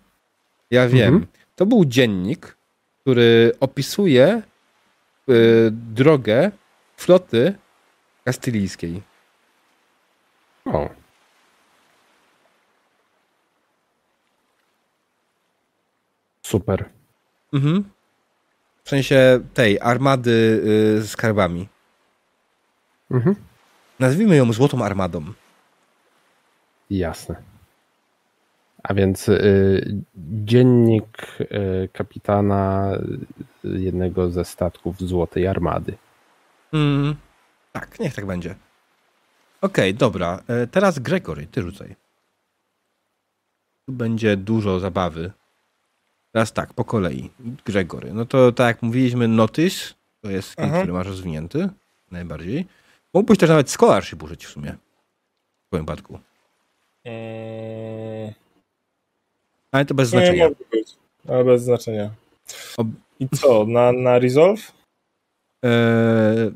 Ja 0.72 0.88
wiem. 0.88 1.14
Mhm. 1.14 1.28
To 1.56 1.66
był 1.66 1.86
dziennik, 1.86 2.56
który 3.02 3.52
opisuje 3.60 4.42
y, 5.30 5.70
drogę 5.72 6.52
floty 6.98 7.54
kastylijskiej. 8.26 9.02
o. 10.66 10.90
Super. 16.42 16.90
Mhm. 17.54 17.84
W 18.84 18.90
sensie 18.90 19.40
tej 19.54 19.80
armady 19.82 20.32
y, 21.00 21.02
z 21.02 21.10
skarbami. 21.12 21.68
Mhm. 23.12 23.36
Nazwijmy 24.00 24.36
ją 24.36 24.54
Złotą 24.54 24.86
Armadą. 24.86 25.26
Jasne. 26.90 27.36
A 28.90 28.94
więc 28.94 29.30
y, 29.30 30.04
dziennik 30.16 31.28
y, 31.42 31.90
kapitana 31.94 32.92
jednego 33.64 34.30
ze 34.32 34.46
statków 34.46 34.98
Złotej 35.00 35.48
Armady. 35.48 35.98
Mm. 36.74 37.16
Tak, 37.72 38.00
niech 38.00 38.14
tak 38.16 38.26
będzie. 38.26 38.56
Okej, 39.62 39.94
dobra. 39.94 40.44
E, 40.48 40.68
Teraz 40.68 41.00
Gregory, 41.00 41.48
ty 41.48 41.62
rzucaj. 41.62 41.96
Tu 43.86 43.92
będzie 43.94 44.38
dużo 44.38 44.80
zabawy. 44.80 45.32
Teraz 46.32 46.54
tak, 46.54 46.74
po 46.74 46.86
kolei. 46.86 47.30
Gregory. 47.66 48.14
No 48.14 48.26
to 48.26 48.52
tak 48.52 48.68
jak 48.76 48.84
mówiliśmy, 48.84 49.28
Notice 49.28 49.94
to 50.22 50.30
jest 50.30 50.50
skill, 50.50 50.64
Mhm. 50.64 50.82
który 50.82 50.94
masz 50.94 51.08
rozwinięty. 51.08 51.70
Najbardziej. 52.12 52.68
Mógłbyś 53.14 53.38
też 53.38 53.50
nawet 53.50 53.70
scholarship 53.72 54.24
użyć 54.24 54.46
w 54.46 54.50
sumie. 54.50 54.72
W 54.72 55.68
twoim 55.68 55.86
przypadku. 55.86 56.20
Mm, 57.04 58.34
Ale 59.72 59.86
to 59.86 59.94
bez 59.94 60.14
nie, 60.14 60.20
znaczenia. 60.20 60.44
może 60.44 60.56
być, 60.72 60.96
ale 61.28 61.44
bez 61.46 61.64
znaczenia. 61.64 62.10
I 63.20 63.28
co, 63.30 63.66
na, 63.66 63.92
na 63.92 64.20
Resolve? 64.20 64.72
Eee, 65.64 66.52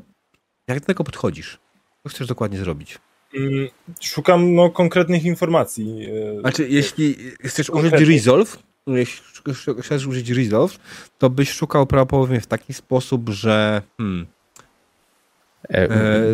jak 0.68 0.80
do 0.80 0.86
tego 0.86 1.04
podchodzisz? 1.04 1.58
Co 2.02 2.08
chcesz 2.08 2.26
dokładnie 2.26 2.58
zrobić? 2.58 2.98
Mm, 3.34 3.68
Szukam 4.00 4.54
no, 4.54 4.70
konkretnych 4.70 5.24
informacji. 5.24 6.06
e, 6.36 6.40
Znaczy, 6.40 6.68
jeśli 6.68 7.16
chcesz 7.44 7.70
użyć. 7.70 7.92
Resolve, 7.92 8.58
jeśli 8.86 9.22
sz- 9.46 9.80
chcesz 9.84 10.06
użyć 10.06 10.30
Resolve, 10.30 10.78
to 11.18 11.30
byś 11.30 11.50
szukał 11.50 11.86
prawdopodobnie 11.86 12.40
w 12.40 12.46
taki 12.46 12.74
sposób, 12.74 13.28
że 13.28 13.82
hmm, 13.98 14.26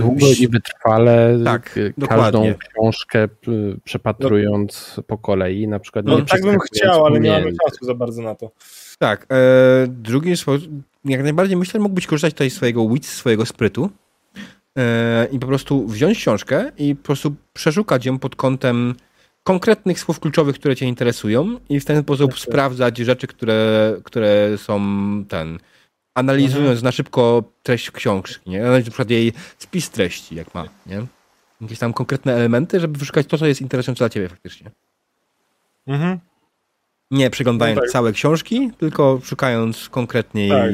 Długo 0.01 0.27
ś- 0.27 0.41
i 0.41 0.49
wytrwale 0.49 1.39
Tak, 1.45 1.79
dokładnie. 1.99 2.23
każdą 2.25 2.55
książkę 2.75 3.29
p- 3.29 3.51
przepatrując 3.85 5.01
po 5.07 5.19
kolei, 5.19 5.69
na 5.69 5.79
przykład 5.79 6.05
No 6.07 6.19
nie 6.19 6.25
tak 6.27 6.43
bym 6.43 6.59
chciał, 6.61 7.07
ale 7.07 7.21
nie 7.21 7.31
mamy 7.31 7.53
czasu 7.67 7.85
za 7.85 7.95
bardzo 7.95 8.23
na 8.23 8.35
to. 8.35 8.51
tak, 8.99 9.27
e, 9.33 10.37
sposób, 10.37 10.71
jak 11.05 11.23
najbardziej 11.23 11.57
myślę, 11.57 11.73
że 11.73 11.83
mógłbyś 11.83 12.07
korzystać 12.07 12.33
tutaj 12.35 12.51
z 12.51 12.55
swojego 12.55 12.89
wit, 12.89 13.07
swojego 13.07 13.47
sprytu 13.47 13.91
e, 14.79 15.29
i 15.33 15.39
po 15.39 15.47
prostu 15.47 15.87
wziąć 15.89 16.19
książkę 16.19 16.73
i 16.79 16.97
po 16.97 17.03
prostu 17.03 17.35
przeszukać 17.53 18.07
ją 18.07 18.19
pod 18.19 18.37
kątem 18.37 18.95
konkretnych 19.43 20.01
słów 20.01 20.21
kluczowych, 20.21 20.57
które 20.57 20.77
cię 20.77 20.87
interesują 20.87 21.57
i 21.69 21.81
w 21.81 21.85
ten 21.85 22.03
sposób 22.03 22.31
Tak. 22.31 22.41
sprawdzać 22.41 22.99
rzeczy, 22.99 23.27
które, 23.27 23.93
które 24.05 24.59
są 24.59 24.81
ten 25.29 25.59
analizując 26.15 26.69
Mhm. 26.69 26.85
na 26.85 26.93
szybko 26.93 27.43
treść 27.63 27.91
książki, 27.91 28.51
nie? 28.51 28.63
Na 28.63 28.81
przykład 28.81 29.11
jej 29.11 29.33
spis 29.59 29.91
treści, 29.91 30.35
jak 30.35 30.55
ma, 30.55 30.69
nie? 30.87 31.07
Jakieś 31.61 31.79
tam 31.79 31.93
konkretne 31.93 32.35
elementy, 32.35 32.81
żeby 32.81 32.99
wyszukać 32.99 33.27
to, 33.27 33.39
co 33.39 33.47
jest 33.47 33.61
interesujące 33.61 33.99
dla 33.99 34.09
ciebie 34.09 34.29
faktycznie. 34.29 34.71
Mhm. 35.87 36.19
Nie 37.11 37.31
przeglądając 37.31 37.77
No 37.77 37.83
tak. 37.83 37.91
całe 37.91 38.13
książki, 38.13 38.71
tylko 38.79 39.21
szukając 39.25 39.89
konkretnie 39.89 40.49
Tak. 40.49 40.71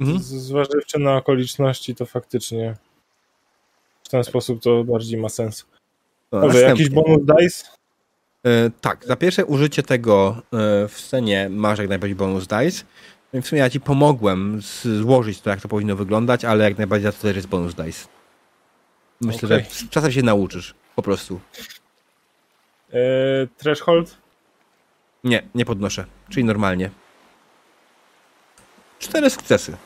Mhm. 0.00 0.18
Zważywszy 0.22 0.98
na 0.98 1.16
okoliczności, 1.16 1.94
to 1.94 2.06
faktycznie 2.06 2.74
w 4.04 4.08
ten 4.08 4.24
sposób 4.24 4.62
to 4.62 4.84
bardziej 4.84 5.20
ma 5.20 5.28
sens. 5.28 5.66
No, 6.32 6.40
Dobrze, 6.40 6.60
jakiś 6.60 6.88
bonus 6.90 7.20
dice? 7.26 7.64
E, 8.46 8.70
tak, 8.80 9.04
za 9.06 9.16
pierwsze 9.16 9.44
użycie 9.46 9.82
tego 9.82 10.36
e, 10.52 10.88
w 10.88 11.00
scenie 11.00 11.48
masz 11.50 11.78
jak 11.78 11.88
najbardziej 11.88 12.16
bonus 12.16 12.46
dice. 12.46 12.84
Więc 13.32 13.46
w 13.46 13.48
sumie 13.48 13.60
ja 13.60 13.70
ci 13.70 13.80
pomogłem 13.80 14.60
złożyć 15.00 15.40
to, 15.40 15.50
jak 15.50 15.60
to 15.60 15.68
powinno 15.68 15.96
wyglądać, 15.96 16.44
ale 16.44 16.64
jak 16.64 16.78
najbardziej 16.78 17.12
za 17.12 17.16
to 17.16 17.22
też 17.22 17.36
jest 17.36 17.48
bonus 17.48 17.74
dice. 17.74 18.08
Myślę, 19.20 19.48
Okej. 19.48 19.64
że 19.64 19.70
z 19.70 19.88
czasem 19.90 20.12
się 20.12 20.22
nauczysz, 20.22 20.74
po 20.96 21.02
prostu. 21.02 21.40
E, 22.92 22.98
threshold? 23.56 24.16
Nie, 25.24 25.42
nie 25.54 25.64
podnoszę. 25.64 26.04
Czyli 26.28 26.44
normalnie. 26.44 26.90
Cztery 28.98 29.30
sukcesy. 29.30 29.76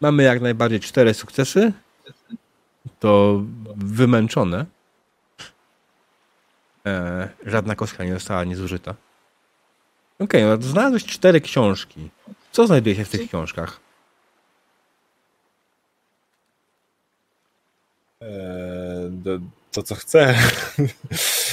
Mamy 0.00 0.22
jak 0.22 0.40
najbardziej 0.40 0.80
cztery 0.80 1.14
sukcesy. 1.14 1.72
To 3.00 3.42
wymęczone. 3.76 4.66
E, 6.86 7.28
żadna 7.46 7.74
kostka 7.74 8.04
nie 8.04 8.14
została 8.14 8.44
niezużyta. 8.44 8.94
Okej, 10.18 10.44
no 10.44 10.56
znalazłeś 10.62 11.04
cztery 11.04 11.40
książki. 11.40 12.10
Co 12.52 12.66
znajduje 12.66 12.96
się 12.96 13.04
w 13.04 13.08
tych 13.08 13.28
książkach? 13.28 13.80
E, 18.22 19.08
do, 19.10 19.38
to 19.72 19.82
co 19.82 19.94
chcę. 19.94 20.34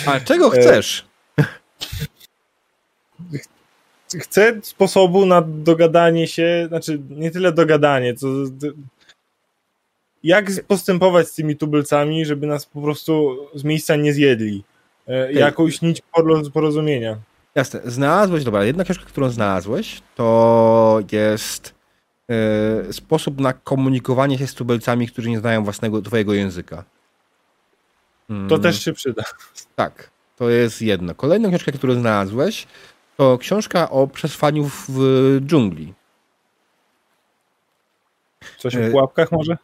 A 0.07 0.19
czego 0.19 0.49
chcesz? 0.49 1.05
Chcę 4.19 4.59
sposobu 4.63 5.25
na 5.25 5.41
dogadanie 5.41 6.27
się, 6.27 6.65
znaczy 6.67 7.01
nie 7.09 7.31
tyle 7.31 7.51
dogadanie, 7.51 8.13
co 8.13 8.27
jak 10.23 10.45
postępować 10.67 11.27
z 11.27 11.33
tymi 11.33 11.55
tubylcami, 11.57 12.25
żeby 12.25 12.47
nas 12.47 12.65
po 12.65 12.81
prostu 12.81 13.37
z 13.55 13.63
miejsca 13.63 13.95
nie 13.95 14.13
zjedli. 14.13 14.63
E, 15.07 15.33
jakąś 15.33 15.81
nić 15.81 16.01
poro- 16.17 16.51
porozumienia. 16.51 17.17
Jasne. 17.55 17.81
Znalazłeś, 17.85 18.43
dobra, 18.43 18.63
jedna 18.63 18.83
książka, 18.83 19.05
którą 19.05 19.29
znalazłeś, 19.29 20.01
to 20.15 20.99
jest 21.11 21.75
e, 22.29 22.93
sposób 22.93 23.39
na 23.39 23.53
komunikowanie 23.53 24.37
się 24.37 24.47
z 24.47 24.53
tubelcami, 24.53 25.07
którzy 25.07 25.29
nie 25.29 25.39
znają 25.39 25.63
własnego 25.63 26.01
twojego 26.01 26.33
języka. 26.33 26.83
Mm, 28.29 28.49
To 28.49 28.59
też 28.59 28.83
się 28.83 28.93
przyda. 28.93 29.23
Tak, 29.75 30.09
to 30.35 30.49
jest 30.49 30.81
jedno. 30.81 31.15
Kolejną 31.15 31.49
książkę, 31.49 31.71
którą 31.71 31.93
znalazłeś, 31.93 32.67
to 33.17 33.37
książka 33.37 33.89
o 33.89 34.07
przetrwaniu 34.07 34.69
w, 34.87 34.89
dżungli. 35.45 35.93
Coś 38.57 38.75
E, 38.75 38.87
o 38.87 38.91
pułapkach 38.91 39.31
może? 39.31 39.57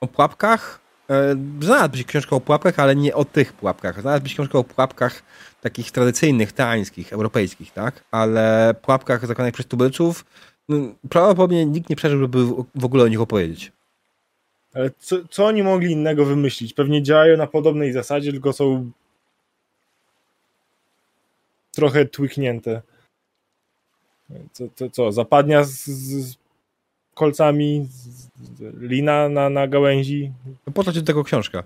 O 0.00 0.06
pułapkach. 0.06 0.80
E, 1.10 1.36
znalazłbyś 1.60 2.04
książkę 2.04 2.36
o 2.36 2.40
pułapkach, 2.40 2.78
ale 2.78 2.96
nie 2.96 3.14
o 3.14 3.24
tych 3.24 3.52
pułapkach. 3.52 4.00
Znalazłbyś 4.00 4.34
książkę 4.34 4.58
o 4.58 4.64
pułapkach 4.64 5.22
takich 5.60 5.90
tradycyjnych, 5.90 6.52
teańskich, 6.52 7.12
europejskich, 7.12 7.72
tak? 7.72 8.04
Ale 8.10 8.74
pułapkach 8.82 9.26
zakonanych 9.26 9.54
przez 9.54 9.66
tubylców 9.66 10.24
no, 10.68 10.76
prawdopodobnie 11.10 11.66
nikt 11.66 11.90
nie 11.90 11.96
przeżył, 11.96 12.20
żeby 12.20 12.44
w- 12.74 12.84
ogóle 12.84 13.04
o 13.04 13.08
nich 13.08 13.20
opowiedzieć. 13.20 13.72
Ale 14.74 14.90
co, 14.98 15.16
co 15.30 15.46
oni 15.46 15.62
mogli 15.62 15.92
innego 15.92 16.24
wymyślić? 16.24 16.74
Pewnie 16.74 17.02
działają 17.02 17.36
na 17.36 17.46
podobnej 17.46 17.92
zasadzie, 17.92 18.32
tylko 18.32 18.52
są 18.52 18.90
trochę 21.72 22.04
tłyknięte. 22.04 22.82
Co, 24.52 24.64
co, 24.74 24.90
co 24.90 25.12
zapadnia 25.12 25.64
z, 25.64 25.84
z 25.84 26.36
kolcami, 27.14 27.86
z, 27.90 27.94
z, 27.96 28.30
lina 28.80 29.28
na, 29.28 29.50
na 29.50 29.68
gałęzi. 29.68 30.32
No 30.66 30.72
po 30.72 30.84
co 30.84 30.92
ci 30.92 30.98
do 30.98 31.06
tego 31.06 31.24
książka? 31.24 31.62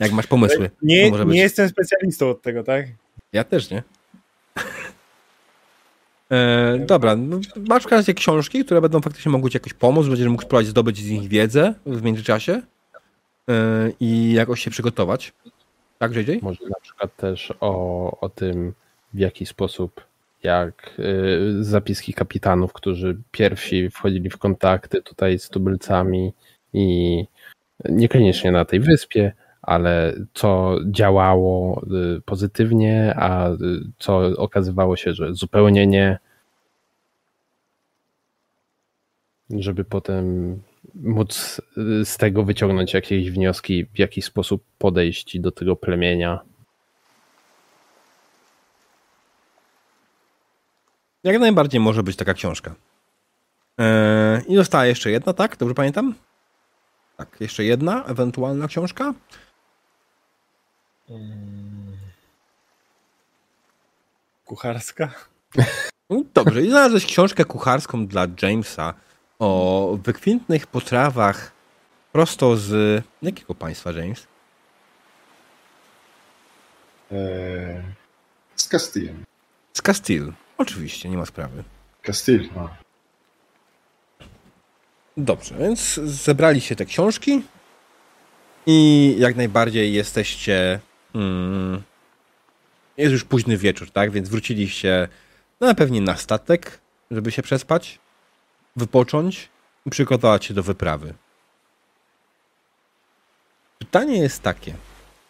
Jak 0.00 0.12
masz 0.12 0.26
pomysły. 0.26 0.70
Nie, 0.82 1.10
być. 1.10 1.20
nie 1.26 1.40
jestem 1.40 1.68
specjalistą 1.68 2.30
od 2.30 2.42
tego, 2.42 2.62
tak? 2.62 2.86
Ja 3.32 3.44
też 3.44 3.70
nie. 3.70 3.82
E, 6.30 6.78
dobra, 6.78 7.16
no, 7.16 7.40
masz 7.68 7.82
w 7.82 7.86
każdym 7.86 7.98
razie 7.98 8.14
książki, 8.14 8.64
które 8.64 8.80
będą 8.80 9.00
faktycznie 9.00 9.32
mogły 9.32 9.50
ci 9.50 9.56
jakoś 9.56 9.74
pomóc, 9.74 10.06
będziesz 10.06 10.28
mógł 10.28 10.42
spróbować 10.42 10.66
zdobyć 10.66 10.98
z 10.98 11.10
nich 11.10 11.28
wiedzę 11.28 11.74
w 11.86 12.02
międzyczasie 12.02 12.62
e, 13.50 13.90
i 14.00 14.32
jakoś 14.32 14.60
się 14.60 14.70
przygotować. 14.70 15.32
Tak, 15.98 16.16
JJ? 16.16 16.38
Może 16.42 16.64
na 16.64 16.80
przykład 16.82 17.16
też 17.16 17.52
o, 17.60 18.20
o 18.20 18.28
tym, 18.28 18.72
w 19.14 19.18
jaki 19.18 19.46
sposób 19.46 20.00
jak 20.44 20.94
y, 20.98 21.64
zapiski 21.64 22.14
kapitanów, 22.14 22.72
którzy 22.72 23.18
pierwsi 23.30 23.90
wchodzili 23.90 24.30
w 24.30 24.38
kontakty 24.38 25.02
tutaj 25.02 25.38
z 25.38 25.48
tubylcami 25.48 26.32
i 26.72 27.24
niekoniecznie 27.84 28.52
na 28.52 28.64
tej 28.64 28.80
wyspie, 28.80 29.32
ale 29.62 30.14
co 30.34 30.76
działało 30.90 31.82
y, 32.16 32.20
pozytywnie, 32.20 33.14
a 33.16 33.50
y, 33.50 33.56
co 33.98 34.18
okazywało 34.36 34.96
się, 34.96 35.14
że 35.14 35.34
zupełnie 35.34 35.86
nie. 35.86 36.18
Żeby 39.50 39.84
potem 39.84 40.58
móc 40.94 41.60
z 42.04 42.16
tego 42.16 42.44
wyciągnąć 42.44 42.94
jakieś 42.94 43.30
wnioski, 43.30 43.84
w 43.84 43.98
jaki 43.98 44.22
sposób 44.22 44.64
podejść 44.78 45.38
do 45.40 45.52
tego 45.52 45.76
plemienia. 45.76 46.40
Jak 51.24 51.38
najbardziej 51.38 51.80
może 51.80 52.02
być 52.02 52.16
taka 52.16 52.34
książka. 52.34 52.74
Eee, 53.78 54.42
I 54.48 54.56
została 54.56 54.86
jeszcze 54.86 55.10
jedna, 55.10 55.32
tak? 55.32 55.56
Dobrze 55.56 55.74
pamiętam? 55.74 56.14
Tak, 57.16 57.36
jeszcze 57.40 57.64
jedna 57.64 58.04
ewentualna 58.04 58.68
książka. 58.68 59.14
Kucharska? 64.44 65.10
No 66.10 66.22
dobrze, 66.34 66.62
i 66.62 66.70
znalazłeś 66.70 67.06
książkę 67.06 67.44
kucharską 67.44 68.06
dla 68.06 68.26
Jamesa 68.42 68.94
o 69.38 69.98
wykwintnych 70.02 70.66
potrawach 70.66 71.52
prosto 72.12 72.56
z... 72.56 73.02
Jakiego 73.22 73.54
państwa, 73.54 73.92
James? 73.92 74.26
Eee, 77.12 77.82
z 78.56 78.68
Castillem. 78.68 79.24
Z 79.72 79.82
Castile. 79.82 80.32
Oczywiście, 80.58 81.08
nie 81.08 81.16
ma 81.16 81.26
sprawy. 81.26 81.64
Castile, 82.02 82.48
a. 82.56 82.68
Dobrze, 85.16 85.54
więc 85.58 85.94
zebraliście 86.04 86.76
te 86.76 86.84
książki 86.84 87.42
i 88.66 89.14
jak 89.18 89.36
najbardziej 89.36 89.92
jesteście. 89.92 90.80
Mm, 91.14 91.82
jest 92.96 93.12
już 93.12 93.24
późny 93.24 93.56
wieczór, 93.56 93.90
tak? 93.90 94.10
Więc 94.10 94.28
wróciliście 94.28 95.08
no, 95.60 95.74
pewnie 95.74 96.00
na 96.00 96.16
statek, 96.16 96.80
żeby 97.10 97.32
się 97.32 97.42
przespać, 97.42 97.98
wypocząć 98.76 99.48
i 99.86 99.90
przygotować 99.90 100.44
się 100.44 100.54
do 100.54 100.62
wyprawy. 100.62 101.14
Pytanie 103.78 104.18
jest 104.18 104.42
takie: 104.42 104.74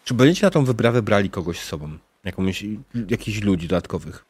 czy 0.04 0.14
będziecie 0.14 0.46
na 0.46 0.50
tą 0.50 0.64
wyprawę 0.64 1.02
brali 1.02 1.30
kogoś 1.30 1.60
z 1.60 1.64
sobą? 1.64 1.98
Jakąś, 2.24 2.64
jakichś 3.08 3.40
ludzi 3.40 3.68
dodatkowych? 3.68 4.24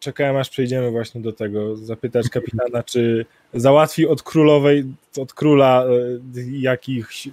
Czekałem 0.00 0.36
aż 0.36 0.50
przejdziemy 0.50 0.90
właśnie 0.90 1.20
do 1.20 1.32
tego, 1.32 1.76
zapytać 1.76 2.28
kapitana, 2.28 2.82
czy 2.82 3.26
załatwi 3.54 4.06
od 4.06 4.22
królowej, 4.22 4.84
od 5.20 5.32
króla 5.32 5.84
e, 5.84 6.40
jakichś 6.50 7.28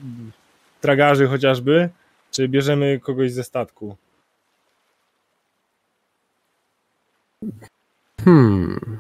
tragarzy 0.82 1.28
chociażby, 1.28 1.90
czy 2.32 2.48
bierzemy 2.48 3.00
kogoś 3.00 3.32
ze 3.32 3.44
statku? 3.44 3.96
Hmm. 8.26 9.00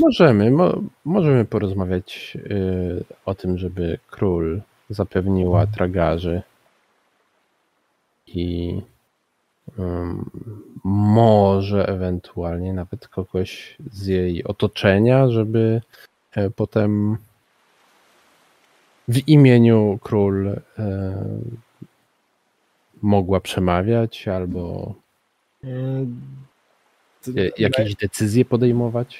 Możemy, 0.00 0.50
mo, 0.50 0.82
możemy 1.04 1.44
porozmawiać 1.44 2.36
y, 2.36 3.04
o 3.24 3.34
tym, 3.34 3.58
żeby 3.58 3.98
król 4.10 4.60
zapewniła 4.90 5.66
tragarzy 5.66 6.42
i 8.26 8.80
może 10.84 11.88
ewentualnie 11.88 12.72
nawet 12.72 13.08
kogoś 13.08 13.76
z 13.92 14.06
jej 14.06 14.44
otoczenia, 14.44 15.28
żeby 15.28 15.82
e, 16.32 16.50
potem 16.50 17.16
w 19.08 19.28
imieniu 19.28 19.98
król 20.02 20.48
e, 20.48 20.60
mogła 23.02 23.40
przemawiać 23.40 24.28
albo 24.28 24.94
Mm, 25.64 26.20
jakieś 27.58 27.94
decyzje 27.94 28.44
podejmować. 28.44 29.18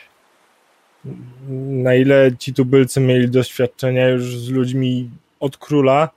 Na 1.69 1.95
ile 1.95 2.37
ci 2.39 2.55
tubylcy 2.55 3.01
mieli 3.01 3.31
doświadczenia 3.31 4.09
już 4.09 4.37
z 4.37 4.49
ludźmi 4.49 5.11
od 5.41 5.57
króla 5.57 6.11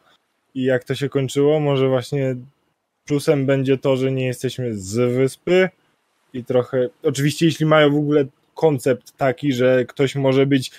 i 0.56 0.64
jak 0.64 0.84
to 0.84 0.96
się 0.96 1.10
kończyło, 1.10 1.60
może 1.60 1.90
właśnie 1.90 2.36
plusem 3.12 3.46
będzie 3.46 3.78
to, 3.78 3.98
że 3.98 4.12
nie 4.12 4.26
jesteśmy 4.26 4.76
z 4.76 5.16
wyspy 5.16 5.70
i 6.34 6.44
trochę, 6.44 6.90
oczywiście 7.04 7.46
jeśli 7.46 7.66
mają 7.66 7.92
w 7.92 7.98
ogóle 7.98 8.26
koncept 8.56 9.18
taki, 9.18 9.54
że 9.54 9.86
ktoś 9.86 10.16
może 10.16 10.46
być 10.46 10.72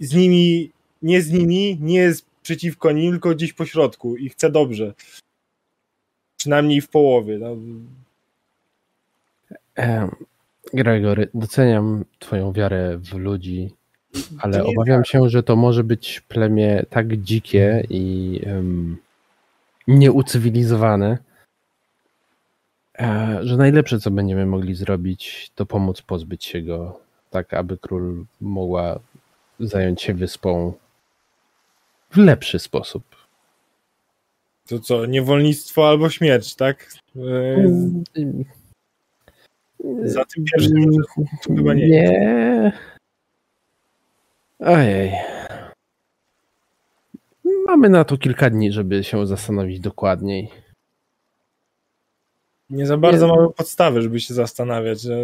z 0.00 0.14
nimi, 0.14 0.70
nie 1.02 1.22
z 1.22 1.30
nimi, 1.30 1.78
nie 1.80 1.98
jest 1.98 2.26
przeciwko 2.42 2.92
nim, 2.92 3.12
tylko 3.12 3.30
gdzieś 3.30 3.52
po 3.52 3.66
środku 3.66 4.16
i 4.16 4.28
chce 4.28 4.50
dobrze. 4.50 4.94
Przynajmniej 6.36 6.80
w 6.80 6.88
połowie. 6.88 7.38
No. 7.38 7.56
Gregory, 10.74 11.28
doceniam 11.34 12.04
Twoją 12.18 12.52
wiarę 12.52 12.98
w 12.98 13.14
ludzi, 13.14 13.70
ale 14.38 14.64
obawiam 14.64 15.04
się, 15.04 15.28
że 15.28 15.42
to 15.42 15.56
może 15.56 15.84
być 15.84 16.20
plemię 16.20 16.86
tak 16.90 17.16
dzikie 17.16 17.86
i 17.90 18.40
em, 18.46 18.96
nieucywilizowane, 19.88 21.18
że 23.40 23.56
najlepsze, 23.56 24.00
co 24.00 24.10
będziemy 24.10 24.46
mogli 24.46 24.74
zrobić, 24.74 25.50
to 25.54 25.66
pomóc 25.66 26.02
pozbyć 26.02 26.44
się 26.44 26.62
go, 26.62 27.00
tak 27.30 27.54
aby 27.54 27.78
król 27.78 28.24
mogła 28.40 29.00
zająć 29.60 30.02
się 30.02 30.14
wyspą 30.14 30.72
w 32.10 32.16
lepszy 32.16 32.58
sposób. 32.58 33.04
To 34.66 34.78
co, 34.78 35.06
niewolnictwo 35.06 35.88
albo 35.88 36.10
śmierć, 36.10 36.54
tak? 36.54 36.90
E, 37.16 37.20
Za 40.04 40.24
tym 40.24 40.44
pierwszym 40.44 40.90
to 41.42 41.54
chyba 41.54 41.74
nie. 41.74 41.88
Nie. 41.88 42.72
Ojej. 44.58 45.12
Mamy 47.66 47.88
na 47.88 48.04
to 48.04 48.16
kilka 48.18 48.50
dni, 48.50 48.72
żeby 48.72 49.04
się 49.04 49.26
zastanowić 49.26 49.80
dokładniej. 49.80 50.63
Nie 52.70 52.86
za 52.86 52.96
bardzo 52.96 53.28
mamy 53.28 53.50
podstawy, 53.50 54.02
żeby 54.02 54.20
się 54.20 54.34
zastanawiać. 54.34 55.00
Że 55.00 55.16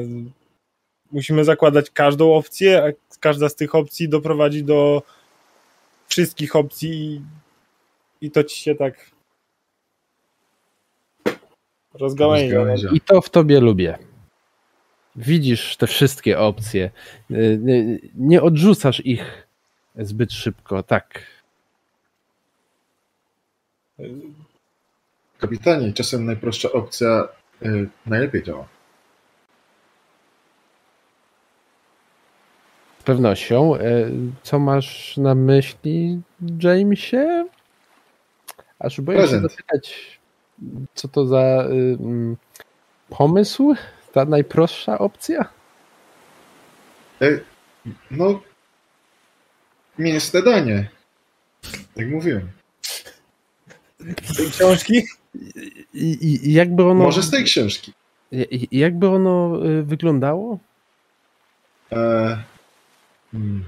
musimy 1.13 1.45
zakładać 1.45 1.91
każdą 1.91 2.35
opcję, 2.35 2.85
a 2.85 3.17
każda 3.21 3.49
z 3.49 3.55
tych 3.55 3.75
opcji 3.75 4.09
doprowadzi 4.09 4.65
do 4.65 5.03
wszystkich 6.09 6.57
opcji 6.57 6.91
i, 6.91 7.23
i 8.27 8.31
to 8.31 8.45
ci 8.45 8.61
się 8.61 8.75
tak 8.75 9.11
rozgałęzia. 11.95 12.45
Rozgałęzia. 12.45 12.89
I 12.93 13.01
to 13.01 13.21
w 13.21 13.31
tobie 13.31 13.61
lubię. 13.61 13.99
Widzisz 15.17 15.77
te 15.77 15.87
wszystkie 15.87 16.39
opcje. 16.39 16.91
Y, 17.31 17.59
Nie, 17.63 17.99
nie 18.15 18.43
odrzucasz 18.43 19.07
ich 19.07 19.49
zbyt 19.97 20.33
szybko, 20.33 20.83
tak. 20.83 21.27
Kapitanie, 25.41 25.93
czasem 25.93 26.27
najprostsza 26.27 26.73
opcja 26.73 27.29
y, 27.63 27.89
najlepiej 28.07 28.43
działa. 28.43 28.67
Z 33.01 33.03
pewnością. 33.03 33.77
Y, 33.77 34.11
Co 34.43 34.59
masz 34.59 35.17
na 35.17 35.35
myśli, 35.35 36.21
Jamesie? 36.63 37.49
Aż 38.79 39.01
boję 39.01 39.19
się 39.19 39.23
Prezent. 39.23 39.51
zapytać, 39.51 40.19
co 40.95 41.09
to 41.09 41.27
za 41.27 41.65
y, 41.71 41.97
mm, 42.01 42.37
pomysł? 43.09 43.75
Ta 44.13 44.25
najprostsza 44.25 44.99
opcja? 44.99 45.49
E, 47.23 47.41
no, 48.11 48.41
mięsne 49.99 50.43
danie. 50.43 50.89
Jak 51.97 52.09
mówiłem. 52.09 52.51
Tej 54.37 54.51
książki? 54.51 55.03
I, 55.95 56.49
i 56.49 56.53
jakby 56.53 56.83
ono, 56.85 56.95
Może 57.05 57.23
z 57.23 57.31
tej 57.31 57.45
książki. 57.45 57.93
i- 58.33 58.69
jakby 58.79 59.09
ono 59.09 59.67
y, 59.67 59.83
wyglądało? 59.83 60.59
E, 61.93 62.43
hmm. 63.33 63.65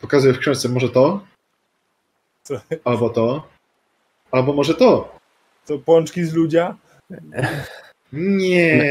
Pokazuję 0.00 0.34
w 0.34 0.38
książce 0.38 0.68
może 0.68 0.88
to, 0.88 1.24
Co? 2.42 2.60
albo 2.84 3.10
to, 3.10 3.48
albo 4.30 4.52
może 4.52 4.74
to. 4.74 5.18
To 5.66 5.78
pączki 5.78 6.24
z 6.24 6.34
ludzia? 6.34 6.76
Nie, 8.12 8.84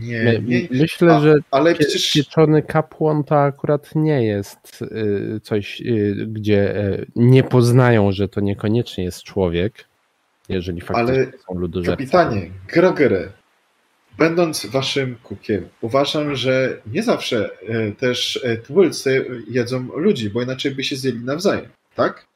nie, 0.00 0.22
My, 0.24 0.42
nie. 0.46 0.68
myślę, 0.70 1.14
A, 1.16 1.20
że 1.20 1.34
Ale 1.50 1.72
pie- 1.74 1.78
przecież 1.78 2.12
pieczony 2.12 2.62
kapłan 2.62 3.24
to 3.24 3.36
akurat 3.42 3.94
nie 3.94 4.24
jest 4.26 4.82
y, 4.82 5.40
coś, 5.42 5.80
y, 5.80 6.26
gdzie 6.28 6.76
y, 6.84 7.06
nie 7.16 7.42
poznają, 7.44 8.12
że 8.12 8.28
to 8.28 8.40
niekoniecznie 8.40 9.04
jest 9.04 9.22
człowiek, 9.22 9.84
jeżeli 10.54 10.80
faktycznie 10.80 11.12
Ale 11.12 11.32
są 11.48 11.54
ludożercy. 11.54 11.96
kapitanie, 11.96 12.50
Grogere, 12.68 13.32
będąc 14.18 14.66
waszym 14.66 15.16
kukiem, 15.22 15.68
uważam, 15.80 16.36
że 16.36 16.80
nie 16.86 17.02
zawsze 17.02 17.50
e, 17.68 17.92
też 17.92 18.40
e, 18.44 18.56
tubylcy 18.56 19.26
jedzą 19.48 19.88
ludzi, 19.96 20.30
bo 20.30 20.42
inaczej 20.42 20.70
by 20.70 20.84
się 20.84 20.96
zjeli 20.96 21.18
nawzajem, 21.20 21.68
tak? 21.94 22.26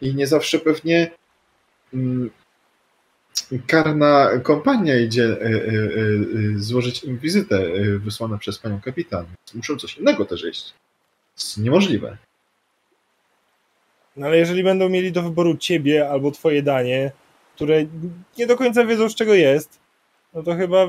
I 0.00 0.14
nie 0.14 0.26
zawsze 0.26 0.58
pewnie 0.58 1.10
mm, 1.94 2.30
karna 3.66 4.30
kompania 4.42 4.98
idzie 4.98 5.24
e, 5.24 5.44
e, 5.44 5.48
e, 5.48 5.60
złożyć 6.56 7.04
im 7.04 7.18
wizytę 7.18 7.56
e, 7.56 7.98
wysłana 7.98 8.38
przez 8.38 8.58
panią 8.58 8.80
kapitan. 8.80 9.26
Muszą 9.54 9.76
coś 9.76 9.98
innego 9.98 10.24
też 10.24 10.42
jeść. 10.44 10.70
To 10.70 11.42
jest 11.42 11.58
niemożliwe. 11.58 12.16
No 14.16 14.26
ale 14.26 14.36
jeżeli 14.38 14.64
będą 14.64 14.88
mieli 14.88 15.12
do 15.12 15.22
wyboru 15.22 15.56
ciebie 15.56 16.08
albo 16.10 16.30
twoje 16.30 16.62
danie, 16.62 17.12
które 17.56 17.84
nie 18.38 18.46
do 18.46 18.56
końca 18.56 18.84
wiedzą 18.84 19.08
z 19.08 19.14
czego 19.14 19.34
jest, 19.34 19.78
no 20.34 20.42
to 20.42 20.54
chyba 20.54 20.86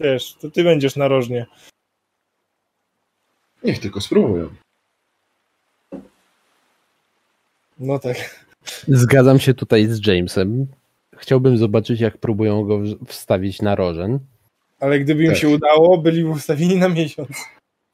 wiesz, 0.00 0.34
to 0.40 0.50
ty 0.50 0.64
będziesz 0.64 0.96
narożnie. 0.96 1.46
Niech 3.64 3.78
tylko 3.78 4.00
spróbują. 4.00 4.48
No 7.78 7.98
tak. 7.98 8.46
Zgadzam 8.88 9.40
się 9.40 9.54
tutaj 9.54 9.86
z 9.86 10.06
Jamesem. 10.06 10.66
Chciałbym 11.16 11.58
zobaczyć, 11.58 12.00
jak 12.00 12.18
próbują 12.18 12.64
go 12.64 12.80
wstawić 13.06 13.62
na 13.62 13.74
rożen. 13.74 14.18
Ale 14.80 15.00
gdyby 15.00 15.22
im 15.22 15.28
Tak. 15.30 15.38
się 15.38 15.48
udało, 15.48 15.98
byliby 15.98 16.28
ustawieni 16.28 16.76
na 16.76 16.88
miesiąc. 16.88 17.28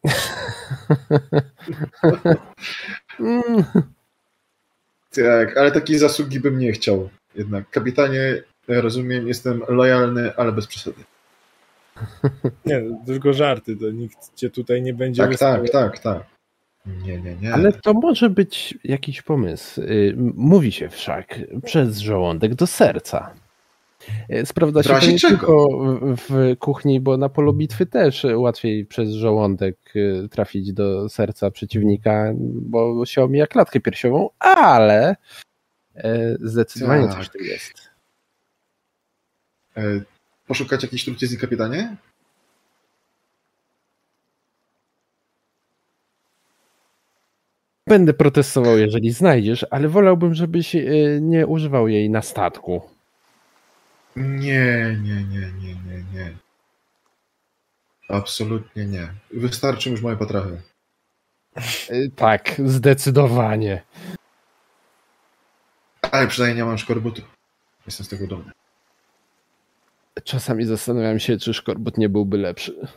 Tak, 5.25 5.57
ale 5.57 5.73
takiej 5.73 5.99
zasługi 5.99 6.41
bym 6.41 6.59
nie 6.59 6.73
chciał. 6.73 7.09
Jednak, 7.35 7.71
kapitanie, 7.71 8.43
rozumiem, 8.69 9.29
jestem 9.29 9.63
lojalny, 9.69 10.37
ale 10.37 10.53
bez 10.53 10.67
przesady. 10.67 11.05
Nie, 12.67 12.83
tylko 13.07 13.33
żarty, 13.33 13.77
to 13.77 13.91
nikt 13.91 14.35
cię 14.35 14.51
tutaj 14.51 14.83
nie 14.83 14.95
będzie 14.95 15.23
Tak, 15.23 15.31
wystawiał. 15.31 15.67
tak, 15.67 15.73
tak, 15.73 15.99
tak. 15.99 16.23
Nie, 16.87 17.21
nie, 17.21 17.37
nie. 17.37 17.55
Ale 17.55 17.73
to 17.73 17.95
może 17.95 18.31
być 18.31 18.79
jakiś 18.85 19.23
pomysł. 19.23 19.81
Y, 19.81 20.15
Mówi 20.35 20.73
się 20.73 20.89
wszak 20.89 21.39
przez 21.65 21.99
żołądek 21.99 22.55
do 22.55 22.67
serca. 22.67 23.35
Y, 24.31 24.47
Sprawdza 24.47 24.83
W 24.83 25.03
się 25.03 25.19
to 25.19 25.29
tylko 25.29 25.67
w, 26.17 26.57
kuchni, 26.59 27.01
bo 27.01 27.17
na 27.17 27.29
polu 27.29 27.53
bitwy 27.53 27.87
też 27.87 28.27
łatwiej 28.35 28.87
przez 28.87 29.11
żołądek 29.11 29.77
y, 29.97 30.29
trafić 30.31 30.73
do 30.73 31.09
serca 31.09 31.51
przeciwnika, 31.51 32.33
bo 32.55 33.07
się 33.07 33.23
omija 33.25 33.47
klatkę 33.47 33.81
piersiową, 33.81 34.29
ale 34.39 35.17
y, 35.97 36.03
zdecydowanie 36.41 37.09
Tak. 37.09 37.17
coś 37.17 37.29
tu 37.29 37.39
jest. 37.39 37.91
E, 39.77 40.01
Poszukać 40.47 40.83
jakiejś 40.83 41.05
trucizny, 41.05 41.39
kapitanie? 41.39 41.97
Będę 47.87 48.15
protestował, 48.15 48.79
jeżeli 48.79 49.11
znajdziesz, 49.11 49.67
ale 49.71 49.89
wolałbym, 49.89 50.35
żebyś 50.35 50.77
nie 51.21 51.47
używał 51.47 51.89
jej 51.89 52.11
na 52.11 52.23
statku. 52.23 52.96
Nie, 54.17 54.97
nie, 55.03 55.15
nie, 55.25 55.53
nie, 55.53 55.75
nie, 55.75 56.05
nie. 56.13 56.37
Absolutnie 58.09 58.85
nie. 58.87 59.09
Wystarczą 59.33 59.91
już 59.91 60.03
moje 60.03 60.17
potrawy. 60.17 60.63
Y, 61.91 62.11
Tak, 62.17 62.55
zdecydowanie. 62.65 63.83
Ale 66.03 66.27
przynajmniej 66.29 66.57
nie 66.57 66.65
mam 66.69 66.79
szkorbutu. 66.79 67.23
Jestem 67.87 68.07
z 68.07 68.09
tego 68.09 68.27
dumny. 68.27 68.53
Czasami 70.25 70.65
zastanawiam 70.65 71.19
się, 71.19 71.37
czy 71.39 71.55
szkorbut 71.55 71.99
nie 71.99 72.09
byłby 72.09 72.39
lepszy. 72.39 72.89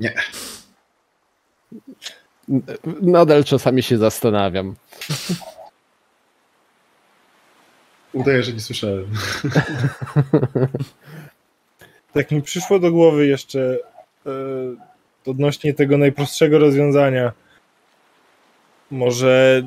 Nie. 0.00 0.14
Nadal 3.02 3.44
czasami 3.44 3.82
się 3.82 3.98
zastanawiam. 3.98 4.76
Udaję, 8.16 8.42
że 8.42 8.52
nie 8.52 8.60
słyszałem. 8.60 9.06
Tak 12.12 12.30
mi 12.30 12.42
przyszło 12.42 12.78
do 12.78 12.92
głowy 12.92 13.26
jeszcze 13.26 13.78
e, 14.26 14.30
odnośnie 15.26 15.74
tego 15.74 15.98
najprostszego 15.98 16.58
rozwiązania. 16.58 17.32
Może 18.90 19.62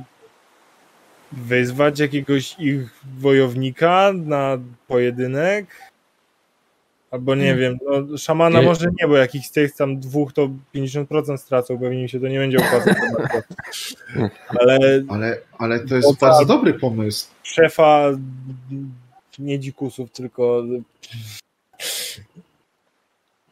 wyzwać 1.31 1.99
jakiegoś 1.99 2.55
ich 2.59 3.03
wojownika 3.19 4.11
na 4.13 4.57
pojedynek? 4.87 5.88
Albo 7.11 7.35
nie 7.35 7.55
wiem, 7.55 7.77
no, 7.85 8.17
szamana 8.17 8.61
może 8.61 8.89
nie, 9.01 9.07
bo 9.07 9.17
jakichś 9.17 9.47
z 9.47 9.51
tych 9.51 9.75
tam 9.75 9.99
dwóch 9.99 10.33
to 10.33 10.49
50% 10.75 11.37
stracą, 11.37 11.79
pewnie 11.79 12.01
mi 12.01 12.09
się 12.09 12.19
to 12.19 12.27
nie 12.27 12.39
będzie 12.39 12.57
opłacać. 12.57 12.95
Ale 14.59 15.03
Ale, 15.07 15.37
ale 15.57 15.79
to 15.79 15.95
jest 15.95 16.19
bardzo 16.19 16.45
dobry 16.45 16.73
pomysł. 16.73 17.27
szefa 17.43 18.11
nie 19.39 19.59
dzikusów, 19.59 20.11
tylko 20.11 20.63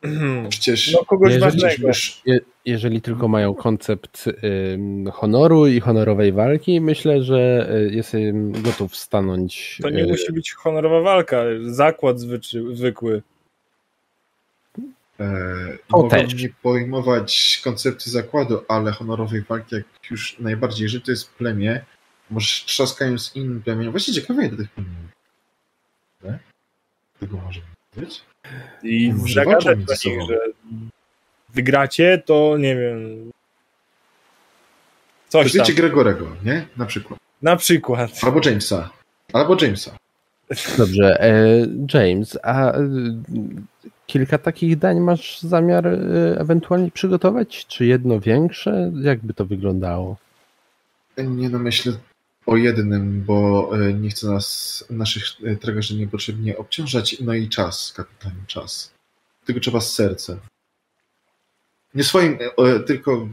Przecież 0.50 0.94
no, 0.94 1.06
kogoś 1.06 1.34
Jeżeli 1.34 1.52
ważnego. 1.52 1.90
Je, 2.26 2.40
jeżeli 2.66 3.02
tylko 3.02 3.28
mają 3.28 3.54
koncept 3.54 4.26
honoru 5.14 5.68
i 5.68 5.80
honorowej 5.80 6.32
walki, 6.32 6.82
myślę, 6.82 7.24
że 7.24 7.70
y, 7.76 7.96
jestem 7.96 8.52
gotów 8.52 8.96
stanąć. 8.96 9.80
To 9.82 9.90
nie 9.90 10.04
y, 10.04 10.08
musi 10.08 10.34
być 10.34 10.54
honorowa 10.54 11.02
walka, 11.02 11.44
zakład 11.62 12.20
zwyczy, 12.20 12.64
zwykły. 12.74 13.22
E, 15.20 15.78
To 15.88 15.98
mogą 15.98 16.10
też. 16.10 16.34
nie 16.34 16.50
pojmować 16.62 17.62
koncepcji 17.64 18.12
zakładu, 18.12 18.64
ale 18.68 18.92
honorowej 18.92 19.42
walki, 19.42 19.76
jak 19.76 19.84
już 20.12 20.40
najbardziej 20.40 20.90
żyte 20.90 21.12
jest 21.12 21.34
plemię, 21.34 21.86
może 22.30 22.48
trzaskają 22.66 23.18
z 23.20 23.36
innym 23.36 23.62
plemieniem. 23.64 23.92
Właśnie 23.92 24.14
ciekawe, 24.14 24.46
ile 24.46 24.58
tych 24.58 24.72
plemień. 24.72 24.94
Nie? 26.24 26.40
Tego 27.20 27.38
może 27.38 27.62
być? 27.96 28.22
I 28.84 29.14
zagadać 29.34 29.66
między 29.66 29.86
do 29.86 29.94
nich, 29.94 30.00
sobą. 30.22 30.28
że 30.28 30.40
wygracie, 31.50 32.24
to 32.26 32.56
nie 32.60 32.76
wiem. 32.76 33.32
Coś 35.30 35.32
tam. 35.32 35.44
Weźmiecie 35.44 35.74
Gregorego, 35.82 36.28
nie? 36.44 36.68
Na 36.78 36.86
przykład. 36.86 37.20
Na 37.42 37.56
przykład. 37.56 38.12
Albo 38.24 38.40
Jamesa. 38.46 38.90
Albo 39.34 39.58
Jamesa. 39.62 39.98
Dobrze, 40.78 41.22
e, 41.22 41.68
James, 41.94 42.40
a 42.44 42.78
y, 42.80 42.84
kilka 44.08 44.38
takich 44.38 44.78
dań 44.78 45.00
masz 45.00 45.42
zamiar 45.42 45.88
y, 45.88 46.36
ewentualnie 46.40 46.92
przygotować? 46.92 47.66
Czy 47.68 47.86
jedno 47.86 48.20
większe? 48.20 48.92
Jak 49.02 49.20
by 49.20 49.34
to 49.34 49.46
wyglądało? 49.46 50.18
Nie 51.18 51.50
no, 51.50 51.60
myślę 51.60 51.94
o 52.46 52.58
jednym, 52.58 53.24
bo 53.24 53.70
e, 53.80 53.94
nie 53.94 54.10
chcę 54.10 54.28
nas, 54.28 54.86
naszych 54.90 55.24
e, 55.44 55.56
tragarzy 55.56 55.96
niepotrzebnie 55.96 56.58
obciążać. 56.58 57.20
No 57.20 57.34
i 57.34 57.50
czas, 57.50 57.94
kapitanie, 57.96 58.44
czas. 58.48 58.92
Tylko 59.46 59.62
trzeba 59.62 59.82
z 59.82 59.94
serca. 59.94 60.38
Nie 61.96 62.04
swoim, 62.04 62.38
e, 62.42 62.64
e, 62.64 62.80
tylko 62.80 63.28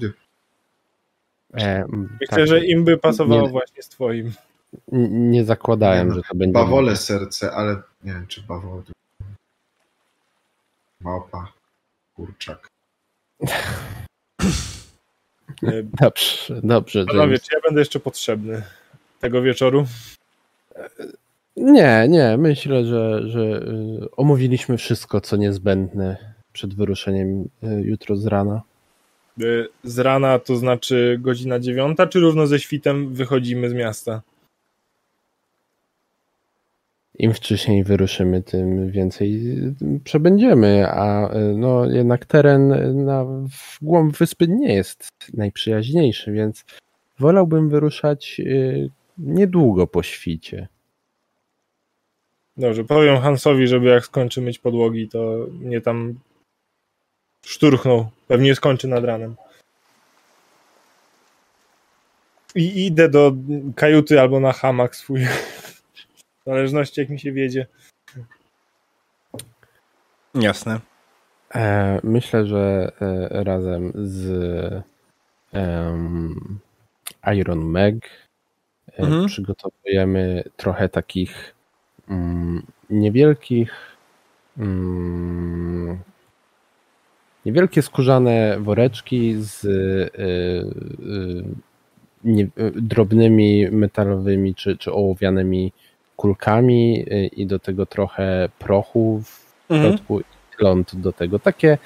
E, 1.54 1.84
Myślę, 2.20 2.36
tak, 2.36 2.46
że 2.46 2.66
im 2.66 2.84
by 2.84 2.98
pasowało 2.98 3.42
Nie. 3.42 3.48
właśnie 3.48 3.82
z 3.82 3.88
twoim. 3.88 4.32
Nie 5.10 5.44
zakładałem, 5.44 6.08
Nie 6.08 6.14
no, 6.14 6.14
że 6.14 6.22
to 6.28 6.34
będzie. 6.34 6.52
bawole 6.52 6.96
serce, 6.96 7.52
ale 7.52 7.70
nie 8.04 8.12
wiem, 8.12 8.26
czy 8.26 8.42
bawoły 8.42 8.82
to... 8.82 8.92
Małpa, 11.00 11.52
kurczak. 12.16 12.68
Dobrze, 16.00 16.60
dobrze. 16.62 17.04
Panowie, 17.06 17.38
czy 17.38 17.54
ja 17.54 17.60
będę 17.64 17.80
jeszcze 17.80 18.00
potrzebny 18.00 18.62
tego 19.20 19.42
wieczoru? 19.42 19.86
Nie, 21.56 22.06
nie, 22.08 22.36
myślę, 22.38 22.84
że, 22.84 23.28
że 23.28 23.40
y, 23.40 24.10
omówiliśmy 24.16 24.76
wszystko, 24.78 25.20
co 25.20 25.36
niezbędne 25.36 26.34
przed 26.52 26.74
wyruszeniem 26.74 27.42
y, 27.42 27.82
jutro 27.82 28.16
z 28.16 28.26
rana. 28.26 28.62
E, 29.40 29.44
Z 29.84 29.98
rana 29.98 30.38
to 30.38 30.56
znaczy 30.56 31.18
godzina 31.20 31.58
dziewiąta, 31.60 32.06
czy 32.06 32.20
równo 32.20 32.46
ze 32.46 32.58
świtem 32.60 33.14
wychodzimy 33.14 33.70
z 33.70 33.72
miasta? 33.74 34.22
Im 37.18 37.34
wcześniej 37.34 37.84
wyruszymy, 37.84 38.42
tym 38.42 38.90
więcej 38.90 39.42
przebędziemy, 40.04 40.86
a 40.88 41.34
y, 41.36 41.54
no 41.56 41.86
jednak 41.90 42.26
teren 42.26 42.68
na, 43.04 43.24
w 43.50 43.78
głąb 43.82 44.16
wyspy 44.16 44.48
nie 44.48 44.74
jest 44.74 45.08
najprzyjaźniejszy, 45.34 46.32
więc 46.32 46.64
wolałbym 47.18 47.68
wyruszać 47.68 48.40
y, 48.40 48.90
niedługo 49.18 49.86
po 49.86 50.02
świcie. 50.02 50.68
Dobrze, 52.56 52.84
powiem 52.84 53.20
Hansowi, 53.20 53.66
żeby 53.66 53.86
jak 53.86 54.04
skończy 54.04 54.40
myć 54.40 54.58
podłogi, 54.58 55.08
to 55.08 55.46
mnie 55.60 55.80
tam 55.80 56.14
szturchnął. 57.46 58.06
Pewnie 58.28 58.54
skończy 58.54 58.88
nad 58.88 59.04
ranem. 59.04 59.36
I 62.54 62.86
idę 62.86 63.08
do 63.08 63.32
kajuty 63.76 64.20
albo 64.20 64.40
na 64.40 64.52
hamak 64.52 64.96
swój. 64.96 65.20
W 66.46 66.50
zależności 66.50 67.00
jak 67.00 67.10
mi 67.10 67.20
się 67.20 67.32
wiedzie. 67.32 67.66
Jasne. 70.34 70.80
E, 71.54 72.00
myślę, 72.02 72.46
że 72.46 72.92
e, 73.00 73.44
razem 73.44 73.92
z 73.94 74.24
em, 75.52 76.58
Iron 77.36 77.64
Meg 77.64 78.04
e, 78.92 79.02
Mhm. 79.02 79.26
przygotowujemy 79.26 80.44
trochę 80.56 80.88
takich 80.88 81.54
mm, 82.08 82.62
niewielkich 82.90 83.96
mm, 84.58 85.98
niewielkie 87.46 87.82
skórzane 87.82 88.56
woreczki 88.60 89.34
z 89.38 89.64
e, 89.64 89.68
e, 90.22 90.64
nie, 92.24 92.48
drobnymi 92.74 93.70
metalowymi 93.70 94.54
czy, 94.54 94.76
czy 94.76 94.92
ołowianymi 94.92 95.72
kulkami 96.16 97.04
e, 97.10 97.26
i 97.26 97.46
do 97.46 97.58
tego 97.58 97.86
trochę 97.86 98.48
prochu 98.58 99.22
w 99.24 99.44
Mhm. 99.70 99.92
środku 99.92 100.20
i 100.20 100.24
ląd 100.60 100.96
do 100.96 101.12
tego. 101.12 101.38
Takie 101.38 101.78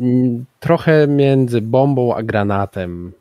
mm, 0.00 0.44
trochę 0.60 1.06
między 1.06 1.60
bombą 1.60 2.14
a 2.14 2.22
granatem, 2.22 3.12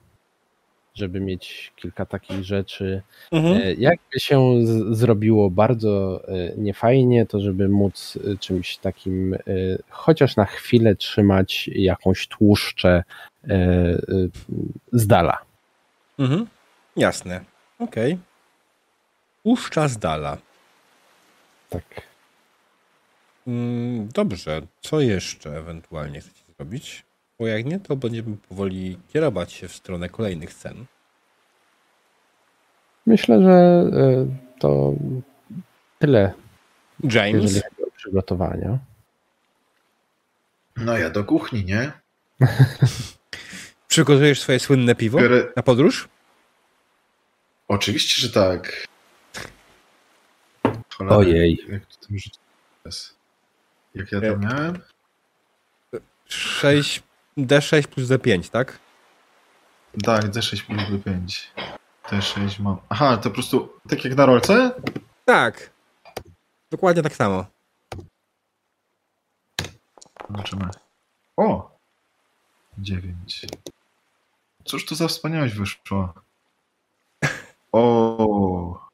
żeby 0.96 1.20
mieć 1.20 1.72
kilka 1.76 2.06
takich 2.06 2.44
rzeczy. 2.44 3.02
Mhm. 3.32 3.62
E, 3.62 3.74
Jakby 3.74 4.20
się 4.20 4.66
z, 4.66 4.98
zrobiło 4.98 5.50
bardzo 5.50 6.22
e, 6.28 6.52
niefajnie, 6.58 7.26
to 7.26 7.40
żeby 7.40 7.70
móc 7.70 8.18
e, 8.34 8.38
czymś 8.38 8.78
takim 8.78 9.36
chociaż 9.90 10.36
na 10.36 10.46
chwilę 10.46 10.96
trzymać 10.96 11.68
jakąś 11.74 12.28
tłuszczę 12.28 13.04
z 14.92 15.08
dala. 15.08 15.38
Mhm. 16.20 16.46
Jasne. 16.96 17.44
Okej. 17.80 18.18
Puszcza 19.44 19.88
z 19.88 19.98
dala. 19.98 20.38
Tak. 21.70 21.84
Mm, 23.48 24.08
Dobrze. 24.08 24.62
Co 24.82 25.00
jeszcze 25.00 25.58
ewentualnie 25.58 26.22
chcecie 26.22 26.44
zrobić? 26.58 27.04
Bo 27.40 27.48
jak 27.48 27.66
nie, 27.66 27.80
to 27.80 27.96
będziemy 27.96 28.38
powoli 28.50 28.98
kierować 29.14 29.52
się 29.54 29.68
w 29.68 29.74
stronę 29.76 30.10
kolejnych 30.10 30.54
scen. 30.54 30.86
Myślę, 33.06 33.42
że 33.42 33.52
e, 33.52 34.26
to 34.60 34.94
tyle, 36.00 36.34
jeżeli 37.04 37.34
James, 37.34 37.54
chodzi 37.54 37.84
o 37.84 37.92
przygotowania. 37.96 38.80
No 40.78 40.98
ja 40.98 41.10
do 41.10 41.24
kuchni, 41.24 41.66
nie? 41.66 41.92
przygotujesz 43.88 44.42
swoje 44.42 44.60
słynne 44.60 44.96
piwo 44.96 45.20
Biorę... 45.20 45.44
na 45.56 45.64
podróż? 45.64 46.10
Oczywiście, 47.68 48.22
że 48.22 48.30
tak. 48.30 48.88
Cholera, 50.90 51.18
Ojej. 51.18 51.66
Jak 51.70 51.86
to 51.86 52.08
teraz? 52.84 53.16
Jak 53.96 54.12
ja 54.12 54.22
to 54.22 54.38
miałem? 54.38 54.82
6, 56.26 57.04
D6 57.38 57.88
plus 57.88 58.08
D5, 58.08 58.50
tak? 58.50 58.80
Tak, 60.04 60.26
D6 60.26 60.66
plus 60.66 60.82
D5. 60.82 61.28
D6 62.10 62.62
mam. 62.62 62.78
Aha, 62.90 63.18
to 63.18 63.30
po 63.30 63.34
prostu 63.34 63.80
tak 63.90 64.06
jak 64.06 64.16
na 64.16 64.26
rolce? 64.26 64.72
Tak. 65.26 65.70
Dokładnie 66.72 67.04
tak 67.04 67.16
samo. 67.16 67.46
Zobaczymy. 70.30 70.70
O! 71.38 71.78
9. 72.78 73.46
Cóż 74.66 74.86
to 74.86 74.96
za 74.96 75.08
wspaniałość 75.08 75.54
wyszło? 75.54 76.14
O! 77.76 78.85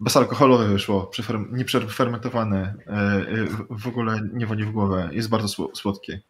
Bezalkoholowe 0.00 0.68
wyszło, 0.68 1.10
przeferm- 1.14 1.52
nieprzefermentowane, 1.52 2.74
e, 2.86 2.90
e, 2.92 3.46
w 3.70 3.86
ogóle 3.86 4.20
nie 4.32 4.46
wodzi 4.46 4.64
w 4.64 4.72
głowę, 4.72 5.08
jest 5.12 5.28
bardzo 5.28 5.48
sło- 5.48 5.70
słodkie. 5.74 6.20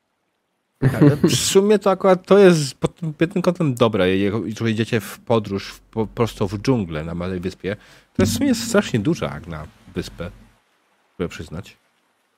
Ale 0.99 1.17
w 1.17 1.35
sumie 1.37 1.79
to 1.79 1.91
akurat 1.91 2.27
to 2.27 2.39
jest 2.39 2.75
pod 2.75 2.97
tym 3.33 3.43
kątem 3.43 3.75
dobre. 3.75 4.17
Jeżeli 4.17 4.73
idziecie 4.73 5.01
w 5.01 5.19
podróż 5.19 5.69
w, 5.73 5.81
po 5.81 6.07
prostu 6.07 6.49
w 6.49 6.59
dżunglę 6.59 7.05
na 7.05 7.15
Małej 7.15 7.41
Wyspie, 7.41 7.77
to 8.17 8.23
jest 8.23 8.33
w 8.33 8.37
sumie 8.39 8.55
strasznie 8.55 9.01
duża 9.01 9.35
jak 9.35 9.47
na 9.47 9.67
wyspę, 9.95 10.31
muszę 11.19 11.29
przyznać. 11.29 11.77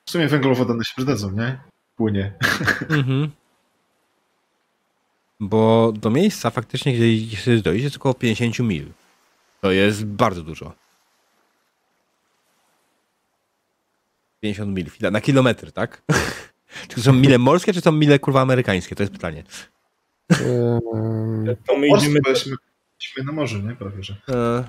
W 0.05 0.11
sumie 0.11 0.27
węglowodany 0.27 0.83
się 0.85 0.93
przydadzą, 0.95 1.31
nie? 1.31 1.59
Płynie. 1.95 2.33
Mhm. 2.89 3.29
Bo 5.39 5.93
do 5.95 6.09
miejsca 6.09 6.49
faktycznie, 6.49 6.93
gdzie 6.93 7.37
się 7.37 7.57
dojść, 7.57 7.83
jest 7.83 7.95
około 7.95 8.13
50 8.13 8.59
mil. 8.59 8.85
To 9.61 9.71
jest 9.71 10.05
bardzo 10.05 10.43
dużo. 10.43 10.73
50 14.39 14.75
mil 14.75 14.89
chwila, 14.89 15.11
na 15.11 15.21
kilometr, 15.21 15.71
tak? 15.71 16.01
czy 16.87 16.95
to 16.95 17.01
są 17.01 17.13
mile 17.13 17.37
morskie, 17.37 17.73
czy 17.73 17.81
to 17.81 17.89
są 17.89 17.91
mile 17.91 18.19
kurwa 18.19 18.41
amerykańskie? 18.41 18.95
To 18.95 19.03
jest 19.03 19.13
pytanie. 19.13 19.43
To 21.67 21.77
my 21.77 21.87
idziemy, 21.87 22.19
jesteśmy, 22.27 23.23
na 23.25 23.31
morzu, 23.31 23.61
nie? 23.61 23.75
Prawie, 23.75 24.03
że. 24.03 24.15
E, 24.29 24.63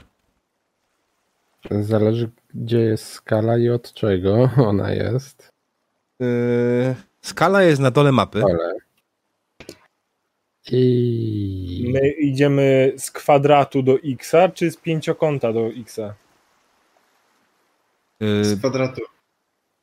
Zależy, 1.83 2.31
gdzie 2.55 2.79
jest 2.79 3.07
skala 3.07 3.59
i 3.59 3.69
od 3.69 3.93
czego 3.93 4.51
ona 4.71 4.91
jest. 4.93 5.53
e, 6.23 6.95
skala 7.21 7.63
jest 7.63 7.81
na 7.81 7.91
dole 7.91 8.13
mapy. 8.13 8.43
Ale. 8.43 8.75
I. 10.73 11.91
my 11.93 12.11
idziemy 12.11 12.93
z 12.97 13.11
kwadratu 13.11 13.83
do 13.83 13.99
X-a, 14.05 14.49
czy 14.49 14.71
z 14.71 14.77
pięciokąta 14.77 15.53
do 15.53 15.67
X-a? 15.69 16.15
E, 18.21 18.45
Z 18.45 18.59
kwadratu. 18.59 19.03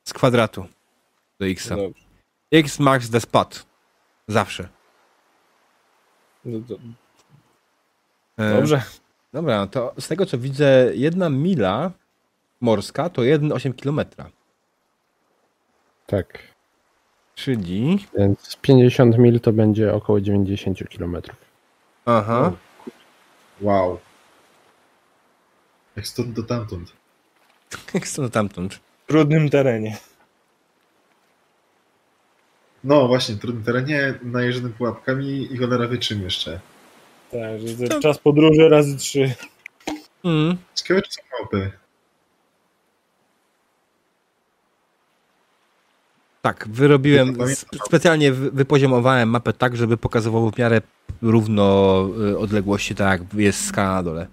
z 0.04 0.14
kwadratu 0.14 0.66
do 1.40 1.48
x. 1.48 1.70
No 1.70 1.76
Dobrze. 1.78 2.02
X 2.52 2.80
marks 2.80 3.10
the 3.10 3.20
spot. 3.22 3.66
Zawsze. 4.28 4.68
No 6.46 6.60
to- 6.68 6.78
E, 8.38 8.54
Dobrze. 8.56 8.82
Dobra, 9.34 9.58
no 9.58 9.68
to 9.68 9.94
z 10.00 10.08
tego 10.08 10.26
co 10.26 10.38
widzę, 10.38 10.92
jedna 10.94 11.30
mila 11.30 11.92
morska 12.62 13.10
to 13.10 13.22
1,8 13.22 13.74
kilometra. 13.76 14.30
Tak. 16.06 16.40
Czyli. 17.38 18.06
Więc 18.18 18.58
50 18.62 19.18
mil 19.18 19.40
to 19.40 19.54
będzie 19.54 19.94
około 19.94 20.22
90 20.22 20.80
km. 20.98 21.18
Aha. 22.06 22.52
Wow. 23.62 24.00
Jak 25.96 26.08
stąd 26.08 26.34
do 26.34 26.44
tamtąd. 26.44 26.92
Jak 27.94 28.08
to 28.08 28.30
tamtąd? 28.30 28.74
W 28.74 29.08
trudnym 29.08 29.50
terenie. 29.50 29.98
No 32.84 33.08
właśnie, 33.08 33.36
w 33.36 33.40
trudnym 33.40 33.64
terenie, 33.64 34.14
najeżdżonym 34.24 34.74
pułapkami 34.74 35.54
i 35.54 35.58
cholera 35.58 35.88
wyczym 35.88 36.22
jeszcze. 36.22 36.60
Tak, 37.32 37.68
że 37.80 37.88
to 37.88 38.00
czas 38.00 38.18
podróży 38.18 38.70
razy 38.70 38.98
trzy. 38.98 39.34
Mm. 40.24 40.58
Ciekawe, 40.76 41.02
czy 41.02 41.12
są 41.12 41.22
małpy. 41.40 41.72
Tak, 46.48 46.68
wyrobiłem, 46.72 47.38
specjalnie 47.88 48.32
wy- 48.32 48.52
wypoziomowałem 48.52 49.30
mapę 49.30 49.54
tak, 49.54 49.78
żeby 49.78 49.98
pokazywało 49.98 50.52
w 50.52 50.58
miarę 50.58 50.82
równo 51.22 51.64
y, 52.32 52.38
odległości, 52.38 52.96
tak 52.96 53.20
jak 53.22 53.34
jest 53.34 53.66
skala 53.66 53.94
na 53.94 54.04
dole. 54.04 54.28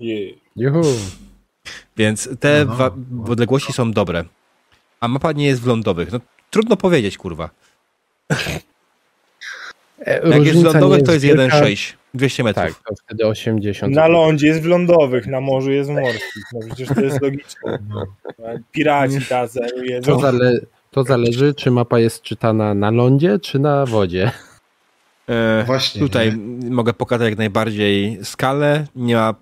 Jej. 0.00 0.38
Juhu. 0.56 0.82
Więc 1.96 2.28
te 2.40 2.64
No. 2.64 2.74
wa- 2.74 2.90
odległości 3.28 3.72
są 3.72 3.92
dobre. 3.92 4.24
A 5.00 5.08
mapa 5.08 5.32
nie 5.32 5.46
jest 5.46 5.62
w 5.62 5.66
lądowych. 5.66 6.12
No, 6.12 6.20
trudno 6.50 6.76
powiedzieć, 6.76 7.18
kurwa. 7.18 7.50
E, 10.06 10.28
Jak 10.28 10.44
jest 10.44 10.60
w 10.60 10.64
lądowych, 10.64 11.00
nie 11.00 11.06
to 11.06 11.12
jest 11.12 11.24
wielka. 11.24 11.42
1,6. 11.60 11.92
200 12.14 12.44
metrów. 12.44 12.64
Tak, 12.64 12.82
to 12.88 12.94
wtedy 13.04 13.26
80. 13.26 13.94
Na 13.94 14.08
lądzie 14.08 14.46
jest 14.46 14.62
w 14.62 14.64
lądowych, 14.64 15.26
na 15.26 15.40
morzu 15.40 15.70
jest 15.70 15.90
w 15.90 15.92
morskich. 15.92 16.44
No 16.52 16.60
przecież 16.66 16.88
to 16.88 17.00
jest 17.00 17.22
logiczne. 17.22 17.78
No. 17.88 18.04
Piraci 18.72 19.20
tacy 19.28 19.60
To, 19.60 19.82
jedzą. 19.82 20.20
zale, 20.20 20.58
to 20.94 21.04
zależy, 21.04 21.54
czy 21.54 21.70
mapa 21.70 21.98
jest 21.98 22.22
czytana 22.22 22.74
na 22.74 22.90
lądzie, 22.90 23.38
czy 23.38 23.58
na 23.58 23.86
wodzie. 23.86 24.32
E, 25.28 25.64
Właśnie, 25.66 26.00
tutaj 26.00 26.36
nie? 26.38 26.70
mogę 26.70 26.92
pokazać 26.92 27.28
jak 27.28 27.38
najbardziej 27.38 28.18
skalę. 28.24 28.86
Nie 28.96 29.14
ma 29.16 29.34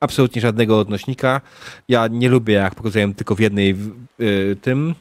absolutnie 0.00 0.42
żadnego 0.42 0.78
odnośnika. 0.78 1.40
Ja 1.88 2.06
nie 2.06 2.28
lubię, 2.28 2.54
jak 2.54 2.74
pokazuję 2.74 3.14
tylko 3.14 3.34
w 3.34 3.40
jednej 3.40 3.74
w- 3.74 3.92
y, 4.20 4.56
tym. 4.62 4.94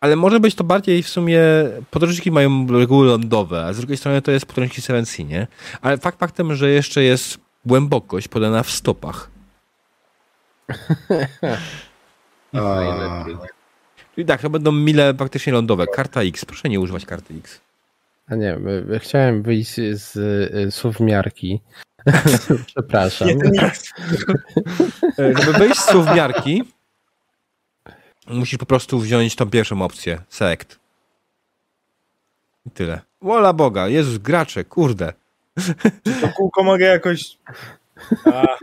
Ale 0.00 0.16
może 0.16 0.40
być 0.40 0.54
to 0.54 0.64
bardziej 0.64 1.02
w 1.02 1.08
sumie. 1.08 1.40
Podróżniki 1.90 2.30
mają 2.30 2.66
reguły 2.66 3.06
lądowe, 3.06 3.64
a 3.66 3.72
z 3.72 3.76
drugiej 3.78 3.96
strony 3.96 4.22
to 4.22 4.30
jest 4.30 4.46
podróżniki 4.46 4.82
Seven 4.82 5.06
Sea, 5.06 5.26
nie? 5.26 5.46
Ale 5.82 5.98
fakt 5.98 6.18
faktem, 6.18 6.54
że 6.54 6.70
jeszcze 6.70 7.02
jest 7.02 7.38
głębokość 7.66 8.28
podana 8.28 8.62
w 8.62 8.70
stopach. 8.70 9.30
Najlepiej. 12.52 13.36
I 14.16 14.24
tak, 14.24 14.42
to 14.42 14.50
będą 14.50 14.72
mile 14.72 15.14
praktycznie 15.14 15.52
lądowe. 15.52 15.86
Karta 15.86 16.22
X. 16.22 16.44
Proszę 16.44 16.68
nie 16.68 16.80
używać 16.80 17.06
karty 17.06 17.34
X. 17.38 17.60
A 18.26 18.34
nie, 18.34 18.56
y, 18.94 18.98
chciałem 18.98 19.42
wyjść 19.48 19.74
z 19.92 20.74
słów 20.74 21.00
miarki, 21.00 21.60
Przepraszam. 22.66 23.28
E, 25.18 25.32
Żeby 25.38 25.52
wejść 25.52 25.80
z 25.80 25.90
słowniarki, 25.90 26.64
musisz 28.26 28.58
po 28.58 28.66
prostu 28.66 28.98
wziąć 28.98 29.36
tą 29.36 29.50
pierwszą 29.50 29.82
opcję. 29.82 30.18
Select. 30.28 30.78
I 32.66 32.70
tyle. 32.70 33.00
Wola 33.22 33.52
Boga, 33.52 33.88
Jezus, 33.88 34.18
gracze, 34.18 34.64
kurde. 34.64 35.12
To 36.20 36.28
kółko 36.36 36.64
mogę 36.64 36.86
jakoś... 36.86 37.38
A, 38.24 38.42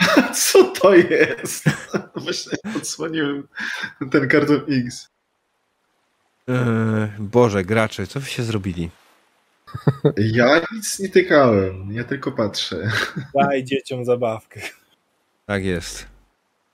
Co 0.34 0.64
to 0.64 0.94
jest? 0.94 1.64
Właśnie 2.16 2.58
odsłoniłem 2.76 3.48
ten 4.10 4.28
karton 4.28 4.60
X. 4.86 5.08
E, 6.48 7.12
Boże, 7.18 7.64
gracze, 7.64 8.06
co 8.06 8.20
wy 8.20 8.26
się 8.26 8.42
zrobili? 8.42 8.90
Ja 10.16 10.60
nic 10.72 10.98
nie 10.98 11.08
tykałem, 11.08 11.92
ja 11.92 12.04
tylko 12.04 12.32
patrzę. 12.32 12.90
daj 13.34 13.64
dzieciom 13.64 14.04
zabawkę. 14.04 14.60
Tak 15.46 15.64
jest. 15.64 16.06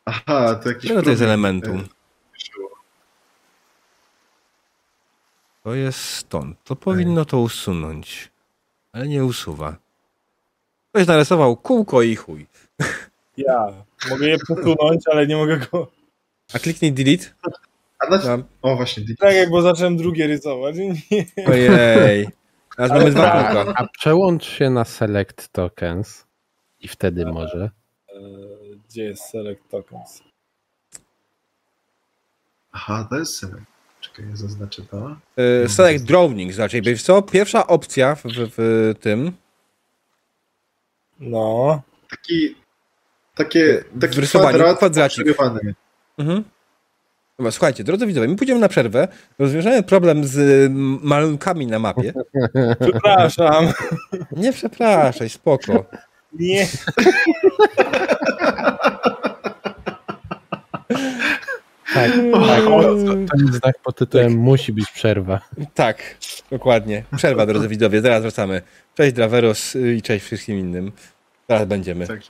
Aha, 0.05 0.55
to 0.55 0.69
jakiś 0.69 0.89
Czego 0.89 1.03
to 1.03 1.11
jest 1.11 1.21
problem. 1.23 1.41
elementum? 1.41 1.81
E, 1.81 2.05
To 5.63 5.75
jest 5.75 5.99
stąd. 5.99 6.65
To 6.65 6.77
powinno 6.77 7.25
to 7.25 7.39
usunąć. 7.41 8.31
Ale 8.93 9.09
nie 9.09 9.25
usuwa. 9.25 9.77
Ktoś 10.91 11.07
narysował 11.07 11.57
kółko 11.57 12.03
i 12.03 12.17
chuj. 12.17 12.47
Ja. 13.37 13.85
Mogę 14.11 14.29
je 14.29 14.37
posunąć, 14.49 15.03
ale 15.13 15.27
nie 15.27 15.37
mogę 15.37 15.57
go... 15.73 15.91
A 16.55 16.59
kliknij 16.59 16.93
delete. 16.93 17.25
A 17.99 18.11
na... 18.11 18.19
Tam. 18.19 18.45
O, 18.63 18.77
właśnie. 18.77 19.03
Tak 19.19 19.35
jak, 19.35 19.51
bo 19.51 19.63
zacząłem 19.63 19.97
drugie 19.97 20.27
rysować. 20.27 20.77
Nie. 20.77 20.95
Ojej. 21.47 22.29
Teraz 22.77 22.91
mamy 22.91 23.11
dwa 23.11 23.33
A, 23.33 23.55
kółka. 23.65 23.73
a 23.83 23.87
przełącz 23.99 24.45
się 24.45 24.71
na 24.71 24.85
select 24.85 25.49
tokens 25.49 26.27
i 26.81 26.89
wtedy 26.89 27.27
może. 27.27 27.71
E, 28.09 28.15
Gdzie 28.89 29.05
jest 29.05 29.23
select 29.23 29.61
tokens? 29.71 30.23
Aha, 32.73 33.07
to 33.11 33.19
jest 33.19 33.39
select. 33.39 33.63
Czekaj, 34.01 34.25
ja 34.31 34.37
zaznaczę 34.37 34.83
to. 34.83 35.17
E, 35.65 35.69
Select 35.69 36.05
drawing, 36.05 36.53
znaczy, 36.53 36.83
wiesz 36.83 37.03
co? 37.03 37.23
Pierwsza 37.23 37.67
opcja 37.67 38.15
w, 38.15 38.23
w, 38.25 38.55
w 38.57 38.95
tym 39.01 39.33
No. 41.21 41.83
Taki, 42.11 42.55
takie, 43.35 43.85
taki 44.01 44.15
W 44.15 44.19
rysowaniu, 44.19 44.59
kwadrat 44.59 44.77
kwadracik. 44.77 45.27
Mhm. 46.19 46.45
Dobra, 47.39 47.51
słuchajcie, 47.53 47.85
drodzy 47.85 48.07
widzowie, 48.07 48.29
my 48.29 48.37
pójdziemy 48.37 48.61
na 48.61 48.69
przerwę, 48.69 49.09
rozwiążemy 49.39 49.83
problem 49.83 50.25
z 50.25 50.71
malunkami 51.03 51.67
na 51.67 51.79
mapie. 51.79 52.13
Przepraszam. 52.81 53.69
Nie 54.33 54.53
przepraszaj, 54.53 55.29
spoko. 55.29 55.85
Nie. 56.33 56.67
Tak, 61.95 62.11
tak. 62.47 62.65
To 62.65 63.37
jest 63.43 63.55
znak 63.55 63.79
pod 63.85 63.97
tytułem 63.97 64.37
musi 64.37 64.73
być 64.73 64.91
przerwa. 64.91 65.41
Tak, 65.75 66.17
dokładnie. 66.51 67.05
Przerwa, 67.17 67.47
drodzy 67.47 67.69
widzowie, 67.69 68.01
zaraz 68.01 68.23
wracamy. 68.23 68.63
Cześć 68.95 69.13
Draveros 69.13 69.77
y, 69.77 69.95
i 69.95 70.03
cześć 70.03 70.25
wszystkim 70.25 70.59
innym. 70.59 70.93
Zaraz 71.49 71.67
będziemy. 71.69 72.07
Tak. 72.07 72.21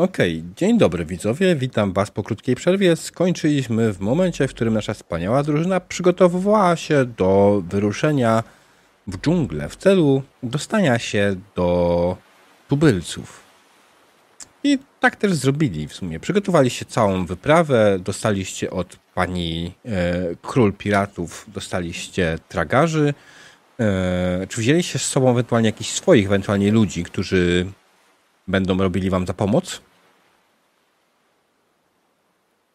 Okej, 0.00 0.44
dzień 0.56 0.78
dobry 0.78 1.04
widzowie, 1.04 1.56
witam 1.56 1.92
was 1.92 2.10
po 2.10 2.22
krótkiej 2.22 2.54
przerwie. 2.54 2.96
Skończyliśmy 2.96 3.92
w 3.92 4.00
momencie, 4.00 4.48
w 4.48 4.54
którym 4.54 4.74
nasza 4.74 4.94
wspaniała 4.94 5.42
drużyna 5.42 5.80
przygotowywała 5.80 6.76
się 6.76 7.04
do 7.04 7.62
wyruszenia 7.68 8.42
w 9.06 9.18
dżunglę 9.18 9.68
w 9.68 9.76
celu 9.76 10.22
dostania 10.42 10.98
się 10.98 11.36
do 11.56 12.16
tubylców. 12.68 13.40
I 14.64 14.78
tak 15.00 15.16
też 15.16 15.34
zrobili 15.34 15.88
w 15.88 15.92
sumie. 15.92 16.20
Przygotowaliście 16.20 16.84
całą 16.84 17.26
wyprawę, 17.26 17.98
dostaliście 17.98 18.70
od 18.70 18.96
pani 19.14 19.72
e, 19.84 20.14
król 20.42 20.72
piratów, 20.72 21.46
dostaliście 21.48 22.38
tragarzy. 22.48 23.14
E, 23.80 24.46
czy 24.48 24.60
wzięliście 24.60 24.98
z 24.98 25.06
sobą 25.06 25.30
ewentualnie 25.30 25.68
jakichś 25.68 25.90
swoich, 25.90 26.26
ewentualnie 26.26 26.72
ludzi, 26.72 27.04
którzy 27.04 27.66
będą 28.48 28.78
robili 28.78 29.10
wam 29.10 29.26
za 29.26 29.34
pomoc? 29.34 29.89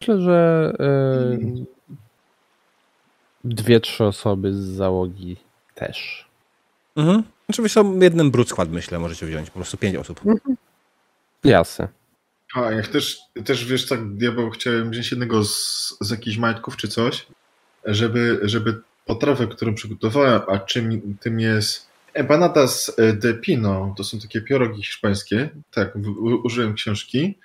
Myślę, 0.02 0.22
że 0.22 0.74
y, 0.80 1.66
dwie, 3.44 3.80
trzy 3.80 4.04
osoby 4.04 4.54
z 4.54 4.58
załogi 4.58 5.38
też. 5.76 6.26
Mhm. 6.96 7.24
Znaczy 7.46 7.70
są 7.70 8.00
jednym 8.00 8.32
brud 8.32 8.50
skład, 8.50 8.70
myślę, 8.70 9.00
możecie 9.00 9.26
wziąć. 9.26 9.50
Po 9.50 9.56
prostu 9.56 9.78
pięć 9.78 9.96
osób. 9.96 10.22
Jasne. 11.44 11.88
A, 12.56 12.72
jak 12.72 12.88
też, 12.88 13.20
też 13.46 13.66
wiesz, 13.66 13.88
tak, 13.88 14.14
diabeł 14.14 14.50
chciałem 14.50 14.90
wziąć 14.90 15.12
jednego 15.12 15.44
z, 15.44 15.98
z 16.02 16.12
jakichś 16.12 16.38
majtków 16.38 16.78
czy 16.78 16.88
coś, 16.88 17.28
żeby, 17.86 18.40
żeby 18.44 18.82
potrawę, 19.06 19.48
którą 19.48 19.76
przygotowałem, 19.76 20.42
a 20.48 20.60
czym 20.60 21.18
tym 21.18 21.40
jest 21.40 21.88
empanadas 22.14 22.96
de 23.14 23.34
pino, 23.34 23.94
to 23.98 24.04
są 24.04 24.20
takie 24.20 24.42
pierogi 24.42 24.84
hiszpańskie, 24.84 25.50
tak, 25.72 25.96
użyłem 26.44 26.74
książki. 26.74 27.40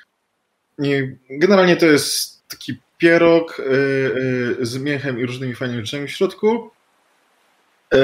I 0.78 1.16
generalnie 1.30 1.76
to 1.76 1.86
jest 1.86 2.39
taki 2.50 2.80
pierog 2.98 3.60
y, 3.60 3.62
y, 4.60 4.66
z 4.66 4.78
miechem 4.78 5.20
i 5.20 5.26
różnymi 5.26 5.54
fajnymi 5.54 5.86
rzeczami 5.86 6.06
w 6.06 6.10
środku, 6.10 6.70
y, 7.94 7.98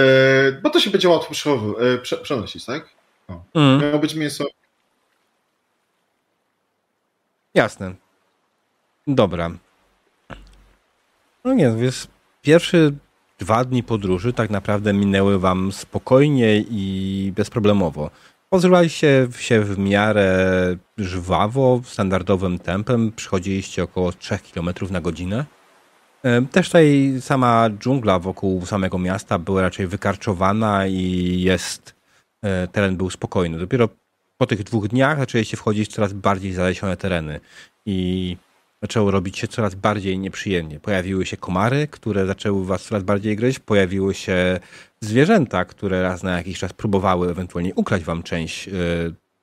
bo 0.62 0.70
to 0.70 0.80
się 0.80 0.90
będzie 0.90 1.08
łatwo 1.08 1.34
prze, 2.02 2.16
przenosić, 2.16 2.64
tak? 2.64 2.88
Mhm. 3.28 3.80
Miało 3.80 3.98
być 3.98 4.14
mięso 4.14 4.44
Jasne. 7.54 7.94
Dobra. 9.06 9.50
No 11.44 11.54
nie, 11.54 11.70
więc 11.70 12.08
pierwsze 12.42 12.90
dwa 13.38 13.64
dni 13.64 13.82
podróży 13.82 14.32
tak 14.32 14.50
naprawdę 14.50 14.92
minęły 14.92 15.38
wam 15.38 15.72
spokojnie 15.72 16.64
i 16.70 17.32
bezproblemowo. 17.36 18.10
Pozrywaliście 18.56 19.28
się 19.38 19.60
w 19.60 19.78
miarę 19.78 20.46
żwawo, 20.98 21.80
standardowym 21.84 22.58
tempem, 22.58 23.12
przychodziliście 23.12 23.82
około 23.82 24.12
3 24.12 24.38
km 24.54 24.70
na 24.90 25.00
godzinę. 25.00 25.44
E, 26.22 26.42
Też 26.42 26.66
tutaj 26.66 27.14
sama 27.20 27.70
dżungla 27.70 28.18
wokół 28.18 28.66
samego 28.66 28.98
miasta 28.98 29.38
była 29.38 29.62
raczej 29.62 29.86
wykarczowana 29.86 30.86
i 30.86 31.40
jest, 31.40 31.94
e, 32.42 32.68
teren 32.68 32.96
był 32.96 33.10
spokojny. 33.10 33.58
Dopiero 33.58 33.88
po 34.38 34.46
tych 34.46 34.62
dwóch 34.62 34.88
dniach 34.88 35.18
zaczęliście 35.18 35.56
wchodzić 35.56 35.90
w 35.90 35.92
coraz 35.92 36.12
bardziej 36.12 36.52
zalesione 36.52 36.96
tereny 36.96 37.40
i 37.86 38.36
zaczęło 38.82 39.10
robić 39.10 39.38
się 39.38 39.48
coraz 39.48 39.74
bardziej 39.74 40.18
nieprzyjemnie. 40.18 40.80
Pojawiły 40.80 41.26
się 41.26 41.36
komary, 41.36 41.88
które 41.88 42.26
zaczęły 42.26 42.66
was 42.66 42.84
coraz 42.84 43.02
bardziej 43.02 43.36
gryźć, 43.36 43.58
pojawiły 43.58 44.14
się 44.14 44.60
zwierzęta, 45.00 45.64
które 45.64 46.02
raz 46.02 46.22
na 46.22 46.36
jakiś 46.36 46.58
czas 46.58 46.72
próbowały 46.72 47.30
ewentualnie 47.30 47.74
ukraść 47.74 48.04
wam 48.04 48.22
część 48.22 48.68
e, 48.68 48.72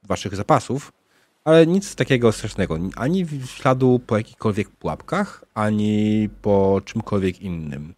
waszych 0.04 0.36
zapasów, 0.36 0.94
ale 1.46 1.68
nic 1.68 1.96
takiego 1.96 2.32
strasznego. 2.32 2.78
Ani 2.96 3.26
śladu 3.46 4.00
po 4.08 4.18
jakichkolwiek 4.18 4.70
pułapkach, 4.70 5.44
ani 5.54 6.30
po 6.42 6.82
czymkolwiek 6.86 7.42
innym. 7.42 7.94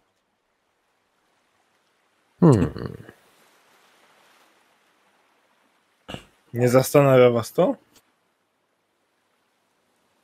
Hmm. 2.40 2.70
Nie 6.54 6.68
zastanawia 6.68 7.30
was 7.30 7.52
to? 7.52 7.76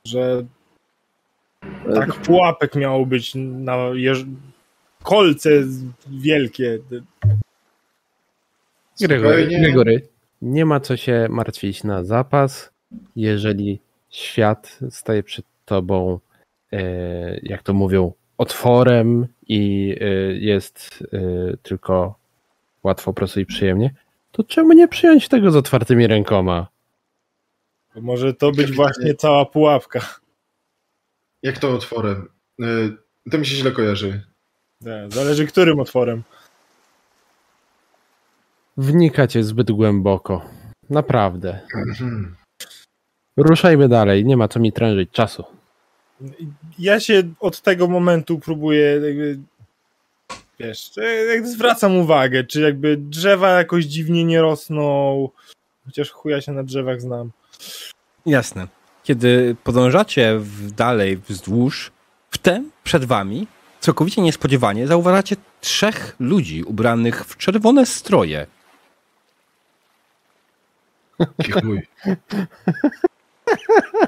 Że 0.05 0.45
tak 1.95 2.13
pułapek 2.13 2.75
miało 2.75 3.05
być 3.05 3.31
na. 3.35 3.77
Kolce 5.03 5.49
wielkie. 6.07 6.79
Gregory. 9.01 9.47
Gregory, 9.47 10.07
nie 10.41 10.65
ma 10.65 10.79
co 10.79 10.97
się 10.97 11.27
martwić 11.29 11.83
na 11.83 12.03
zapas. 12.03 12.71
Jeżeli 13.15 13.79
świat 14.09 14.79
staje 14.89 15.23
przed 15.23 15.45
tobą, 15.65 16.19
e, 16.73 16.81
jak 17.43 17.63
to 17.63 17.73
mówią, 17.73 18.13
otworem 18.37 19.27
i 19.47 19.95
e, 20.01 20.05
jest 20.33 21.03
e, 21.13 21.57
tylko 21.57 22.15
łatwo, 22.83 23.13
prosto 23.13 23.39
i 23.39 23.45
przyjemnie, 23.45 23.93
to 24.31 24.43
czemu 24.43 24.73
nie 24.73 24.87
przyjąć 24.87 25.27
tego 25.27 25.51
z 25.51 25.55
otwartymi 25.55 26.07
rękoma? 26.07 26.67
To 27.93 28.01
może 28.01 28.33
to 28.33 28.51
być 28.51 28.71
właśnie 28.71 29.15
cała 29.15 29.45
pułapka. 29.45 30.19
Jak 31.41 31.57
to 31.57 31.73
otworem? 31.73 32.29
To 33.31 33.37
mi 33.37 33.45
się 33.45 33.55
źle 33.55 33.71
kojarzy. 33.71 34.32
Nie, 34.85 35.05
zależy 35.09 35.47
którym 35.47 35.79
otworem. 35.79 36.23
Wnikacie 38.77 39.43
zbyt 39.43 39.71
głęboko. 39.71 40.45
Naprawdę. 40.89 41.59
Ruszajmy 43.37 43.89
dalej, 43.89 44.25
nie 44.25 44.37
ma 44.37 44.47
co 44.47 44.59
mi 44.59 44.73
trężyć 44.73 45.11
czasu. 45.11 45.43
Ja 46.79 46.99
się 46.99 47.23
od 47.39 47.61
tego 47.61 47.87
momentu 47.87 48.39
próbuję 48.39 48.81
jakby, 48.81 49.39
wiesz, 50.59 50.91
jakby 51.29 51.47
zwracam 51.47 51.97
uwagę, 51.97 52.43
czy 52.43 52.61
jakby 52.61 52.97
drzewa 52.97 53.49
jakoś 53.49 53.85
dziwnie 53.85 54.25
nie 54.25 54.41
rosną, 54.41 55.29
chociaż 55.85 56.09
chuja 56.11 56.41
się 56.41 56.51
na 56.51 56.63
drzewach 56.63 57.01
znam. 57.01 57.31
Jasne. 58.25 58.67
Kiedy 59.03 59.55
podążacie 59.63 60.39
w 60.39 60.71
dalej 60.71 61.17
wzdłuż, 61.17 61.91
wtem 62.31 62.71
przed 62.83 63.05
wami, 63.05 63.47
całkowicie 63.83 64.21
niespodziewanie, 64.21 64.87
zauważacie 64.87 65.35
trzech 65.61 66.15
ludzi 66.19 66.63
ubranych 66.63 67.25
w 67.25 67.37
czerwone 67.37 67.85
stroje. 67.85 68.47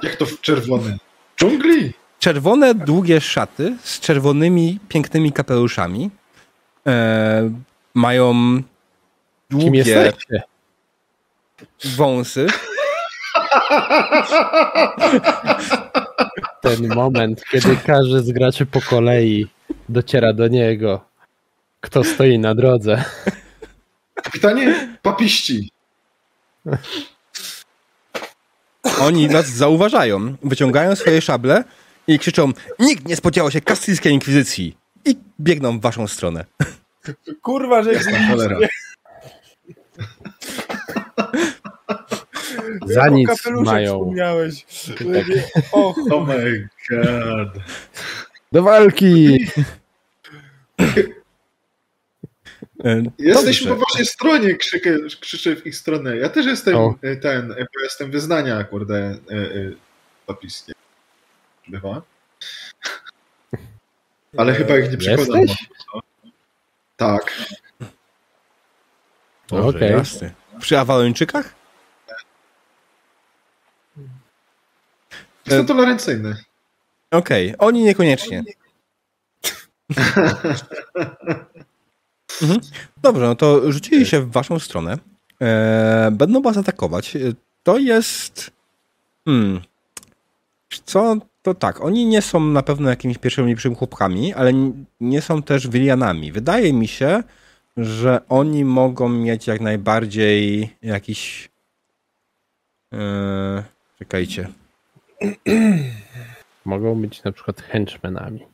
Jak 0.04 0.16
to 0.16 0.26
w 0.26 0.42
czerwone? 0.42 0.98
Dżungli? 1.40 1.94
Czerwone, 2.20 2.76
długie 2.76 3.22
szaty 3.22 3.78
z 3.84 4.00
czerwonymi, 4.00 4.80
pięknymi 4.90 5.32
kapeluszami. 5.32 6.10
E, 6.88 7.52
mają 7.94 8.32
Kim 8.34 8.64
długie 9.50 9.80
jesteście? 9.80 10.44
wąsy. 11.96 12.48
Ten 16.62 16.88
moment, 16.96 17.44
kiedy 17.52 17.78
każdy 17.86 18.24
z 18.24 18.32
graczy 18.32 18.66
po 18.66 18.82
kolei 18.82 19.55
dociera 19.90 20.34
do 20.34 20.48
niego, 20.48 21.06
kto 21.82 22.04
stoi 22.04 22.40
na 22.40 22.56
drodze. 22.56 23.04
Kapitanie, 24.14 24.98
papiści. 25.02 25.72
Oni 29.02 29.30
was 29.30 29.48
zauważają, 29.50 30.36
wyciągają 30.44 30.96
swoje 30.96 31.22
szable 31.22 31.64
i 32.08 32.20
krzyczą 32.20 32.52
nikt 32.80 33.08
nie 33.08 33.16
spodziewał 33.16 33.52
się 33.52 33.62
kastyjskiej 33.62 34.14
inkwizycji 34.14 34.78
i 35.06 35.16
biegną 35.40 35.80
w 35.80 35.82
waszą 35.82 36.08
stronę. 36.08 36.46
Kurwa, 37.42 37.84
że 37.84 37.92
Cholera. 38.30 38.58
Za 42.86 43.08
nic 43.08 43.30
mają. 43.64 43.94
wspomniałeś. 44.00 44.66
Och, 45.72 45.98
Oh 46.12 46.26
my 46.34 46.70
god. 46.90 47.64
Do 48.56 48.64
walki! 48.64 49.38
Jesteśmy 53.18 53.70
dobrze. 53.70 53.86
po 53.86 53.92
waszej 53.92 54.06
stronie, 54.06 54.56
krzykę, 54.56 54.98
krzyczę 55.20 55.56
w 55.56 55.68
ich 55.68 55.76
stronę. 55.76 56.18
Ja 56.18 56.30
też 56.30 56.46
jestem 56.46 56.76
O. 56.76 56.96
e, 57.02 57.16
ten, 57.16 57.52
e, 57.52 57.56
bo 57.56 57.80
jestem 57.84 58.12
wyznania, 58.12 58.64
kurde, 58.64 58.98
e, 58.98 59.36
e, 59.36 59.72
papiskie. 60.26 60.74
Bywa. 61.68 62.02
Ale 64.38 64.54
chyba 64.54 64.78
ich 64.78 64.92
nie 64.92 64.98
przekładam. 64.98 65.42
Jesteś? 65.42 65.68
Tak. 66.98 67.44
Dobrze, 69.48 69.68
Okej. 69.78 69.92
jasne. 69.92 70.32
Przy 70.60 70.80
Awalończykach? 70.80 71.56
Jestem 75.46 75.66
tolerancyjny. 75.66 76.36
Okej, 77.12 77.54
oni 77.58 77.84
niekoniecznie. 77.84 78.44
Mhm. 82.42 82.60
Dobrze, 83.02 83.26
no 83.26 83.36
to 83.36 83.72
rzucili 83.72 84.06
się 84.06 84.22
w 84.22 84.32
waszą 84.32 84.60
stronę. 84.60 84.98
E, 85.42 86.10
będą 86.12 86.42
was 86.42 86.58
atakować. 86.58 87.16
E, 87.16 87.20
To 87.64 87.78
jest... 87.78 88.52
Hmm. 89.26 89.62
Co? 90.86 91.16
To 91.42 91.54
tak, 91.54 91.82
oni 91.82 92.06
nie 92.06 92.22
są 92.22 92.40
na 92.40 92.64
pewno 92.64 92.90
jakimiś 92.90 93.18
pierwszymi 93.18 93.50
lepszymi 93.50 93.76
chłopkami, 93.76 94.34
ale 94.34 94.52
nie 95.00 95.22
są 95.22 95.44
też 95.44 95.68
Wilianami. 95.68 96.32
Wydaje 96.32 96.74
mi 96.74 96.88
się, 96.88 97.24
że 97.78 98.22
oni 98.30 98.66
mogą 98.66 99.10
mieć 99.10 99.48
jak 99.48 99.62
najbardziej 99.62 100.70
jakiś... 100.82 101.50
E, 102.94 103.64
czekajcie. 104.00 104.48
Mogą 106.66 107.02
być 107.02 107.24
na 107.24 107.32
przykład 107.32 107.62
henchmenami. 107.62 108.46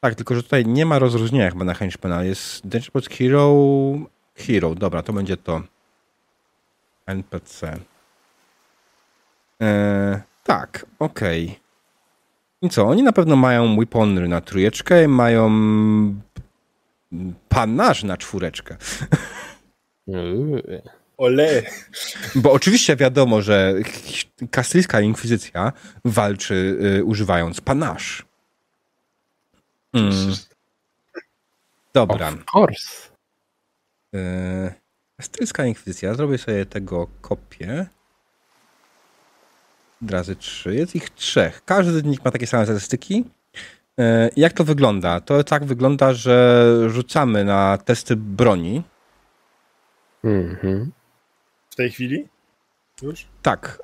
Tak, 0.00 0.14
tylko 0.14 0.34
że 0.34 0.42
tutaj 0.42 0.66
nie 0.66 0.86
ma 0.86 0.98
rozróżnienia 0.98 1.50
chyba 1.50 1.64
na 1.64 1.74
henchmana. 1.74 2.24
Jest 2.24 2.68
Dangerous 2.68 3.08
Hero... 3.08 3.54
Hero, 4.34 4.74
dobra, 4.74 5.02
to 5.02 5.12
będzie 5.12 5.36
to. 5.36 5.62
NPC. 7.06 7.78
E, 9.62 10.22
tak, 10.44 10.86
okej. 10.98 11.60
I 12.62 12.68
co, 12.68 12.84
oni 12.84 13.02
na 13.02 13.12
pewno 13.12 13.36
mają 13.36 13.76
weaponry 13.76 14.28
na 14.28 14.40
trójeczkę, 14.40 15.08
mają 15.08 15.50
panaż 17.48 18.04
na 18.04 18.16
czwóreczkę. 18.16 18.76
Ole. 21.16 21.62
Bo 22.34 22.52
oczywiście 22.52 22.96
wiadomo, 22.96 23.42
że 23.42 23.74
kastyjska 24.50 25.00
inkwizycja 25.00 25.72
walczy 26.04 26.78
y, 26.98 27.04
używając 27.04 27.60
panaż. 27.60 28.24
Mm, 29.92 30.34
dobra. 31.92 32.28
Of 32.28 32.34
course. 32.54 33.08
Yy, 34.12 34.72
Kastyjska 35.16 35.64
inkwizycja. 35.64 36.14
Zrobię 36.14 36.38
sobie 36.38 36.66
tego 36.66 37.06
kopię. 37.20 37.86
Razy 40.10 40.36
trzy. 40.36 40.74
Jest 40.74 40.96
ich 40.96 41.10
trzech. 41.10 41.62
Każdy 41.64 41.92
z 41.92 42.04
nich 42.04 42.24
ma 42.24 42.30
takie 42.30 42.46
same 42.46 42.64
statystyki. 42.64 43.24
Yy, 43.98 44.04
Jak 44.36 44.52
to 44.52 44.64
wygląda? 44.64 45.20
To 45.20 45.44
tak 45.44 45.64
wygląda, 45.64 46.12
że 46.14 46.66
rzucamy 46.88 47.44
na 47.44 47.78
testy 47.78 48.16
broni. 48.16 48.82
Mhm. 50.24 50.92
W 51.74 51.76
tej 51.76 51.90
chwili? 51.90 52.28
Już? 53.02 53.26
Tak, 53.42 53.82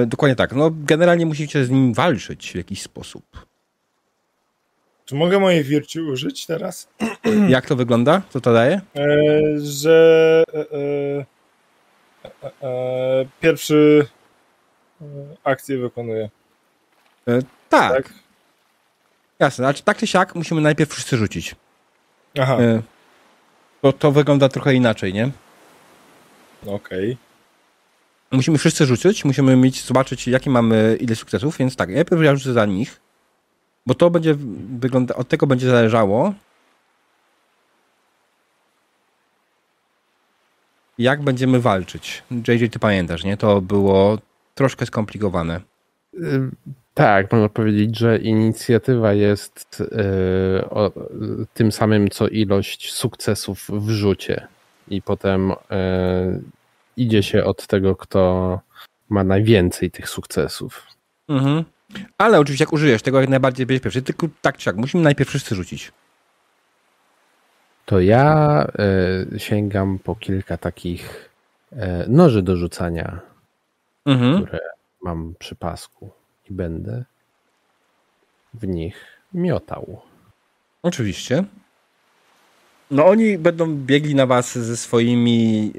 yy, 0.00 0.06
dokładnie 0.06 0.36
tak. 0.36 0.52
No, 0.52 0.70
generalnie 0.74 1.26
musicie 1.26 1.64
z 1.64 1.70
nim 1.70 1.94
walczyć 1.94 2.52
w 2.52 2.54
jakiś 2.54 2.82
sposób. 2.82 3.24
Czy 5.04 5.14
mogę 5.14 5.38
mojej 5.38 5.64
wirci 5.64 6.00
użyć 6.00 6.46
teraz? 6.46 6.88
Jak 7.48 7.66
to 7.66 7.76
wygląda? 7.76 8.22
Co 8.30 8.40
to 8.40 8.52
daje? 8.52 8.80
E, 8.96 9.08
że 9.60 10.44
e, 10.54 10.58
e, 10.60 11.26
e, 12.42 12.50
e, 12.62 13.26
pierwszy 13.40 14.06
e, 15.00 15.04
akcję 15.44 15.78
wykonuję. 15.78 16.30
Tak, 17.68 17.92
Tak? 17.92 18.14
jasne. 19.38 19.64
Znaczy, 19.64 19.82
tak 19.82 19.98
czy 19.98 20.06
siak 20.06 20.34
musimy 20.34 20.60
najpierw 20.60 20.90
wszyscy 20.90 21.16
rzucić. 21.16 21.54
Aha, 22.40 22.56
Yy, 22.62 22.82
To, 23.82 23.92
to 23.92 24.12
wygląda 24.12 24.48
trochę 24.48 24.74
inaczej, 24.74 25.14
nie? 25.14 25.30
okej. 26.66 27.16
Musimy 28.32 28.58
wszyscy 28.58 28.86
rzucić, 28.86 29.24
musimy 29.24 29.56
mieć, 29.56 29.84
zobaczyć, 29.84 30.28
jakie 30.28 30.50
mamy 30.50 30.96
ile 31.00 31.16
sukcesów, 31.16 31.56
więc 31.58 31.76
tak, 31.76 31.88
najpierw 31.94 32.22
ja 32.22 32.36
rzucę 32.36 32.52
za 32.52 32.66
nich, 32.66 33.00
bo 33.86 33.94
to 33.94 34.10
będzie 34.10 34.34
wygląda, 34.78 35.14
od 35.14 35.28
tego 35.28 35.46
będzie 35.46 35.70
zależało, 35.70 36.34
jak 40.98 41.22
będziemy 41.22 41.60
walczyć. 41.60 42.22
JJ, 42.48 42.66
ty 42.70 42.78
pamiętasz, 42.78 43.24
nie? 43.24 43.36
To 43.36 43.60
było 43.60 44.18
troszkę 44.54 44.86
skomplikowane. 44.86 45.60
Y, 46.14 46.50
Tak, 46.94 47.32
można 47.32 47.48
powiedzieć, 47.48 47.98
że 47.98 48.18
inicjatywa 48.18 49.12
jest 49.12 49.80
y, 49.80 50.70
o, 50.70 50.92
tym 51.54 51.72
samym, 51.72 52.10
co 52.10 52.28
ilość 52.28 52.92
sukcesów 52.92 53.66
w 53.68 53.90
rzucie. 53.90 54.46
I 54.88 55.02
potem 55.02 55.50
y, 55.50 55.54
idzie 56.96 57.22
się 57.22 57.44
od 57.44 57.66
tego, 57.66 57.96
kto 57.96 58.60
ma 59.08 59.24
najwięcej 59.24 59.90
tych 59.90 60.08
sukcesów. 60.08 60.86
Mhm. 61.28 61.64
Ale 62.18 62.40
oczywiście, 62.40 62.62
jak 62.64 62.72
użyjesz 62.72 63.02
tego, 63.02 63.20
jak 63.20 63.30
najbardziej 63.30 63.66
będziesz 63.66 63.82
pierwszy, 63.82 64.02
tylko 64.02 64.26
tak 64.42 64.56
czy 64.56 64.68
jak, 64.68 64.76
musimy 64.76 65.02
najpierw 65.04 65.28
wszyscy 65.30 65.54
rzucić. 65.54 65.92
To 67.86 68.00
ja 68.00 68.66
y, 69.34 69.38
sięgam 69.38 69.98
po 69.98 70.14
kilka 70.16 70.56
takich 70.56 71.30
y, 71.72 71.76
noży 72.08 72.42
do 72.42 72.56
rzucania, 72.56 73.20
Mhm. 74.04 74.36
które 74.46 74.58
mam 75.02 75.34
przy 75.38 75.56
pasku 75.56 76.10
i 76.50 76.52
będę 76.52 77.04
w 78.54 78.66
nich 78.66 79.06
miotał. 79.34 80.00
Oczywiście. 80.82 81.44
No 82.90 83.06
oni 83.06 83.38
będą 83.38 83.76
biegli 83.76 84.14
na 84.14 84.26
was 84.26 84.58
ze 84.58 84.76
swoimi 84.76 85.72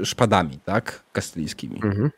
e, 0.00 0.04
szpadami, 0.04 0.58
tak? 0.64 1.02
Kastylijskimi. 1.12 1.80
Mhm. 1.84 2.10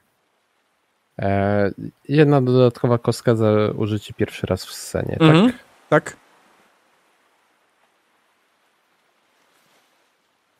E, 1.19 1.71
jedna 2.09 2.43
dodatkowa 2.43 2.99
kostka 2.99 3.35
za 3.35 3.71
użycie 3.77 4.15
pierwszy 4.15 4.47
raz 4.47 4.67
w 4.67 4.73
scenie, 4.73 5.17
tak? 5.19 5.23
mhm. 5.23 5.53
tak? 5.53 5.59
Tak. 5.89 6.17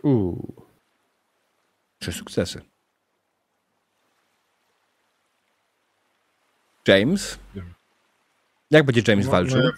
Uuu. 0.03 0.53
Trzy 1.99 2.13
sukcesy. 2.13 2.61
James? 6.89 7.39
Jak 8.71 8.87
będzie 8.87 9.03
James 9.09 9.27
no, 9.27 9.33
walczył? 9.33 9.59
No 9.59 9.65
ja 9.65 9.73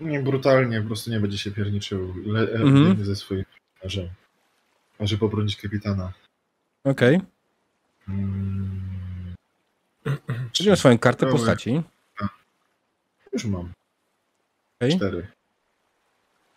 nie 0.00 0.20
brutalnie, 0.22 0.80
po 0.80 0.86
prostu 0.86 1.10
nie 1.10 1.20
będzie 1.20 1.38
się 1.38 1.50
pierniczył 1.50 2.14
le, 2.26 2.40
Mhm. 2.40 3.04
ze 3.04 3.16
swoich 3.16 3.46
że 3.84 4.08
może 5.00 5.16
pobronić 5.18 5.56
kapitana. 5.56 6.12
Okej. 6.84 7.20
Mm, 8.08 8.80
Czyli 10.52 10.70
ma 10.70 10.76
swoją 10.76 10.98
kartę 10.98 11.26
Dobra. 11.26 11.38
postaci. 11.38 11.82
już 13.32 13.44
mam. 13.44 13.72
Okej. 14.80 14.96
Cztery. 14.96 15.26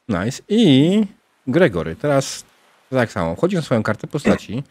Nice. 0.07 0.43
I 0.47 1.01
Gregory. 1.47 1.95
Teraz 1.95 2.45
tak 2.89 3.11
samo. 3.11 3.35
Wchodzisz 3.35 3.55
na 3.55 3.61
swoją 3.61 3.83
kartę 3.83 4.07
postaci. 4.07 4.63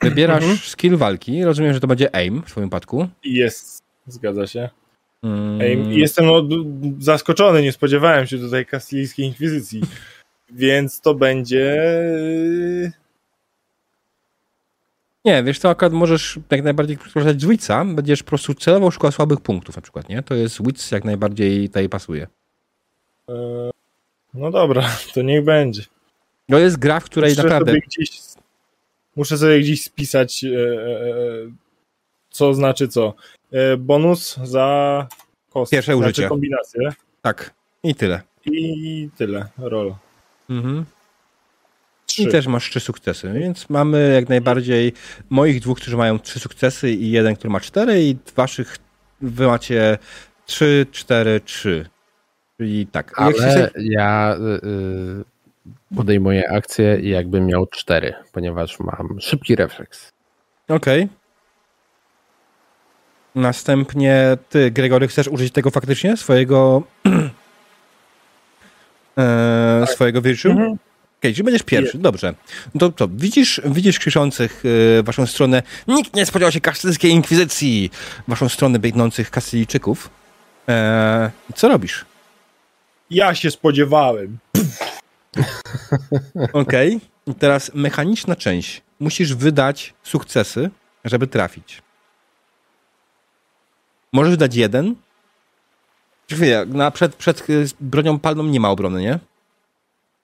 Wybierasz 0.00 0.42
Mhm. 0.42 0.58
skill 0.58 0.96
walki. 0.96 1.44
Rozumiem, 1.44 1.74
że 1.74 1.80
to 1.80 1.86
będzie 1.86 2.16
aim 2.16 2.42
w 2.42 2.46
twoim 2.46 2.68
przypadku. 2.68 3.08
Jest, 3.24 3.82
zgadza 4.06 4.46
się. 4.46 4.70
Mm, 5.22 5.92
Jestem 5.92 6.26
no, 6.26 6.42
zaskoczony, 6.98 7.62
nie 7.62 7.72
spodziewałem 7.72 8.26
się 8.26 8.38
tutaj 8.38 8.66
kastylijskiej 8.66 9.26
inkwizycji. 9.26 9.82
Więc 10.50 11.00
to 11.00 11.14
będzie. 11.14 11.82
Nie, 15.24 15.42
wiesz 15.42 15.58
co, 15.58 15.70
akurat 15.70 15.92
możesz 15.92 16.38
jak 16.50 16.62
najbardziej 16.62 16.96
korzystać 16.96 17.40
z 17.40 17.44
Witsa. 17.44 17.84
Będziesz 17.84 18.22
po 18.22 18.28
prostu 18.28 18.54
celowo 18.54 18.90
szukał 18.90 19.12
słabych 19.12 19.40
punktów 19.40 19.76
na 19.76 19.82
przykład, 19.82 20.08
nie? 20.08 20.22
To 20.22 20.34
jest 20.34 20.66
Wits 20.66 20.90
jak 20.90 21.04
najbardziej 21.04 21.68
tutaj 21.68 21.88
pasuje. 21.88 22.26
e, 23.28 23.70
No 24.34 24.50
dobra, 24.50 24.90
to 25.14 25.22
niech 25.22 25.44
będzie. 25.44 25.82
To 26.50 26.58
jest 26.58 26.78
gra, 26.78 27.00
w 27.00 27.04
której 27.04 27.30
Muszę 27.30 27.42
naprawdę... 27.42 27.70
sobie 27.72 27.80
gdzieś, 27.86 28.10
muszę 29.16 29.38
sobie 29.38 29.60
gdzieś 29.60 29.82
spisać, 29.84 30.44
e, 30.44 30.48
e, 30.48 31.12
co 32.30 32.54
znaczy 32.54 32.88
co. 32.88 33.14
E, 33.52 33.76
bonus 33.76 34.36
za 34.36 35.06
kostkę. 35.50 35.76
Pierwsze 35.76 35.92
znaczy 35.92 36.04
użycie. 36.10 36.28
kombinację. 36.28 36.92
Tak. 37.22 37.54
I 37.82 37.94
tyle. 37.94 38.22
I 38.46 39.08
tyle. 39.16 39.46
Roll. 39.58 39.94
Mhm. 40.50 40.84
Trzy. 42.06 42.22
I 42.22 42.28
też 42.28 42.46
masz 42.46 42.70
trzy 42.70 42.80
sukcesy, 42.80 43.32
więc 43.32 43.70
mamy 43.70 44.12
jak 44.14 44.28
najbardziej 44.28 44.92
moich 45.30 45.60
dwóch, 45.60 45.78
którzy 45.80 45.96
mają 45.96 46.18
trzy 46.18 46.40
sukcesy 46.40 46.90
i 46.90 47.10
jeden, 47.10 47.36
który 47.36 47.50
ma 47.50 47.60
cztery 47.60 48.02
i 48.02 48.16
waszych 48.36 48.76
wy 49.20 49.46
macie 49.46 49.98
trzy, 50.46 50.86
cztery, 50.92 51.40
trzy. 51.40 51.86
Czyli 52.56 52.86
tak. 52.86 53.06
Jak 53.08 53.18
Ale 53.18 53.32
się- 53.54 53.70
ja 53.76 54.36
y, 54.36 54.66
y, 54.66 55.96
podejmuję 55.96 56.50
akcję 56.50 56.98
i 57.00 57.08
jakbym 57.08 57.46
miał 57.46 57.66
cztery, 57.66 58.14
ponieważ 58.32 58.80
mam 58.80 59.20
szybki 59.20 59.56
refleks. 59.56 60.12
Okej. 60.68 61.08
Następnie 63.34 64.36
ty, 64.48 64.70
Gregory, 64.70 65.08
chcesz 65.08 65.28
użyć 65.28 65.52
tego 65.52 65.70
faktycznie? 65.70 66.16
Swojego 66.16 66.82
e, 69.18 69.86
swojego 69.86 70.22
virtue? 70.22 70.48
Mhm. 70.50 70.78
Okej, 71.20 71.34
czyli 71.34 71.44
będziesz 71.44 71.62
pierwszy, 71.62 71.98
dobrze. 71.98 72.34
No 72.74 72.80
To 72.80 72.92
co, 72.92 73.08
widzisz, 73.08 73.60
widzisz 73.64 73.98
krzyczących 73.98 74.62
e, 74.98 75.02
waszą 75.02 75.26
stronę, 75.26 75.62
nikt 75.88 76.14
nie 76.14 76.26
spodziewał 76.26 76.52
się 76.52 76.60
kastylijskiej 76.60 77.10
inkwizycji, 77.10 77.90
waszą 78.28 78.48
stronę 78.48 78.78
biegnących 78.78 79.30
kastylijczyków. 79.30 80.10
E, 80.68 81.30
co 81.54 81.68
robisz? 81.68 82.04
Ja 83.10 83.34
się 83.34 83.50
spodziewałem. 83.50 84.38
Okej, 86.52 87.00
i 87.26 87.34
teraz 87.34 87.70
mechaniczna 87.74 88.36
część. 88.36 88.82
Musisz 89.00 89.34
wydać 89.34 89.94
sukcesy, 90.02 90.70
żeby 91.04 91.26
trafić. 91.26 91.82
Możesz 94.12 94.30
wydać 94.30 94.54
jeden. 94.54 94.94
Chwilę, 96.30 96.66
na 96.66 96.90
przed, 96.90 97.14
przed 97.16 97.50
y, 97.50 97.64
bronią 97.80 98.18
palną 98.18 98.42
nie 98.42 98.60
ma 98.60 98.70
obrony, 98.70 99.00
nie? 99.02 99.18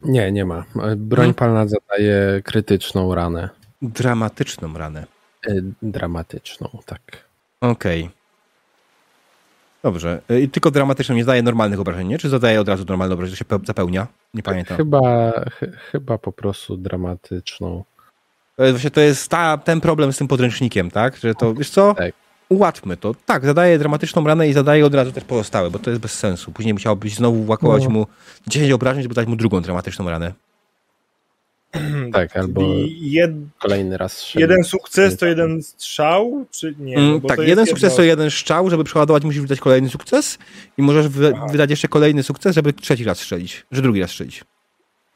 Nie, 0.02 0.32
nie 0.32 0.44
ma. 0.44 0.65
Broń 0.97 1.27
Mhm. 1.28 1.35
palna 1.35 1.66
zadaje 1.69 2.43
krytyczną 2.44 3.15
ranę. 3.15 3.48
Dramatyczną 3.82 4.78
ranę. 4.78 5.06
Y, 5.48 5.62
Dramatyczną, 5.82 6.69
tak. 6.86 7.01
Okej. 7.60 8.10
Dobrze. 9.82 10.23
Y, 10.31 10.40
I 10.40 10.48
tylko 10.48 10.70
dramatyczną 10.70 11.15
nie 11.15 11.24
zadaje 11.24 11.43
normalnych 11.43 11.81
obrażeń, 11.81 12.09
nie? 12.09 12.19
Czy 12.19 12.28
zadaje 12.28 12.60
od 12.60 12.69
razu 12.69 12.85
normalne 12.89 13.15
obrażenia, 13.15 13.36
to 13.36 13.39
się 13.39 13.44
pe- 13.44 13.66
zapełnia? 13.66 14.06
Nie 14.35 14.43
pamiętam. 14.43 14.77
Chyba, 14.77 15.32
chy- 15.51 15.73
chyba 15.93 16.19
po 16.19 16.32
prostu 16.32 16.77
dramatyczną. 16.77 17.85
Właśnie 18.59 18.90
to 18.90 19.01
jest 19.01 19.28
ta, 19.28 19.59
ten 19.59 19.81
problem 19.81 20.12
z 20.12 20.19
tym 20.19 20.28
podręcznikiem, 20.28 20.90
tak? 20.90 21.16
Że 21.16 21.35
to, 21.35 21.55
wiesz 21.55 21.70
co? 21.70 21.94
Tak. 21.94 22.15
Ułatwmy 22.48 22.96
to. 22.96 23.14
Tak, 23.26 23.46
zadaje 23.46 23.78
dramatyczną 23.78 24.24
ranę 24.24 24.48
i 24.48 24.52
zadaje 24.52 24.86
od 24.86 24.94
razu 24.94 25.12
też 25.12 25.24
pozostałe, 25.24 25.70
bo 25.70 25.78
to 25.78 25.90
jest 25.90 26.02
bez 26.02 26.12
sensu. 26.14 26.52
Później 26.52 26.74
musiałobyś 26.74 27.14
znowu 27.14 27.46
łakować 27.46 27.84
No. 27.84 27.90
mu 27.90 28.06
10 28.46 28.72
obrażeń, 28.72 29.02
żeby 29.02 29.14
dać 29.14 29.28
mu 29.28 29.36
drugą 29.36 29.60
dramatyczną 29.62 30.10
ranę. 30.10 30.32
Tak, 32.12 32.36
albo 32.36 32.62
jed, 33.00 33.30
kolejny 33.58 33.96
raz 33.98 34.12
strzelić. 34.12 34.40
jeden 34.40 34.64
sukces 34.64 35.16
to 35.16 35.26
jeden 35.26 35.62
strzał, 35.62 36.46
czy 36.50 36.74
nie? 36.78 36.96
Mm, 36.96 37.20
tak, 37.20 37.38
jeden 37.38 37.66
sukces 37.66 37.82
jedno- 37.82 37.96
to 37.96 38.02
jeden 38.02 38.30
strzał, 38.30 38.70
żeby 38.70 38.84
przeładować 38.84 39.24
musisz 39.24 39.40
wydać 39.40 39.60
kolejny 39.60 39.88
sukces 39.88 40.38
i 40.78 40.82
możesz 40.82 41.08
wy, 41.08 41.32
wydać 41.50 41.70
jeszcze 41.70 41.88
kolejny 41.88 42.22
sukces, 42.22 42.54
żeby 42.54 42.72
trzeci 42.72 43.04
raz 43.04 43.18
strzelić, 43.18 43.66
że 43.72 43.82
drugi 43.82 44.00
raz 44.00 44.10
strzelić. 44.10 44.44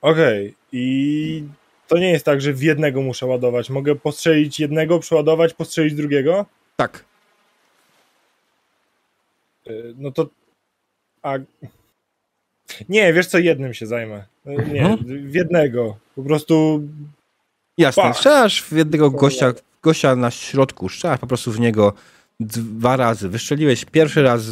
Okej. 0.02 0.54
I 0.72 1.44
to 1.88 1.98
nie 1.98 2.10
jest 2.10 2.24
tak, 2.24 2.40
że 2.40 2.52
w 2.52 2.62
jednego 2.62 3.02
muszę 3.02 3.26
ładować. 3.26 3.70
Mogę 3.70 3.94
postrzelić 3.94 4.60
jednego, 4.60 4.98
przeładować, 4.98 5.54
postrzelić 5.54 5.94
drugiego? 5.94 6.46
Tak. 6.76 7.04
Y, 9.66 9.94
No 9.98 10.10
to. 10.10 10.28
A. 11.22 11.34
Nie, 12.89 13.12
wiesz 13.12 13.26
co, 13.26 13.39
jednym 13.39 13.74
się 13.74 13.86
zajmę. 13.86 14.24
Y, 14.47 14.51
Nie, 14.72 14.82
Mhm. 14.90 15.30
w 15.30 15.34
jednego. 15.34 15.97
Po 16.16 16.22
prostu. 16.22 16.82
Jasne, 17.78 18.14
strzelasz 18.14 18.62
w 18.62 18.72
jednego 18.72 19.10
gościa, 19.10 19.52
gościa 19.82 20.16
na 20.16 20.30
środku, 20.30 20.89
strzelasz 20.89 21.20
po 21.20 21.26
prostu 21.26 21.52
w 21.52 21.60
niego 21.60 21.93
dwa 22.40 22.97
razy. 22.97 23.28
Wystrzeliłeś 23.28 23.84
pierwszy 23.84 24.22
raz, 24.22 24.43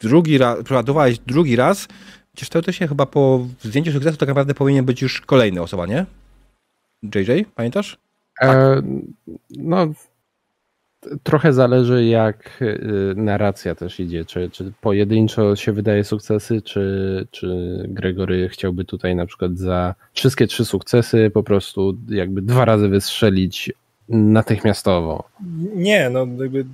drugi 0.00 0.38
raz, 0.38 0.62
przeładowałeś 0.64 1.18
drugi 1.18 1.56
raz. 1.56 1.88
Przecież 2.34 2.48
teoretycznie 2.48 2.88
chyba 2.88 3.06
po 3.06 3.46
zdjęciu 3.62 3.92
sukcesu 3.92 4.16
tak 4.16 4.28
naprawdę 4.28 4.54
powinien 4.54 4.84
być 4.84 5.02
już 5.02 5.20
kolejna 5.20 5.62
osoba, 5.62 5.86
nie? 5.86 6.06
JJ, 7.02 7.44
pamiętasz? 7.54 7.98
E, 8.42 8.82
no, 9.50 9.86
trochę 11.22 11.52
zależy 11.52 12.04
jak 12.04 12.62
y, 12.62 13.14
narracja 13.16 13.74
też 13.74 14.00
idzie, 14.00 14.24
czy, 14.24 14.50
czy 14.50 14.72
pojedynczo 14.80 15.56
się 15.56 15.72
wydaje 15.72 16.04
sukcesy, 16.04 16.62
czy, 16.62 17.26
czy 17.30 17.82
Gregory 17.88 18.48
chciałby 18.48 18.84
tutaj 18.84 19.16
na 19.16 19.26
przykład 19.26 19.58
za 19.58 19.94
wszystkie 20.12 20.46
trzy 20.46 20.64
sukcesy 20.64 21.30
po 21.34 21.42
prostu 21.42 21.98
jakby 22.08 22.42
dwa 22.42 22.64
razy 22.64 22.88
wystrzelić 22.88 23.72
natychmiastowo. 24.08 25.28
Nie, 25.74 26.10
no 26.10 26.26
jakby. 26.38 26.64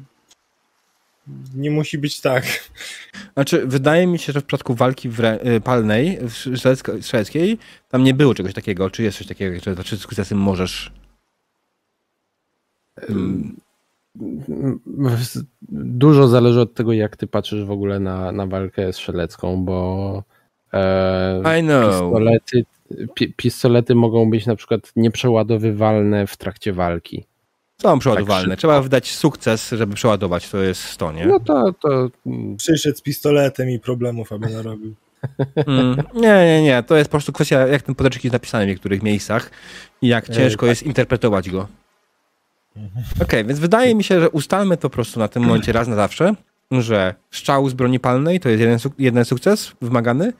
Nie 1.55 1.71
musi 1.71 1.99
być 1.99 2.21
tak. 2.21 2.45
Znaczy, 3.35 3.67
wydaje 3.67 4.07
mi 4.07 4.19
się, 4.19 4.33
że 4.33 4.41
w 4.41 4.45
przypadku 4.45 4.75
walki 4.75 5.09
w 5.09 5.21
re, 5.21 5.39
y, 5.47 5.61
palnej, 5.61 6.19
strzeleckiej, 7.01 7.59
tam 7.91 8.05
nie 8.05 8.15
było 8.15 8.35
czegoś 8.35 8.55
takiego. 8.55 8.91
Czy 8.91 9.03
jest 9.03 9.19
coś 9.19 9.27
takiego, 9.27 9.61
że 9.65 9.75
za 9.75 9.83
trzy 9.83 9.97
sukcesy 9.97 10.35
możesz... 10.35 10.93
Dużo 15.73 16.29
zależy 16.29 16.61
od 16.61 16.75
tego, 16.75 16.93
jak 16.93 17.17
ty 17.17 17.27
patrzysz 17.27 17.65
w 17.65 17.71
ogóle 17.71 18.01
na, 18.01 18.33
na 18.33 18.47
walkę 18.47 18.93
strzelecką, 18.93 19.65
bo 19.65 20.23
e, 20.73 21.61
I 21.61 21.63
know. 21.63 21.91
pistolety, 21.91 22.65
pi, 23.15 23.33
pistolety 23.33 23.95
mogą 23.95 24.31
być 24.31 24.47
na 24.47 24.57
przykład 24.57 24.93
nieprzeładowywalne 24.97 26.27
w 26.27 26.37
trakcie 26.37 26.73
walki. 26.73 27.25
Są 27.83 27.99
przeładowalne. 27.99 28.45
szybko. 28.45 28.57
Trzeba 28.57 28.83
wydać 28.83 29.13
sukces, 29.15 29.71
żeby 29.71 29.95
przeładować. 29.95 30.49
To 30.49 30.59
jest 30.59 30.83
100, 30.83 31.13
nie? 31.13 31.27
No 31.27 31.41
to, 31.41 31.73
to 31.73 32.11
Przyszedł 32.57 32.99
z 32.99 33.03
pistoletem 33.03 33.71
i 33.71 33.79
problemów, 33.79 34.33
aby 34.33 34.49
narobił. 34.49 34.95
Mm, 35.67 35.97
nie, 36.15 36.45
nie, 36.47 36.63
nie. 36.63 36.83
To 36.83 36.97
jest 36.97 37.11
po 37.11 37.13
prostu 37.13 37.33
kwestia, 37.33 37.67
jak 37.67 37.83
ten 37.83 37.95
podręcznik 37.95 38.25
jest 38.25 38.33
napisany 38.33 38.65
w 38.65 38.69
niektórych 38.69 39.03
miejscach 39.03 39.51
i 40.03 40.09
jak 40.09 40.31
E, 40.31 40.33
ciężko 40.33 40.61
tak. 40.61 40.69
jest 40.69 40.83
interpretować 40.83 41.51
go. 41.51 41.69
Okej, 43.23 43.45
więc 43.45 43.59
wydaje 43.59 43.95
mi 43.95 44.05
się, 44.05 44.21
że 44.21 44.31
ustalmy 44.31 44.77
to 44.77 44.91
po 44.91 44.91
prostu 44.91 45.21
na 45.21 45.29
tym 45.29 45.43
momencie 45.43 45.73
raz 45.73 45.89
na 45.89 45.97
zawsze, 45.97 46.35
że 46.71 47.15
strzał 47.31 47.69
z 47.69 47.75
broni 47.75 48.01
palnej 48.01 48.41
to 48.41 48.49
jest 48.49 48.61
jeden, 48.61 48.79
suk- 48.79 48.95
jeden 48.99 49.25
sukces 49.25 49.73
wymagany, 49.83 50.33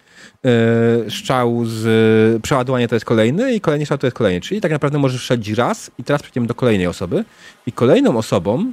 yy, 0.45 1.11
strzał 1.11 1.65
z 1.65 1.85
yy, 2.35 2.41
przeładowania 2.41 2.89
to 2.89 2.95
jest 2.95 3.05
kolejny 3.05 3.55
i 3.55 3.61
kolejny 3.61 3.87
strzał 3.87 3.99
to 3.99 4.07
jest 4.07 4.17
kolejny. 4.17 4.41
Czyli 4.41 4.61
tak 4.61 4.73
naprawdę 4.73 4.99
możesz 4.99 5.21
strzelić 5.21 5.49
raz 5.49 5.91
i 5.99 6.05
teraz 6.05 6.23
przejdziemy 6.23 6.47
do 6.47 6.55
kolejnej 6.55 6.87
osoby. 6.87 7.25
I 7.67 7.73
kolejną 7.73 8.17
osobą 8.17 8.73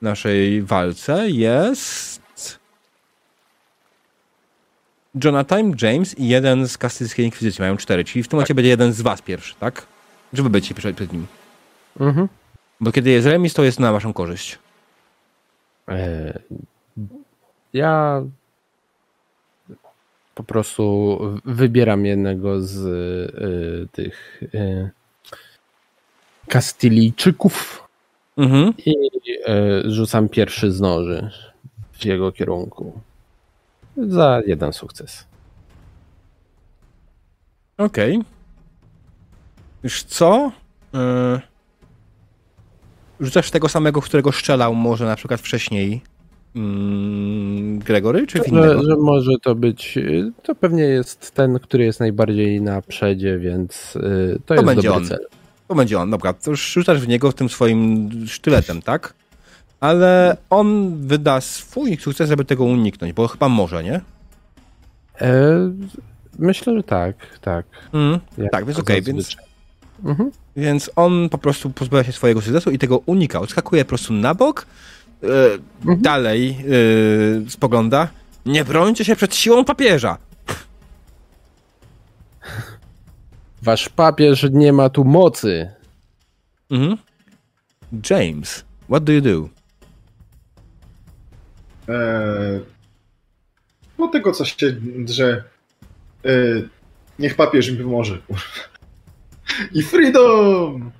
w 0.00 0.02
naszej 0.02 0.62
walce 0.62 1.30
jest 1.30 2.58
Jonathan, 5.24 5.74
James 5.82 6.18
i 6.18 6.28
jeden 6.28 6.68
z 6.68 6.78
kastylijskiej 6.78 7.24
inkwizycji. 7.24 7.62
Mają 7.62 7.76
cztery, 7.76 8.04
czyli 8.04 8.22
w 8.22 8.28
tym 8.28 8.36
momencie 8.36 8.54
będzie 8.54 8.70
jeden 8.70 8.92
z 8.92 9.00
was 9.00 9.22
pierwszy, 9.22 9.54
tak? 9.60 9.86
Żeby 10.32 10.50
być 10.50 10.72
przed, 10.72 10.96
przed 10.96 11.12
nim. 11.12 11.26
Mhm. 12.00 12.28
Bo 12.80 12.92
kiedy 12.92 13.10
jest 13.10 13.26
remis, 13.26 13.54
to 13.54 13.64
jest 13.64 13.80
na 13.80 13.92
waszą 13.92 14.12
korzyść. 14.12 14.58
E, 15.88 16.38
Ja 17.72 18.22
po 20.34 20.44
prostu 20.44 21.18
wybieram 21.44 22.06
jednego 22.06 22.60
z 22.60 22.86
e, 22.86 23.88
tych 23.88 24.42
e, 24.54 24.90
Kastylijczyków 26.48 27.84
Mhm. 28.36 28.72
i 28.86 28.94
e, 29.46 29.90
rzucam 29.90 30.28
pierwszy 30.28 30.72
z 30.72 30.80
noży 30.80 31.30
w 31.92 32.04
jego 32.04 32.32
kierunku. 32.32 33.00
Za 33.96 34.40
jeden 34.46 34.72
sukces. 34.72 35.24
Okej. 37.78 38.22
Już 39.82 40.02
co? 40.02 40.52
Yy... 40.92 41.40
Rzucasz 43.20 43.50
tego 43.50 43.68
samego, 43.68 44.00
którego 44.00 44.32
strzelał 44.32 44.74
może 44.74 45.04
na 45.04 45.16
przykład 45.16 45.40
wcześniej 45.40 46.00
mm, 46.56 47.78
Gregory, 47.78 48.26
czy 48.26 48.42
w 48.42 48.48
innego? 48.48 48.82
Że, 48.82 48.88
że 48.88 48.96
może 48.96 49.32
to 49.42 49.54
być, 49.54 49.98
to 50.42 50.54
pewnie 50.54 50.82
jest 50.82 51.30
ten, 51.34 51.58
który 51.58 51.84
jest 51.84 52.00
najbardziej 52.00 52.60
na 52.60 52.82
przedzie, 52.82 53.38
więc 53.38 53.96
y, 53.96 54.38
to, 54.46 54.54
jest 54.54 54.66
będzie 54.66 54.88
dobry 54.88 55.02
on. 55.02 55.08
cel. 55.08 55.26
To 55.68 55.74
będzie 55.74 55.98
on, 55.98 56.10
dobra. 56.10 56.32
To 56.32 56.56
rzucasz 56.56 57.00
w 57.00 57.08
niego 57.08 57.32
tym 57.32 57.48
swoim 57.48 58.10
sztyletem, 58.26 58.82
tak? 58.82 59.14
Ale 59.80 60.36
on 60.50 60.96
wyda 61.06 61.40
swój 61.40 61.96
sukces, 61.96 62.28
żeby 62.28 62.44
tego 62.44 62.64
uniknąć, 62.64 63.12
bo 63.12 63.28
chyba 63.28 63.48
może, 63.48 63.84
nie? 63.84 64.00
E, 65.20 65.72
myślę, 66.38 66.76
że 66.76 66.82
tak, 66.82 67.38
tak. 67.40 67.66
Mm. 67.92 68.20
Tak, 68.52 68.64
więc 68.64 68.76
to 68.76 68.82
okej, 68.82 69.02
więc, 69.02 69.18
zazwyczaj. 69.18 69.53
Mhm. 70.04 70.30
więc 70.56 70.90
on 70.96 71.28
po 71.28 71.38
prostu 71.38 71.70
pozbawia 71.70 72.04
się 72.04 72.12
swojego 72.12 72.40
sukcesu 72.40 72.70
i 72.70 72.78
tego 72.78 72.98
unika. 73.06 73.40
Odskakuje 73.40 73.84
po 73.84 73.88
prostu 73.88 74.12
na 74.12 74.34
bok, 74.34 74.66
e, 75.22 75.26
Mhm. 75.80 76.00
dalej 76.02 76.56
e, 77.46 77.50
spogląda. 77.50 78.08
Nie 78.46 78.64
brońcie 78.64 79.04
się 79.04 79.16
przed 79.16 79.34
siłą 79.36 79.64
papieża! 79.64 80.18
Wasz 83.62 83.88
papież 83.88 84.46
nie 84.52 84.72
ma 84.72 84.88
tu 84.90 85.04
mocy. 85.04 85.70
Mhm. 86.70 86.96
James, 88.10 88.64
what 88.88 89.04
do 89.04 89.12
you 89.12 89.20
do? 89.20 89.48
Eee, 91.88 92.60
no 93.98 94.08
tego, 94.08 94.32
co 94.32 94.44
się 94.44 94.72
drze. 94.98 95.44
Eee, 96.24 96.68
niech 97.18 97.36
papież 97.36 97.70
mi 97.70 97.76
pomoże. 97.76 98.18
kurwa. 98.18 98.42
I 99.72 99.82
freedom! 99.82 100.92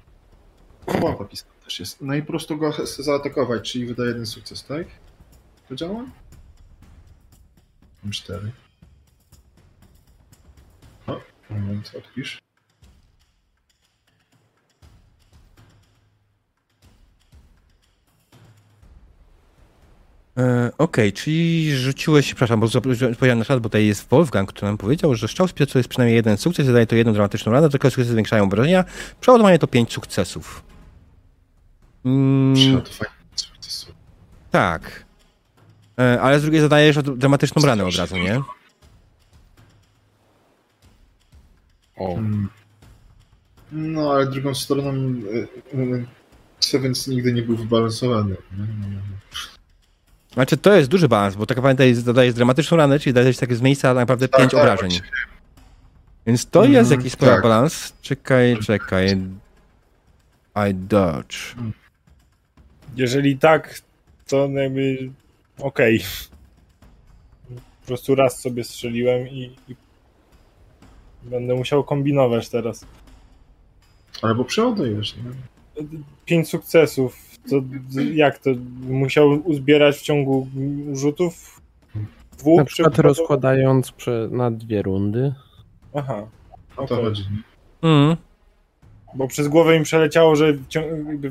Mapa 1.03 1.25
pisana 1.25 1.53
też 1.65 1.81
jest. 1.81 2.01
No 2.01 2.15
i 2.15 2.23
po 2.23 2.27
prostu 2.27 2.57
go 2.57 2.73
zaatakować, 2.99 3.73
czyli 3.73 3.87
wydaje 3.87 4.09
jeden 4.09 4.27
sukces, 4.27 4.65
tak? 4.65 4.87
To 5.69 5.75
działa? 5.75 6.05
Mam 8.03 8.13
cztery. 8.13 8.53
O, 11.07 11.21
moment, 11.51 11.93
odpisz. 11.99 12.43
E, 20.39 20.71
Okej, 20.79 21.13
czyli 21.13 21.77
rzuciłeś, 21.77 22.27
przepraszam, 22.27 22.61
bo 22.61 22.67
powiedziałem 22.71 23.39
na 23.39 23.45
czat, 23.45 23.61
bo 23.61 23.69
tutaj 23.69 23.87
jest 23.87 24.09
Wolfgang, 24.09 24.49
który 24.49 24.67
nam 24.67 24.79
powiedział, 24.79 25.15
że 25.15 25.29
strzał 25.29 25.49
z 25.49 25.53
piecu 25.53 25.79
jest 25.79 25.89
przynajmniej 25.89 26.17
jeden 26.17 26.37
sukces, 26.37 26.67
zadaje 26.67 26.87
to 26.87 26.97
jedną 26.97 27.13
dramatyczną 27.13 27.53
ranę, 27.53 27.69
tylko 27.71 27.91
sukcesy 27.91 28.13
zwiększają 28.13 28.45
obrażenia, 28.45 28.85
przeładowanie 29.21 29.59
to 29.59 29.67
pięć 29.67 29.93
sukcesów. 29.93 30.63
Mm, 32.05 32.57
Trzeba 32.57 32.81
to 32.81 32.93
fajnie 32.93 33.15
sukces. 33.37 33.87
tak. 34.51 35.05
E, 35.99 36.21
ale 36.21 36.39
z 36.41 36.43
drugiej 36.43 36.61
zadajesz 36.61 36.97
dramatyczną 37.03 37.63
ranę 37.63 37.85
od 37.85 37.97
razu, 37.97 38.17
nie? 38.17 38.41
O. 41.97 42.15
Mm. 42.15 42.49
No, 43.73 44.13
ale 44.13 44.27
drugą 44.27 44.55
stroną 44.55 44.93
y, 44.95 45.49
y, 45.75 46.07
Sevens 46.61 47.07
nigdy 47.07 47.33
nie 47.33 47.43
był 47.43 47.57
wybalansowany. 47.57 48.37
nie? 48.59 48.67
Znaczy, 50.35 50.57
to 50.57 50.75
jest 50.77 50.91
duży 50.91 51.09
balans, 51.09 51.37
bo 51.37 51.47
tak 51.47 51.57
naprawdę 51.57 51.95
zadajesz 51.95 52.35
dramatyczną 52.35 52.77
ranę, 52.77 52.99
czyli 52.99 53.15
dajesz 53.15 53.37
tak 53.37 53.55
z 53.55 53.61
miejsca 53.63 53.95
naprawdę 53.95 54.29
Tak, 54.29 54.41
pięć 54.41 54.53
tak, 54.53 54.61
obrażeń. 54.61 54.91
właśnie. 54.91 55.09
Więc 56.27 56.47
to 56.51 56.59
Mhm, 56.61 56.75
jest 56.75 56.91
jakiś 56.91 57.13
spory 57.13 57.33
tak. 57.33 57.43
balans. 57.43 57.93
Czekaj, 58.03 58.57
czekaj. 58.59 59.19
I 60.71 60.75
dodge. 60.75 61.37
Jeżeli 62.97 63.39
tak, 63.39 63.81
to 64.27 64.49
jakby 64.49 65.11
okej. 65.59 66.05
Po 67.81 67.87
prostu 67.87 68.15
raz 68.15 68.41
sobie 68.41 68.65
strzeliłem 68.65 69.29
i, 69.29 69.57
i 69.69 69.77
będę 71.23 71.55
musiał 71.55 71.85
kombinować 71.85 72.49
teraz. 72.49 72.87
Albo 74.23 74.45
przeładujesz, 74.45 75.17
nie? 75.17 75.23
Pięć 76.25 76.49
sukcesów. 76.49 77.34
To 77.51 77.63
jak 78.15 78.39
to? 78.39 78.51
Musiał 78.81 79.31
uzbierać 79.45 79.97
w 79.97 80.03
ciągu 80.03 80.49
rzutów? 80.93 81.61
Dwóch? 82.39 82.59
Na 82.59 82.65
przykład 82.65 82.99
rozkładając 82.99 83.93
prze, 83.93 84.29
na 84.31 84.51
dwie 84.51 84.83
rundy. 84.83 85.35
Aha. 85.95 86.27
O 86.77 86.87
to 86.87 86.97
chodzi. 86.97 87.23
Mm. 87.83 88.17
Bo 89.15 89.29
przez 89.29 89.49
głowę 89.49 89.79
mi 89.79 89.85
przeleciało, 89.85 90.37
że 90.37 90.53
w, 90.53 90.67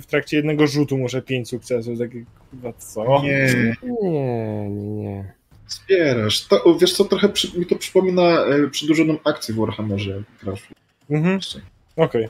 w 0.01 0.05
trakcie 0.05 0.37
jednego 0.37 0.67
rzutu 0.67 0.97
muszę 0.97 1.21
pięć 1.21 1.49
sukcesów. 1.49 1.99
Takie, 1.99 2.25
kurwa, 2.51 2.73
co? 2.73 3.21
Nie, 3.23 3.47
Nie, 3.83 4.01
nie, 4.01 4.69
nie. 4.69 5.33
zbierasz. 5.67 6.47
To, 6.47 6.77
wiesz 6.81 6.93
co, 6.93 7.05
trochę 7.05 7.29
przy, 7.29 7.59
mi 7.59 7.65
to 7.65 7.75
przypomina 7.75 8.23
e, 8.23 8.67
przedłużoną 8.67 9.17
akcję 9.23 9.55
w 9.55 9.57
Warhammerze. 9.57 10.23
Mhm, 11.09 11.39
okej. 11.95 12.29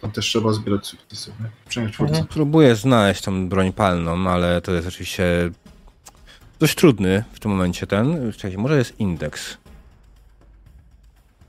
Tam 0.00 0.10
też 0.10 0.26
trzeba 0.26 0.52
zbierać 0.52 0.86
sukcesy. 0.86 1.30
nie? 1.40 1.50
Przynajmniej 1.68 1.94
czwórce. 1.94 2.12
Mhm. 2.12 2.28
Próbuję 2.28 2.76
znaleźć 2.76 3.22
tą 3.22 3.48
broń 3.48 3.72
palną, 3.72 4.30
ale 4.30 4.60
to 4.60 4.72
jest 4.72 4.88
oczywiście 4.88 5.50
dość 6.58 6.74
trudny 6.74 7.24
w 7.32 7.40
tym 7.40 7.50
momencie 7.50 7.86
ten. 7.86 8.32
Czekajcie, 8.32 8.58
może 8.58 8.78
jest 8.78 9.00
indeks. 9.00 9.56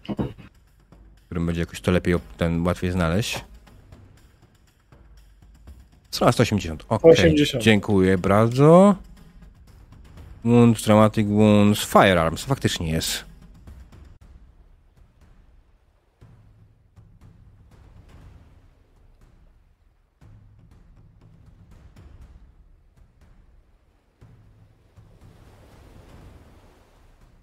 W 0.08 1.26
którym 1.26 1.46
będzie 1.46 1.62
jakoś 1.62 1.82
to 1.82 1.92
lepiej 1.92 2.16
ten 2.38 2.68
łatwiej 2.68 2.92
znaleźć. 2.92 3.44
Strona 6.12 6.32
180. 6.32 6.86
Okej. 6.90 7.14
180. 7.14 7.64
Dziękuję 7.64 8.18
bardzo. 8.18 8.96
Wounds, 10.46 10.84
Dramatic 10.86 11.28
Wounds, 11.28 11.86
Firearms. 11.86 12.44
Faktycznie 12.44 12.92
jest. 12.92 13.29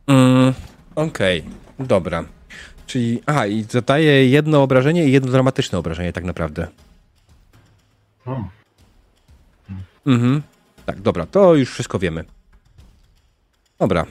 Mm, 0.06 0.54
Okej, 0.94 1.44
dobra. 1.78 2.24
Czyli, 2.86 3.22
aha, 3.26 3.46
i 3.46 3.62
zadaje 3.70 4.28
jedno 4.28 4.62
obrażenie 4.62 5.04
i 5.06 5.12
jedno 5.12 5.32
dramatyczne 5.32 5.78
obrażenie 5.78 6.12
tak 6.12 6.24
naprawdę. 6.24 6.66
O, 8.26 8.44
Mhm. 10.06 10.42
Tak, 10.86 11.00
dobra, 11.00 11.26
to 11.26 11.54
już 11.54 11.70
wszystko 11.72 11.98
wiemy. 11.98 12.24
Dobra. 13.78 14.06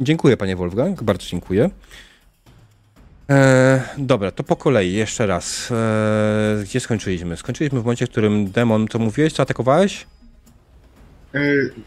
Dziękuję, 0.00 0.36
panie 0.36 0.56
Wolfgang, 0.56 1.02
bardzo 1.02 1.26
dziękuję. 1.26 1.70
E, 3.30 3.82
dobra, 3.98 4.30
to 4.30 4.42
po 4.44 4.56
kolei, 4.56 4.92
jeszcze 4.92 5.26
raz. 5.26 5.70
E, 5.70 6.62
gdzie 6.64 6.80
skończyliśmy? 6.80 7.36
Skończyliśmy 7.36 7.80
w 7.80 7.84
momencie, 7.84 8.06
w 8.06 8.10
którym 8.10 8.50
demon, 8.50 8.88
co 8.88 8.98
mówiłeś, 8.98 9.32
co 9.32 9.42
atakowałeś? 9.42 10.06
E, 11.34 11.40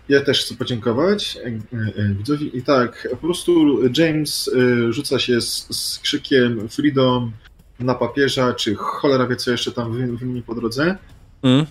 Ja 0.09 0.21
też 0.21 0.45
chcę 0.45 0.55
podziękować 0.55 1.37
e, 1.37 1.47
e, 1.47 2.13
widzowi. 2.13 2.57
I 2.57 2.61
tak, 2.61 3.07
po 3.11 3.17
prostu 3.17 3.79
James 3.97 4.51
rzuca 4.89 5.19
się 5.19 5.41
z, 5.41 5.67
z 5.69 5.99
krzykiem 5.99 6.69
Freedom 6.69 7.31
na 7.79 7.95
papieża, 7.95 8.53
czy 8.53 8.75
cholera 8.75 9.27
wie 9.27 9.35
co 9.35 9.51
jeszcze 9.51 9.71
tam 9.71 9.91
wy- 9.93 10.17
wymieni 10.17 10.41
po 10.41 10.55
drodze. 10.55 10.97
Mm. 11.43 11.65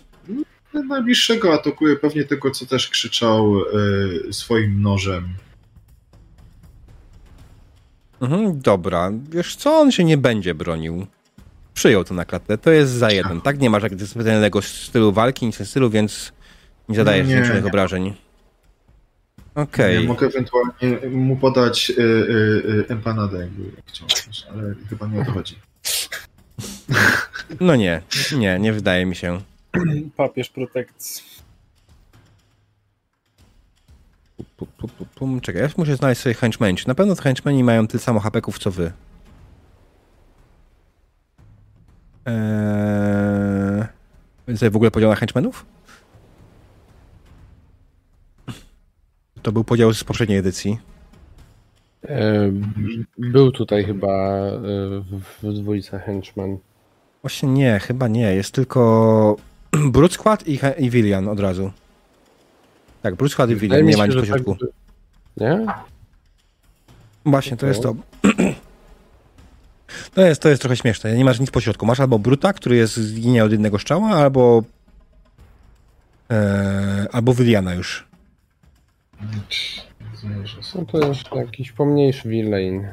Najbliższego 0.88 1.54
atakuje 1.54 1.96
pewnie 1.96 2.24
tego, 2.24 2.50
co 2.50 2.66
też 2.66 2.88
krzyczał 2.88 3.54
swoim 4.30 4.82
nożem. 4.82 5.28
Mhm, 8.20 8.60
dobra, 8.60 9.12
wiesz 9.30 9.56
co, 9.56 9.78
on 9.78 9.92
się 9.92 10.04
nie 10.04 10.16
będzie 10.18 10.54
bronił. 10.54 11.06
Przyjął 11.74 12.04
to 12.04 12.14
na 12.14 12.24
klatę, 12.24 12.58
to 12.58 12.70
jest 12.70 12.92
za 12.92 13.10
jeden, 13.10 13.40
tak? 13.40 13.58
Nie 13.60 13.70
ma 13.70 13.80
żadnego 13.80 14.06
specjalnego 14.06 14.62
stylu 14.62 15.12
walki, 15.12 15.46
nic 15.46 15.56
w 15.58 15.68
stylu, 15.68 15.90
więc 15.90 16.32
nie 16.88 16.96
zadajesz 16.96 17.28
Nie, 17.28 17.60
nie. 17.60 17.66
obrażeń. 17.66 18.14
Okej. 19.54 19.94
Ja 19.94 20.08
mogę 20.08 20.26
ewentualnie 20.26 21.08
mu 21.10 21.36
podać 21.36 21.90
e, 21.90 22.02
e, 22.02 22.06
e, 22.80 22.88
empanadę, 22.88 23.38
jakby 23.38 23.82
chciał, 23.86 24.08
ale 24.52 24.74
chyba 24.90 25.06
nie 25.06 25.20
o 25.20 25.24
to 25.24 25.32
chodzi. 25.32 25.56
No 27.60 27.76
nie, 27.76 28.02
nie, 28.38 28.58
nie 28.58 28.72
wydaje 28.72 29.06
mi 29.06 29.16
się. 29.16 29.40
Papież 30.16 30.48
protekcji. 30.48 31.24
Pum, 34.56 34.68
pum, 34.76 34.90
pum, 34.90 35.06
pum. 35.14 35.40
Czekaj, 35.40 35.62
ja 35.62 35.68
muszę 35.76 35.96
znaleźć 35.96 36.20
sobie 36.20 36.34
henchmen. 36.34 36.76
Czy 36.76 36.88
na 36.88 36.94
pewno 36.94 37.14
henchmen 37.14 37.64
mają 37.64 37.86
tyle 37.86 38.00
samo 38.00 38.20
hapeków, 38.20 38.58
co 38.58 38.70
wy? 38.70 38.92
Eee... 42.26 43.86
Sobie 44.56 44.70
w 44.70 44.76
ogóle 44.76 44.90
podział 44.90 45.10
na 45.10 45.16
henchmenów? 45.16 45.66
To 49.46 49.52
był 49.52 49.64
podział 49.64 49.94
z 49.94 50.04
poprzedniej 50.04 50.38
edycji. 50.38 50.78
E, 52.08 52.52
Był 53.18 53.52
tutaj 53.52 53.84
chyba 53.84 54.08
e, 54.08 54.60
w, 55.42 55.54
dwójce 55.54 55.98
henchman. 55.98 56.58
Właśnie 57.22 57.48
nie, 57.48 57.78
chyba 57.78 58.08
nie. 58.08 58.34
Jest 58.34 58.52
tylko 58.52 59.36
Brute 59.92 60.14
Squad 60.14 60.48
i, 60.48 60.58
i 60.78 60.90
Willian 60.90 61.28
od 61.28 61.40
razu. 61.40 61.72
Tak, 63.02 63.14
Brute 63.14 63.32
Squad 63.32 63.50
i 63.50 63.56
Willian, 63.56 63.84
nie 63.84 63.96
ma 63.96 64.06
nic 64.06 64.14
że 64.14 64.20
pośrodku. 64.20 64.56
tak 64.56 64.68
Nie? 65.36 65.66
Właśnie, 67.24 67.56
to 67.56 67.66
jest 67.66 67.82
to. 67.82 67.94
To 70.14 70.20
jest, 70.20 70.42
to 70.42 70.48
jest 70.48 70.62
trochę 70.62 70.76
śmieszne. 70.76 71.14
Nie 71.14 71.24
masz 71.24 71.40
nic 71.40 71.50
pośrodku. 71.50 71.86
Masz 71.86 72.00
albo 72.00 72.18
Bruta, 72.18 72.52
który 72.52 72.76
jest 72.76 73.14
ginie 73.14 73.44
od 73.44 73.52
jednego 73.52 73.78
strzała, 73.78 74.08
albo 74.08 74.62
e, 76.30 77.06
albo 77.12 77.34
Williana 77.34 77.74
już. 77.74 78.05
No 80.74 80.84
to 80.84 81.08
jest 81.08 81.22
jakiś 81.36 81.72
pomniejszy 81.72 82.28
villain. 82.28 82.88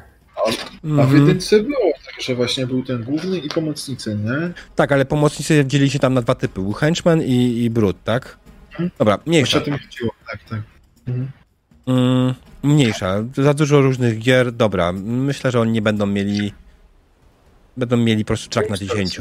A 0.46 0.50
w 0.82 0.84
Mhm. 0.84 1.20
jedynce 1.26 1.60
było 1.60 1.92
tak, 2.06 2.20
że 2.20 2.34
właśnie 2.34 2.66
był 2.66 2.82
ten 2.84 3.04
główny 3.04 3.38
i 3.38 3.48
pomocnicy, 3.48 4.14
nie? 4.24 4.52
Tak, 4.76 4.92
ale 4.92 5.04
pomocnicy 5.04 5.64
dzieli 5.66 5.90
się 5.90 5.98
tam 5.98 6.14
na 6.14 6.22
dwa 6.22 6.34
typy. 6.34 6.54
Był 6.60 6.72
Henchman 6.72 7.22
i, 7.22 7.62
i 7.64 7.70
Brut, 7.70 7.96
tak? 8.04 8.38
Mhm. 8.70 8.90
Dobra, 8.98 9.16
Właśnie 9.16 9.30
mniejsza. 9.30 9.58
o 9.58 9.60
tym 9.60 9.78
chodziło, 9.78 10.10
tak, 10.30 10.44
tak. 10.44 10.60
Mhm. 11.06 11.30
Mm, 11.86 12.34
mniejsza. 12.62 13.24
Za 13.36 13.54
dużo 13.54 13.80
różnych 13.80 14.18
gier. 14.18 14.52
Dobra, 14.52 14.92
myślę, 14.92 15.50
że 15.50 15.60
oni 15.60 15.72
nie 15.72 15.82
będą 15.82 16.06
mieli 16.06 16.52
będą 17.76 17.96
mieli 17.96 18.24
po 18.24 18.26
prostu 18.28 18.50
track 18.50 18.70
na 18.70 18.76
10. 18.76 19.20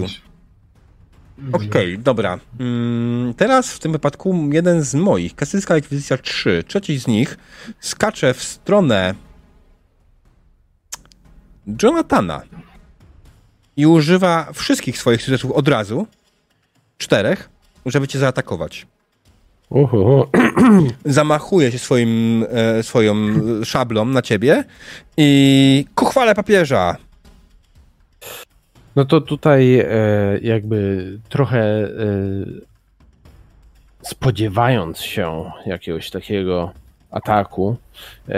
Okej, 1.51 1.99
dobra. 1.99 2.39
Mm, 2.59 3.33
teraz 3.33 3.71
w 3.71 3.79
tym 3.79 3.91
wypadku 3.91 4.49
jeden 4.51 4.81
z 4.83 4.95
moich, 4.95 5.35
Kasyjska 5.35 5.77
Inkwizycja 5.77 6.17
3, 6.17 6.63
trzeci 6.67 6.99
z 6.99 7.07
nich, 7.07 7.37
skacze 7.79 8.33
w 8.33 8.43
stronę 8.43 9.15
Jonathana 11.83 12.41
i 13.77 13.85
używa 13.85 14.49
wszystkich 14.53 14.97
swoich 14.97 15.21
sukcesów 15.21 15.51
od 15.51 15.67
razu, 15.67 16.07
czterech, 16.97 17.49
żeby 17.85 18.07
cię 18.07 18.19
zaatakować. 18.19 18.87
Uhu. 19.69 20.27
Zamachuje 21.05 21.71
się 21.71 21.79
swoim, 21.79 22.45
e, 22.49 22.83
swoją 22.83 23.15
szablą 23.63 24.05
na 24.05 24.21
ciebie 24.21 24.63
i 25.17 25.85
ku 25.95 26.05
chwale 26.05 26.35
papieża. 26.35 26.97
No 28.95 29.05
to 29.05 29.21
tutaj 29.21 29.79
e, 29.79 29.87
jakby 30.41 31.07
trochę 31.29 31.59
e, 31.59 31.89
spodziewając 34.01 34.99
się 35.01 35.51
jakiegoś 35.65 36.09
takiego 36.09 36.71
ataku, 37.11 37.75
e, 38.29 38.33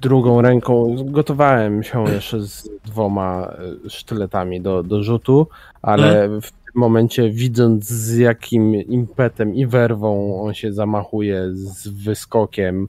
drugą 0.00 0.42
ręką 0.42 0.96
gotowałem 1.04 1.82
się 1.82 2.04
jeszcze 2.04 2.40
z 2.40 2.68
dwoma 2.84 3.52
e, 3.86 3.90
sztyletami 3.90 4.60
do, 4.60 4.82
do 4.82 5.02
rzutu, 5.02 5.46
ale 5.82 6.28
w 6.40 6.50
tym 6.50 6.72
momencie 6.74 7.30
widząc 7.30 7.88
z 7.88 8.16
jakim 8.16 8.74
impetem 8.74 9.54
i 9.54 9.66
werwą 9.66 10.42
on 10.42 10.54
się 10.54 10.72
zamachuje 10.72 11.50
z 11.52 11.88
wyskokiem 11.88 12.88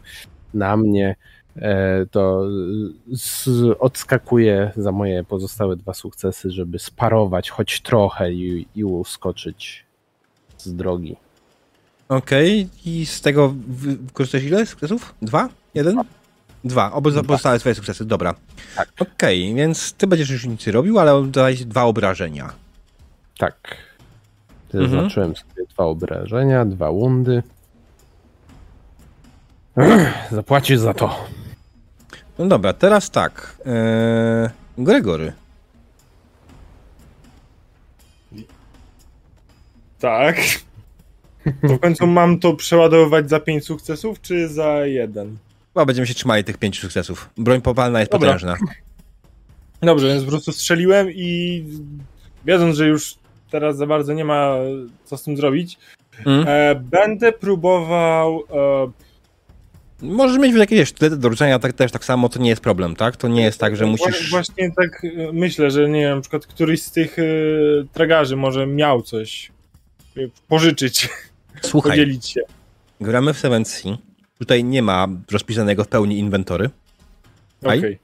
na 0.53 0.77
mnie, 0.77 1.15
to 2.11 2.47
z, 3.11 3.49
odskakuję 3.79 4.71
za 4.77 4.91
moje 4.91 5.23
pozostałe 5.23 5.75
dwa 5.75 5.93
sukcesy, 5.93 6.51
żeby 6.51 6.79
sparować 6.79 7.49
choć 7.49 7.81
trochę 7.81 8.33
i, 8.33 8.67
i 8.75 8.83
uskoczyć 8.83 9.85
z 10.57 10.75
drogi. 10.75 11.15
Okej, 12.09 12.69
i 12.85 13.05
z 13.05 13.21
tego 13.21 13.53
wykorzystałeś 13.67 14.47
ile 14.47 14.65
sukcesów? 14.65 15.15
Dwa? 15.21 15.49
Jeden? 15.73 16.03
Dwa. 16.63 16.91
Obo 16.91 17.11
Dwa. 17.11 17.23
pozostałe 17.23 17.59
swoje 17.59 17.75
sukcesy, 17.75 18.05
dobra. 18.05 18.35
Tak. 18.75 18.89
Okej, 18.99 19.55
więc 19.55 19.93
ty 19.93 20.07
będziesz 20.07 20.29
już 20.29 20.45
nic 20.45 20.67
robił, 20.67 20.99
ale 20.99 21.27
dałeś 21.27 21.65
dwa 21.65 21.83
obrażenia. 21.83 22.53
Tak. 23.37 23.77
Mhm. 24.73 24.91
Zaznaczyłem 24.91 25.35
sobie 25.35 25.65
dwa 25.73 25.83
obrażenia, 25.83 26.65
dwa 26.65 26.91
wundy. 26.91 27.43
Ech, 29.77 30.13
Zapłacisz 30.31 30.79
za 30.79 30.93
to. 30.93 31.25
No 32.39 32.45
dobra, 32.45 32.73
teraz 32.73 33.09
tak. 33.11 33.57
Eee, 33.65 34.49
Gregory. 34.77 35.33
Tak. 39.99 40.37
To 41.61 41.67
w 41.77 41.79
końcu 41.79 42.07
mam 42.07 42.39
to 42.39 42.53
przeładowywać 42.53 43.29
za 43.29 43.39
5 43.39 43.65
sukcesów, 43.65 44.21
czy 44.21 44.47
za 44.47 44.85
jeden? 44.85 45.37
Chyba 45.73 45.85
będziemy 45.85 46.07
się 46.07 46.13
trzymali 46.13 46.43
tych 46.43 46.57
pięciu 46.57 46.81
sukcesów. 46.81 47.29
Broń 47.37 47.61
popalna 47.61 47.99
jest 47.99 48.11
Dobra. 48.11 48.27
potężna. 48.27 48.57
Dobrze, 49.81 50.07
więc 50.07 50.23
po 50.23 50.29
prostu 50.31 50.51
strzeliłem 50.51 51.07
i 51.11 51.63
wiedząc, 52.45 52.75
że 52.77 52.87
już 52.87 53.15
teraz 53.51 53.77
za 53.77 53.85
bardzo 53.87 54.13
nie 54.13 54.25
ma 54.25 54.55
co 55.05 55.17
z 55.17 55.23
tym 55.23 55.37
zrobić, 55.37 55.77
Mm. 56.25 56.45
e, 56.47 56.75
będę 56.75 57.31
próbował. 57.31 58.39
E, 58.51 58.91
Możesz 60.03 60.37
mieć 60.37 60.55
jakieś 60.55 60.79
wiesz, 60.79 60.91
te 60.91 61.09
do 61.09 61.29
rzucenia 61.29 61.59
tak, 61.59 61.73
też 61.73 61.91
tak 61.91 62.05
samo, 62.05 62.29
to 62.29 62.39
nie 62.39 62.49
jest 62.49 62.61
problem, 62.61 62.95
tak? 62.95 63.17
To 63.17 63.27
nie 63.27 63.43
jest 63.43 63.59
tak, 63.59 63.75
że 63.75 63.85
musisz... 63.85 64.29
Właśnie 64.31 64.71
tak 64.71 65.05
e, 65.05 65.33
myślę, 65.33 65.71
że 65.71 65.89
nie 65.89 66.01
wiem, 66.01 66.15
na 66.15 66.21
przykład 66.21 66.47
któryś 66.47 66.81
z 66.81 66.91
tych 66.91 67.19
e, 67.19 67.23
tragarzy 67.93 68.35
może 68.35 68.67
miał 68.67 69.01
coś 69.01 69.51
e, 70.17 70.21
pożyczyć, 70.47 71.09
Słuchaj, 71.61 71.91
podzielić 71.91 72.25
się. 72.29 72.41
gramy 73.01 73.33
w 73.33 73.39
Seven 73.39 73.65
Sea. 73.65 73.97
Tutaj 74.39 74.63
nie 74.63 74.81
ma 74.81 75.07
rozpisanego 75.31 75.83
w 75.83 75.87
pełni 75.87 76.19
inwentory. 76.19 76.69
Okej. 77.63 77.99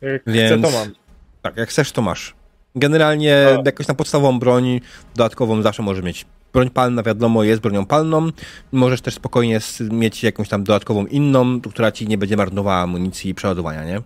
Jak 0.00 0.22
Więc- 0.26 0.52
chcę, 0.52 0.62
to 0.62 0.78
mam. 0.78 0.94
Tak, 1.42 1.56
jak 1.56 1.68
chcesz, 1.68 1.92
to 1.92 2.02
masz. 2.02 2.34
Generalnie 2.74 3.46
A. 3.58 3.62
jakąś 3.64 3.86
tam 3.86 3.96
podstawową 3.96 4.38
broń 4.38 4.80
dodatkową 5.16 5.62
zawsze 5.62 5.82
możesz 5.82 6.04
mieć. 6.04 6.26
Broń 6.52 6.70
palna, 6.70 7.02
wiadomo, 7.02 7.44
jest 7.44 7.62
bronią 7.62 7.86
palną. 7.86 8.30
Możesz 8.72 9.00
też 9.00 9.14
spokojnie 9.14 9.58
mieć 9.90 10.22
jakąś 10.22 10.48
tam 10.48 10.64
dodatkową 10.64 11.06
inną, 11.06 11.60
która 11.60 11.92
ci 11.92 12.08
nie 12.08 12.18
będzie 12.18 12.36
marnowała 12.36 12.76
amunicji 12.76 13.30
i 13.30 13.34
przeładowania, 13.34 13.84
nie? 13.84 14.00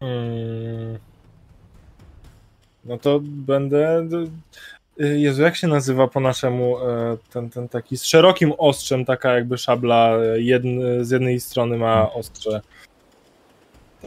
Mm. 0.00 0.98
No 2.84 2.98
to 2.98 3.20
będę. 3.22 4.08
y, 5.00 5.18
Jezu, 5.18 5.42
jak 5.42 5.56
się 5.56 5.66
nazywa 5.68 6.08
po 6.08 6.20
naszemu 6.20 6.78
e, 6.78 7.16
ten, 7.32 7.50
ten 7.50 7.68
taki 7.68 7.98
z 7.98 8.04
szerokim 8.04 8.52
ostrzem, 8.58 9.04
taka 9.04 9.32
jakby 9.34 9.58
szabla 9.58 10.10
jedn, 10.36 10.80
z 11.04 11.10
jednej 11.10 11.40
strony 11.40 11.76
ma 11.78 12.12
ostrze. 12.12 12.60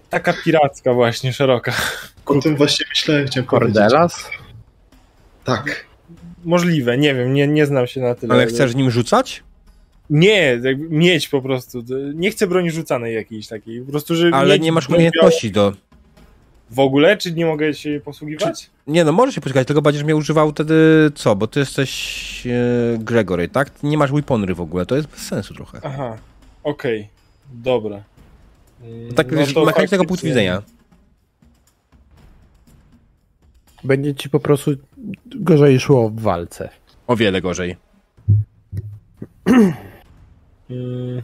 Taka 0.10 0.34
piracka 0.34 0.94
właśnie, 0.94 1.34
szeroka. 1.34 1.74
O 2.26 2.42
tym 2.42 2.56
właśnie 2.56 2.86
myślałem, 2.90 3.28
chciałem 3.28 3.48
powiedzieć. 3.48 3.76
Cordelas? 3.76 4.30
Tak. 5.44 5.91
Możliwe, 6.46 6.98
nie 6.98 7.16
wiem, 7.16 7.34
nie, 7.34 7.48
nie 7.48 7.66
znam 7.66 7.88
się 7.88 8.02
na 8.02 8.16
tyle. 8.16 8.34
Ale 8.34 8.46
chcesz 8.46 8.76
nim 8.76 8.92
rzucać? 8.92 9.44
Nie, 10.10 10.60
mieć 10.90 11.30
po 11.30 11.42
prostu. 11.42 11.84
Nie 12.14 12.32
chcę 12.32 12.48
broni 12.48 12.72
rzucanej 12.72 13.16
jakiejś 13.16 13.48
takiej. 13.48 13.82
Po 13.82 13.92
prostu, 13.92 14.16
że 14.16 14.30
Ale 14.34 14.60
nie 14.60 14.72
masz 14.72 14.90
umiejętności 14.90 15.52
do... 15.52 15.74
W 16.72 16.80
ogóle? 16.80 17.18
Czy 17.18 17.32
nie 17.32 17.46
mogę 17.46 17.74
się 17.74 18.02
posługiwać? 18.06 18.70
Nie 18.88 19.04
no, 19.04 19.12
możesz 19.12 19.36
się 19.36 19.42
poczekać, 19.42 19.68
tylko 19.68 19.82
będziesz 19.82 20.04
mnie 20.04 20.16
używał 20.16 20.52
wtedy 20.52 20.76
co? 21.16 21.36
Bo 21.36 21.48
ty 21.48 21.60
jesteś 21.60 22.48
e, 22.48 22.98
Gregory, 22.98 23.48
tak? 23.50 23.70
Ty 23.70 23.88
nie 23.88 23.98
masz 23.98 24.12
weaponry 24.12 24.56
w 24.56 24.62
ogóle, 24.62 24.86
to 24.86 24.96
jest 24.96 25.08
bez 25.08 25.20
sensu 25.20 25.54
trochę. 25.54 25.80
Aha, 25.84 26.18
okej, 26.64 27.08
dobra. 27.54 28.04
Mm, 28.84 29.14
Tak 29.14 29.32
no 29.32 29.38
wiesz, 29.38 29.54
punktu 29.54 29.74
faktycznie- 29.76 30.30
widzenia. 30.30 30.62
Będzie 33.84 34.16
ci 34.16 34.30
po 34.30 34.40
prostu 34.40 34.72
gorzej 35.26 35.80
szło 35.80 36.10
w 36.10 36.22
walce. 36.22 36.70
O 37.08 37.16
wiele 37.16 37.42
gorzej. 37.42 37.78
Mm, 40.70 41.22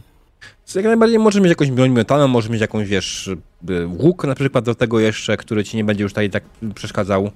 Jak 0.74 0.84
najbardziej 0.84 1.18
możesz 1.18 1.42
mieć 1.42 1.48
jakąś 1.48 1.70
broń 1.70 1.90
metalną, 1.90 2.28
możesz 2.28 2.50
mieć 2.50 2.60
jakąś, 2.60 2.88
wiesz, 2.88 3.28
y, 3.70 3.86
łuk 3.86 4.24
na 4.24 4.34
przykład 4.34 4.64
do 4.64 4.74
tego 4.74 5.00
jeszcze, 5.00 5.36
który 5.36 5.64
ci 5.64 5.76
nie 5.76 5.84
będzie 5.84 6.02
już 6.02 6.12
tutaj 6.12 6.30
tak 6.30 6.44
przeszkadzał. 6.74 7.30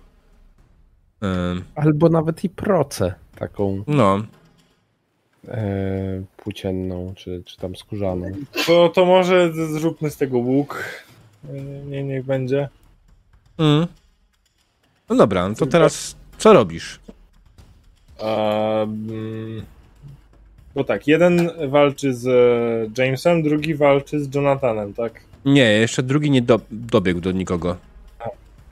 Ym, 1.23 1.65
Albo 1.75 2.09
nawet 2.09 2.45
i 2.45 2.49
procę 2.49 3.15
taką 3.35 3.85
No, 3.87 4.23
e, 5.49 6.23
płócienną, 6.37 7.13
czy, 7.17 7.43
czy 7.47 7.57
tam 7.57 7.77
skórzaną. 7.77 8.27
To, 8.67 8.89
to 8.89 9.05
może 9.05 9.53
zróbmy 9.53 10.11
z 10.11 10.17
tego 10.17 10.39
łuk. 10.39 10.85
Nie, 11.87 12.03
niech 12.05 12.25
będzie. 12.25 12.69
Mm. 13.59 13.87
No 15.13 15.19
dobra, 15.19 15.49
no 15.49 15.55
to 15.55 15.67
teraz 15.67 16.17
co 16.39 16.53
robisz? 16.53 17.01
Mm, 18.19 19.63
bo 20.75 20.85
tak, 20.85 21.07
jeden 21.07 21.51
walczy 21.69 22.15
z 22.15 22.27
e, 22.27 23.03
Jamesem, 23.03 23.43
drugi 23.43 23.75
walczy 23.75 24.21
z 24.21 24.35
Jonathanem, 24.35 24.95
tak? 24.95 25.21
Nie, 25.45 25.73
jeszcze 25.73 26.03
drugi 26.03 26.31
nie 26.31 26.43
do, 26.43 26.61
dobiegł 26.71 27.21
do 27.21 27.33
nikogo. 27.33 27.77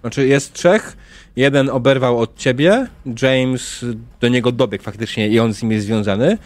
Znaczy 0.00 0.26
jest 0.26 0.52
trzech, 0.52 0.96
jeden 1.36 1.70
oberwał 1.70 2.18
od 2.18 2.36
ciebie, 2.36 2.86
James 3.22 3.84
do 4.20 4.28
niego 4.28 4.52
dobiegł 4.52 4.84
faktycznie 4.84 5.28
i 5.28 5.40
on 5.40 5.54
z 5.54 5.62
nim 5.62 5.72
jest 5.72 5.86
związany. 5.86 6.38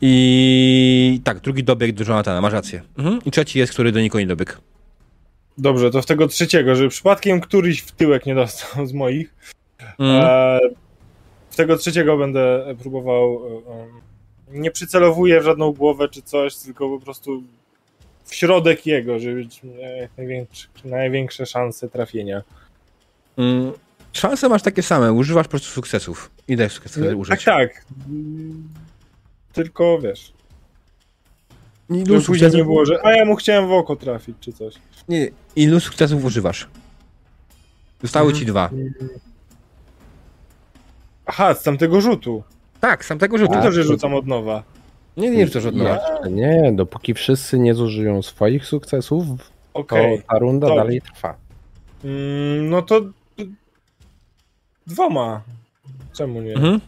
I 0.00 1.20
tak, 1.24 1.40
drugi 1.40 1.64
dobiegł 1.64 1.98
do 1.98 2.04
Jonathana, 2.04 2.40
masz 2.40 2.52
rację. 2.52 2.82
Mhm. 2.98 3.18
I 3.26 3.30
trzeci 3.30 3.58
jest, 3.58 3.72
który 3.72 3.92
do 3.92 4.00
nikogo 4.00 4.20
nie 4.20 4.26
dobiegł. 4.26 4.52
Dobrze, 5.60 5.90
to 5.90 6.02
w 6.02 6.06
tego 6.06 6.28
trzeciego, 6.28 6.76
żeby 6.76 6.88
przypadkiem 6.88 7.40
któryś 7.40 7.80
w 7.80 7.92
tyłek 7.92 8.26
nie 8.26 8.34
dostał 8.34 8.86
z 8.86 8.92
moich. 8.92 9.34
Mhm. 9.98 10.24
E, 10.24 10.60
w 11.50 11.56
tego 11.56 11.76
trzeciego 11.76 12.16
będę 12.16 12.74
próbował. 12.82 13.40
e, 13.68 13.82
em, 13.82 13.90
nie 14.62 14.70
przycelowuję 14.70 15.40
w 15.40 15.44
żadną 15.44 15.72
głowę 15.72 16.08
czy 16.08 16.22
coś, 16.22 16.56
tylko 16.56 16.88
po 16.88 17.00
prostu 17.04 17.42
w 18.24 18.34
środek 18.34 18.86
jego, 18.86 19.18
żeby 19.18 19.34
mieć 19.34 19.60
jak 20.00 20.10
największe, 20.18 20.68
największe 20.84 21.46
szanse 21.46 21.88
trafienia. 21.88 22.42
Mm, 23.36 23.72
Szanse 24.12 24.48
masz 24.48 24.62
takie 24.62 24.82
same, 24.82 25.12
używasz 25.12 25.46
po 25.46 25.50
prostu 25.50 25.68
sukcesów. 25.68 26.30
Ile 26.48 26.68
sukcesów 26.70 27.06
Tak, 27.06 27.16
użyć? 27.18 27.44
tak. 27.44 27.84
Mm, 28.08 28.68
Tylko 29.52 29.98
wiesz. 29.98 30.32
Ilu 31.90 32.20
sukcesów, 32.20 32.56
nie 32.58 32.64
było, 32.64 32.84
że 32.86 33.00
a 33.06 33.12
ja 33.12 33.24
mu 33.24 33.36
chciałem 33.36 33.68
w 33.68 33.72
oko 33.72 33.96
trafić 33.96 34.36
czy 34.40 34.52
coś. 34.52 34.74
nie, 35.08 35.28
ilu 35.56 35.80
sukcesów 35.80 36.24
używasz? 36.24 36.68
Zostały 38.02 38.32
ci 38.32 38.46
dwa. 38.46 38.70
Aha, 41.26 41.54
z 41.54 41.62
tamtego 41.62 42.00
rzutu. 42.00 42.42
Tak, 42.80 43.04
sam 43.04 43.18
tego 43.18 43.38
rzutu. 43.38 43.52
To 43.52 43.58
A, 43.58 43.62
też 43.62 43.74
to- 43.76 43.82
rzucam 43.82 44.14
od 44.14 44.26
nowa. 44.26 44.62
Nie, 45.16 45.30
nie 45.30 45.46
rzucasz 45.46 45.66
od 45.66 45.74
nowa. 45.76 45.90
Jeszcze 46.10 46.30
nie, 46.30 46.72
dopóki 46.74 47.14
wszyscy 47.14 47.58
nie 47.58 47.74
zużyją 47.74 48.22
swoich 48.22 48.66
sukcesów, 48.66 49.24
Okej. 49.74 50.18
to 50.18 50.24
ta 50.32 50.38
runda 50.38 50.66
Dobrze. 50.66 50.82
dalej 50.82 51.00
trwa. 51.02 51.34
Mm, 52.04 52.68
no 52.70 52.82
to 52.82 53.00
dwoma. 54.86 55.40
Czemu 56.12 56.40
nie? 56.42 56.54
Mhm. 56.54 56.80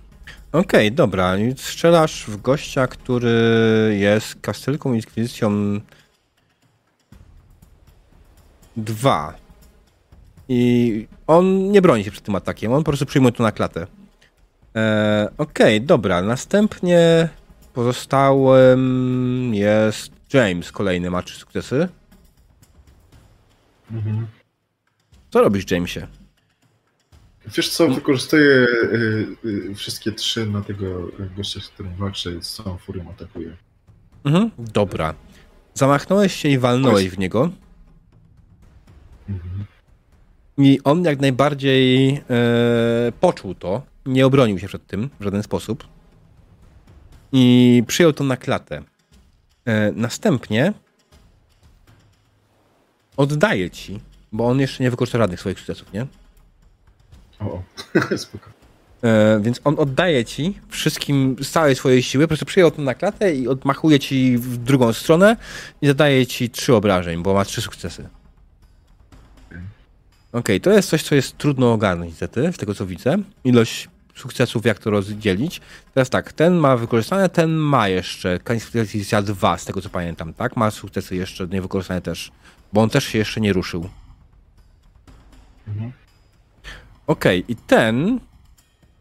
Okej, 0.53 0.93
dobra. 0.93 1.39
I 1.39 1.55
Strzelasz 1.57 2.25
w 2.27 2.43
gościa, 2.43 2.87
który 2.87 3.97
jest 3.99 4.35
kastylką 4.41 4.93
inkwizycją 4.93 5.81
2. 8.77 9.35
I 10.49 11.07
on 11.27 11.71
nie 11.71 11.83
broni 11.83 12.05
się 12.05 12.11
przed 12.11 12.25
tym 12.25 12.35
atakiem, 12.35 12.73
on 12.73 12.85
po 12.85 12.91
prostu 12.91 13.07
przyjmuje 13.07 13.33
to 13.33 13.43
na 13.43 13.53
klatę. 13.53 13.87
E, 14.77 15.29
Okej, 15.39 15.81
dobra. 15.81 16.23
Następnie 16.23 17.29
pozostałym 17.75 19.51
jest 19.55 20.13
James, 20.35 20.73
kolejny 20.73 21.11
ma 21.11 21.23
trzy 21.23 21.39
sukcesy. 21.39 21.89
Mhm. 23.93 24.27
Co 25.31 25.41
robisz, 25.43 25.71
Jamesie? 25.71 26.07
Wiesz 27.47 27.69
co, 27.69 27.89
wykorzystuję 27.89 28.51
y, 28.51 29.37
y, 29.45 29.75
wszystkie 29.75 30.13
trzy 30.13 30.47
na 30.47 30.63
tego 30.63 31.09
gościa, 31.37 31.61
z 31.61 31.69
którym 31.69 31.95
walczę 31.95 32.33
i 32.33 32.43
z 32.43 32.53
całą 32.53 32.77
furią 32.77 33.11
atakuję. 33.11 33.57
Mhm. 34.25 34.51
Dobra. 34.59 35.15
Zamachnąłeś 35.75 36.35
się 36.35 36.49
i 36.49 36.59
walnąłeś 36.59 37.09
w 37.09 37.19
niego. 37.19 37.51
Mhm. 39.29 39.65
I 40.59 40.81
on 40.85 41.05
jak 41.05 41.21
najbardziej 41.21 42.11
e, 42.11 43.13
poczuł 43.21 43.55
to, 43.55 43.83
nie 44.07 44.27
obronił 44.27 44.59
się 44.59 44.67
przed 44.67 44.87
tym 44.87 45.11
w 45.21 45.25
żaden 45.25 45.43
sposób 45.43 45.87
i 47.33 47.83
przyjął 47.87 48.13
to 48.13 48.25
na 48.25 48.37
klatę. 48.37 48.83
E, 49.65 49.93
następnie 49.93 50.73
oddaje 53.17 53.71
ci, 53.71 54.01
bo 54.33 54.49
on 54.49 54.61
jeszcze 54.61 54.83
nie 54.85 54.91
wykorzystał 54.91 55.21
żadnych 55.21 55.41
swoich 55.41 55.59
sukcesów, 55.59 55.93
nie? 55.93 56.07
O, 57.43 57.63
spoko. 58.17 58.51
E, 59.05 59.41
więc 59.43 59.61
on 59.65 59.75
oddaje 59.79 60.25
ci 60.25 60.59
wszystkim 60.69 61.37
z 61.41 61.51
całej 61.51 61.77
swojej 61.77 62.03
siły, 62.03 62.25
po 62.25 62.29
prostu 62.29 62.47
przyjął 62.47 62.71
to 62.71 62.83
na 62.83 62.95
klatę 62.95 63.35
i 63.35 63.49
odmachuje 63.49 63.99
ci 63.99 64.39
w 64.39 64.57
drugą 64.57 64.93
stronę 64.93 65.37
i 65.83 65.87
zadaje 65.87 66.27
ci 66.27 66.51
trzy 66.51 66.75
obrażeń, 66.75 67.23
bo 67.23 67.35
ma 67.35 67.45
trzy 67.45 67.63
sukcesy. 67.63 68.09
Okej, 70.33 70.61
to 70.61 70.71
jest 70.71 70.89
coś, 70.89 71.03
co 71.03 71.15
jest 71.15 71.39
trudno 71.39 71.73
ogarnąć 71.73 72.11
niestety, 72.11 72.53
z 72.53 72.57
tego 72.57 72.75
co 72.75 72.87
widzę. 72.87 73.17
Ilość 73.45 73.89
sukcesów, 74.15 74.67
jak 74.67 74.79
to 74.79 74.91
rozdzielić. 74.91 75.61
Teraz 75.95 76.11
tak, 76.11 76.33
ten 76.33 76.55
ma 76.55 76.77
wykorzystane, 76.77 77.29
ten 77.29 77.51
ma 77.51 77.89
jeszcze 77.89 78.39
kwalifikacja 78.39 79.23
2, 79.23 79.59
z 79.59 79.65
tego 79.65 79.81
co 79.81 79.89
pamiętam, 79.89 80.35
tak? 80.35 80.57
Ma 80.57 80.71
sukcesy 80.71 81.17
jeszcze 81.17 81.47
niewykorzystane 81.47 82.01
też, 82.01 82.33
bo 82.73 82.83
on 82.83 82.91
też 82.91 83.05
się 83.05 83.19
jeszcze 83.19 83.41
nie 83.41 83.53
ruszył. 83.53 83.89
Mhm. 85.69 85.93
Okej, 87.07 87.45
i 87.49 87.57
ten, 87.57 88.21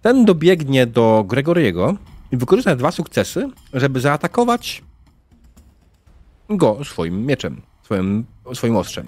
ten 0.01 0.25
dobiegnie 0.25 0.85
do 0.87 1.23
Gregoriego 1.27 1.95
i 2.31 2.37
wykorzysta 2.37 2.75
dwa 2.75 2.91
sukcesy, 2.91 3.49
żeby 3.73 3.99
zaatakować 3.99 4.83
go 6.49 6.83
swoim 6.85 7.25
mieczem, 7.25 7.61
swoim, 7.83 8.25
swoim 8.53 8.75
ostrzem. 8.75 9.07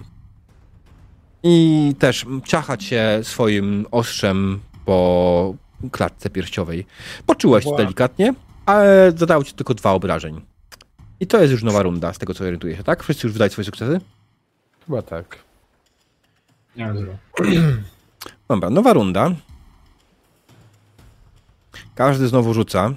I 1.43 1.95
też 1.99 2.25
ciachać 2.45 2.83
się 2.83 3.19
swoim 3.23 3.85
ostrzem 3.91 4.59
po 4.85 5.55
klatce 5.91 6.29
pierściowej. 6.29 6.85
Poczułeś 7.25 7.65
Wow. 7.65 7.77
delikatnie, 7.77 8.33
ale 8.65 9.11
zadało 9.15 9.43
ci 9.43 9.53
tylko 9.53 9.73
dwa 9.73 9.91
obrażeń. 9.91 10.41
I 11.19 11.27
to 11.27 11.41
jest 11.41 11.51
już 11.51 11.63
nowa 11.63 11.81
runda, 11.83 12.13
z 12.13 12.17
tego 12.17 12.33
co 12.33 12.43
orientuję 12.43 12.75
się, 12.77 12.83
tak? 12.83 13.03
Wszyscy 13.03 13.27
już 13.27 13.33
wydali 13.33 13.51
swoje 13.51 13.65
sukcesy? 13.65 14.01
Chyba 14.85 15.01
tak. 15.01 15.37
Nie 16.75 16.93
zero. 16.93 17.13
Dobra, 18.47 18.69
nowa 18.69 18.93
runda. 18.93 19.31
Każdy 21.95 22.27
znowu 22.27 22.53
rzuca. 22.53 22.93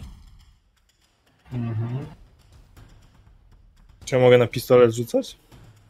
Mhm. 1.52 2.06
Czy 4.04 4.14
ja 4.16 4.20
mogę 4.22 4.38
na 4.38 4.46
pistolet 4.46 4.92
rzucać? 4.94 5.36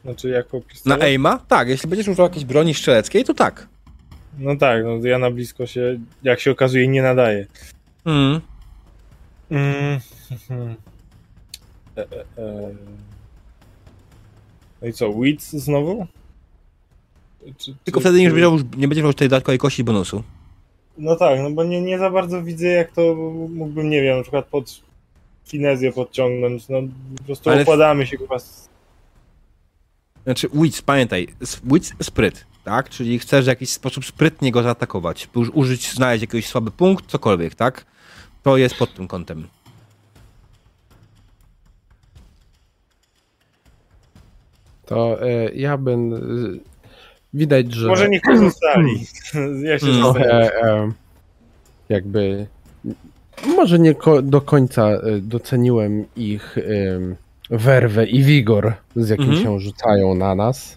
Znaczy 0.04 0.28
jako 0.28 0.56
Na 0.56 0.62
pistolet? 0.62 1.02
aima? 1.02 1.38
Tak, 1.38 1.68
jeśli 1.68 1.88
będziesz 1.88 2.08
używał 2.08 2.26
jakiejś 2.26 2.44
broni 2.44 2.74
strzeleckiej, 2.74 3.24
to 3.24 3.34
tak. 3.34 3.68
No 4.38 4.56
tak, 4.56 4.84
no 4.84 5.06
ja 5.08 5.18
na 5.18 5.30
blisko 5.30 5.66
się, 5.66 5.98
jak 6.22 6.40
się 6.40 6.50
okazuje, 6.50 6.88
nie 6.88 7.02
nadaję. 7.02 7.46
Mm. 8.04 8.40
Mm. 9.50 10.00
E, 11.96 12.00
e, 12.00 12.24
e. 12.38 12.74
No 14.82 14.88
i 14.88 14.92
co, 14.92 15.12
Wits 15.14 15.50
znowu? 15.52 16.06
Czy, 17.58 17.74
Tylko 17.84 18.00
czy- 18.00 18.04
wtedy 18.04 18.20
nie, 18.20 18.30
czy- 18.30 18.64
nie 18.76 18.88
będziesz 18.88 19.04
miał 19.04 19.14
tej 19.14 19.28
dodatkowej 19.28 19.58
kości 19.58 19.84
bonusu. 19.84 20.22
No 20.98 21.16
tak, 21.16 21.40
no 21.40 21.50
bo 21.50 21.64
nie, 21.64 21.82
nie 21.82 21.98
za 21.98 22.10
bardzo 22.10 22.42
widzę, 22.42 22.66
jak 22.66 22.92
to 22.92 23.14
mógłbym, 23.50 23.90
nie 23.90 24.02
wiem, 24.02 24.16
na 24.16 24.22
przykład 24.22 24.46
pod 24.46 24.80
finezję 25.48 25.92
podciągnąć. 25.92 26.68
No 26.68 26.78
po 27.18 27.24
prostu 27.24 27.50
Ale- 27.50 27.62
okładamy 27.62 28.06
się 28.06 28.16
chyba. 28.16 28.38
z- 28.38 28.68
Znaczy, 30.24 30.48
wits, 30.54 30.82
pamiętaj, 30.82 31.28
wits, 31.64 31.92
spryt, 32.02 32.44
tak? 32.64 32.90
Czyli 32.90 33.18
chcesz 33.18 33.44
w 33.44 33.48
jakiś 33.48 33.70
sposób 33.70 34.04
sprytnie 34.04 34.52
go 34.52 34.62
zaatakować. 34.62 35.28
Już 35.36 35.50
użyć, 35.54 35.92
znaleźć 35.92 36.20
jakiś 36.22 36.46
słaby 36.46 36.70
punkt, 36.70 37.06
cokolwiek, 37.06 37.54
tak? 37.54 37.86
To 38.42 38.56
jest 38.56 38.74
pod 38.74 38.94
tym 38.94 39.08
kątem. 39.08 39.48
To 44.86 45.22
e, 45.28 45.54
ja 45.54 45.76
bym. 45.78 46.14
E, 47.36 47.38
Widać, 47.38 47.72
że. 47.74 47.88
Może 47.88 48.08
niech 48.08 48.22
pozostali. 48.22 49.06
Ja 49.68 49.78
się 49.78 49.86
zastanawiam. 49.86 50.12
trochę 50.14 50.60
e, 50.62 50.92
jakby 51.88 52.46
może 53.56 53.78
nie 53.78 53.94
ko- 53.94 54.22
do 54.22 54.40
końca 54.40 54.88
e, 54.90 55.00
doceniłem 55.20 56.04
ich 56.16 56.56
werwę 57.50 58.06
i 58.06 58.22
wigor, 58.22 58.72
z 58.96 59.08
jakim 59.08 59.24
Mhm. 59.30 59.42
się 59.44 59.60
rzucają 59.60 60.14
na 60.14 60.34
nas. 60.34 60.76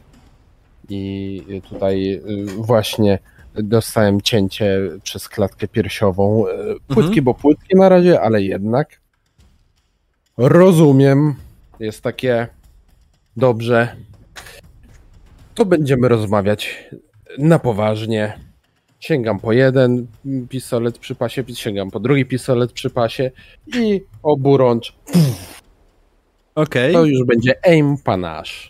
I 0.90 1.62
tutaj 1.70 2.14
e, 2.14 2.22
właśnie 2.58 3.20
dostałem 3.56 4.22
cięcie 4.22 4.80
przez 5.04 5.30
klatkę 5.30 5.68
piersiową. 5.68 6.48
E, 6.48 6.52
Płytki, 6.88 7.08
Mhm. 7.20 7.24
bo 7.24 7.34
płytki 7.34 7.76
na 7.76 7.90
razie, 7.90 8.22
ale 8.22 8.42
jednak. 8.42 9.00
Rozumiem. 10.38 11.36
Jest 11.80 12.02
takie 12.02 12.48
dobrze. 13.38 13.96
To 15.60 15.66
będziemy 15.66 16.08
rozmawiać 16.08 16.90
na 17.38 17.60
poważnie. 17.60 18.40
Sięgam 19.00 19.40
po 19.40 19.54
jeden 19.54 20.08
pistolet 20.50 20.98
przy 20.98 21.16
pasie, 21.16 21.44
sięgam 21.54 21.92
po 21.92 22.00
drugi 22.00 22.26
pistolet 22.26 22.72
przy 22.72 22.90
pasie 22.90 23.32
i 23.68 24.02
oburącz. 24.24 24.94
Okej. 26.56 26.94
To 26.94 27.06
już 27.06 27.24
będzie 27.28 27.54
aim 27.68 27.98
panache. 27.98 28.70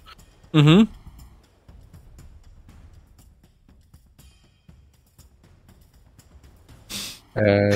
E, 7.35 7.71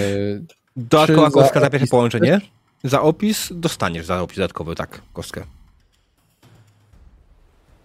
Dodatkowa 0.75 1.27
Czy 1.27 1.33
za 1.33 1.41
kostka 1.41 1.59
za 1.59 1.69
pierwsze 1.69 1.87
połączenie. 1.87 2.41
Za 2.83 3.01
opis 3.01 3.49
dostaniesz 3.55 4.05
za 4.05 4.21
opis 4.21 4.37
dodatkowy, 4.37 4.75
tak, 4.75 5.01
kostkę. 5.13 5.43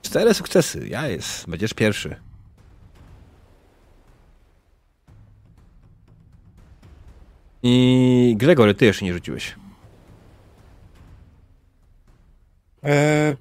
Cztery 0.08 0.34
sukcesy, 0.34 0.88
ja 0.88 1.08
jest, 1.08 1.50
będziesz 1.50 1.74
pierwszy. 1.74 2.16
I 7.62 8.34
Gregory, 8.38 8.74
ty 8.74 8.84
jeszcze 8.84 9.04
nie 9.04 9.12
rzuciłeś. 9.12 9.56
Eee... 12.82 13.36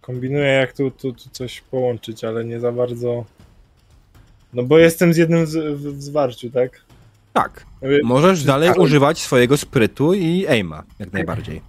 Kombinuję, 0.00 0.48
jak 0.48 0.72
tu, 0.72 0.90
tu, 0.90 1.12
tu 1.12 1.30
coś 1.30 1.60
połączyć, 1.60 2.24
ale 2.24 2.44
nie 2.44 2.60
za 2.60 2.72
bardzo. 2.72 3.24
No 4.52 4.62
bo 4.62 4.78
jestem 4.78 5.12
z 5.12 5.16
jednym 5.16 5.46
z, 5.46 5.56
w, 5.56 5.96
w 5.98 6.02
zwarciu, 6.02 6.50
tak? 6.50 6.80
Tak. 7.32 7.66
Możesz 8.02 8.44
dalej 8.44 8.68
ale- 8.68 8.78
używać 8.80 9.18
swojego 9.18 9.56
sprytu 9.56 10.14
i 10.14 10.46
aima, 10.46 10.82
jak 10.98 11.12
najbardziej. 11.12 11.60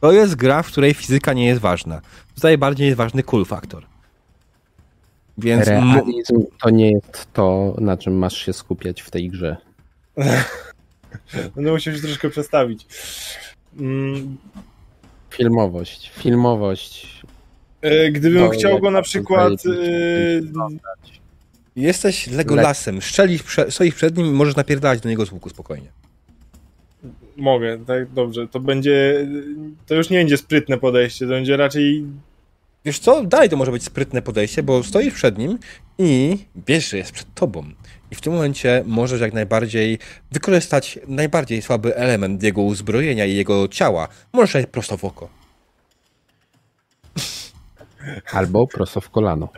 To 0.00 0.12
jest 0.12 0.34
gra, 0.34 0.62
w 0.62 0.66
której 0.66 0.94
fizyka 0.94 1.32
nie 1.32 1.46
jest 1.46 1.60
ważna. 1.60 2.00
Tutaj 2.34 2.58
bardziej 2.58 2.86
jest 2.86 2.98
ważny 2.98 3.22
cool 3.22 3.44
faktor. 3.44 3.86
Więc 5.38 5.66
realizm 5.66 6.44
to 6.62 6.70
nie 6.70 6.90
jest 6.90 7.32
to, 7.32 7.74
na 7.78 7.96
czym 7.96 8.18
masz 8.18 8.36
się 8.36 8.52
skupiać 8.52 9.02
w 9.02 9.10
tej 9.10 9.28
grze. 9.28 9.56
Będę 11.54 11.72
musiał 11.72 11.94
się 11.94 12.00
troszkę 12.00 12.30
przestawić. 12.30 12.86
Mm, 13.78 14.36
Filmowość. 15.30 16.12
Filmowość. 16.14 17.22
e, 17.82 18.10
gdybym 18.10 18.42
To 18.42 18.50
chciał 18.50 18.80
go 18.80 18.90
na 18.90 19.02
przykład. 19.02 19.52
Jesteś 21.76 22.26
Legolasem, 22.26 23.02
szczelisz 23.02 23.42
prze, 23.42 23.70
stoisz 23.70 23.94
przed 23.94 24.16
nim 24.16 24.26
i 24.26 24.30
możesz 24.30 24.56
napierdalać 24.56 25.00
do 25.00 25.08
niego 25.08 25.26
z 25.26 25.32
łuku 25.32 25.48
spokojnie. 25.48 25.88
Mogę, 27.36 27.78
tak, 27.86 28.12
dobrze. 28.12 28.48
To 28.48 28.60
będzie. 28.60 29.26
To 29.86 29.94
już 29.94 30.10
nie 30.10 30.18
będzie 30.18 30.36
sprytne 30.36 30.78
podejście, 30.78 31.26
to 31.26 31.30
będzie 31.30 31.56
raczej. 31.56 32.04
Wiesz 32.84 32.98
co? 32.98 33.24
Dalej 33.24 33.48
to 33.48 33.56
może 33.56 33.72
być 33.72 33.82
sprytne 33.84 34.22
podejście, 34.22 34.62
bo 34.62 34.82
stoisz 34.82 35.14
przed 35.14 35.38
nim 35.38 35.58
i 35.98 36.38
wiesz, 36.66 36.90
że 36.90 36.96
jest 36.96 37.12
przed 37.12 37.34
tobą. 37.34 37.64
I 38.10 38.14
w 38.14 38.20
tym 38.20 38.32
momencie 38.32 38.82
możesz 38.86 39.20
jak 39.20 39.32
najbardziej 39.32 39.98
wykorzystać 40.32 40.98
najbardziej 41.08 41.62
słaby 41.62 41.96
element 41.96 42.42
jego 42.42 42.62
uzbrojenia 42.62 43.26
i 43.26 43.34
jego 43.34 43.68
ciała. 43.68 44.08
Możesz 44.32 44.66
prosto 44.66 44.96
w 44.96 45.04
oko. 45.04 45.43
Albo 48.32 48.66
prosto 48.66 49.00
w 49.00 49.10
kolano. 49.10 49.48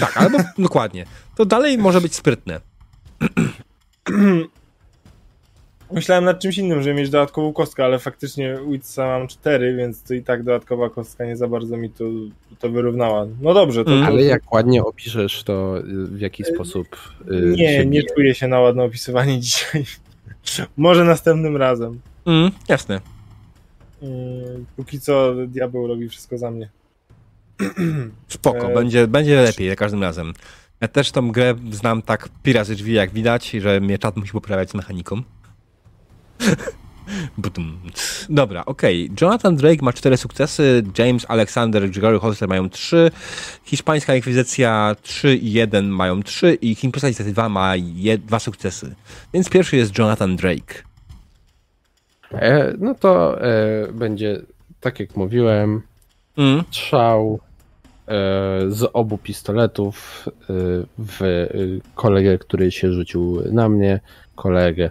Tak, 0.00 0.16
albo 0.16 0.38
dokładnie. 0.58 1.04
To 1.36 1.44
dalej 1.46 1.78
może 1.78 2.00
być 2.00 2.14
sprytne. 2.14 2.60
Myślałem 5.92 6.24
nad 6.24 6.40
czymś 6.40 6.58
innym, 6.58 6.82
żeby 6.82 6.94
mieć 7.00 7.10
dodatkową 7.10 7.52
kostkę, 7.52 7.84
ale 7.84 7.98
faktycznie 7.98 8.58
Witsa 8.70 9.06
mam 9.06 9.28
cztery, 9.28 9.76
więc 9.76 10.02
to 10.02 10.14
i 10.14 10.22
tak 10.22 10.42
dodatkowa 10.42 10.90
kostka 10.90 11.24
nie 11.24 11.36
za 11.36 11.48
bardzo 11.48 11.76
mi 11.76 11.90
to, 11.90 12.04
to 12.58 12.70
wyrównała. 12.70 13.26
No 13.40 13.54
dobrze, 13.54 13.84
to. 13.84 13.90
Mm. 13.90 14.02
to 14.02 14.06
Ale 14.12 14.22
jak 14.22 14.52
ładnie 14.52 14.84
opiszesz 14.84 15.42
to, 15.42 15.74
w 15.86 16.20
jaki 16.20 16.44
sposób. 16.44 16.86
y, 17.30 17.54
nie, 17.56 17.78
nie 17.78 17.90
bije. 17.90 18.02
czuję 18.14 18.34
się 18.34 18.48
na 18.48 18.60
ładne 18.60 18.82
opisywanie 18.84 19.40
dzisiaj. 19.46 19.84
Może 20.76 21.04
następnym 21.04 21.56
razem. 21.56 22.00
Mm, 22.26 22.50
jasne. 22.68 23.00
Mm, 24.02 24.66
Póki 24.76 25.00
co 25.00 25.34
diabeł 25.46 25.86
robi 25.86 26.08
wszystko 26.08 26.38
za 26.38 26.50
mnie. 26.50 26.68
Spoko, 28.28 28.70
E, 28.70 28.74
będzie, 28.74 29.06
będzie 29.06 29.40
lepiej 29.40 29.68
za 29.68 29.76
każdym 29.76 30.02
razem. 30.02 30.32
Ja 30.80 30.88
też 30.88 31.12
tą 31.12 31.32
grę 31.32 31.54
znam 31.70 32.02
tak 32.02 32.28
pi 32.42 32.52
razy 32.52 32.74
drzwi, 32.74 32.92
jak 32.92 33.10
widać, 33.10 33.50
że 33.50 33.80
mnie 33.80 33.98
czat 33.98 34.16
musi 34.16 34.32
poprawiać 34.32 34.70
z 34.70 34.74
mechaniką. 34.74 35.22
Dobra, 38.28 38.64
okej. 38.64 39.10
Jonathan 39.20 39.56
Drake 39.56 39.84
ma 39.84 39.92
cztery 39.92 40.16
sukcesy, 40.16 40.82
James 40.98 41.26
Alexander, 41.28 41.90
Gregory 41.90 42.18
Holster 42.18 42.48
mają 42.48 42.70
trzy, 42.70 43.10
Hiszpańska 43.64 44.14
Inkwizycja 44.14 44.96
3 45.02 45.36
i 45.36 45.52
1 45.52 45.88
mają 45.88 46.22
trzy 46.22 46.54
i 46.54 46.74
Himpesa 46.74 47.24
2 47.24 47.48
ma 47.48 47.72
dwa 48.18 48.38
sukcesy. 48.38 48.94
Więc 49.34 49.50
pierwszy 49.50 49.76
jest 49.76 49.98
Jonathan 49.98 50.36
Drake. 50.36 50.74
E, 52.32 52.74
no 52.78 52.94
to 52.94 53.42
e, 53.42 53.92
będzie, 53.92 54.42
tak 54.80 55.00
jak 55.00 55.16
mówiłem, 55.16 55.82
Mm. 56.36 56.64
strzał 56.70 57.40
e, 57.42 57.45
z 58.68 58.90
obu 58.92 59.18
pistoletów 59.18 60.24
e, 60.28 60.32
w 60.98 61.22
e, 61.22 61.48
kolegę, 61.94 62.38
który 62.38 62.70
się 62.70 62.92
rzucił 62.92 63.42
na 63.52 63.68
mnie. 63.68 64.00
Kolegę. 64.34 64.90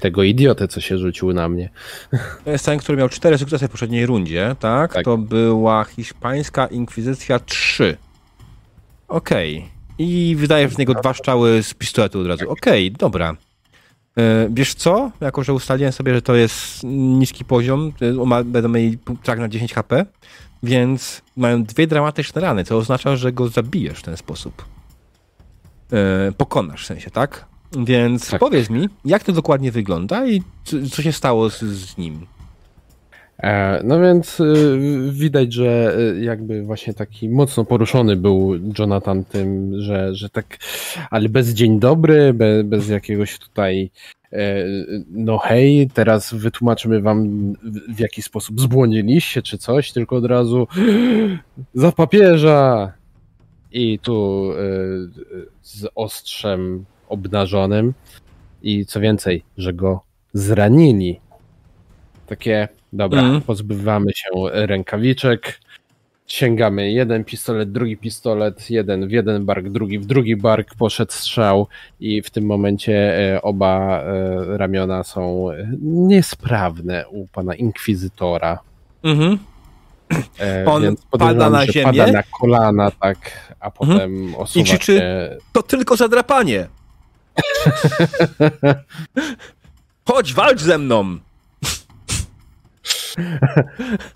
Tego 0.00 0.22
idiotę, 0.22 0.68
co 0.68 0.80
się 0.80 0.98
rzucił 0.98 1.32
na 1.32 1.48
mnie. 1.48 1.70
To 2.44 2.50
jest 2.50 2.64
ten, 2.64 2.78
który 2.78 2.98
miał 2.98 3.08
cztery 3.08 3.38
sukcesy 3.38 3.68
w 3.68 3.70
poprzedniej 3.70 4.06
rundzie, 4.06 4.56
tak? 4.60 4.92
Tak. 4.92 5.04
To 5.04 5.18
była 5.18 5.84
Hiszpańska 5.84 6.66
Inkwizycja 6.66 7.38
3. 7.38 7.96
Okej. 9.08 9.68
I 9.98 10.36
wydajesz 10.38 10.74
w 10.74 10.78
niego 10.78 10.94
dwa 10.94 11.14
strzały 11.14 11.62
z 11.62 11.74
pistoletu 11.74 12.20
od 12.20 12.26
razu. 12.26 12.50
Okej, 12.50 12.92
dobra. 12.92 13.36
E, 14.18 14.48
Wiesz 14.50 14.74
co? 14.74 15.10
Jako, 15.20 15.44
że 15.44 15.52
ustaliłem 15.52 15.92
sobie, 15.92 16.14
że 16.14 16.22
to 16.22 16.34
jest 16.34 16.84
niski 16.84 17.44
poziom, 17.44 17.92
e, 18.40 18.44
będą 18.44 18.68
mieli 18.68 18.98
trak 19.22 19.38
na 19.38 19.48
10 19.48 19.74
HP, 19.74 20.06
więc 20.62 21.22
mają 21.36 21.64
dwie 21.64 21.86
dramatyczne 21.86 22.40
rany, 22.40 22.64
co 22.64 22.76
oznacza, 22.76 23.16
że 23.16 23.32
go 23.32 23.48
zabijesz 23.48 23.98
w 23.98 24.02
ten 24.02 24.16
sposób. 24.16 24.64
E, 25.92 26.32
Pokonasz 26.36 26.82
w 26.82 26.86
sensie, 26.86 27.10
tak? 27.10 27.44
Więc 27.78 28.30
Tak. 28.30 28.40
powiedz 28.40 28.70
mi, 28.70 28.88
jak 29.04 29.24
to 29.24 29.32
dokładnie 29.32 29.72
wygląda 29.72 30.26
i 30.26 30.42
co, 30.64 30.76
co 30.92 31.02
się 31.02 31.12
stało 31.12 31.50
z, 31.50 31.58
z 31.62 31.98
nim? 31.98 32.26
E, 33.42 33.80
No 33.84 34.00
więc 34.00 34.40
y, 34.40 35.08
widać, 35.12 35.52
że 35.52 35.96
y, 35.98 36.20
jakby 36.24 36.62
właśnie 36.62 36.94
taki 36.94 37.28
mocno 37.28 37.64
poruszony 37.64 38.16
był 38.16 38.52
Jonathan 38.78 39.24
tym, 39.24 39.72
że, 39.80 40.14
że 40.14 40.28
tak, 40.30 40.56
ale 41.10 41.28
bez 41.28 41.48
dzień 41.48 41.80
dobry, 41.80 42.34
bez, 42.34 42.66
bez 42.66 42.88
jakiegoś 42.88 43.38
tutaj 43.38 43.90
no 45.10 45.38
hej, 45.38 45.90
teraz 45.94 46.34
wytłumaczymy 46.34 47.00
wam 47.00 47.52
w- 47.88 48.00
jaki 48.00 48.22
sposób 48.22 48.60
zbłądziliście 48.60 49.42
czy 49.42 49.58
coś, 49.58 49.92
tylko 49.92 50.16
od 50.16 50.24
razu 50.24 50.66
za 51.74 51.92
papieża 51.92 52.92
i 53.72 53.98
tu 53.98 54.50
y, 54.52 54.56
z 55.62 55.86
ostrzem 55.94 56.84
obnażonym 57.08 57.94
i 58.62 58.86
co 58.86 59.00
więcej, 59.00 59.42
że 59.58 59.72
go 59.72 60.00
zranili. 60.32 61.20
Takie, 62.26 62.68
dobra, 62.92 63.20
Mhm. 63.22 63.40
pozbywamy 63.42 64.12
się 64.14 64.28
rękawiczek, 64.52 65.60
sięgamy 66.26 66.92
jeden 66.92 67.24
pistolet, 67.24 67.72
drugi 67.72 67.96
pistolet, 67.96 68.70
jeden 68.70 69.08
w 69.08 69.10
jeden 69.10 69.44
bark, 69.44 69.68
drugi 69.68 69.98
w 69.98 70.06
drugi 70.06 70.36
bark, 70.36 70.74
poszedł 70.74 71.12
strzał 71.12 71.68
i 72.00 72.22
w 72.22 72.30
tym 72.30 72.46
momencie 72.46 73.18
e, 73.34 73.42
oba 73.42 74.00
e, 74.00 74.58
ramiona 74.58 75.04
są 75.04 75.50
e, 75.50 75.70
niesprawne 75.82 77.08
u 77.08 77.26
pana 77.26 77.54
inkwizytora. 77.54 78.58
Mhm. 79.02 79.38
E, 80.40 80.64
On 80.66 80.96
pada 81.18 81.50
na 81.50 81.66
ziemię? 81.66 81.88
Mhm. 81.88 81.96
Pada 81.96 82.12
na 82.12 82.22
kolana, 82.40 82.90
tak, 82.90 83.18
a 83.60 83.70
potem 83.70 84.34
osuwa 84.34 84.64
krzyczy- 84.64 84.98
się. 84.98 85.36
To 85.52 85.62
tylko 85.62 85.96
zadrapanie. 85.96 86.66
Chodź, 90.08 90.34
walcz 90.34 90.60
ze 90.60 90.78
mną. 90.78 91.18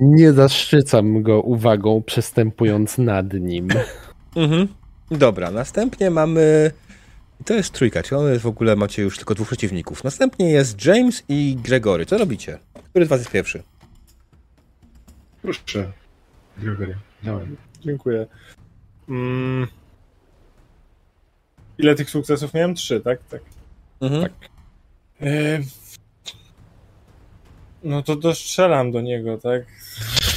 Nie 0.00 0.32
zaszczycam 0.32 1.22
go 1.22 1.40
uwagą, 1.40 2.02
przestępując 2.02 2.98
nad 2.98 3.32
nim. 3.32 3.68
Mhm. 4.36 4.68
Dobra, 5.10 5.50
następnie 5.50 6.10
mamy. 6.10 6.70
To 7.44 7.54
jest 7.54 7.72
trójka, 7.72 8.02
czy 8.02 8.16
on 8.16 8.32
jest 8.32 8.42
w 8.42 8.46
ogóle 8.46 8.76
macie 8.76 9.02
już 9.02 9.16
tylko 9.16 9.34
dwóch 9.34 9.46
przeciwników. 9.46 10.04
Następnie 10.04 10.50
jest 10.50 10.84
James 10.86 11.24
i 11.28 11.56
Gregory. 11.62 12.06
Co 12.06 12.18
robicie? 12.18 12.58
Który 12.90 13.06
z 13.06 13.08
was 13.08 13.20
jest 13.20 13.30
pierwszy? 13.30 13.62
Proszę. 15.42 15.92
Gregory, 16.58 16.96
dawaj. 17.22 17.46
Dziękuję. 17.80 18.26
Mm. 19.08 19.66
Ile 21.78 21.94
tych 21.94 22.10
sukcesów 22.10 22.54
miałem? 22.54 22.74
Trzy, 22.74 23.00
tak? 23.00 23.18
Tak. 23.30 23.40
Mhm. 24.00 24.22
Tak. 24.22 24.32
E, 25.20 25.60
No 27.84 28.02
to 28.02 28.16
dostrzelam 28.16 28.92
do 28.92 29.00
niego, 29.00 29.38
tak? 29.38 29.62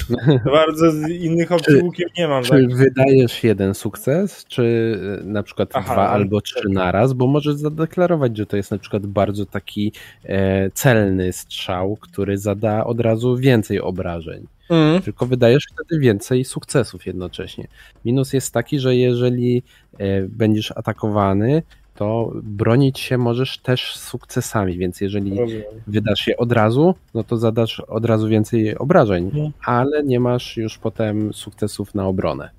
Bardzo 0.53 0.92
z 0.92 1.09
innych 1.09 1.51
opcji 1.51 1.74
Czy- 1.76 1.84
łukiem 1.84 2.09
nie 2.17 2.27
mam. 2.27 2.43
Czy 2.43 2.50
Tak? 2.50 2.76
wydajesz 2.76 3.43
jeden 3.43 3.74
sukces, 3.74 4.45
czy 4.45 4.95
e, 5.22 5.24
na 5.24 5.43
przykład 5.43 5.69
Aha, 5.74 5.93
dwa 5.93 6.09
albo 6.09 6.42
trzy 6.42 6.69
naraz, 6.69 7.14
bo 7.14 7.27
możesz 7.27 7.56
zadeklarować, 7.56 8.38
że 8.38 8.45
to 8.45 8.58
jest 8.58 8.72
na 8.72 8.77
przykład 8.77 9.06
bardzo 9.06 9.45
taki 9.45 9.92
e, 10.26 10.72
celny 10.72 11.34
strzał, 11.34 11.98
który 12.01 12.38
zada 12.38 12.85
od 12.85 13.00
razu 13.00 13.38
więcej 13.38 13.82
obrażeń. 13.82 14.48
Mm. 14.69 15.01
Tylko 15.01 15.26
wydajesz 15.26 15.67
wtedy 15.74 16.01
więcej 16.01 16.45
sukcesów 16.45 17.06
jednocześnie. 17.06 17.67
Minus 18.06 18.34
jest 18.34 18.53
taki, 18.53 18.80
że 18.80 18.95
jeżeli 18.95 19.64
e, 19.98 20.22
będziesz 20.22 20.72
atakowany, 20.72 21.64
to 21.98 22.32
bronić 22.43 23.00
się 23.00 23.17
możesz 23.17 23.58
też 23.58 23.95
sukcesami, 23.95 24.77
więc 24.77 25.01
jeżeli 25.01 25.40
Rozumiem. 25.40 25.64
wydasz 25.88 26.27
je 26.27 26.38
od 26.38 26.51
razu, 26.51 26.95
no 27.14 27.24
to 27.24 27.38
zadasz 27.38 27.80
od 27.80 28.06
razu 28.06 28.27
więcej 28.27 28.77
obrażeń, 28.77 29.26
Mhm. 29.26 29.51
ale 29.66 30.03
nie 30.03 30.19
masz 30.19 30.58
już 30.58 30.77
potem 30.77 31.34
sukcesów 31.34 31.95
na 31.95 32.06
obronę. 32.08 32.50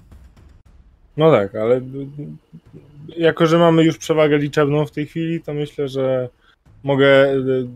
No 1.17 1.31
tak, 1.31 1.55
ale 1.55 1.81
jako, 3.17 3.47
że 3.47 3.58
mamy 3.58 3.84
już 3.84 3.99
przewagę 3.99 4.39
liczebną 4.39 4.86
w 4.86 4.91
tej 4.91 5.07
chwili, 5.07 5.41
to 5.41 5.55
myślę, 5.55 5.89
że 5.89 6.28
mogę 6.84 7.33
y, 7.34 7.67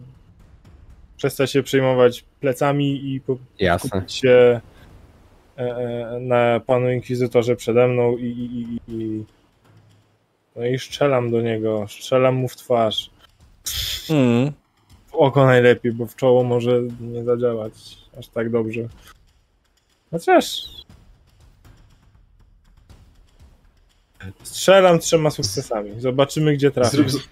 przestać 1.17 1.53
się 1.53 1.63
przejmować 1.63 2.25
plecami 2.41 3.15
i 3.15 3.21
skupić 3.79 4.13
się 4.13 4.61
e, 5.59 5.61
e, 5.61 6.21
na 6.21 6.61
panu 6.67 6.91
inkwizytorze 6.91 7.57
przede 7.57 7.89
mną 7.89 8.17
i, 8.17 8.25
i, 8.27 8.63
i, 8.93 8.95
i 8.95 9.25
no 10.57 10.67
i 10.67 10.79
strzelam 10.79 11.31
do 11.31 11.41
niego, 11.41 11.87
strzelam 11.89 12.35
mu 12.35 12.49
w 12.49 12.57
twarz. 12.57 13.11
Mm. 14.11 14.53
W 15.07 15.15
oko 15.15 15.47
najlepiej, 15.47 15.93
bo 15.93 16.07
w 16.07 16.17
czoło 16.17 16.45
może 16.45 16.83
nie 17.01 17.25
zadziałać 17.25 17.73
aż 18.19 18.29
tak 18.29 18.51
dobrze. 18.51 18.89
Chociaż 20.11 20.67
strzelam 24.43 24.99
trzema 24.99 25.31
sukcesami. 25.31 26.01
Zobaczymy, 26.01 26.55
gdzie 26.55 26.71
trafię. 26.71 26.97
Zrób, 26.97 27.23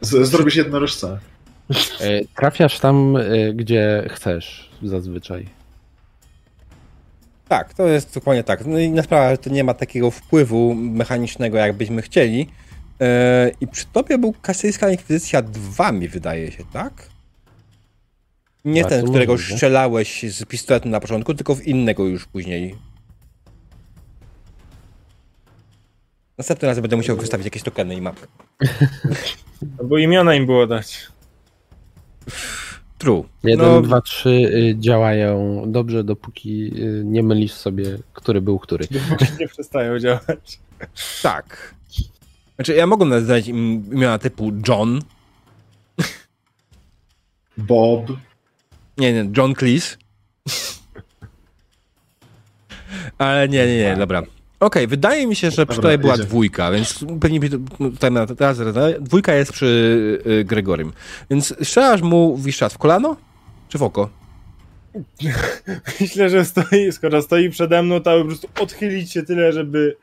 z, 0.00 0.28
zrobisz 0.28 0.56
jednorożca. 0.56 1.18
E, 2.00 2.24
Trafiasz 2.36 2.80
tam, 2.80 3.16
e, 3.16 3.52
gdzie 3.54 4.08
chcesz 4.10 4.70
zazwyczaj. 4.82 5.48
Tak, 7.48 7.74
to 7.74 7.86
jest 7.86 8.14
dokładnie 8.14 8.44
tak. 8.44 8.66
No 8.66 8.78
i 8.78 8.90
na 8.90 9.02
sprawę, 9.02 9.30
że 9.30 9.38
to 9.38 9.50
nie 9.50 9.64
ma 9.64 9.74
takiego 9.74 10.10
wpływu 10.10 10.74
mechanicznego, 10.74 11.58
jak 11.58 11.72
byśmy 11.72 12.02
chcieli. 12.02 12.48
E, 13.00 13.50
I 13.60 13.66
przy 13.66 13.86
tobie 13.86 14.18
był 14.18 14.34
Kasyjska 14.42 14.90
Inkwizycja 14.90 15.42
2, 15.42 15.92
mi 15.92 16.08
wydaje 16.08 16.52
się, 16.52 16.64
tak? 16.72 17.08
Nie 18.64 18.82
Bardzo 18.82 18.96
ten, 18.96 19.06
którego 19.08 19.32
możliwe. 19.32 19.56
strzelałeś 19.56 20.22
z 20.22 20.44
pistoletu 20.44 20.88
na 20.88 21.00
początku, 21.00 21.34
tylko 21.34 21.54
w 21.54 21.66
innego 21.66 22.04
już 22.06 22.26
później. 22.26 22.74
Następnym 26.38 26.68
razem 26.68 26.82
będę 26.82 26.96
musiał 26.96 27.16
wystawić 27.16 27.44
jakieś 27.44 27.62
tokeny 27.62 27.94
i 27.94 28.00
mapy. 28.00 28.26
Bo 29.88 29.98
imiona 29.98 30.34
im 30.34 30.46
było 30.46 30.66
dać. 30.66 31.06
True. 32.98 33.24
Jeden, 33.44 33.66
No, 33.66 33.82
dwa, 33.82 34.00
trzy 34.00 34.28
y, 34.30 34.74
działają 34.78 35.62
dobrze, 35.66 36.04
dopóki 36.04 36.72
y, 36.82 37.02
nie 37.04 37.22
mylisz 37.22 37.52
sobie, 37.52 37.98
który 38.12 38.40
był 38.40 38.58
który. 38.58 38.86
Dopóki 39.10 39.24
nie 39.40 39.48
przestają 39.48 39.98
działać. 39.98 40.60
tak. 41.22 41.74
Znaczy, 42.56 42.74
ja 42.74 42.86
mogę 42.86 43.06
nazwać 43.06 43.48
im 43.48 43.84
imiona 43.92 44.18
typu 44.18 44.52
John. 44.68 45.00
Bob. 47.56 48.12
Nie, 48.98 49.12
nie, 49.12 49.30
John 49.36 49.54
Cleese. 49.54 49.96
Ale 53.18 53.48
nie, 53.48 53.66
nie, 53.66 53.76
nie, 53.76 53.96
dobra. 53.96 54.22
Okej, 54.60 54.86
wydaje 54.86 55.26
mi 55.26 55.36
się, 55.36 55.50
że 55.50 55.66
Dobra, 55.66 55.76
tobie 55.82 55.98
była 55.98 56.12
jedzie. 56.12 56.24
dwójka, 56.24 56.70
więc 56.70 57.04
pewnie 57.20 57.50
to- 57.50 57.56
no, 57.80 57.90
tutaj 57.90 58.10
na 58.10 58.26
teraz, 58.26 58.58
dwójka 59.00 59.34
jest 59.34 59.52
przy 59.52 59.66
y, 60.26 60.44
Gregorym. 60.44 60.92
Więc 61.30 61.54
strzelasz 61.62 62.02
mu 62.02 62.36
wiszczas 62.38 62.74
w 62.74 62.78
kolano? 62.78 63.16
Czy 63.68 63.78
w 63.78 63.82
oko? 63.82 64.08
Myślę, 66.00 66.30
że 66.30 66.44
stoi, 66.44 66.92
skoro 66.92 67.22
stoi 67.22 67.50
przede 67.50 67.82
mną, 67.82 68.00
to 68.00 68.18
po 68.20 68.24
prostu 68.24 68.48
odchylić 68.60 69.12
się 69.12 69.22
tyle, 69.22 69.52
żeby 69.52 69.96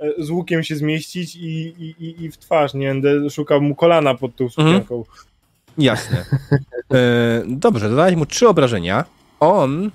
e, 0.00 0.24
z 0.24 0.30
łukiem 0.30 0.62
się 0.62 0.76
zmieścić 0.76 1.36
i, 1.36 1.74
i, 1.78 2.24
i- 2.24 2.30
w 2.30 2.36
twarz. 2.38 2.74
Nie 2.74 2.88
będę 2.88 3.30
szukał 3.30 3.60
mu 3.62 3.74
kolana 3.74 4.14
pod 4.14 4.36
tą 4.36 4.48
sukienką. 4.48 5.04
Jasne. 5.78 6.24
E, 6.92 7.42
dobrze, 7.46 7.88
dodałeś 7.90 8.14
mu 8.16 8.26
trzy 8.26 8.48
obrażenia. 8.48 9.04
On 9.40 9.90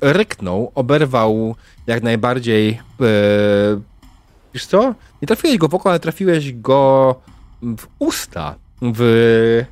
ryknął, 0.00 0.72
oberwał 0.74 1.54
jak 1.86 2.02
najbardziej. 2.02 2.70
E, 2.70 3.04
wiesz 4.54 4.66
co? 4.66 4.94
Nie 5.22 5.28
trafiłeś 5.28 5.58
go 5.58 5.68
w 5.68 5.74
oko, 5.74 5.90
ale 5.90 6.00
trafiłeś 6.00 6.52
go 6.52 7.14
w 7.62 7.86
usta. 7.98 8.54
W 8.82 9.64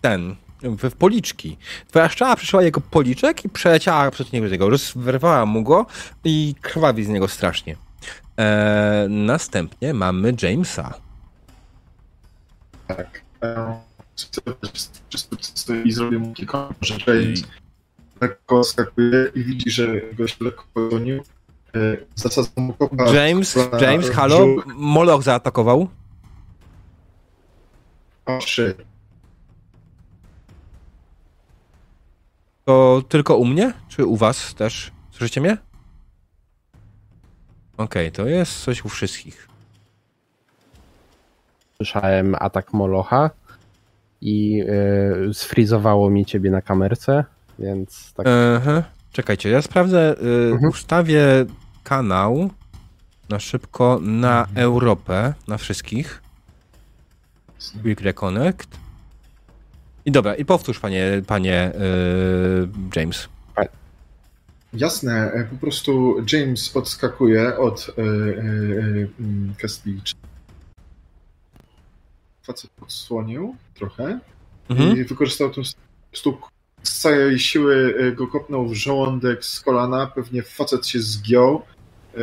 ten. 0.00 0.36
W, 0.62 0.90
w 0.90 0.96
policzki. 0.96 1.58
Twoja 1.88 2.08
szczała 2.08 2.36
przeszła 2.36 2.62
jego 2.62 2.80
policzek 2.80 3.44
i 3.44 3.48
przeleciała 3.48 4.10
przed 4.10 4.32
niego, 4.32 4.48
tego, 4.48 4.70
rozwerwała 4.70 5.46
mu 5.46 5.62
go 5.62 5.86
i 6.24 6.54
krwawi 6.60 7.04
z 7.04 7.08
niego 7.08 7.28
strasznie. 7.28 7.76
E, 8.38 9.06
następnie 9.08 9.94
mamy 9.94 10.34
Jamesa. 10.42 10.94
Tak. 12.86 13.22
I 15.84 15.92
zrobię 15.92 16.18
mu 16.18 16.34
kilka 16.34 16.74
rzeczy. 16.80 17.34
Lekko 18.20 18.64
skakuje 18.64 19.30
i 19.34 19.44
widzi, 19.44 19.70
że 19.70 20.00
goś 20.12 20.40
lekko 20.40 20.64
pogonił. 20.74 21.22
E, 21.74 21.96
Zasadza 22.14 22.48
mu 22.56 22.72
kopa. 22.72 23.12
James, 23.12 23.58
James, 23.80 24.10
halo? 24.10 24.46
Moloch 24.66 25.22
zaatakował. 25.22 25.88
Shit. 28.40 28.76
To 32.64 33.02
tylko 33.08 33.36
u 33.36 33.44
mnie? 33.44 33.72
Czy 33.88 34.06
u 34.06 34.16
was 34.16 34.54
też? 34.54 34.90
Słyszycie 35.10 35.40
mnie? 35.40 35.56
Okej, 37.76 38.12
to 38.12 38.26
jest 38.26 38.64
coś 38.64 38.84
u 38.84 38.88
wszystkich. 38.88 39.48
Słyszałem 41.76 42.36
atak 42.38 42.72
Molocha 42.72 43.30
i 44.20 44.62
y, 45.30 45.34
sfrizowało 45.34 46.10
mi 46.10 46.26
ciebie 46.26 46.50
na 46.50 46.62
kamerce, 46.62 47.24
więc 47.58 48.12
tak. 48.14 48.26
Aha. 48.56 48.82
Czekajcie, 49.12 49.50
ja 49.50 49.62
sprawdzę, 49.62 50.14
y, 50.22 50.52
Mhm. 50.52 50.70
ustawię 50.70 51.22
kanał 51.84 52.50
na 53.28 53.38
szybko 53.40 53.98
na 54.02 54.46
Europę, 54.54 55.34
na 55.48 55.56
wszystkich. 55.58 56.22
Quick 57.82 58.00
Reconnect. 58.00 58.68
I 60.04 60.12
dobra, 60.12 60.34
i 60.34 60.44
powtórz, 60.44 60.80
panie, 60.80 61.22
panie 61.26 61.72
y, 61.74 62.96
James. 62.96 63.28
Jasne, 64.72 65.32
e, 65.32 65.44
po 65.44 65.56
prostu 65.56 66.16
James 66.32 66.76
odskakuje 66.76 67.56
od 67.58 67.86
e, 67.98 68.02
e, 68.02 68.04
e, 68.04 69.06
mm, 69.20 69.54
Castleach. 69.60 70.12
Facet 72.46 72.70
odsłonił 72.82 73.56
trochę 73.74 74.18
Mhm. 74.70 74.96
i 74.98 75.04
wykorzystał 75.04 75.50
ten 75.50 75.64
stuk 76.12 76.48
z 76.82 76.98
całej 77.00 77.38
siły 77.38 77.94
e, 78.00 78.12
go 78.12 78.26
kopnął 78.26 78.68
w 78.68 78.74
żołądek 78.74 79.44
z 79.44 79.60
kolana, 79.60 80.06
pewnie 80.06 80.42
facet 80.42 80.86
się 80.86 81.00
zgiął 81.00 81.62
e, 82.16 82.20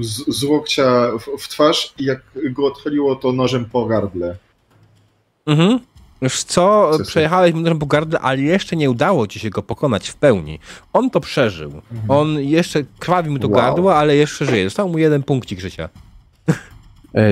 z, 0.00 0.36
z 0.38 0.44
łokcia 0.44 1.10
w, 1.18 1.42
w 1.42 1.48
twarz 1.48 1.94
i 1.98 2.04
jak 2.04 2.20
go 2.52 2.66
odchyliło 2.66 3.16
to 3.16 3.32
nożem 3.32 3.64
po 3.64 3.86
gardle. 3.86 4.36
Mhm. 5.46 5.78
Już 6.22 6.42
co, 6.42 6.90
przejechałeś 7.06 7.54
mu 7.54 7.60
nożem 7.60 7.78
po 7.78 7.86
gardle, 7.86 8.20
ale 8.20 8.40
jeszcze 8.40 8.76
nie 8.76 8.90
udało 8.90 9.26
ci 9.26 9.38
się 9.40 9.50
go 9.50 9.62
pokonać 9.62 10.08
w 10.08 10.14
pełni. 10.16 10.58
On 10.92 11.10
to 11.10 11.20
przeżył. 11.20 11.82
On 12.08 12.40
jeszcze 12.40 12.84
krwawi 12.98 13.30
mu 13.30 13.38
to 13.38 13.48
Wow. 13.48 13.56
gardło, 13.56 13.96
ale 13.96 14.16
jeszcze 14.16 14.46
żyje. 14.46 14.64
Został 14.64 14.88
mu 14.88 14.98
jeden 14.98 15.22
punkcik 15.22 15.60
życia. 15.60 15.88
Y, 16.48 16.54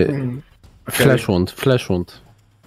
Mm, 0.08 0.42
Flashwound, 0.90 1.50
flashwound. 1.50 2.21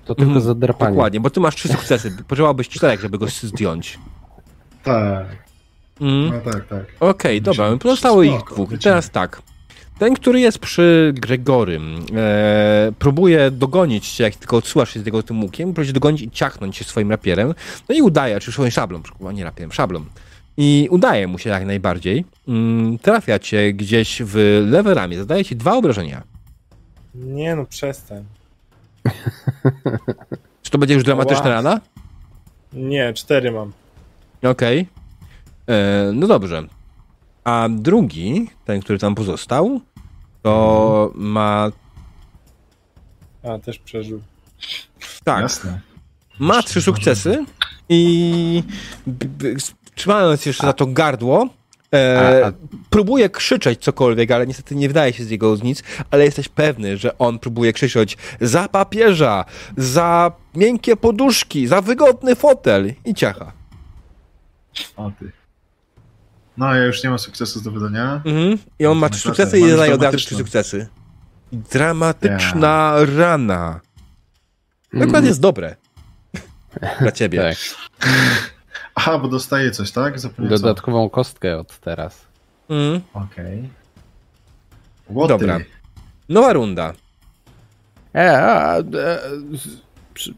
To 0.06 0.16
tylko 0.16 0.32
Mhm, 0.32 0.42
zadrapanie. 0.46 0.92
Dokładnie, 0.92 1.20
bo 1.20 1.30
ty 1.30 1.40
masz 1.40 1.56
trzy 1.56 1.68
sukcesy. 1.68 2.12
Potrzebowałbyś 2.28 2.70
czterech, 2.70 3.02
żeby 3.02 3.18
go 3.18 3.28
zdjąć. 3.28 4.00
Tak, 4.84 5.26
Mm. 6.02 6.30
no 6.46 6.52
tak, 6.52 6.68
tak. 6.68 6.86
Okej, 7.00 7.42
dobra, 7.42 7.64
Musimy- 7.66 7.80
pozostało 7.80 8.24
ich 8.24 8.44
dwóch. 8.52 8.72
I 8.72 8.78
teraz 8.78 9.10
tak. 9.10 9.42
Ten, 10.00 10.14
który 10.16 10.40
jest 10.40 10.60
przy 10.60 11.14
Gregorym, 11.16 12.00
e, 12.16 12.92
próbuje 13.00 13.52
dogonić 13.52 14.10
cię, 14.12 14.24
jak 14.24 14.36
tylko 14.36 14.58
odsuwasz 14.58 14.94
się 14.94 15.00
z 15.00 15.04
tego 15.04 15.24
tym 15.24 15.44
łukiem, 15.44 15.74
próbuje 15.74 15.94
dogonić 15.94 16.22
i 16.22 16.32
ciachnąć 16.32 16.78
się 16.78 16.84
swoim 16.86 17.12
rapierem. 17.12 17.54
No 17.90 17.96
i 17.96 18.02
udaje, 18.02 18.40
czy 18.40 18.52
swoim 18.52 18.72
szablą, 18.72 19.02
a 19.28 19.32
nie 19.32 19.44
rapierem, 19.44 19.72
szablą. 19.72 20.06
I 20.58 20.88
udaje 20.92 21.28
mu 21.28 21.38
się 21.40 21.50
jak 21.50 21.66
najbardziej. 21.66 22.26
Mm, 22.48 22.98
trafia 23.00 23.40
cię 23.40 23.74
gdzieś 23.74 24.22
w 24.26 24.64
lewe 24.68 24.94
ramię, 24.94 25.18
zadaje 25.18 25.46
ci 25.46 25.56
dwa 25.56 25.74
obrażenia. 25.74 26.24
Nie 27.16 27.56
no, 27.56 27.66
przestań. 27.66 28.24
Czy 30.62 30.72
to 30.72 30.78
będzie 30.78 30.94
już 30.94 31.04
dramatyczna 31.04 31.44
Wow. 31.44 31.52
rana? 31.54 31.80
Nie, 32.74 33.14
cztery 33.14 33.52
mam. 33.52 33.72
Okej. 34.44 34.88
E, 35.68 36.12
No 36.14 36.28
dobrze. 36.28 36.64
A 37.44 37.68
drugi, 37.72 38.50
ten, 38.66 38.80
który 38.82 39.00
tam 39.00 39.16
pozostał, 39.16 39.82
to 40.42 41.12
ma. 41.16 41.72
A, 43.44 43.60
też 43.60 43.80
przeżył. 43.80 44.22
Tak, 45.24 45.42
Jasne. 45.42 45.80
ma 46.40 46.64
trzy 46.64 46.82
sukcesy 46.82 47.46
i 47.90 48.64
trzymając 49.96 50.46
jeszcze 50.46 50.68
za 50.68 50.74
to 50.74 50.86
gardło, 50.86 51.48
e, 51.96 52.44
A- 52.44 52.48
a- 52.48 52.52
próbuje 52.90 53.30
krzyczeć 53.30 53.84
cokolwiek, 53.84 54.32
ale 54.32 54.48
niestety 54.48 54.76
nie 54.76 54.88
wydaje 54.88 55.14
się 55.14 55.24
z 55.24 55.30
jego 55.30 55.56
nic, 55.64 55.84
ale 56.12 56.26
jesteś 56.26 56.50
pewny, 56.50 56.98
że 56.98 57.18
on 57.18 57.40
próbuje 57.40 57.74
krzyczeć 57.74 58.18
za 58.42 58.68
papieża, 58.68 59.46
za 59.78 60.32
miękkie 60.56 60.96
poduszki, 60.96 61.68
za 61.68 61.82
wygodny 61.82 62.36
fotel 62.36 62.94
i 63.06 63.14
ciacha. 63.14 63.52
O 64.96 65.12
ty. 65.20 65.32
No, 66.58 66.76
ja 66.76 66.84
już 66.86 67.04
nie 67.04 67.10
mam 67.10 67.20
sukcesu 67.20 67.62
do 67.62 67.72
wydania. 67.72 68.22
Mhm. 68.26 68.58
I 68.80 68.86
on 68.86 68.98
ma 68.98 69.10
trzy 69.10 69.22
sukcesy 69.22 69.60
i 69.60 69.70
zadaje 69.70 69.94
od 69.94 70.02
razu 70.02 70.18
trzy 70.18 70.36
sukcesy. 70.36 70.88
Dramatyczna 71.52 72.96
rana. 73.18 73.80
To 74.92 74.98
akurat 74.98 75.16
Mm, 75.16 75.26
jest 75.26 75.40
dobre. 75.40 75.76
Dla 77.02 77.12
ciebie. 77.12 77.40
Tak, 77.42 77.58
Aha, 78.96 79.20
bo 79.20 79.28
dostaję 79.28 79.72
coś, 79.72 79.92
tak? 79.92 80.20
Zapomniałem 80.20 80.60
co. 80.60 80.64
dodatkową 80.64 81.10
kostkę 81.10 81.58
od 81.58 81.80
teraz. 81.80 82.26
Mhm. 82.70 83.02
Okej. 83.14 83.70
Okay. 85.10 85.28
Dobra. 85.28 85.60
Nowa 86.30 86.54
runda. 86.54 86.94
E, 88.16 88.38
a, 88.38 88.78
e, 88.78 88.84
przy- 90.14 90.34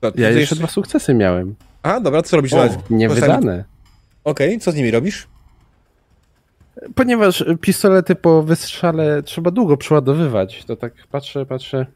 To, 0.00 0.06
ja 0.06 0.28
jeszcze- 0.28 0.40
jeszcze 0.40 0.56
dwa 0.56 0.66
sukcesy 0.66 1.14
miałem. 1.14 1.54
A, 1.82 2.00
dobra, 2.00 2.22
co 2.22 2.36
robisz? 2.36 2.52
O? 2.52 2.68
Niewydane. 2.90 3.64
Okej, 4.24 4.60
co 4.60 4.72
z 4.72 4.74
nimi 4.74 4.90
robisz? 4.90 5.26
Ponieważ 6.94 7.44
pistolety 7.60 8.14
po 8.14 8.42
wystrzale 8.42 9.22
trzeba 9.22 9.50
długo 9.50 9.76
przeładowywać, 9.76 10.64
to 10.64 10.76
tak 10.76 10.92
patrzę, 11.10 11.46
patrzę. 11.46 11.86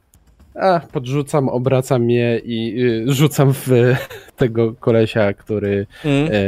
A, 0.61 0.81
podrzucam, 0.93 1.49
obracam 1.49 2.11
je 2.11 2.39
i 2.39 2.83
y, 3.09 3.13
rzucam 3.13 3.53
w 3.55 3.69
tego 4.37 4.75
kolesia, 4.75 5.33
który 5.33 5.87
Mhm. 6.05 6.29
e, 6.33 6.39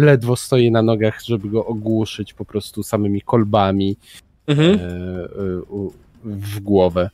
ledwo 0.00 0.36
stoi 0.36 0.70
na 0.70 0.82
nogach, 0.82 1.22
żeby 1.24 1.48
go 1.48 1.66
ogłuszyć 1.66 2.34
po 2.34 2.44
prostu 2.44 2.82
samymi 2.82 3.20
kolbami 3.22 3.96
u- 5.68 5.92
w 6.24 6.60
głowę. 6.60 7.10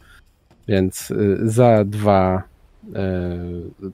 Więc 0.69 1.11
e, 1.11 1.15
za 1.49 1.85
dwa 1.85 2.43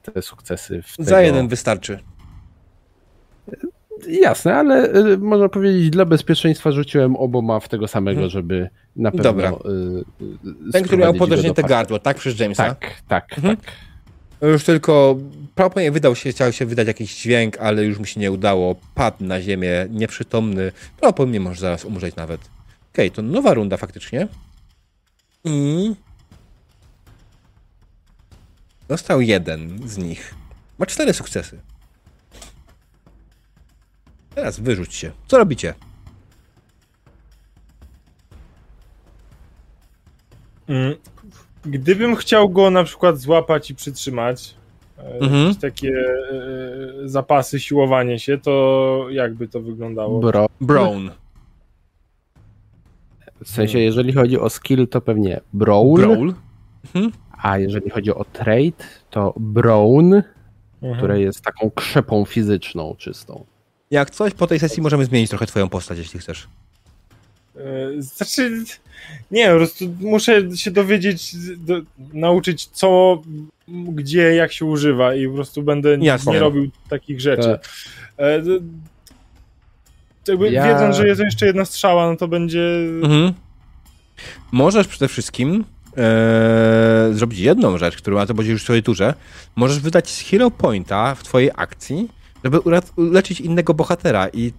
te 0.03 0.23
sukcesy 0.23 0.83
w 0.83 0.97
Za 0.99 1.05
tego... 1.05 1.21
jeden 1.21 1.49
wystarczy. 1.49 1.99
Jasne, 4.09 4.55
ale 4.57 4.95
y, 5.13 5.19
można 5.19 5.49
powiedzieć, 5.49 5.91
dla 5.91 6.05
bezpieczeństwa 6.05 6.73
rzuciłem 6.73 7.17
oboma 7.17 7.61
w 7.61 7.69
tego 7.69 7.89
samego, 7.89 8.21
Mhm. 8.21 8.31
żeby 8.31 8.71
na 8.97 9.11
pewno. 9.11 9.25
Dobra. 9.25 9.51
y, 9.51 10.73
Ten, 10.73 10.85
który 10.85 10.99
miał 11.03 11.13
do 11.55 11.63
gardło, 11.63 11.99
tak? 11.99 12.17
Przez 12.17 12.39
Jamesa. 12.39 12.65
Tak, 12.65 13.03
tak, 13.09 13.33
Mhm. 13.39 13.57
tak. 13.57 13.67
Już 14.43 14.65
tylko 14.65 15.17
prawdopodobnie 15.55 15.91
wydał 15.93 16.17
się, 16.17 16.31
chciał 16.31 16.53
się 16.53 16.67
wydać 16.67 16.87
jakiś 16.87 17.17
dźwięk, 17.23 17.59
ale 17.59 17.85
już 17.85 17.99
mu 17.99 18.05
się 18.05 18.21
nie 18.21 18.33
udało. 18.33 18.77
Padł 18.95 19.25
na 19.25 19.43
ziemię, 19.43 19.87
nieprzytomny. 19.91 20.73
Prawdopodobnie 21.01 21.41
może 21.41 21.61
zaraz 21.61 21.85
umrzeć 21.85 22.17
nawet. 22.17 22.41
Okej, 22.95 23.11
to 23.11 23.23
nowa 23.23 23.55
runda 23.55 23.77
faktycznie. 23.77 24.29
I... 25.45 25.95
Dostał 28.89 29.21
jeden 29.21 29.89
z 29.89 29.99
nich. 29.99 30.35
Ma 30.79 30.87
cztery 30.87 31.13
sukcesy. 31.13 31.59
Teraz 34.41 34.61
wyrzuć 34.61 34.95
się. 34.95 35.11
Co 35.29 35.39
robicie? 35.39 35.75
Mm, 40.69 40.95
Gdybym 41.65 42.17
chciał 42.17 42.49
go 42.49 42.71
na 42.71 42.85
przykład 42.85 43.19
złapać 43.19 43.71
i 43.71 43.75
przytrzymać, 43.75 44.55
e, 44.99 45.03
Mhm. 45.21 45.43
jakieś 45.47 45.61
takie 45.61 45.89
e, 45.99 47.09
zapasy, 47.09 47.61
siłowanie 47.61 48.19
się, 48.19 48.39
to 48.39 49.07
jakby 49.11 49.49
to 49.49 49.61
wyglądało? 49.61 50.21
Bro. 50.21 50.47
Brown. 50.61 51.11
W 53.45 53.49
sensie, 53.51 53.79
jeżeli 53.79 54.13
chodzi 54.13 54.39
o 54.39 54.51
skill, 54.51 54.89
to 54.89 55.01
pewnie 55.01 55.41
Brawl, 55.53 55.95
Brawl. 56.01 56.33
a 57.43 57.59
jeżeli 57.59 57.91
chodzi 57.91 58.15
o 58.15 58.25
trade, 58.25 58.85
to 59.11 59.35
Brown, 59.37 60.15
Mhm. 60.83 60.97
która 60.97 61.17
jest 61.17 61.43
taką 61.45 61.71
krzepą 61.71 62.25
fizyczną 62.25 62.95
czystą. 62.99 63.45
Jak 63.91 64.11
coś, 64.11 64.33
po 64.35 64.47
tej 64.47 64.59
sesji 64.59 64.83
możemy 64.83 65.05
zmienić 65.05 65.31
trochę 65.31 65.47
twoją 65.47 65.69
postać, 65.69 65.99
jeśli 65.99 66.21
chcesz. 66.21 66.49
E, 67.57 67.61
Znaczy, 68.03 68.65
nie, 69.31 69.49
po 69.51 69.57
prostu 69.57 69.85
muszę 70.01 70.57
się 70.57 70.71
dowiedzieć, 70.71 71.37
do, 71.57 71.81
nauczyć 72.13 72.67
co, 72.67 73.23
gdzie, 73.69 74.35
jak 74.35 74.53
się 74.53 74.65
używa 74.65 75.15
i 75.15 75.29
po 75.29 75.35
prostu 75.35 75.63
będę 75.63 75.97
Jasne. 76.01 76.33
nie 76.33 76.39
robił 76.39 76.71
takich 76.89 77.21
rzeczy. 77.21 77.43
Tak. 77.43 77.69
E, 78.19 78.43
jakby 80.29 80.51
Ja- 80.51 80.67
Wiedząc, 80.75 80.97
że 80.97 81.07
jest 81.09 81.21
jeszcze 81.21 81.47
jedna 81.47 81.65
strzała, 81.65 82.11
no 82.11 82.17
to 82.17 82.29
będzie... 82.29 82.63
Mhm. 83.03 83.33
Możesz 84.53 84.87
przede 84.89 85.09
wszystkim 85.09 85.65
e, 85.97 87.09
zrobić 87.13 87.39
jedną 87.39 87.79
rzecz, 87.79 87.97
którą 87.97 88.17
ma 88.17 88.27
to 88.27 88.35
będzie 88.35 88.53
już 88.53 88.61
w 88.61 88.65
twojej 88.65 88.83
turze. 88.83 89.15
Możesz 89.57 89.81
wydać 89.81 90.11
z 90.11 90.21
hero 90.21 90.51
pointa 90.51 91.15
w 91.15 91.23
twojej 91.23 91.51
akcji, 91.57 92.09
żeby 92.45 92.59
urat- 92.59 92.93
uleczyć 92.97 93.41
innego 93.41 93.75
bohatera 93.75 94.29
i 94.29 94.53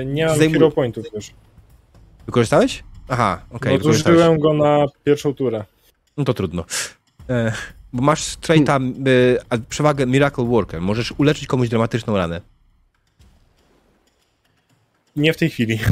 E, 0.00 0.04
Nie 0.04 0.26
mam 0.26 0.38
hero 0.38 0.70
pointów 0.70 1.06
już. 1.14 1.30
wykorzystałeś? 2.26 2.84
Aha, 3.08 3.42
okej, 3.50 3.78
no 3.78 3.84
zużyłem 3.84 4.38
go 4.38 4.52
na 4.52 4.84
pierwszą 5.04 5.34
turę. 5.34 5.64
No 6.16 6.24
to 6.24 6.34
trudno. 6.34 6.64
E, 7.30 7.52
bo 7.92 8.02
masz 8.02 8.36
traita, 8.36 8.76
e, 8.76 8.80
a 9.50 9.58
przewagę 9.68 10.06
Miracle 10.06 10.44
Worker. 10.44 10.80
Możesz 10.80 11.12
uleczyć 11.18 11.46
komuś 11.46 11.68
dramatyczną 11.68 12.16
ranę. 12.16 12.40
Nie 15.16 15.32
w 15.32 15.36
tej 15.36 15.50
chwili. 15.50 15.78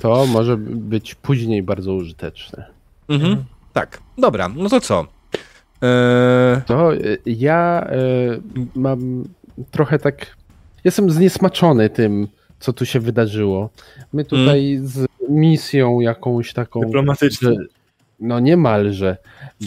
To 0.00 0.26
może 0.26 0.56
być 0.56 1.14
później 1.14 1.62
bardzo 1.62 1.94
użyteczne. 1.94 2.66
Mhm. 3.08 3.30
Mhm. 3.32 3.46
Tak, 3.72 4.00
dobra, 4.18 4.48
no 4.48 4.68
to 4.68 4.80
co? 4.80 5.06
E, 5.82 6.62
To 6.66 6.94
y, 6.94 7.18
ja 7.26 7.86
y, 7.92 8.40
mam 8.74 9.24
trochę 9.70 9.98
tak. 9.98 10.36
Jestem 10.84 11.10
zniesmaczony 11.10 11.90
tym, 11.90 12.28
co 12.60 12.72
tu 12.72 12.86
się 12.86 13.00
wydarzyło. 13.00 13.70
My 14.12 14.24
tutaj 14.24 14.78
z 14.82 15.06
misją 15.28 16.00
jakąś 16.00 16.52
taką. 16.52 16.80
Dyplomatyczny. 16.80 17.54
że- 17.54 17.60
No 18.20 18.40
niemalże 18.40 19.16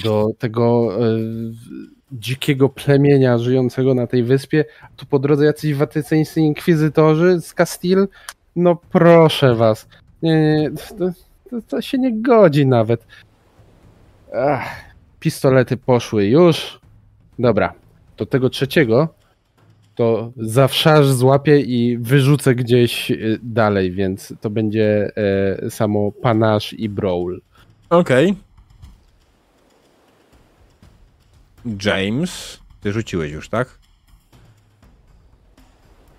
do 0.04 0.28
tego 0.40 0.90
y, 1.08 1.20
dzikiego 2.12 2.70
plemienia 2.70 3.38
żyjącego 3.38 3.94
na 3.94 4.08
tej 4.08 4.24
wyspie. 4.24 4.66
Tu 4.96 5.06
po 5.06 5.20
drodze 5.20 5.46
jacyś 5.46 5.74
watycyńscy 5.74 6.42
inkwizytorzy 6.42 7.42
z 7.42 7.54
Castile. 7.54 8.06
No 8.56 8.76
proszę 8.92 9.56
was. 9.56 9.88
Nie, 10.22 10.36
nie, 10.42 10.72
to, 11.00 11.12
to, 11.50 11.62
to 11.68 11.82
się 11.82 11.98
nie 11.98 12.22
godzi 12.22 12.66
nawet. 12.68 13.06
Ach, 14.36 14.68
pistolety 15.20 15.78
poszły 15.78 16.26
już. 16.26 16.80
Dobra, 17.40 17.74
do 18.18 18.26
tego 18.26 18.50
trzeciego 18.50 19.08
to 19.98 20.32
zawsze 20.38 21.04
złapię 21.14 21.60
i 21.60 21.98
wyrzucę 21.98 22.56
gdzieś 22.56 23.12
y, 23.12 23.40
dalej, 23.44 23.92
więc 23.92 24.34
to 24.42 24.50
będzie 24.50 25.12
e, 25.64 25.70
samo 25.70 26.12
panasz 26.12 26.74
i 26.74 26.90
brawl. 26.90 27.38
Okej. 27.90 28.36
James, 31.86 32.60
ty 32.82 32.92
rzuciłeś 32.94 33.32
już, 33.32 33.50
tak? 33.50 33.80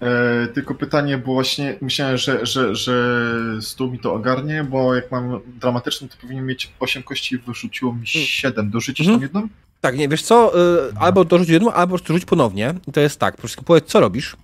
E, 0.02 0.46
tylko 0.54 0.74
pytanie, 0.74 1.18
bo 1.18 1.32
właśnie 1.32 1.76
myślałem, 1.80 2.16
że, 2.16 2.46
że, 2.46 2.74
że 2.74 3.22
stół 3.60 3.90
mi 3.90 3.98
to 3.98 4.14
ogarnie, 4.14 4.64
bo 4.64 4.94
jak 4.94 5.10
mam 5.12 5.40
dramatyczny, 5.60 6.08
to 6.08 6.16
powinien 6.20 6.46
mieć 6.46 6.72
8 6.80 7.02
kości, 7.02 7.38
wyrzuciło 7.38 7.94
mi 7.94 8.06
7. 8.06 8.70
Dorzucisz 8.70 9.06
Mhm. 9.06 9.18
tam 9.18 9.22
jedną? 9.22 9.48
Tak, 9.80 9.96
nie, 9.98 10.08
wiesz 10.08 10.22
co, 10.22 10.52
y, 10.88 10.92
albo 11.00 11.24
dorzuć 11.24 11.48
jedną, 11.48 11.72
albo 11.72 11.96
rzuć 11.98 12.24
ponownie. 12.24 12.74
I 12.88 12.92
to 12.92 13.00
jest 13.00 13.20
tak, 13.20 13.34
po 13.34 13.40
prostu 13.40 13.62
powiedz, 13.62 13.84
co 13.86 14.00
robisz. 14.00 14.36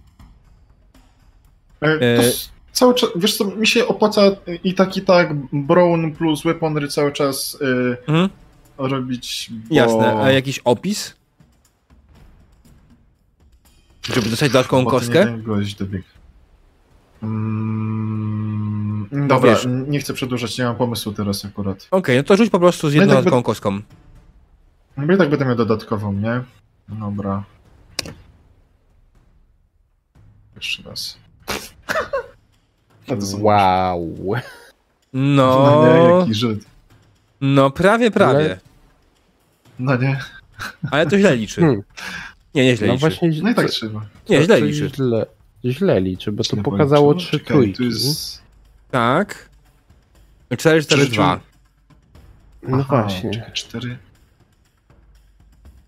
E, 1.83 2.19
s- 2.19 2.51
cały 2.73 2.95
czas, 2.95 3.11
wiesz 3.17 3.37
co, 3.37 3.45
mi 3.45 3.67
się 3.67 3.87
opłaca 3.89 4.23
i 4.65 4.75
tak 4.75 4.97
i 4.97 5.03
tak 5.03 5.29
Brown 5.53 6.13
plus 6.13 6.43
Weaponry 6.43 6.89
cały 6.89 7.13
czas 7.13 7.59
e, 7.61 7.97
Mhm. 8.13 8.29
robić, 8.79 9.51
bo... 9.51 9.75
Jasne, 9.75 10.23
a 10.23 10.31
jakiś 10.33 10.59
opis? 10.59 11.15
Żeby 14.15 14.31
dostać 14.31 14.53
dodatkową 14.53 14.85
kostkę? 14.85 15.39
Mm, 17.95 19.09
dobra, 19.29 19.51
wiesz- 19.55 19.67
nie 19.89 20.01
chcę 20.01 20.15
przedłużać, 20.15 20.59
nie 20.59 20.65
mam 20.65 20.77
pomysłu 20.77 21.13
teraz 21.13 21.45
akurat. 21.45 21.89
Okej, 21.91 22.17
no 22.17 22.23
to 22.23 22.37
rzuć 22.37 22.51
po 22.51 22.59
prostu 22.59 22.91
z 22.91 22.95
No 22.95 23.01
jedną 23.01 23.15
tak 23.15 23.25
dodatkową 23.25 23.43
kostką. 23.43 23.81
No 24.97 25.15
i 25.15 25.19
tak 25.19 25.31
będę 25.31 25.45
miał 25.45 25.57
dodatkową, 25.57 26.13
nie? 26.13 26.43
Dobra. 26.89 27.45
Jeszcze 30.57 30.83
raz. 30.83 31.19
Wow. 33.39 34.17
No. 35.13 35.83
no 35.83 35.87
nie, 35.87 36.19
jaki 36.19 36.35
Żyd. 36.35 36.65
No 37.41 37.71
prawie, 37.71 38.11
prawie. 38.11 38.45
Ale... 38.45 38.59
No 39.79 39.97
nie. 39.97 40.21
Ale 40.91 41.07
to 41.07 41.19
źle 41.19 41.37
liczy. 41.37 41.61
Hmm. 41.61 41.83
Nie, 42.55 42.65
nie 42.65 42.77
źle 42.77 42.87
no 42.87 42.93
liczy. 42.93 43.01
Właśnie, 43.01 43.31
no 43.43 43.51
i 43.51 43.55
tak 43.55 43.71
trzeba. 43.71 44.07
Nie, 44.29 44.43
źle 44.43 44.61
liczy. 44.61 44.91
Źle, 44.95 45.27
źle 45.65 46.01
liczy, 46.01 46.33
bo 46.33 46.45
to 46.45 46.57
pokazało 46.57 47.15
trzy 47.15 47.39
no 47.39 47.45
trójki. 47.45 47.85
Jest... 47.85 48.43
Tak. 48.91 49.49
4, 50.57 50.83
4, 50.83 51.07
2. 51.07 51.41
No 52.63 52.77
Aha, 52.81 53.03
właśnie. 53.03 53.51
4. 53.53 53.99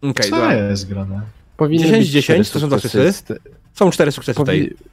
Okay, 0.02 0.30
Co 0.30 0.36
za... 0.36 0.54
jest 0.54 0.88
grane? 0.88 1.20
Powinny 1.56 1.86
10 1.86 2.06
10 2.08 2.50
to 2.50 2.60
są 2.60 2.68
dwa 2.68 2.78
sukcesy. 2.78 3.38
Są 3.74 3.90
cztery 3.90 4.12
sukcesy 4.12 4.36
Powi... 4.36 4.68
tutaj. 4.68 4.86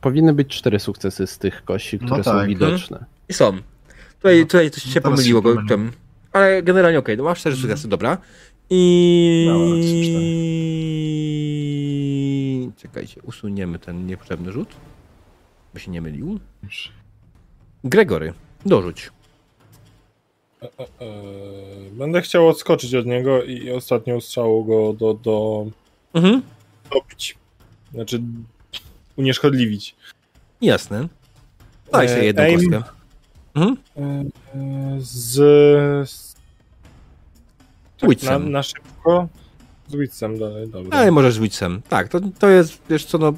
Powinny 0.00 0.32
być 0.32 0.48
cztery 0.48 0.80
sukcesy 0.80 1.26
z 1.26 1.38
tych 1.38 1.64
kości, 1.64 1.98
no 2.00 2.06
które 2.06 2.18
no 2.18 2.24
tak. 2.24 2.42
są 2.42 2.48
widoczne. 2.48 2.96
Mhm. 2.96 3.14
I 3.28 3.32
są. 3.32 3.52
Tutaj, 4.16 4.40
no, 4.40 4.46
tutaj 4.46 4.70
coś 4.70 4.86
no 4.86 4.92
się 4.92 5.00
no 5.04 5.10
pomyliło, 5.10 5.40
się 5.40 5.54
pomyliło. 5.54 5.90
ale 6.32 6.62
generalnie 6.62 6.98
okej, 6.98 7.14
okay, 7.14 7.24
no 7.24 7.30
masz 7.30 7.38
cztery 7.38 7.56
hmm. 7.56 7.70
sukcesy, 7.70 7.88
dobra. 7.88 8.18
I... 8.70 9.46
No, 9.48 9.58
Czekajcie, 12.76 13.22
usuniemy 13.22 13.78
ten 13.78 14.06
niepotrzebny 14.06 14.52
rzut, 14.52 14.68
by 15.74 15.80
się 15.80 15.90
nie 15.90 16.00
mylił. 16.00 16.40
Gregory, 17.84 18.32
dorzuć. 18.66 19.10
Będę 21.92 22.22
chciał 22.22 22.48
odskoczyć 22.48 22.94
od 22.94 23.06
niego 23.06 23.42
i 23.44 23.70
ostatnią 23.70 24.20
strzałą 24.20 24.62
go 24.64 24.92
do, 24.92 25.14
do 25.14 25.66
Mhm. 26.14 26.42
dobić. 26.94 27.38
Znaczy 27.94 28.20
unieszkodliwić. 29.16 29.96
Jasne. 30.60 31.08
Daj 31.92 32.08
sobie 32.08 32.20
E, 32.20 32.24
jedną 32.24 32.42
aim. 32.42 32.54
kostkę. 32.70 32.82
Mhm. 33.54 33.76
E, 33.96 34.24
Z... 35.00 35.30
z 36.10 36.30
tak, 38.00 38.22
na, 38.22 38.38
na 38.38 38.62
szybko. 38.62 39.28
Z 39.88 39.94
Witsem 39.96 40.38
dalej, 40.38 40.68
dobra. 40.68 40.98
Ale 40.98 41.10
możesz 41.10 41.34
z 41.34 41.38
Witsem. 41.38 41.82
Tak, 41.88 42.08
to, 42.08 42.20
to 42.38 42.48
jest, 42.48 42.82
wiesz 42.90 43.04
co, 43.04 43.18
no... 43.18 43.32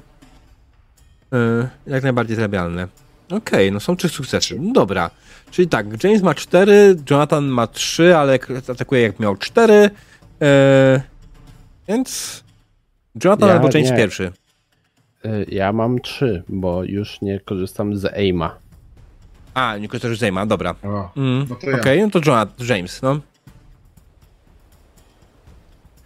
Yy, 1.33 1.69
jak 1.87 2.03
najbardziej 2.03 2.37
zrabialne. 2.37 2.89
Okej, 3.31 3.73
no 3.73 3.81
są 3.81 3.97
trzy 3.97 4.09
sukcesy. 4.09 4.61
Dobra. 4.75 5.11
Czyli 5.53 5.69
tak, 5.69 6.05
James 6.05 6.23
ma 6.23 6.35
cztery, 6.35 6.97
Jonathan 7.11 7.45
ma 7.45 7.67
trzy, 7.67 8.17
ale 8.17 8.39
k- 8.39 8.55
atakuje 8.73 9.03
jak 9.03 9.21
miał 9.21 9.37
cztery. 9.37 9.91
Yy, 10.41 10.49
więc... 11.89 12.43
Jonathan 13.25 13.49
Ja 13.49 13.55
albo 13.55 13.69
James 13.75 13.91
nie. 13.91 13.97
pierwszy. 13.97 14.33
Y, 15.25 15.47
Ja 15.49 15.73
mam 15.73 16.01
trzy, 16.01 16.43
bo 16.49 16.85
już 16.85 17.21
nie 17.21 17.41
korzystam 17.41 17.97
z 17.97 18.05
aima. 18.05 18.59
A, 19.55 19.77
nie 19.79 19.89
korzystasz 19.89 20.19
z 20.19 20.23
Jamesa, 20.23 20.47
dobra. 20.47 20.75
O, 20.83 21.11
Mm, 21.17 21.47
No 21.51 21.57
to 21.57 21.71
ja. 21.71 21.77
Okej, 21.77 22.01
no 22.03 22.11
to 22.11 22.21
Jonathan, 22.27 22.67
James, 22.69 23.03
no. 23.03 23.21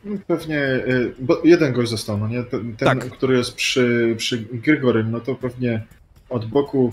no 0.05 0.16
pewnie, 0.26 0.58
y, 0.60 1.15
bo 1.18 1.41
jeden 1.44 1.73
gość 1.73 1.91
został, 1.91 2.18
no 2.18 2.28
nie? 2.28 2.42
Ten, 2.42 2.76
ten 2.76 2.89
Tak. 2.89 3.10
który 3.10 3.36
jest 3.36 3.55
przy, 3.55 4.15
przy 4.18 4.39
Grygorym, 4.39 5.10
no 5.10 5.20
to 5.20 5.34
pewnie 5.34 5.83
od 6.28 6.47
boku 6.47 6.92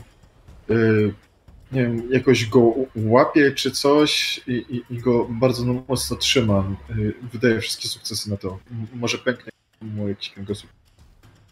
y, 0.70 1.14
nie 1.74 1.82
wiem, 1.82 2.12
jakoś 2.12 2.46
go 2.46 2.74
łapie 2.96 3.52
czy 3.52 3.72
coś 3.72 4.42
i, 4.48 4.52
i, 4.52 4.94
i 4.94 4.98
go 4.98 5.28
bardzo 5.30 5.66
no, 5.66 5.84
mocno 5.88 6.18
trzyma. 6.18 6.64
Y, 6.98 7.14
Wydaje 7.34 7.60
wszystkie 7.60 7.88
sukcesy 7.88 8.30
na 8.30 8.38
to. 8.38 8.60
Może 8.94 9.18
pęknie 9.18 9.52
mu 9.82 10.08
jakiś 10.08 10.30
kręgosłup. 10.30 10.72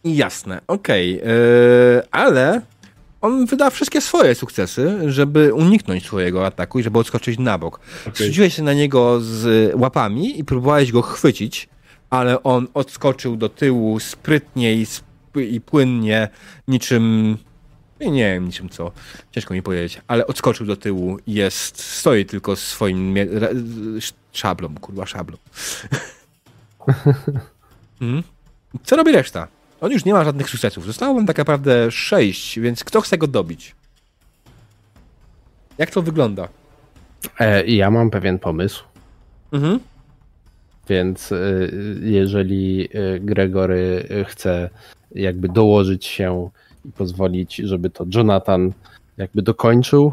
Jasne, 0.03 0.61
okej. 0.67 1.14
Yy, 1.14 1.22
ale 2.11 2.61
on 3.22 3.45
wyda 3.45 3.69
wszystkie 3.69 4.01
swoje 4.01 4.35
sukcesy, 4.35 5.11
żeby 5.11 5.53
uniknąć 5.53 6.06
swojego 6.06 6.45
ataku 6.45 6.80
i 6.80 6.83
żeby 6.83 7.00
odskoczyć 7.00 7.40
na 7.40 7.58
bok. 7.58 7.80
Rzuciłeś 8.16 8.56
się 8.56 8.64
na 8.64 8.74
niego 8.74 9.22
z 9.22 9.72
łapami 9.75 10.40
i 10.40 10.43
próbowałeś 10.43 10.91
go 10.91 11.01
chwycić, 11.01 11.69
ale 12.09 12.43
on 12.43 12.67
odskoczył 12.74 13.35
do 13.35 13.50
tyłu 13.50 14.00
sprytnie 14.00 14.75
i, 14.75 14.82
sp- 14.95 15.41
i 15.50 15.61
płynnie, 15.61 16.30
niczym. 16.67 17.38
Nie, 18.01 18.11
nie 18.11 18.33
wiem 18.33 18.45
niczym 18.45 18.69
co. 18.69 18.91
Ciężko 19.31 19.53
mi 19.53 19.61
powiedzieć, 19.61 20.01
ale 20.07 20.27
odskoczył 20.27 20.65
do 20.65 20.75
tyłu 20.75 21.17
i 21.27 21.33
jest. 21.33 21.80
Stoi 21.83 22.25
tylko 22.25 22.55
swoim 22.55 23.15
szablą, 24.33 24.75
kurwa, 24.75 25.05
szablą. 25.05 25.38
Mhm. 28.01 28.23
Co 28.83 28.95
robi 28.95 29.11
reszta? 29.11 29.47
On 29.81 29.91
już 29.91 30.05
nie 30.05 30.13
ma 30.13 30.23
żadnych 30.23 30.49
sukcesów. 30.49 30.85
Zostało 30.85 31.15
wam 31.15 31.25
tak 31.25 31.38
naprawdę 31.38 31.91
sześć, 31.91 32.59
więc 32.59 32.83
kto 32.83 33.01
chce 33.01 33.17
go 33.17 33.27
dobić? 33.27 33.75
Jak 35.77 35.91
to 35.91 36.01
wygląda? 36.01 36.47
E, 37.39 37.65
ja 37.65 37.91
mam 37.91 38.09
pewien 38.09 38.39
pomysł, 38.39 38.83
Mhm. 39.51 39.80
więc 40.89 41.31
y, 41.31 41.99
jeżeli 42.01 42.89
y, 43.15 43.19
Gregory 43.19 44.07
y, 44.11 44.25
chce 44.25 44.69
jakby 45.11 45.49
dołożyć 45.49 46.05
się 46.05 46.49
i 46.85 46.91
pozwolić, 46.91 47.55
żeby 47.55 47.89
to 47.89 48.05
Jonathan 48.15 48.71
jakby 49.17 49.41
dokończył, 49.41 50.11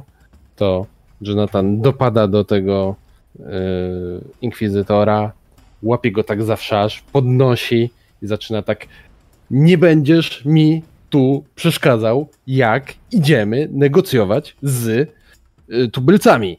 to 0.56 0.86
Jonathan 1.20 1.80
dopada 1.80 2.28
do 2.28 2.44
tego 2.44 2.96
y, 3.36 3.42
inkwizytora, 4.42 5.32
łapie 5.82 6.12
go 6.12 6.24
tak 6.24 6.42
za 6.42 6.56
wszasz, 6.56 7.02
podnosi 7.12 7.90
i 8.22 8.26
zaczyna 8.26 8.62
tak 8.62 8.86
nie 9.50 9.78
będziesz 9.78 10.44
mi 10.44 10.82
tu 11.10 11.44
przeszkadzał, 11.54 12.28
jak 12.46 12.94
idziemy 13.12 13.68
negocjować 13.72 14.56
z 14.62 15.10
y, 15.70 15.88
tubylcami. 15.88 16.58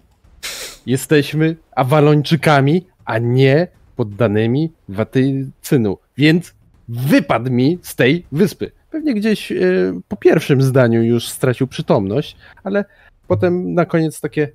Jesteśmy 0.86 1.56
awalończykami, 1.76 2.86
a 3.06 3.18
nie 3.18 3.68
poddanymi 3.96 4.72
Watycynu. 4.90 5.98
Więc 6.18 6.54
wypadł 6.88 7.52
mi 7.52 7.80
z 7.82 7.96
tej 7.96 8.26
wyspy. 8.32 8.72
Pewnie 8.92 9.14
gdzieś 9.14 9.52
y, 9.52 9.94
po 10.08 10.16
pierwszym 10.16 10.62
zdaniu 10.62 11.04
już 11.04 11.30
stracił 11.30 11.68
przytomność, 11.68 12.36
ale 12.64 12.86
potem 13.28 13.74
na 13.74 13.86
koniec 13.86 14.22
takie 14.22 14.52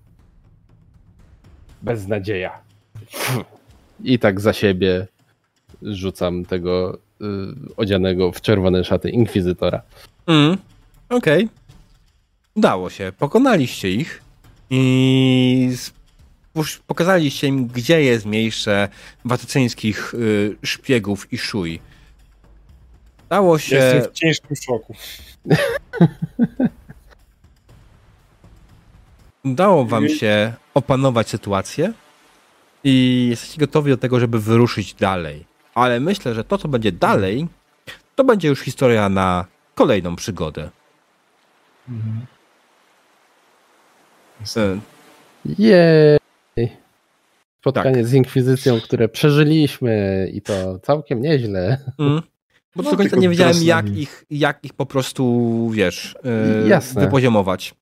beznadzieja. 1.82 2.58
I 4.04 4.18
tak 4.18 4.40
za 4.40 4.52
siebie 4.52 5.06
rzucam 5.82 6.44
tego 6.44 6.98
y, 7.20 7.24
odzianego 7.76 8.32
w 8.32 8.40
czerwone 8.40 8.84
szaty 8.84 9.10
inkwizytora. 9.10 9.82
Mm, 10.26 10.56
Okej. 11.08 11.48
Udało 12.54 12.90
się. 12.90 13.12
Pokonaliście 13.18 13.90
ich 13.90 14.22
i 14.70 15.76
pokazaliście 16.86 17.46
im, 17.46 17.66
gdzie 17.66 18.02
jest 18.02 18.26
miejsce 18.26 18.88
watycyńskich 19.24 20.14
y, 20.14 20.56
szpiegów 20.62 21.32
i 21.32 21.38
szuj. 21.38 21.80
Udało 23.34 23.58
się. 23.58 23.76
Jestem 23.76 24.02
w 24.02 24.12
ciężkim 24.12 24.56
szoku. 24.56 24.94
Udało 29.44 29.84
wam 29.84 30.08
się 30.08 30.52
opanować 30.74 31.28
sytuację 31.28 31.92
i 32.84 33.26
jesteście 33.30 33.58
gotowi 33.60 33.90
do 33.90 33.96
tego, 33.96 34.20
żeby 34.20 34.40
wyruszyć 34.40 34.94
dalej. 34.94 35.44
Ale 35.74 36.00
myślę, 36.00 36.34
że 36.34 36.44
to, 36.44 36.58
co 36.58 36.68
będzie 36.68 36.92
dalej, 36.92 37.46
to 38.14 38.24
będzie 38.24 38.48
już 38.48 38.60
historia 38.60 39.08
na 39.08 39.44
kolejną 39.74 40.16
przygodę. 40.16 40.70
Mhm. 41.88 42.26
Jej! 45.58 46.18
Spotkanie 47.60 47.96
Tak. 47.96 48.06
z 48.06 48.14
inkwizycją, 48.14 48.80
które 48.80 49.08
przeżyliśmy 49.08 50.28
i 50.32 50.42
to 50.42 50.78
całkiem 50.78 51.22
nieźle. 51.22 51.78
Mm. 51.98 52.22
Bo 52.76 52.82
No, 52.82 52.90
do 52.90 52.96
końca 52.96 53.16
nie 53.16 53.28
wiedziałem, 53.28 53.56
jak 53.62 53.88
ich, 53.96 54.24
jak 54.30 54.64
ich 54.64 54.72
po 54.72 54.86
prostu, 54.86 55.70
wiesz, 55.72 56.14
yy, 56.68 56.80
wypoziomować. 57.00 57.74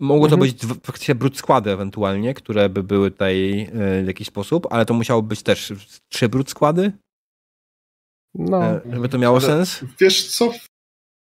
Mogło 0.00 0.28
to 0.28 0.34
Mhm. 0.34 0.50
być 0.50 0.60
dwa- 0.62 0.74
faktycznie 0.84 1.14
brud 1.14 1.36
składy 1.38 1.70
ewentualnie, 1.70 2.34
które 2.34 2.68
by 2.68 2.82
były 2.82 3.10
tutaj 3.10 3.56
yy, 3.58 4.02
w 4.02 4.06
jakiś 4.06 4.28
sposób, 4.28 4.66
ale 4.70 4.86
to 4.86 4.94
musiało 4.94 5.22
być 5.22 5.42
też 5.42 5.72
trzy 6.08 6.28
brud 6.28 6.50
składy, 6.50 6.92
No, 8.34 8.64
e, 8.64 8.80
żeby 8.92 9.08
to 9.08 9.18
miało 9.18 9.36
Ale- 9.38 9.46
sens. 9.46 9.80
Wiesz 10.00 10.28
co? 10.28 10.52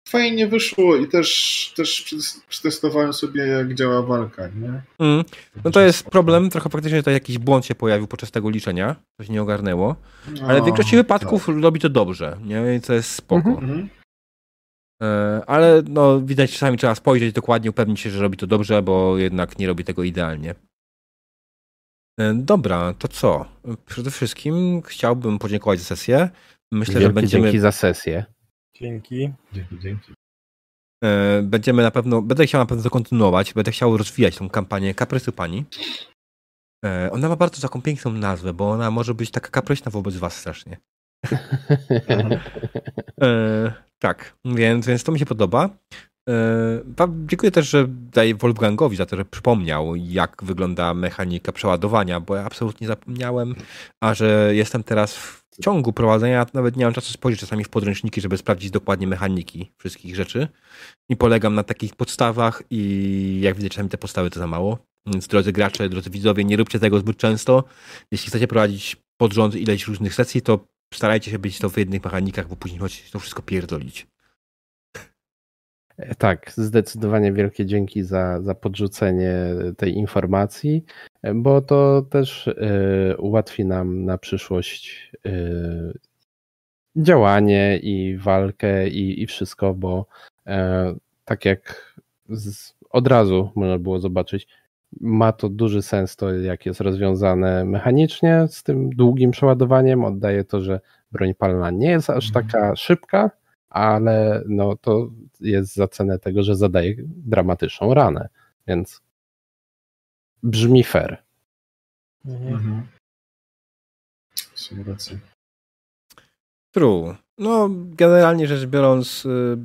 Fajnie 0.09 0.47
wyszło 0.47 0.97
i 0.97 1.09
też, 1.09 1.73
też 1.77 2.05
przetest- 2.05 2.41
przetestowałem 2.49 3.13
sobie, 3.13 3.47
jak 3.47 3.75
działa 3.75 4.03
walka, 4.03 4.49
nie? 4.49 4.83
Mm. 4.99 5.25
No 5.65 5.71
to 5.71 5.81
jest 5.81 6.11
problem, 6.11 6.51
trochę 6.51 6.71
faktycznie 6.71 6.99
tutaj 6.99 7.15
jakiś 7.15 7.39
błąd 7.39 7.67
się 7.67 7.75
pojawił 7.75 8.07
podczas 8.07 8.31
tego 8.31 8.51
liczenia, 8.51 8.97
coś 9.21 9.29
nie 9.29 9.43
ogarnęło, 9.43 9.97
ale 10.47 10.59
w 10.61 10.63
O, 10.63 10.67
większości 10.67 10.97
wypadków 10.97 11.47
tak. 11.47 11.57
robi 11.63 11.81
to 11.81 11.89
dobrze, 11.89 12.39
nie? 12.45 12.75
I 12.75 12.81
to 12.81 12.95
jest 12.95 13.11
spoko. 13.11 13.49
Mhm. 13.51 13.71
Mhm. 13.71 13.89
E, 15.03 15.43
Ale 15.47 15.83
no, 15.89 16.21
widać, 16.21 16.53
czasami 16.53 16.79
trzeba 16.79 16.95
spojrzeć 16.95 17.33
dokładnie, 17.33 17.71
upewnić 17.71 18.01
się, 18.01 18.11
że 18.11 18.21
robi 18.23 18.37
to 18.37 18.47
dobrze, 18.47 18.83
bo 18.83 19.19
jednak 19.19 19.59
nie 19.59 19.67
robi 19.67 19.85
tego 19.85 20.03
idealnie. 20.03 20.55
E, 22.21 22.35
Dobra, 22.35 22.95
to 22.99 23.09
co? 23.09 23.45
Przede 23.87 24.11
wszystkim 24.11 24.83
chciałbym 24.83 25.39
podziękować 25.39 25.79
za 25.79 25.85
sesję. 25.85 26.29
Myślę, 26.73 26.95
że 26.95 27.01
wielkie 27.01 27.15
będziemy. 27.15 27.45
dzięki 27.45 27.59
za 27.59 27.73
sesję. 27.73 28.25
Dzięki. 28.75 29.33
Dzięki, 29.53 29.79
dzięki. 29.79 30.13
E, 31.05 31.43
będziemy 31.43 31.83
na 31.83 31.91
pewno, 31.91 32.23
będę 32.23 32.47
chciał 32.47 32.61
na 32.61 32.67
pewno 32.67 32.85
to 32.85 32.91
kontynuować, 32.91 33.55
będę 33.55 33.71
chciał 33.71 33.97
rozwijać 33.97 34.37
tą 34.37 34.51
kampanię 34.51 34.95
Kaprysy 34.95 35.33
Pani. 35.33 35.65
E, 36.85 37.11
ona 37.13 37.29
ma 37.29 37.37
bardzo 37.37 37.63
taką 37.63 37.83
piękną 37.83 38.13
nazwę, 38.13 38.53
bo 38.53 38.71
ona 38.71 38.91
może 38.91 39.15
być 39.15 39.31
taka 39.31 39.49
kapryśna 39.49 39.91
wobec 39.91 40.17
was 40.17 40.37
strasznie. 40.37 40.77
E, 43.23 43.73
tak, 43.99 44.37
więc, 44.45 44.87
więc 44.87 45.05
to 45.05 45.13
mi 45.13 45.19
się 45.19 45.27
podoba. 45.27 45.71
E, 46.29 47.09
dziękuję 47.27 47.53
też, 47.53 47.69
że 47.69 47.87
daję 47.89 48.35
Wolfgangowi 48.35 48.97
za 48.97 49.07
to, 49.07 49.17
że 49.17 49.25
przypomniał, 49.25 49.97
jak 49.97 50.45
wygląda 50.45 50.95
mechanika 50.95 51.53
przeładowania, 51.53 52.21
bo 52.21 52.37
ja 52.37 52.45
absolutnie 52.45 52.87
zapomniałem, 52.87 53.55
a 54.03 54.15
że 54.15 54.55
jestem 54.55 54.83
teraz 54.83 55.17
w 55.17 55.44
ciągu 55.63 55.93
prowadzenia, 55.93 56.47
nawet 56.55 56.77
nie 56.77 56.85
mam 56.85 56.95
czasu 56.95 57.13
spojrzeć 57.13 57.41
czasami 57.41 57.65
w 57.65 57.69
podręczniki, 57.69 58.21
żeby 58.21 58.37
sprawdzić 58.37 58.71
dokładnie 58.71 59.07
mechaniki 59.07 59.73
wszystkich 59.79 60.17
rzeczy 60.17 60.49
i 61.09 61.17
polegam 61.17 61.55
na 61.55 61.63
takich 61.63 61.97
podstawach 61.97 62.63
i 62.71 63.41
jak 63.43 63.57
widzę, 63.57 63.69
czasami 63.69 63.89
te 63.89 63.99
podstawy 63.99 64.31
to 64.31 64.41
za 64.41 64.47
mało. 64.47 64.79
Więc 65.07 65.27
drodzy 65.27 65.53
gracze, 65.53 65.89
drodzy 65.89 66.11
widzowie, 66.11 66.45
nie 66.45 66.57
róbcie 66.57 66.79
tego 66.79 66.99
zbyt 66.99 67.17
często. 67.17 67.65
Jeśli 68.11 68.29
chcecie 68.29 68.49
prowadzić 68.49 68.97
pod 69.17 69.33
rząd 69.33 69.55
ileś 69.55 69.87
różnych 69.87 70.15
sesji, 70.15 70.43
to 70.43 70.67
starajcie 70.95 71.31
się 71.31 71.39
być 71.39 71.59
to 71.59 71.71
w 71.71 71.79
jednych 71.79 72.05
mechanikach, 72.05 72.49
bo 72.49 72.57
później 72.57 72.81
chodzi 72.81 73.03
to 73.13 73.19
wszystko 73.19 73.43
pierdolić. 73.43 74.07
E, 75.97 76.15
tak, 76.15 76.53
zdecydowanie 76.57 77.33
wielkie 77.33 77.67
dzięki 77.67 78.03
za, 78.03 78.43
za 78.43 78.55
podrzucenie 78.55 79.35
tej 79.77 79.95
informacji, 79.95 80.85
bo 81.35 81.61
to 81.61 82.03
też 82.03 82.47
y, 82.47 83.17
ułatwi 83.19 83.65
nam 83.65 84.05
na 84.05 84.19
przyszłość 84.19 85.13
y, 85.27 85.99
działanie 86.97 87.79
i 87.83 88.17
walkę 88.17 88.89
i, 88.89 89.23
i 89.23 89.27
wszystko, 89.27 89.75
bo 89.75 90.07
y, 90.47 90.51
tak 91.25 91.45
jak 91.45 91.95
z, 92.29 92.75
od 92.91 93.09
razu 93.09 93.51
można 93.55 93.79
było 93.79 93.99
zobaczyć, 93.99 94.49
ma 95.01 95.33
to 95.33 95.49
duży 95.49 95.83
sens 95.83 96.17
to, 96.17 96.33
jak 96.33 96.67
jest 96.67 96.81
rozwiązane 96.81 97.65
mechanicznie 97.65 98.47
z 98.49 98.63
tym 98.63 98.91
długim 98.91 99.31
przeładowaniem. 99.31 100.05
Oddaje 100.05 100.45
to, 100.45 100.61
że 100.61 100.81
broń 101.13 101.35
palna 101.35 101.71
nie 101.71 101.91
jest 101.91 102.11
aż 102.11 102.27
mhm. 102.29 102.47
taka 102.47 102.77
szybka, 102.77 103.31
ale 103.69 104.43
no 104.49 104.77
to 104.77 105.09
jest 105.41 105.75
za 105.75 105.89
cenę 105.89 106.19
tego, 106.19 106.43
że 106.43 106.57
zadaje 106.57 106.95
dramatyczną 107.07 107.95
ranę, 107.95 108.29
więc 108.67 109.04
brzmi 110.45 110.85
fair. 110.85 111.23
Mhm. 112.25 112.55
mhm. 112.55 112.87
True. 116.75 117.17
No, 117.39 117.69
generalnie 117.71 118.47
rzecz 118.47 118.67
biorąc, 118.67 119.27
y, 119.27 119.57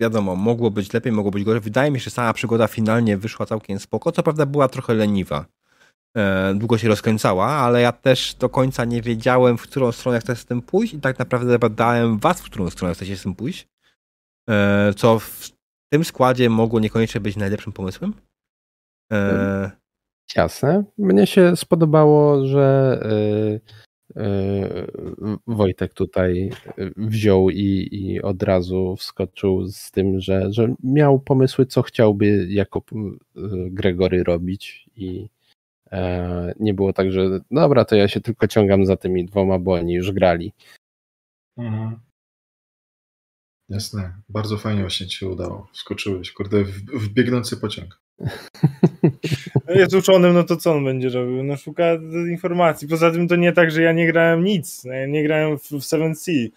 wiadomo, 0.00 0.36
mogło 0.36 0.70
być 0.70 0.92
lepiej, 0.92 1.12
mogło 1.12 1.30
być 1.30 1.44
gorzej. 1.44 1.60
Wydaje 1.60 1.90
mi 1.90 2.00
się, 2.00 2.04
że 2.04 2.10
sama 2.10 2.32
przygoda 2.32 2.66
finalnie 2.66 3.16
wyszła 3.16 3.46
całkiem 3.46 3.78
spoko. 3.78 4.12
Co 4.12 4.22
prawda 4.22 4.46
była 4.46 4.68
trochę 4.68 4.94
leniwa. 4.94 5.46
E, 6.16 6.54
długo 6.54 6.78
się 6.78 6.88
rozkręcała, 6.88 7.46
ale 7.46 7.80
ja 7.80 7.92
też 7.92 8.34
do 8.34 8.48
końca 8.48 8.84
nie 8.84 9.02
wiedziałem, 9.02 9.58
w 9.58 9.62
którą 9.62 9.92
stronę 9.92 10.20
chcę 10.20 10.36
z 10.36 10.44
tym 10.44 10.62
pójść 10.62 10.94
i 10.94 11.00
tak 11.00 11.18
naprawdę 11.18 11.58
badałem 11.58 12.18
was, 12.18 12.40
w 12.40 12.44
którą 12.44 12.70
stronę 12.70 12.94
chcecie 12.94 13.16
z 13.16 13.22
tym 13.22 13.34
pójść. 13.34 13.68
E, 14.50 14.92
co 14.96 15.18
w 15.18 15.50
tym 15.92 16.04
składzie 16.04 16.50
mogło 16.50 16.80
niekoniecznie 16.80 17.20
być 17.20 17.36
najlepszym 17.36 17.72
pomysłem. 17.72 18.14
E... 19.12 19.70
Jasne. 20.36 20.84
Mnie 20.98 21.26
się 21.26 21.56
spodobało, 21.56 22.46
że 22.46 22.98
e, 24.16 24.22
e, 24.22 24.86
Wojtek 25.46 25.94
tutaj 25.94 26.50
wziął 26.96 27.50
i, 27.50 27.88
i 27.92 28.22
od 28.22 28.42
razu 28.42 28.96
wskoczył 28.96 29.66
z 29.66 29.90
tym, 29.90 30.20
że, 30.20 30.52
że 30.52 30.74
miał 30.84 31.20
pomysły, 31.20 31.66
co 31.66 31.82
chciałby 31.82 32.46
jako 32.50 32.82
Gregory 33.70 34.24
robić 34.24 34.90
i 34.96 35.28
nie 36.60 36.74
było 36.74 36.92
tak, 36.92 37.12
że 37.12 37.40
dobra, 37.50 37.84
to 37.84 37.96
ja 37.96 38.08
się 38.08 38.20
tylko 38.20 38.48
ciągam 38.48 38.86
za 38.86 38.96
tymi 38.96 39.24
dwoma, 39.24 39.58
bo 39.58 39.72
oni 39.72 39.94
już 39.94 40.12
grali. 40.12 40.52
Mhm. 41.56 42.00
Jasne. 43.68 44.22
Bardzo 44.28 44.58
fajnie 44.58 44.80
właśnie 44.80 45.06
ci 45.06 45.16
się 45.16 45.28
udało. 45.28 45.68
Skoczyłeś, 45.72 46.32
kurde, 46.32 46.64
w, 46.64 46.70
w 46.70 47.08
biegnący 47.08 47.56
pociąg. 47.56 48.00
No 49.68 49.74
jest 49.74 49.94
uczonym, 49.94 50.34
no 50.34 50.44
to 50.44 50.56
co 50.56 50.72
on 50.72 50.84
będzie 50.84 51.08
robił? 51.08 51.42
No 51.42 51.56
szuka 51.56 51.84
informacji. 52.30 52.88
Poza 52.88 53.10
tym 53.10 53.28
to 53.28 53.36
nie 53.36 53.52
tak, 53.52 53.70
że 53.70 53.82
ja 53.82 53.92
nie 53.92 54.06
grałem 54.06 54.44
nic. 54.44 54.84
No, 54.84 54.92
ja 54.92 55.06
nie 55.06 55.22
grałem 55.22 55.58
w, 55.58 55.62
w 55.62 55.74
7C. 55.74 56.48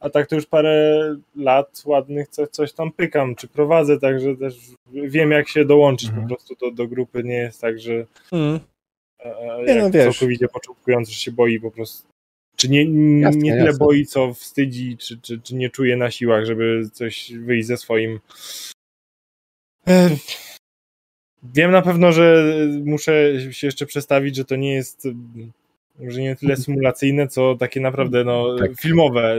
A 0.00 0.10
tak 0.10 0.26
to 0.26 0.34
już 0.34 0.46
parę 0.46 1.00
lat 1.36 1.82
ładnych 1.86 2.28
coś, 2.28 2.48
coś 2.48 2.72
tam 2.72 2.92
pykam, 2.92 3.34
czy 3.34 3.48
prowadzę, 3.48 4.00
także 4.00 4.36
też 4.36 4.54
wiem 4.92 5.30
jak 5.30 5.48
się 5.48 5.64
dołączyć 5.64 6.08
mhm. 6.08 6.28
po 6.28 6.34
prostu 6.34 6.54
do, 6.60 6.70
do 6.70 6.88
grupy. 6.88 7.24
Nie 7.24 7.36
jest 7.36 7.60
tak, 7.60 7.80
że 7.80 8.06
mhm. 8.32 8.60
nie, 9.66 9.74
no, 9.74 9.90
wiesz. 9.90 10.04
całkowicie 10.04 10.48
początkujący 10.48 11.12
że 11.12 11.18
się 11.18 11.32
boi 11.32 11.60
po 11.60 11.70
prostu 11.70 12.14
czy 12.56 12.68
nie, 12.68 12.84
jasne, 13.20 13.40
nie 13.40 13.52
tyle 13.52 13.64
jasne. 13.64 13.78
boi, 13.78 14.06
co 14.06 14.34
wstydzi, 14.34 14.96
czy, 14.96 15.20
czy, 15.20 15.40
czy 15.40 15.54
nie 15.54 15.70
czuje 15.70 15.96
na 15.96 16.10
siłach, 16.10 16.44
żeby 16.44 16.88
coś 16.92 17.32
wyjść 17.32 17.66
ze 17.66 17.76
swoim. 17.76 18.20
Wiem 21.54 21.70
na 21.70 21.82
pewno, 21.82 22.12
że 22.12 22.44
muszę 22.84 23.32
się 23.52 23.66
jeszcze 23.66 23.86
przestawić, 23.86 24.36
że 24.36 24.44
to 24.44 24.56
nie 24.56 24.74
jest 24.74 25.08
może 25.98 26.20
nie 26.20 26.36
tyle 26.36 26.56
symulacyjne, 26.56 27.28
co 27.28 27.54
takie 27.54 27.80
naprawdę 27.80 28.24
no, 28.24 28.56
tak. 28.58 28.80
filmowe. 28.80 29.36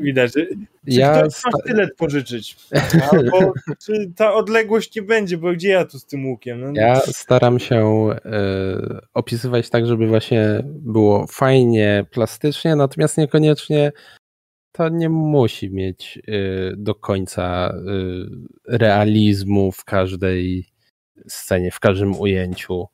Widać. 0.00 0.32
Czy 0.32 0.48
ja 0.86 1.22
ktoś 1.22 1.44
ma 1.44 1.60
sztylet 1.60 1.96
pożyczyć? 1.96 2.56
Albo 3.10 3.52
czy 3.86 4.10
ta 4.16 4.34
odległość 4.34 4.96
nie 4.96 5.02
będzie, 5.02 5.38
bo 5.38 5.52
gdzie 5.52 5.68
ja 5.68 5.84
tu 5.84 5.98
z 5.98 6.06
tym 6.06 6.26
łukiem? 6.26 6.60
No. 6.60 6.72
Ja 6.74 7.00
staram 7.00 7.58
się 7.58 8.08
y, 8.10 8.18
opisywać 9.14 9.70
tak, 9.70 9.86
żeby 9.86 10.06
właśnie 10.06 10.62
było 10.64 11.26
fajnie, 11.26 12.06
plastycznie, 12.10 12.76
natomiast 12.76 13.18
niekoniecznie 13.18 13.92
to 14.76 14.88
nie 14.88 15.08
musi 15.08 15.70
mieć 15.70 16.18
y, 16.28 16.74
do 16.76 16.94
końca 16.94 17.74
y, 18.68 18.78
realizmu 18.78 19.72
w 19.72 19.84
każdej 19.84 20.66
scenie, 21.28 21.70
w 21.70 21.80
każdym 21.80 22.20
ujęciu, 22.20 22.88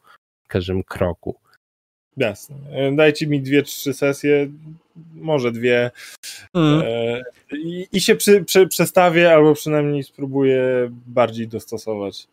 w 0.44 0.48
każdym 0.48 0.82
kroku. 0.82 1.40
Jasne. 2.16 2.56
Dajcie 2.96 3.26
mi 3.26 3.40
dwie, 3.40 3.62
trzy 3.62 3.94
sesje, 3.94 4.48
może 5.14 5.52
dwie 5.52 5.90
mm. 6.54 6.82
e, 6.84 7.22
i, 7.52 7.88
i, 7.92 8.00
się 8.00 8.16
przy, 8.16 8.44
przy, 8.44 8.66
przestawię, 8.66 9.32
albo 9.32 9.54
przynajmniej 9.54 10.02
spróbuję 10.02 10.90
bardziej 11.06 11.48
dostosować. 11.48 12.28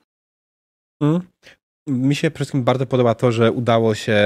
Mm. 1.02 1.22
Mi 1.88 2.16
się 2.16 2.32
przede 2.32 2.36
wszystkim 2.36 2.64
bardzo 2.64 2.86
podoba 2.86 3.16
to, 3.16 3.32
że 3.32 3.52
udało 3.52 3.96
się 3.96 4.20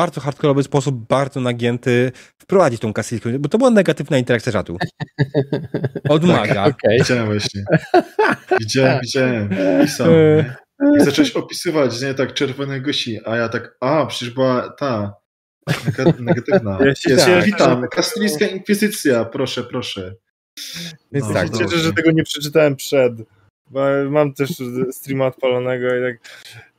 bardzo 0.00 0.20
hardkorowy 0.20 0.62
sposób, 0.62 1.06
bardzo 1.08 1.40
nagięty 1.40 2.12
wprowadzić 2.38 2.80
tą 2.80 2.92
kasylkę, 2.92 3.38
bo 3.38 3.48
to 3.48 3.58
była 3.58 3.70
negatywna 3.70 4.18
interakcja 4.18 4.52
czatu. 4.52 4.76
Odmaga. 6.08 6.54
tak, 6.54 6.74
okay. 6.74 6.98
Widziałem 6.98 7.26
właśnie. 7.26 7.64
Widziałem, 8.60 9.00
widziałem. 9.02 9.48
Pisał, 9.82 10.12
I 11.00 11.04
zacząłeś 11.04 11.30
opisywać, 11.30 12.02
nie, 12.02 12.14
tak 12.14 12.34
czerwone 12.34 12.80
gosi, 12.80 13.18
a 13.26 13.36
ja 13.36 13.48
tak, 13.48 13.76
a, 13.80 14.06
przecież 14.06 14.34
była 14.34 14.70
ta, 14.78 15.14
negatywna. 16.18 16.78
Ja 16.84 16.94
się, 16.94 17.16
tak. 17.16 17.44
witam, 17.44 17.88
kastylijska 17.88 18.46
inkwizycja, 18.46 19.24
proszę, 19.24 19.64
proszę. 19.64 20.14
Więc 21.12 21.28
no, 21.28 21.34
tak, 21.34 21.50
cieszę, 21.58 21.78
że 21.78 21.92
tego 21.92 22.10
nie 22.10 22.22
przeczytałem 22.22 22.76
przed, 22.76 23.12
bo 23.70 23.80
mam 24.10 24.34
też 24.34 24.50
streama 24.92 25.26
odpalonego 25.26 25.86
i 25.96 26.02
tak, 26.02 26.30
tak 26.54 26.69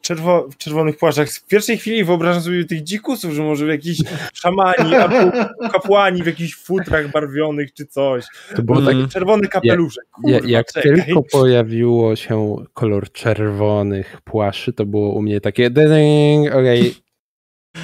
czerwo, 0.00 0.48
w 0.48 0.56
czerwonych 0.56 0.96
płaszczach. 0.96 1.30
W 1.30 1.46
pierwszej 1.46 1.78
chwili 1.78 2.04
wyobrażam 2.04 2.42
sobie 2.42 2.64
tych 2.64 2.82
dzikusów, 2.82 3.32
że 3.32 3.42
może 3.42 3.66
w 3.66 3.68
jakiś 3.68 3.98
szamani 4.34 4.94
albo 4.94 5.32
kapłani 5.72 6.22
w 6.22 6.26
jakichś 6.26 6.56
futrach 6.56 7.10
barwionych 7.10 7.74
czy 7.74 7.86
coś. 7.86 8.24
To 8.56 8.62
było 8.62 8.82
tak 8.82 8.96
czerwony 9.08 9.48
kapeluszek. 9.48 10.04
Kurwa, 10.10 10.30
jak, 10.30 10.48
jak 10.48 10.72
tylko 10.72 11.22
pojawiło 11.22 12.16
się 12.16 12.56
kolor 12.74 13.12
czerwonych 13.12 14.20
płaszczy, 14.24 14.72
to 14.72 14.86
było 14.86 15.14
u 15.14 15.22
mnie 15.22 15.40
takie 15.40 15.66
okej, 15.66 16.48
okay, 16.50 16.94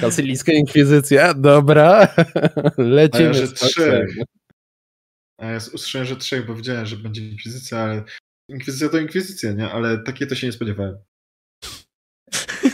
Kasylijska 0.01 0.51
inkwizycja, 0.51 1.33
dobra. 1.33 2.15
Lecimy. 2.77 3.29
A 3.29 3.33
ja, 3.33 3.33
że 3.33 3.47
trzech. 3.47 4.15
A 5.37 5.45
ja 5.45 5.57
usłyszałem, 5.57 6.07
że 6.07 6.15
trzech, 6.15 6.45
bo 6.45 6.55
wiedziałem, 6.55 6.85
że 6.85 6.97
będzie 6.97 7.29
inkwizycja, 7.29 7.77
ale 7.77 8.03
inkwizycja 8.49 8.89
to 8.89 8.97
inkwizycja, 8.97 9.51
nie? 9.51 9.71
Ale 9.71 10.03
takie 10.03 10.27
to 10.27 10.35
się 10.35 10.47
nie 10.47 10.53
spodziewałem. 10.53 10.97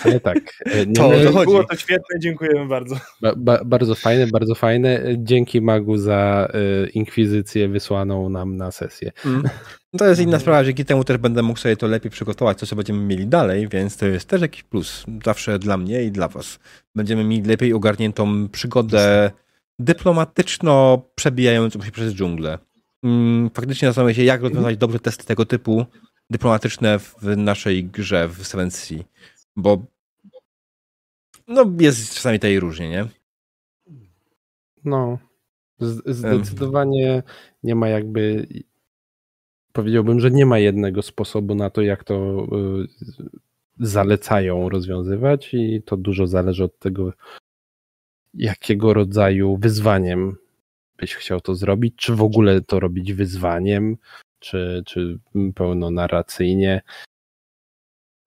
Ale 0.03 0.19
tak. 0.19 0.37
E, 0.65 0.85
nie 0.85 0.93
to, 0.93 1.11
to 1.33 1.43
było 1.43 1.63
to 1.63 1.75
świetne, 1.75 2.19
dziękujemy 2.19 2.67
bardzo. 2.67 2.95
Ba, 3.21 3.33
ba, 3.35 3.59
bardzo 3.65 3.95
fajne, 3.95 4.27
bardzo 4.27 4.55
fajne. 4.55 5.01
Dzięki 5.17 5.61
Magu 5.61 5.97
za 5.97 6.51
y, 6.85 6.89
inkwizycję 6.89 7.67
wysłaną 7.67 8.29
nam 8.29 8.57
na 8.57 8.71
sesję. 8.71 9.11
Mm. 9.25 9.43
No 9.93 9.99
to 9.99 10.07
jest 10.07 10.21
inna 10.21 10.39
sprawa, 10.39 10.63
dzięki 10.63 10.85
temu 10.85 11.03
też 11.03 11.17
będę 11.17 11.41
mógł 11.41 11.59
sobie 11.59 11.77
to 11.77 11.87
lepiej 11.87 12.11
przygotować, 12.11 12.59
co 12.59 12.65
sobie 12.65 12.77
będziemy 12.77 12.99
mieli 12.99 13.27
dalej, 13.27 13.67
więc 13.67 13.97
to 13.97 14.05
jest 14.05 14.27
też 14.27 14.41
jakiś 14.41 14.63
plus. 14.63 15.05
Zawsze 15.25 15.59
dla 15.59 15.77
mnie 15.77 16.03
i 16.03 16.11
dla 16.11 16.27
was. 16.27 16.59
Będziemy 16.95 17.23
mieli 17.23 17.43
lepiej 17.43 17.73
ogarniętą 17.73 18.49
przygodę 18.49 19.31
dyplomatyczno 19.79 21.01
przebijającą 21.15 21.81
się 21.81 21.91
przez 21.91 22.13
dżunglę. 22.13 22.57
mm, 23.03 23.49
faktycznie 23.49 23.87
zastanawiam 23.87 24.15
się, 24.15 24.23
jak 24.23 24.41
rozwiązać 24.41 24.77
dobrze 24.77 24.99
testy 24.99 25.25
tego 25.25 25.45
typu 25.45 25.85
dyplomatyczne 26.29 26.99
w 26.99 27.37
naszej 27.37 27.85
grze 27.85 28.27
w 28.27 28.47
Seven 28.47 28.71
Sea. 28.71 28.99
Bo 29.55 29.85
no 31.47 31.65
jest 31.79 32.15
czasami 32.15 32.39
tej 32.39 32.59
różnie, 32.59 32.89
nie? 32.89 33.07
No, 34.85 35.17
zdecydowanie 36.05 37.23
nie 37.63 37.75
ma 37.75 37.89
jakby 37.89 38.47
powiedziałbym, 39.73 40.19
że 40.19 40.31
nie 40.31 40.45
ma 40.45 40.59
jednego 40.59 41.01
sposobu 41.01 41.55
na 41.55 41.69
to, 41.69 41.81
jak 41.81 42.03
to 42.03 42.45
y, 42.45 42.87
zalecają 43.79 44.69
rozwiązywać 44.69 45.53
i 45.53 45.81
to 45.85 45.97
dużo 45.97 46.27
zależy 46.27 46.63
od 46.63 46.79
tego, 46.79 47.13
jakiego 48.33 48.93
rodzaju 48.93 49.57
wyzwaniem 49.57 50.35
byś 50.97 51.15
chciał 51.15 51.41
to 51.41 51.55
zrobić, 51.55 51.95
czy 51.95 52.15
w 52.15 52.21
ogóle 52.21 52.61
to 52.61 52.79
robić 52.79 53.13
wyzwaniem, 53.13 53.97
czy, 54.39 54.83
czy 54.85 55.19
pełnonarracyjnie. 55.55 56.81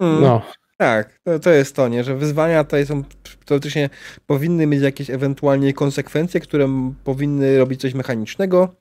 Mm. 0.00 0.20
No. 0.22 0.42
Tak, 0.80 1.18
to, 1.24 1.38
to 1.38 1.50
jest 1.50 1.76
to, 1.76 1.88
nie? 1.88 2.04
że 2.04 2.16
wyzwania 2.16 2.64
tutaj 2.64 2.86
są 2.86 3.04
teoretycznie 3.44 3.90
powinny 4.26 4.66
mieć 4.66 4.82
jakieś 4.82 5.10
ewentualnie 5.10 5.74
konsekwencje, 5.74 6.40
które 6.40 6.92
powinny 7.04 7.58
robić 7.58 7.80
coś 7.80 7.94
mechanicznego 7.94 8.74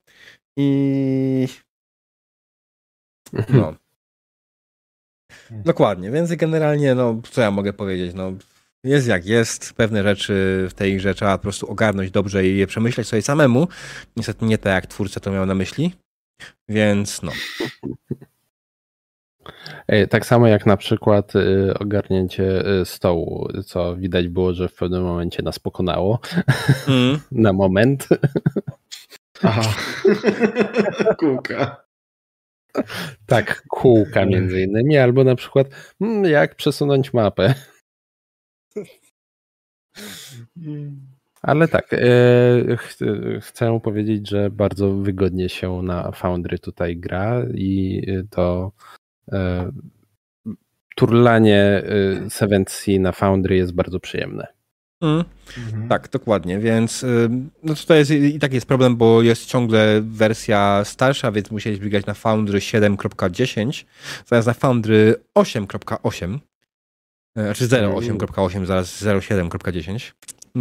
i 0.58 1.48
no. 3.50 3.76
Dokładnie, 5.52 6.12
więc 6.12 6.36
generalnie, 6.36 6.96
no, 6.96 7.22
co 7.32 7.42
ja 7.42 7.52
mogę 7.52 7.74
powiedzieć, 7.74 8.14
no, 8.16 8.34
jest 8.84 9.08
jak 9.08 9.26
jest, 9.26 9.74
pewne 9.74 10.04
rzeczy 10.04 10.68
w 10.70 10.74
tej 10.74 10.98
grze 10.98 11.16
trzeba 11.16 11.38
po 11.38 11.42
prostu 11.42 11.72
ogarnąć 11.72 12.12
dobrze 12.12 12.48
i 12.48 12.58
je 12.58 12.68
przemyśleć 12.68 13.08
sobie 13.08 13.22
samemu. 13.22 13.68
Niestety 14.18 14.46
nie 14.46 14.58
tak, 14.58 14.74
jak 14.74 14.88
twórca 14.88 15.20
to 15.20 15.32
miał 15.32 15.46
na 15.46 15.56
myśli, 15.56 15.94
więc 16.70 17.22
no. 17.22 17.32
Tak 20.10 20.26
samo 20.26 20.48
jak 20.48 20.66
na 20.66 20.78
przykład 20.78 21.36
y, 21.36 21.74
ogarnięcie 21.80 22.80
y, 22.82 22.86
stołu, 22.86 23.48
co 23.66 23.96
widać 23.96 24.28
było, 24.28 24.54
że 24.54 24.70
w 24.70 24.76
pewnym 24.76 25.04
momencie 25.04 25.44
nas 25.44 25.60
pokonało. 25.60 26.20
Mm. 26.88 27.20
na 27.32 27.54
moment. 27.54 28.08
Aha. 29.44 29.74
Kółka. 31.20 31.86
Tak, 33.26 33.64
kółka 33.68 34.26
między 34.26 34.62
innymi, 34.62 34.98
albo 34.98 35.24
na 35.24 35.36
przykład 35.36 35.68
hmm, 36.00 36.26
jak 36.26 36.56
przesunąć 36.56 37.14
mapę. 37.14 37.54
Ale 41.42 41.68
tak, 41.68 41.94
e, 41.94 42.78
ch 42.78 42.98
chcę 43.42 43.80
powiedzieć, 43.84 44.30
że 44.30 44.50
bardzo 44.50 44.94
wygodnie 44.94 45.50
się 45.50 45.82
na 45.82 46.12
Foundry 46.12 46.60
tutaj 46.60 46.98
gra 46.98 47.46
i 47.54 48.02
to 48.30 48.72
e, 48.78 49.05
turlanie 50.96 51.84
e, 52.26 52.30
Seventh 52.30 52.72
Sea 52.72 53.00
na 53.00 53.12
Foundry 53.12 53.56
jest 53.56 53.74
bardzo 53.74 54.00
przyjemne. 54.00 54.48
Mm. 55.02 55.24
Mhm. 55.58 55.88
Tak, 55.88 56.10
dokładnie, 56.10 56.60
więc 56.60 57.04
y, 57.04 57.30
no 57.64 57.76
tutaj 57.76 57.98
jest, 57.98 58.12
i 58.12 58.40
tak 58.40 58.54
jest 58.54 58.68
problem, 58.68 58.96
bo 58.96 59.22
jest 59.22 59.46
ciągle 59.46 60.02
wersja 60.02 60.82
starsza, 60.86 61.32
więc 61.32 61.52
musieliśmy 61.52 61.90
grać 61.90 62.06
na 62.06 62.14
Foundry 62.14 62.60
7.10 62.60 63.86
zamiast 64.26 64.48
na 64.48 64.54
Foundry 64.54 65.16
8.8 65.38 66.40
e, 67.36 67.44
znaczy 67.44 67.68
0.8.8 67.68 68.66
zaraz 68.66 69.04
0.7.10 69.04 70.12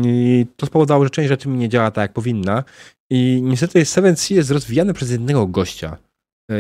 i 0.05 0.47
to 0.57 0.67
spowodowało, 0.67 1.05
że 1.05 1.10
część 1.10 1.28
rzeczy 1.28 1.49
mi 1.49 1.59
nie 1.59 1.68
działa 1.68 1.91
tak 1.91 2.02
jak 2.02 2.12
powinna 2.12 2.65
i 3.10 3.41
niestety 3.43 3.84
7 3.84 4.17
C 4.17 4.34
jest 4.34 4.51
rozwijany 4.51 4.94
przez 4.94 5.10
jednego 5.10 5.47
gościa 5.47 5.97
e, 5.97 6.03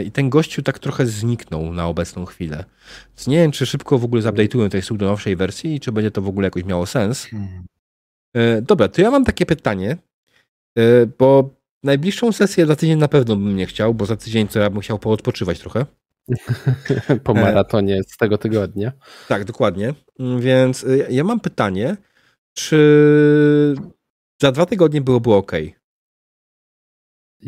i 0.04 0.10
ten 0.10 0.30
gościu 0.30 0.62
tak 0.62 0.78
trochę 0.78 1.06
zniknął 1.06 1.72
na 1.72 1.86
obecną 1.86 2.24
chwilę. 2.24 2.64
Więc 3.08 3.26
nie 3.26 3.36
wiem, 3.36 3.52
czy 3.52 3.66
szybko 3.66 3.98
w 3.98 4.04
ogóle 4.04 4.22
zupdate'ują 4.22 4.68
tej 4.68 4.98
do 4.98 5.06
nowszej 5.06 5.36
wersji 5.36 5.74
i 5.74 5.80
czy 5.80 5.92
będzie 5.92 6.10
to 6.10 6.22
w 6.22 6.28
ogóle 6.28 6.46
jakoś 6.46 6.64
miało 6.64 6.86
sens. 6.86 7.24
Hmm. 7.24 7.66
E, 8.34 8.62
dobra, 8.62 8.88
to 8.88 9.02
ja 9.02 9.10
mam 9.10 9.24
takie 9.24 9.46
pytanie, 9.46 9.96
e, 10.78 11.06
bo 11.18 11.50
najbliższą 11.82 12.32
sesję 12.32 12.66
za 12.66 12.76
tydzień 12.76 12.98
na 12.98 13.08
pewno 13.08 13.36
bym 13.36 13.56
nie 13.56 13.66
chciał, 13.66 13.94
bo 13.94 14.06
za 14.06 14.16
tydzień 14.16 14.48
to 14.48 14.58
ja 14.58 14.70
bym 14.70 14.80
chciał 14.80 14.98
poodpoczywać 14.98 15.58
trochę. 15.58 15.86
po 17.24 17.32
e, 17.32 17.40
maratonie 17.40 18.02
z 18.02 18.16
tego 18.16 18.38
tygodnia. 18.38 18.92
Tak, 19.28 19.44
dokładnie. 19.44 19.94
Więc 20.40 20.86
ja 21.10 21.24
mam 21.24 21.40
pytanie, 21.40 21.96
czy 22.54 22.78
za 24.42 24.52
dwa 24.52 24.66
tygodnie 24.66 25.00
byłoby 25.00 25.34
ok? 25.34 25.52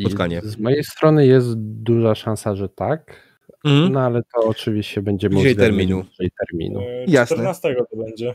Spotkanie. 0.00 0.41
Z 0.44 0.58
mojej 0.58 0.84
strony 0.84 1.26
jest 1.26 1.55
duża 1.58 2.15
szansa, 2.15 2.57
że 2.57 2.68
tak. 2.68 3.26
Mm. 3.65 3.92
No 3.92 4.00
ale 4.00 4.23
to 4.23 4.41
oczywiście 4.41 5.02
będzie 5.02 5.31
bliżej 5.31 5.57
terminu. 5.57 6.05
terminu. 6.49 6.81
Jasne. 7.07 7.36
14 7.36 7.75
to 7.91 7.97
będzie. 7.97 8.34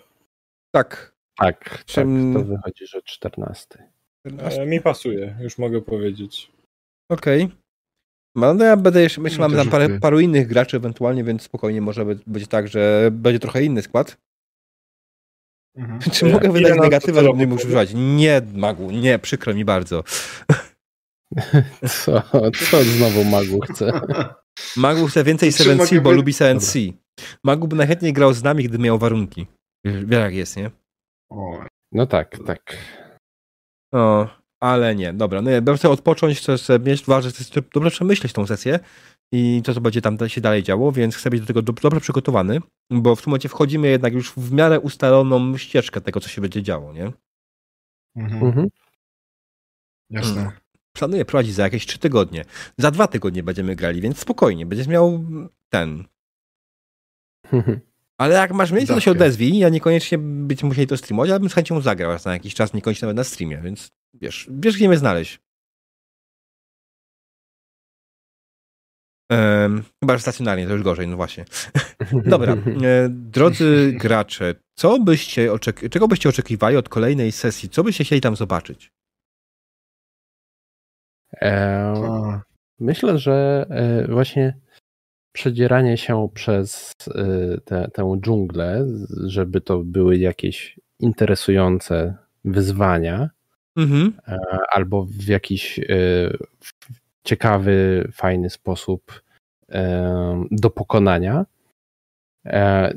Tak, 0.71 1.15
tak, 1.37 1.83
Czym... 1.85 2.33
tak, 2.33 2.43
to 2.43 2.49
wychodzi, 2.49 2.87
że 2.87 3.01
14. 3.01 3.89
14. 4.27 4.61
E, 4.61 4.65
mi 4.65 4.81
pasuje, 4.81 5.35
już 5.41 5.57
mogę 5.57 5.81
powiedzieć. 5.81 6.51
Okej. 7.09 7.43
Okay. 7.43 7.57
No, 8.35 8.65
ja 8.65 8.77
będę 8.77 9.01
jeszcze, 9.01 9.21
myślę, 9.21 9.39
mamy 9.39 9.57
tam 9.57 9.69
parę, 9.69 9.99
paru 9.99 10.19
innych 10.19 10.47
graczy 10.47 10.77
ewentualnie, 10.77 11.23
więc 11.23 11.41
spokojnie 11.41 11.81
może 11.81 12.05
być 12.05 12.47
tak, 12.47 12.67
że 12.67 13.09
będzie 13.11 13.39
trochę 13.39 13.63
inny 13.63 13.81
skład. 13.81 14.17
Mhm. 15.75 15.99
Czy 16.13 16.25
mogę 16.25 16.51
wydać 16.51 16.77
negatywę 16.81 17.21
lub 17.21 17.37
nie 17.37 17.47
muszę 17.47 17.65
używać? 17.65 17.91
Nie, 17.95 18.41
Magu, 18.53 18.91
nie, 18.91 19.19
przykro 19.19 19.53
mi 19.53 19.65
bardzo. 19.65 20.03
Co, 22.03 22.23
co 22.69 22.83
znowu 22.83 23.23
Magu 23.23 23.59
chce? 23.59 24.01
Magu 24.77 25.07
chce 25.07 25.23
więcej 25.23 25.51
7C, 25.51 26.01
bo 26.01 26.11
lubi 26.11 26.31
7C. 26.31 26.93
Magu 27.43 27.67
by 27.67 27.75
najchętniej 27.75 28.13
grał 28.13 28.33
z 28.33 28.43
nami, 28.43 28.63
gdy 28.63 28.77
miał 28.77 28.99
warunki. 28.99 29.47
Wiesz 29.85 30.05
jak 30.09 30.33
jest, 30.33 30.57
nie? 30.57 30.71
No 31.91 32.05
tak, 32.05 32.39
tak. 32.45 32.77
No, 33.93 34.29
ale 34.59 34.95
nie, 34.95 35.13
dobra. 35.13 35.41
No, 35.41 35.51
ja 35.51 35.61
chcę 35.75 35.89
odpocząć, 35.89 36.37
chcę 36.37 36.57
sobie 36.57 36.91
mieć, 36.91 37.05
ważne, 37.05 37.31
chcę 37.31 37.61
dobrze 37.73 37.91
przemyśleć 37.91 38.33
tą 38.33 38.47
sesję 38.47 38.79
i 39.33 39.61
to, 39.65 39.73
co 39.73 39.81
będzie 39.81 40.01
tam 40.01 40.29
się 40.29 40.41
dalej 40.41 40.63
działo, 40.63 40.91
więc 40.91 41.15
chcę 41.15 41.29
być 41.29 41.41
do 41.41 41.47
tego 41.47 41.61
dobrze 41.61 42.01
przygotowany, 42.01 42.59
bo 42.91 43.15
w 43.15 43.21
tym 43.21 43.29
momencie 43.29 43.49
wchodzimy 43.49 43.87
jednak 43.87 44.13
już 44.13 44.31
w 44.31 44.51
miarę 44.51 44.79
ustaloną 44.79 45.57
ścieżkę 45.57 46.01
tego, 46.01 46.19
co 46.19 46.29
się 46.29 46.41
będzie 46.41 46.63
działo, 46.63 46.93
nie? 46.93 47.11
Mhm. 48.15 48.43
mhm. 48.43 48.67
Jasne. 50.09 50.51
Planuję 50.93 51.25
prowadzić 51.25 51.53
za 51.53 51.63
jakieś 51.63 51.85
trzy 51.85 51.99
tygodnie. 51.99 52.45
Za 52.77 52.91
dwa 52.91 53.07
tygodnie 53.07 53.43
będziemy 53.43 53.75
grali, 53.75 54.01
więc 54.01 54.19
spokojnie, 54.19 54.65
będziesz 54.65 54.87
miał 54.87 55.25
ten. 55.69 56.03
Ale 58.17 58.35
jak 58.35 58.51
masz 58.51 58.71
miejsce, 58.71 58.93
to 58.93 58.99
się 58.99 59.11
odezwij. 59.11 59.57
Ja 59.57 59.69
niekoniecznie 59.69 60.17
być 60.17 60.63
musieli 60.63 60.87
to 60.87 60.97
streamować, 60.97 61.29
ale 61.29 61.39
bym 61.39 61.49
z 61.49 61.53
chęcią 61.53 61.81
zagrał 61.81 62.17
na 62.25 62.33
jakiś 62.33 62.55
czas, 62.55 62.73
niekoniecznie 62.73 63.05
nawet 63.05 63.17
na 63.17 63.23
streamie, 63.23 63.61
więc 63.63 63.91
wiesz, 64.13 64.47
wiesz 64.51 64.75
gdzie 64.75 64.87
mnie 64.87 64.97
znaleźć. 64.97 65.39
Um, 69.31 69.83
chyba, 69.99 70.13
że 70.13 70.21
stacjonarnie, 70.21 70.67
to 70.67 70.73
już 70.73 70.83
gorzej, 70.83 71.07
no 71.07 71.15
właśnie. 71.15 71.45
Dobra, 72.25 72.53
e, 72.83 73.09
drodzy 73.09 73.93
gracze, 73.95 74.55
co 74.75 74.99
byście 74.99 75.51
oczek- 75.51 75.89
czego 75.89 76.07
byście 76.07 76.29
oczekiwali 76.29 76.77
od 76.77 76.89
kolejnej 76.89 77.31
sesji? 77.31 77.69
Co 77.69 77.83
byście 77.83 78.03
chcieli 78.03 78.21
tam 78.21 78.35
zobaczyć? 78.35 78.91
Eee, 81.33 82.39
myślę, 82.79 83.17
że 83.17 83.65
e, 83.69 84.07
właśnie 84.07 84.57
przedzieranie 85.31 85.97
się 85.97 86.29
przez 86.33 86.95
y, 87.07 87.61
te, 87.65 87.87
tę 87.93 88.17
dżunglę, 88.21 88.87
żeby 89.25 89.61
to 89.61 89.83
były 89.83 90.17
jakieś 90.17 90.79
interesujące 90.99 92.15
wyzwania, 92.45 93.29
mhm. 93.77 94.13
E, 94.27 94.39
albo 94.71 95.05
w 95.05 95.27
jakiś 95.27 95.79
ciekawy, 97.23 98.07
fajny 98.13 98.49
sposób 98.49 99.21
e, 99.69 100.45
do 100.51 100.69
pokonania. 100.69 101.45
E, 102.45 102.93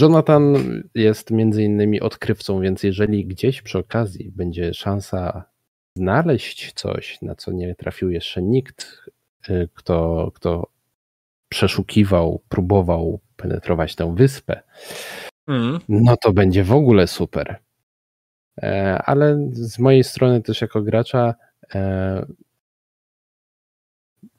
Jonathan 0.00 0.56
jest 0.94 1.30
między 1.30 1.62
innymi 1.62 2.00
odkrywcą, 2.00 2.60
więc 2.60 2.82
jeżeli 2.82 3.26
gdzieś 3.26 3.62
przy 3.62 3.78
okazji 3.78 4.32
będzie 4.36 4.74
szansa 4.74 5.51
znaleźć 5.96 6.72
coś, 6.72 7.22
na 7.22 7.34
co 7.34 7.52
nie 7.52 7.74
trafił 7.74 8.10
jeszcze 8.10 8.42
nikt, 8.42 9.06
y, 9.50 9.68
kto, 9.74 10.30
kto 10.34 10.68
przeszukiwał, 11.48 12.42
próbował 12.48 13.20
penetrować 13.36 13.96
tę 13.96 14.14
wyspę, 14.14 14.62
mm. 15.48 15.80
no 15.88 16.16
to 16.16 16.32
będzie 16.32 16.64
w 16.64 16.72
ogóle 16.72 17.06
super. 17.06 17.58
E, 18.58 18.98
ale 19.04 19.48
z 19.52 19.78
mojej 19.78 20.04
strony 20.04 20.42
też 20.42 20.60
jako 20.60 20.82
gracza 20.82 21.34
e, 21.74 22.26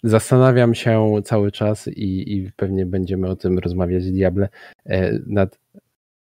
zastanawiam 0.03 0.75
się 0.75 1.21
cały 1.25 1.51
czas 1.51 1.87
i, 1.87 2.37
i 2.37 2.51
pewnie 2.55 2.85
będziemy 2.85 3.29
o 3.29 3.35
tym 3.35 3.59
rozmawiać 3.59 4.11
Diable 4.11 4.49
e, 4.85 5.19
nad 5.27 5.59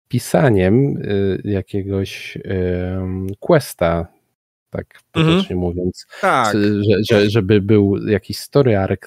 pisaniem 0.08 1.02
jakiegoś 1.44 2.38
questa 3.40 4.08
tak 4.72 4.86
Mhm. 5.16 5.36
potocznie 5.36 5.56
mówiąc. 5.56 6.06
Tak. 6.22 6.56
Że, 6.58 6.96
że, 7.10 7.30
żeby 7.30 7.62
był 7.62 8.08
jakiś 8.08 8.38
story 8.38 8.78
arc 8.78 9.02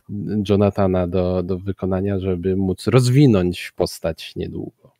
Jonathana 0.49 1.07
do, 1.07 1.43
do 1.43 1.59
wykonania, 1.59 2.19
żeby 2.19 2.57
móc 2.57 2.87
rozwinąć 2.87 3.73
postać 3.77 4.37
niedługo. 4.37 4.95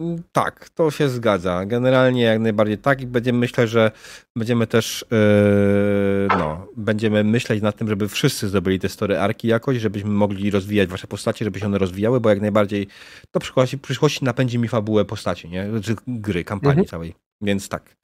Mm, 0.00 0.22
Tak, 0.32 0.68
to 0.68 0.90
się 0.90 1.08
zgadza. 1.08 1.66
Generalnie 1.66 2.22
jak 2.22 2.40
najbardziej 2.40 2.78
tak 2.78 3.00
i 3.00 3.06
będziemy 3.06 3.38
myślę, 3.38 3.66
że 3.68 3.90
będziemy 4.36 4.66
też 4.66 5.04
yy, 5.10 6.28
no, 6.38 6.66
będziemy 6.76 7.24
myśleć 7.24 7.62
nad 7.62 7.76
tym, 7.76 7.88
żeby 7.88 8.08
wszyscy 8.08 8.48
zdobyli 8.48 8.78
te 8.78 8.88
story 8.88 9.18
arki 9.18 9.48
jakoś, 9.48 9.78
żebyśmy 9.78 10.10
mogli 10.10 10.50
rozwijać 10.50 10.88
wasze 10.88 11.06
postacie, 11.06 11.44
żeby 11.44 11.60
się 11.60 11.66
one 11.66 11.78
rozwijały, 11.78 12.20
bo 12.20 12.28
jak 12.30 12.40
najbardziej 12.40 12.86
to 13.30 13.40
w 13.40 13.42
przyszłości, 13.42 13.76
w 13.76 13.80
przyszłości 13.80 14.24
napędzi 14.24 14.58
mi 14.58 14.68
fabułę 14.68 15.04
postaci, 15.04 15.48
nie? 15.48 15.66
Czy 15.82 15.94
gry, 16.06 16.44
kampanii 16.44 16.70
Mhm. 16.80 16.88
całej. 16.88 17.14
Więc 17.40 17.68
tak. 17.68 17.96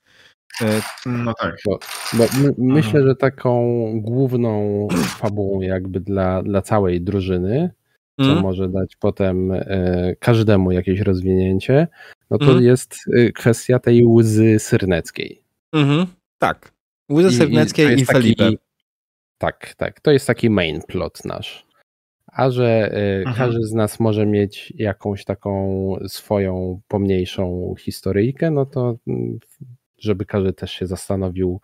Yy, 0.61 0.67
No 1.07 1.35
tak. 1.41 1.57
Bo 1.67 1.79
my, 2.43 2.55
myślę, 2.59 3.03
że 3.03 3.17
taką 3.17 3.83
główną 4.01 4.89
fabułą 5.07 5.61
jakby 5.61 6.01
dla, 6.01 6.43
dla 6.43 6.63
całej 6.63 7.01
drużyny, 7.01 7.71
co 8.21 8.25
mm, 8.33 8.43
może 8.43 8.69
dać 8.69 8.97
potem 8.97 9.53
e, 9.53 10.17
każdemu 10.21 10.73
jakieś 10.73 11.01
rozwinięcie, 11.01 11.89
no 12.31 12.39
to 12.39 12.45
Mhm. 12.45 12.65
jest 12.65 12.97
e, 13.17 13.33
kwestia 13.33 13.79
tej 13.79 14.05
łzy 14.07 14.59
syrneckiej. 14.59 15.43
mhm, 15.75 16.07
tak. 16.39 16.73
Łyzy 17.13 17.45
I- 17.45 17.49
i 17.99 18.01
i, 18.01 18.05
Felipe. 18.05 18.45
taki- 18.45 18.59
Tak, 19.39 19.75
tak. 19.75 20.01
To 20.01 20.11
jest 20.11 20.27
taki 20.27 20.51
main 20.51 20.81
plot 20.83 21.25
nasz. 21.25 21.67
A 22.33 22.51
że 22.51 22.91
e, 22.93 23.19
Mhm. 23.19 23.37
każdy 23.37 23.63
z 23.67 23.73
nas 23.73 24.01
może 24.01 24.27
mieć 24.27 24.73
jakąś 24.77 25.25
taką 25.25 25.95
swoją 26.09 26.81
pomniejszą 26.89 27.75
historyjkę, 27.79 28.51
no 28.51 28.67
to 28.67 28.97
mm, 29.07 29.39
żeby 29.99 30.25
każdy 30.25 30.53
też 30.53 30.73
się 30.73 30.87
zastanowił, 30.87 31.61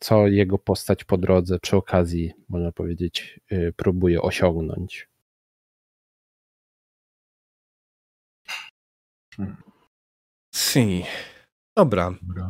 co 0.00 0.26
jego 0.26 0.58
postać 0.58 1.04
po 1.04 1.18
drodze 1.18 1.58
przy 1.58 1.76
okazji, 1.76 2.32
można 2.48 2.72
powiedzieć, 2.72 3.40
e, 3.50 3.72
próbuje 3.72 4.22
osiągnąć. 4.22 5.08
Si. 10.54 11.04
Dobra. 11.76 12.14
Dobra. 12.22 12.48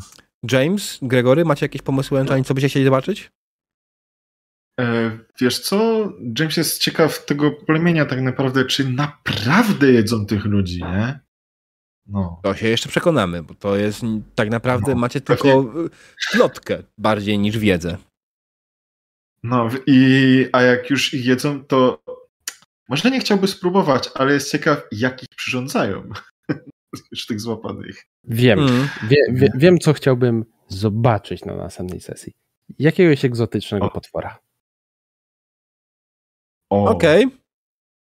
James, 0.52 0.98
Gregory, 1.02 1.44
macie 1.44 1.64
jakieś 1.64 1.82
pomysły 1.82 2.18
ewentualnie, 2.18 2.44
co 2.44 2.54
byście 2.54 2.68
chcieli 2.68 2.84
zobaczyć? 2.84 3.30
E, 4.80 5.18
wiesz 5.40 5.60
co, 5.60 6.08
James 6.38 6.56
jest 6.56 6.82
ciekaw 6.82 7.24
tego 7.24 7.50
plemienia 7.50 8.06
tak 8.06 8.20
naprawdę, 8.20 8.64
czy 8.64 8.88
naprawdę 8.88 9.92
jedzą 9.92 10.26
tych 10.26 10.44
ludzi, 10.44 10.82
nie? 10.82 11.20
No. 12.10 12.40
To 12.42 12.54
się 12.54 12.68
jeszcze 12.68 12.88
przekonamy, 12.88 13.42
bo 13.42 13.54
to 13.54 13.76
jest 13.76 14.02
tak 14.34 14.50
naprawdę 14.50 14.94
No, 14.94 15.00
macie 15.00 15.20
pewnie. 15.20 15.52
tylko 15.52 15.80
y, 15.86 15.90
plotkę 16.32 16.82
bardziej 16.98 17.38
niż 17.38 17.58
wiedzę. 17.58 17.96
No 19.42 19.68
i 19.86 20.46
a 20.52 20.62
jak 20.62 20.90
już 20.90 21.14
ich 21.14 21.24
jedzą, 21.26 21.64
to 21.64 22.02
może 22.88 23.10
nie 23.10 23.20
chciałby 23.20 23.48
spróbować, 23.48 24.10
ale 24.14 24.32
jest 24.32 24.50
ciekaw, 24.52 24.82
jak 24.92 25.22
ich 25.22 25.28
przyrządzają. 25.36 26.08
już 27.12 27.26
tych 27.26 27.40
złapanych. 27.40 28.02
Wiem, 28.24 28.58
Mm. 28.58 28.88
wie, 29.08 29.16
wie, 29.32 29.48
wiem, 29.54 29.78
co 29.78 29.92
chciałbym 29.92 30.44
zobaczyć 30.68 31.44
na 31.44 31.56
następnej 31.56 32.00
sesji. 32.00 32.32
Jakiegoś 32.78 33.24
egzotycznego 33.24 33.86
O. 33.86 33.90
potwora. 33.90 34.38
Okej. 36.70 37.26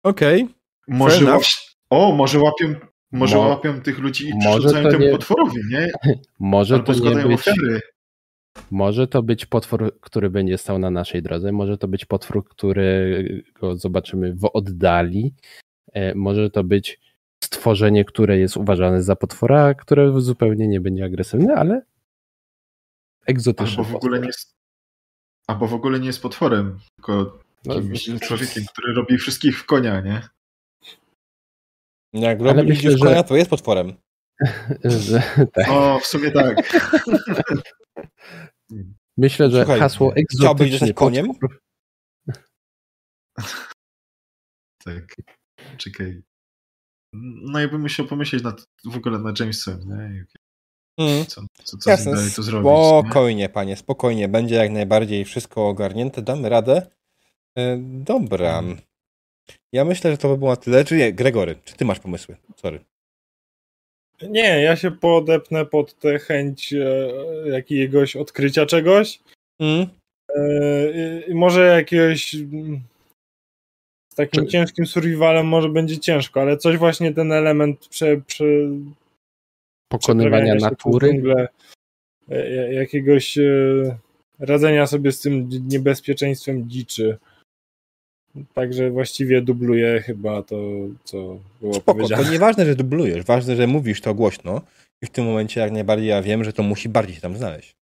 Okej. 0.04 0.48
może 0.88 1.16
fair 1.18 1.28
enough. 1.28 1.42
łap- 1.44 1.74
o, 1.90 2.12
może 2.12 2.38
łapią, 2.38 2.74
może 3.12 3.36
Mo- 3.36 3.48
łapią 3.48 3.80
tych 3.80 3.98
ludzi 3.98 4.28
i 4.28 4.32
to 4.44 4.72
temu 4.72 4.98
nie- 4.98 5.10
potworowi, 5.10 5.60
nie? 5.70 5.90
Może 6.38 6.74
Albo 6.74 6.94
to, 6.94 7.08
nie 7.14 7.24
być, 7.24 7.48
ofiary. 7.48 7.80
może 8.70 9.06
to 9.08 9.22
być 9.22 9.46
potwór, 9.46 10.00
który 10.00 10.30
będzie 10.30 10.58
stał 10.58 10.78
na 10.78 10.90
naszej 10.90 11.22
drodze, 11.22 11.52
może 11.52 11.78
to 11.78 11.88
być 11.88 12.04
potwór, 12.04 12.44
którego 12.48 13.76
zobaczymy 13.76 14.34
w 14.34 14.50
oddali, 14.52 15.34
e, 15.92 16.14
może 16.14 16.50
to 16.50 16.64
być 16.64 17.00
stworzenie, 17.44 18.04
które 18.04 18.38
jest 18.38 18.56
uważane 18.56 19.02
za 19.02 19.16
potwora, 19.16 19.74
które 19.74 20.20
zupełnie 20.20 20.68
nie 20.68 20.80
będzie 20.80 21.04
agresywne, 21.04 21.54
ale 21.54 21.82
egzotyczny 23.26 23.78
Albo 23.78 23.92
w 23.92 23.96
ogóle 23.96 24.20
nie 24.20 24.26
jest, 24.26 24.54
albo 25.46 25.66
w 25.66 25.74
ogóle 25.74 26.00
nie 26.00 26.06
jest 26.06 26.22
potworem, 26.22 26.78
tylko 26.96 27.38
No, 27.64 27.74
kimś 27.74 28.20
człowiekiem, 28.20 28.64
który 28.72 28.94
robi 28.94 29.18
wszystkich 29.18 29.58
w 29.58 29.66
konia, 29.66 30.00
nie? 30.00 30.22
Jak 32.12 32.40
Ale 32.40 32.52
robi 32.52 32.68
myślę, 32.68 32.90
myślę, 32.90 32.98
że- 32.98 33.04
konia, 33.04 33.22
to 33.22 33.36
jest 33.36 33.50
potworem. 33.50 33.92
że- 34.84 35.46
tak. 35.52 35.68
O, 35.70 35.98
w 35.98 36.06
sumie 36.06 36.30
tak. 36.30 36.56
Myślę, 39.18 39.50
że 39.50 39.58
Słuchaj, 39.62 39.80
hasło 39.80 40.10
chciałbyś 40.10 40.66
egzotyczny 40.66 40.78
zostać 40.78 40.96
koniem? 40.96 41.26
potwór 41.26 41.60
Tak. 44.84 45.14
Czekaj. 45.76 46.22
No 47.42 47.60
jakby 47.60 47.78
musiał 47.78 48.06
pomyśleć 48.06 48.42
nad, 48.42 48.64
w 48.84 48.96
ogóle 48.96 49.18
nad 49.18 49.40
Jamesem, 49.40 49.80
nie? 49.88 50.24
Mm. 50.98 51.26
Co, 51.26 51.42
co, 51.64 51.78
co 51.78 51.90
Jasne, 51.90 52.12
dalej 52.12 52.30
to 52.36 52.42
zrobić, 52.42 52.70
nie? 52.70 53.00
spokojnie, 53.00 53.48
panie, 53.48 53.76
spokojnie. 53.76 54.28
Będzie 54.28 54.54
jak 54.54 54.70
najbardziej 54.70 55.24
wszystko 55.24 55.68
ogarnięte, 55.68 56.22
damy 56.22 56.48
radę. 56.48 56.90
E, 57.58 57.76
dobra. 57.78 58.58
Mhm. 58.58 58.80
Ja 59.72 59.84
myślę, 59.84 60.10
że 60.10 60.18
to 60.18 60.28
by 60.28 60.38
było 60.38 60.50
na 60.50 60.56
tyle. 60.56 60.84
Czy 60.84 60.96
nie, 60.96 61.12
Gregory, 61.12 61.54
czy 61.64 61.74
ty 61.76 61.84
masz 61.84 62.00
pomysły? 62.00 62.36
Sorry. 62.56 62.80
Nie, 64.22 64.62
ja 64.62 64.76
się 64.76 64.90
podepnę 64.90 65.66
pod 65.66 65.98
tę 65.98 66.18
chęć 66.18 66.72
e, 66.72 67.08
jakiegoś 67.48 68.16
odkrycia 68.16 68.66
czegoś. 68.66 69.20
Mm. 69.60 69.86
E, 70.36 71.34
może 71.34 71.66
jakiegoś 71.66 72.34
mm, 72.34 72.80
z 74.12 74.14
takim 74.14 74.44
Czy- 74.44 74.50
ciężkim 74.50 74.86
survivalem 74.86 75.46
może 75.46 75.68
będzie 75.68 75.98
ciężko, 75.98 76.40
ale 76.40 76.56
coś 76.56 76.76
właśnie 76.76 77.14
ten 77.14 77.32
element 77.32 77.88
prze, 77.88 78.16
prze, 78.26 78.44
pokonywania 79.92 80.54
natury. 80.54 81.08
dżunglę, 81.08 81.48
e, 82.30 82.50
ja- 82.50 82.72
jakiegoś 82.72 83.38
e, 83.38 83.42
radzenia 84.38 84.86
sobie 84.86 85.12
z 85.12 85.20
tym 85.20 85.48
niebezpieczeństwem 85.68 86.70
dziczy. 86.70 87.18
Także 88.54 88.90
właściwie 88.90 89.42
dubluje 89.42 90.00
chyba 90.00 90.42
to, 90.42 90.56
co 91.04 91.38
było 91.60 91.74
Spoko, 91.74 91.94
powiedziane. 91.94 92.24
to 92.24 92.30
nieważne, 92.30 92.66
że 92.66 92.74
dublujesz, 92.74 93.24
ważne, 93.24 93.56
że 93.56 93.66
mówisz 93.66 94.00
to 94.00 94.14
głośno 94.14 94.60
i 95.02 95.06
w 95.06 95.10
tym 95.10 95.24
momencie 95.24 95.60
jak 95.60 95.72
najbardziej 95.72 96.08
ja 96.08 96.22
wiem, 96.22 96.44
że 96.44 96.52
to 96.52 96.62
musi 96.62 96.88
bardziej 96.88 97.14
się 97.14 97.20
tam 97.20 97.36
znaleźć. 97.36 97.76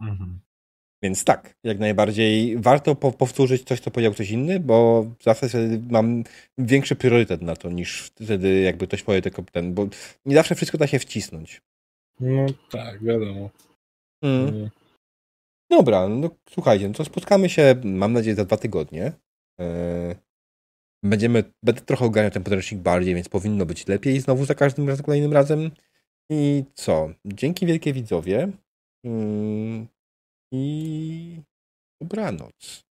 Mhm. 0.00 0.40
Więc 1.02 1.24
tak, 1.24 1.54
jak 1.64 1.78
najbardziej 1.78 2.58
warto 2.58 2.94
po 2.94 3.12
powtórzyć 3.12 3.64
coś, 3.64 3.80
co 3.80 3.90
powiedział 3.90 4.12
ktoś 4.12 4.30
inny, 4.30 4.60
bo 4.60 5.06
zawsze 5.20 5.46
mam 5.90 6.24
większy 6.58 6.96
priorytet 6.96 7.42
na 7.42 7.56
to, 7.56 7.70
niż 7.70 8.02
wtedy 8.02 8.60
jakby 8.60 8.86
ktoś 8.86 9.02
powie 9.02 9.22
tylko 9.22 9.42
ten, 9.42 9.74
bo 9.74 9.86
nie 10.26 10.34
zawsze 10.34 10.54
wszystko 10.54 10.78
da 10.78 10.86
się 10.86 10.98
wcisnąć. 10.98 11.62
No 12.20 12.46
tak, 12.70 13.04
wiadomo. 13.04 13.50
Mm. 14.22 14.70
Dobra, 15.70 16.08
no 16.08 16.30
słuchajcie, 16.50 16.88
no 16.88 16.94
to 16.94 17.04
spotkamy 17.04 17.48
się, 17.48 17.74
mam 17.84 18.12
nadzieję, 18.12 18.36
za 18.36 18.44
dwa 18.44 18.56
tygodnie. 18.56 19.12
Yy, 19.58 20.16
Będziemy, 21.04 21.44
będę 21.62 21.80
trochę 21.80 22.04
ogarniał 22.04 22.30
ten 22.30 22.42
podręcznik 22.42 22.80
bardziej, 22.80 23.14
więc 23.14 23.28
powinno 23.28 23.66
być 23.66 23.86
lepiej 23.86 24.20
znowu 24.20 24.44
za 24.44 24.54
każdym 24.54 24.88
razem, 24.88 25.04
kolejnym 25.04 25.32
razem. 25.32 25.70
I 26.30 26.64
co? 26.74 27.10
Dzięki 27.24 27.66
wielkie 27.66 27.92
widzowie. 27.92 28.52
Yy, 29.04 29.86
I 30.52 31.42
dobranoc. 32.02 32.84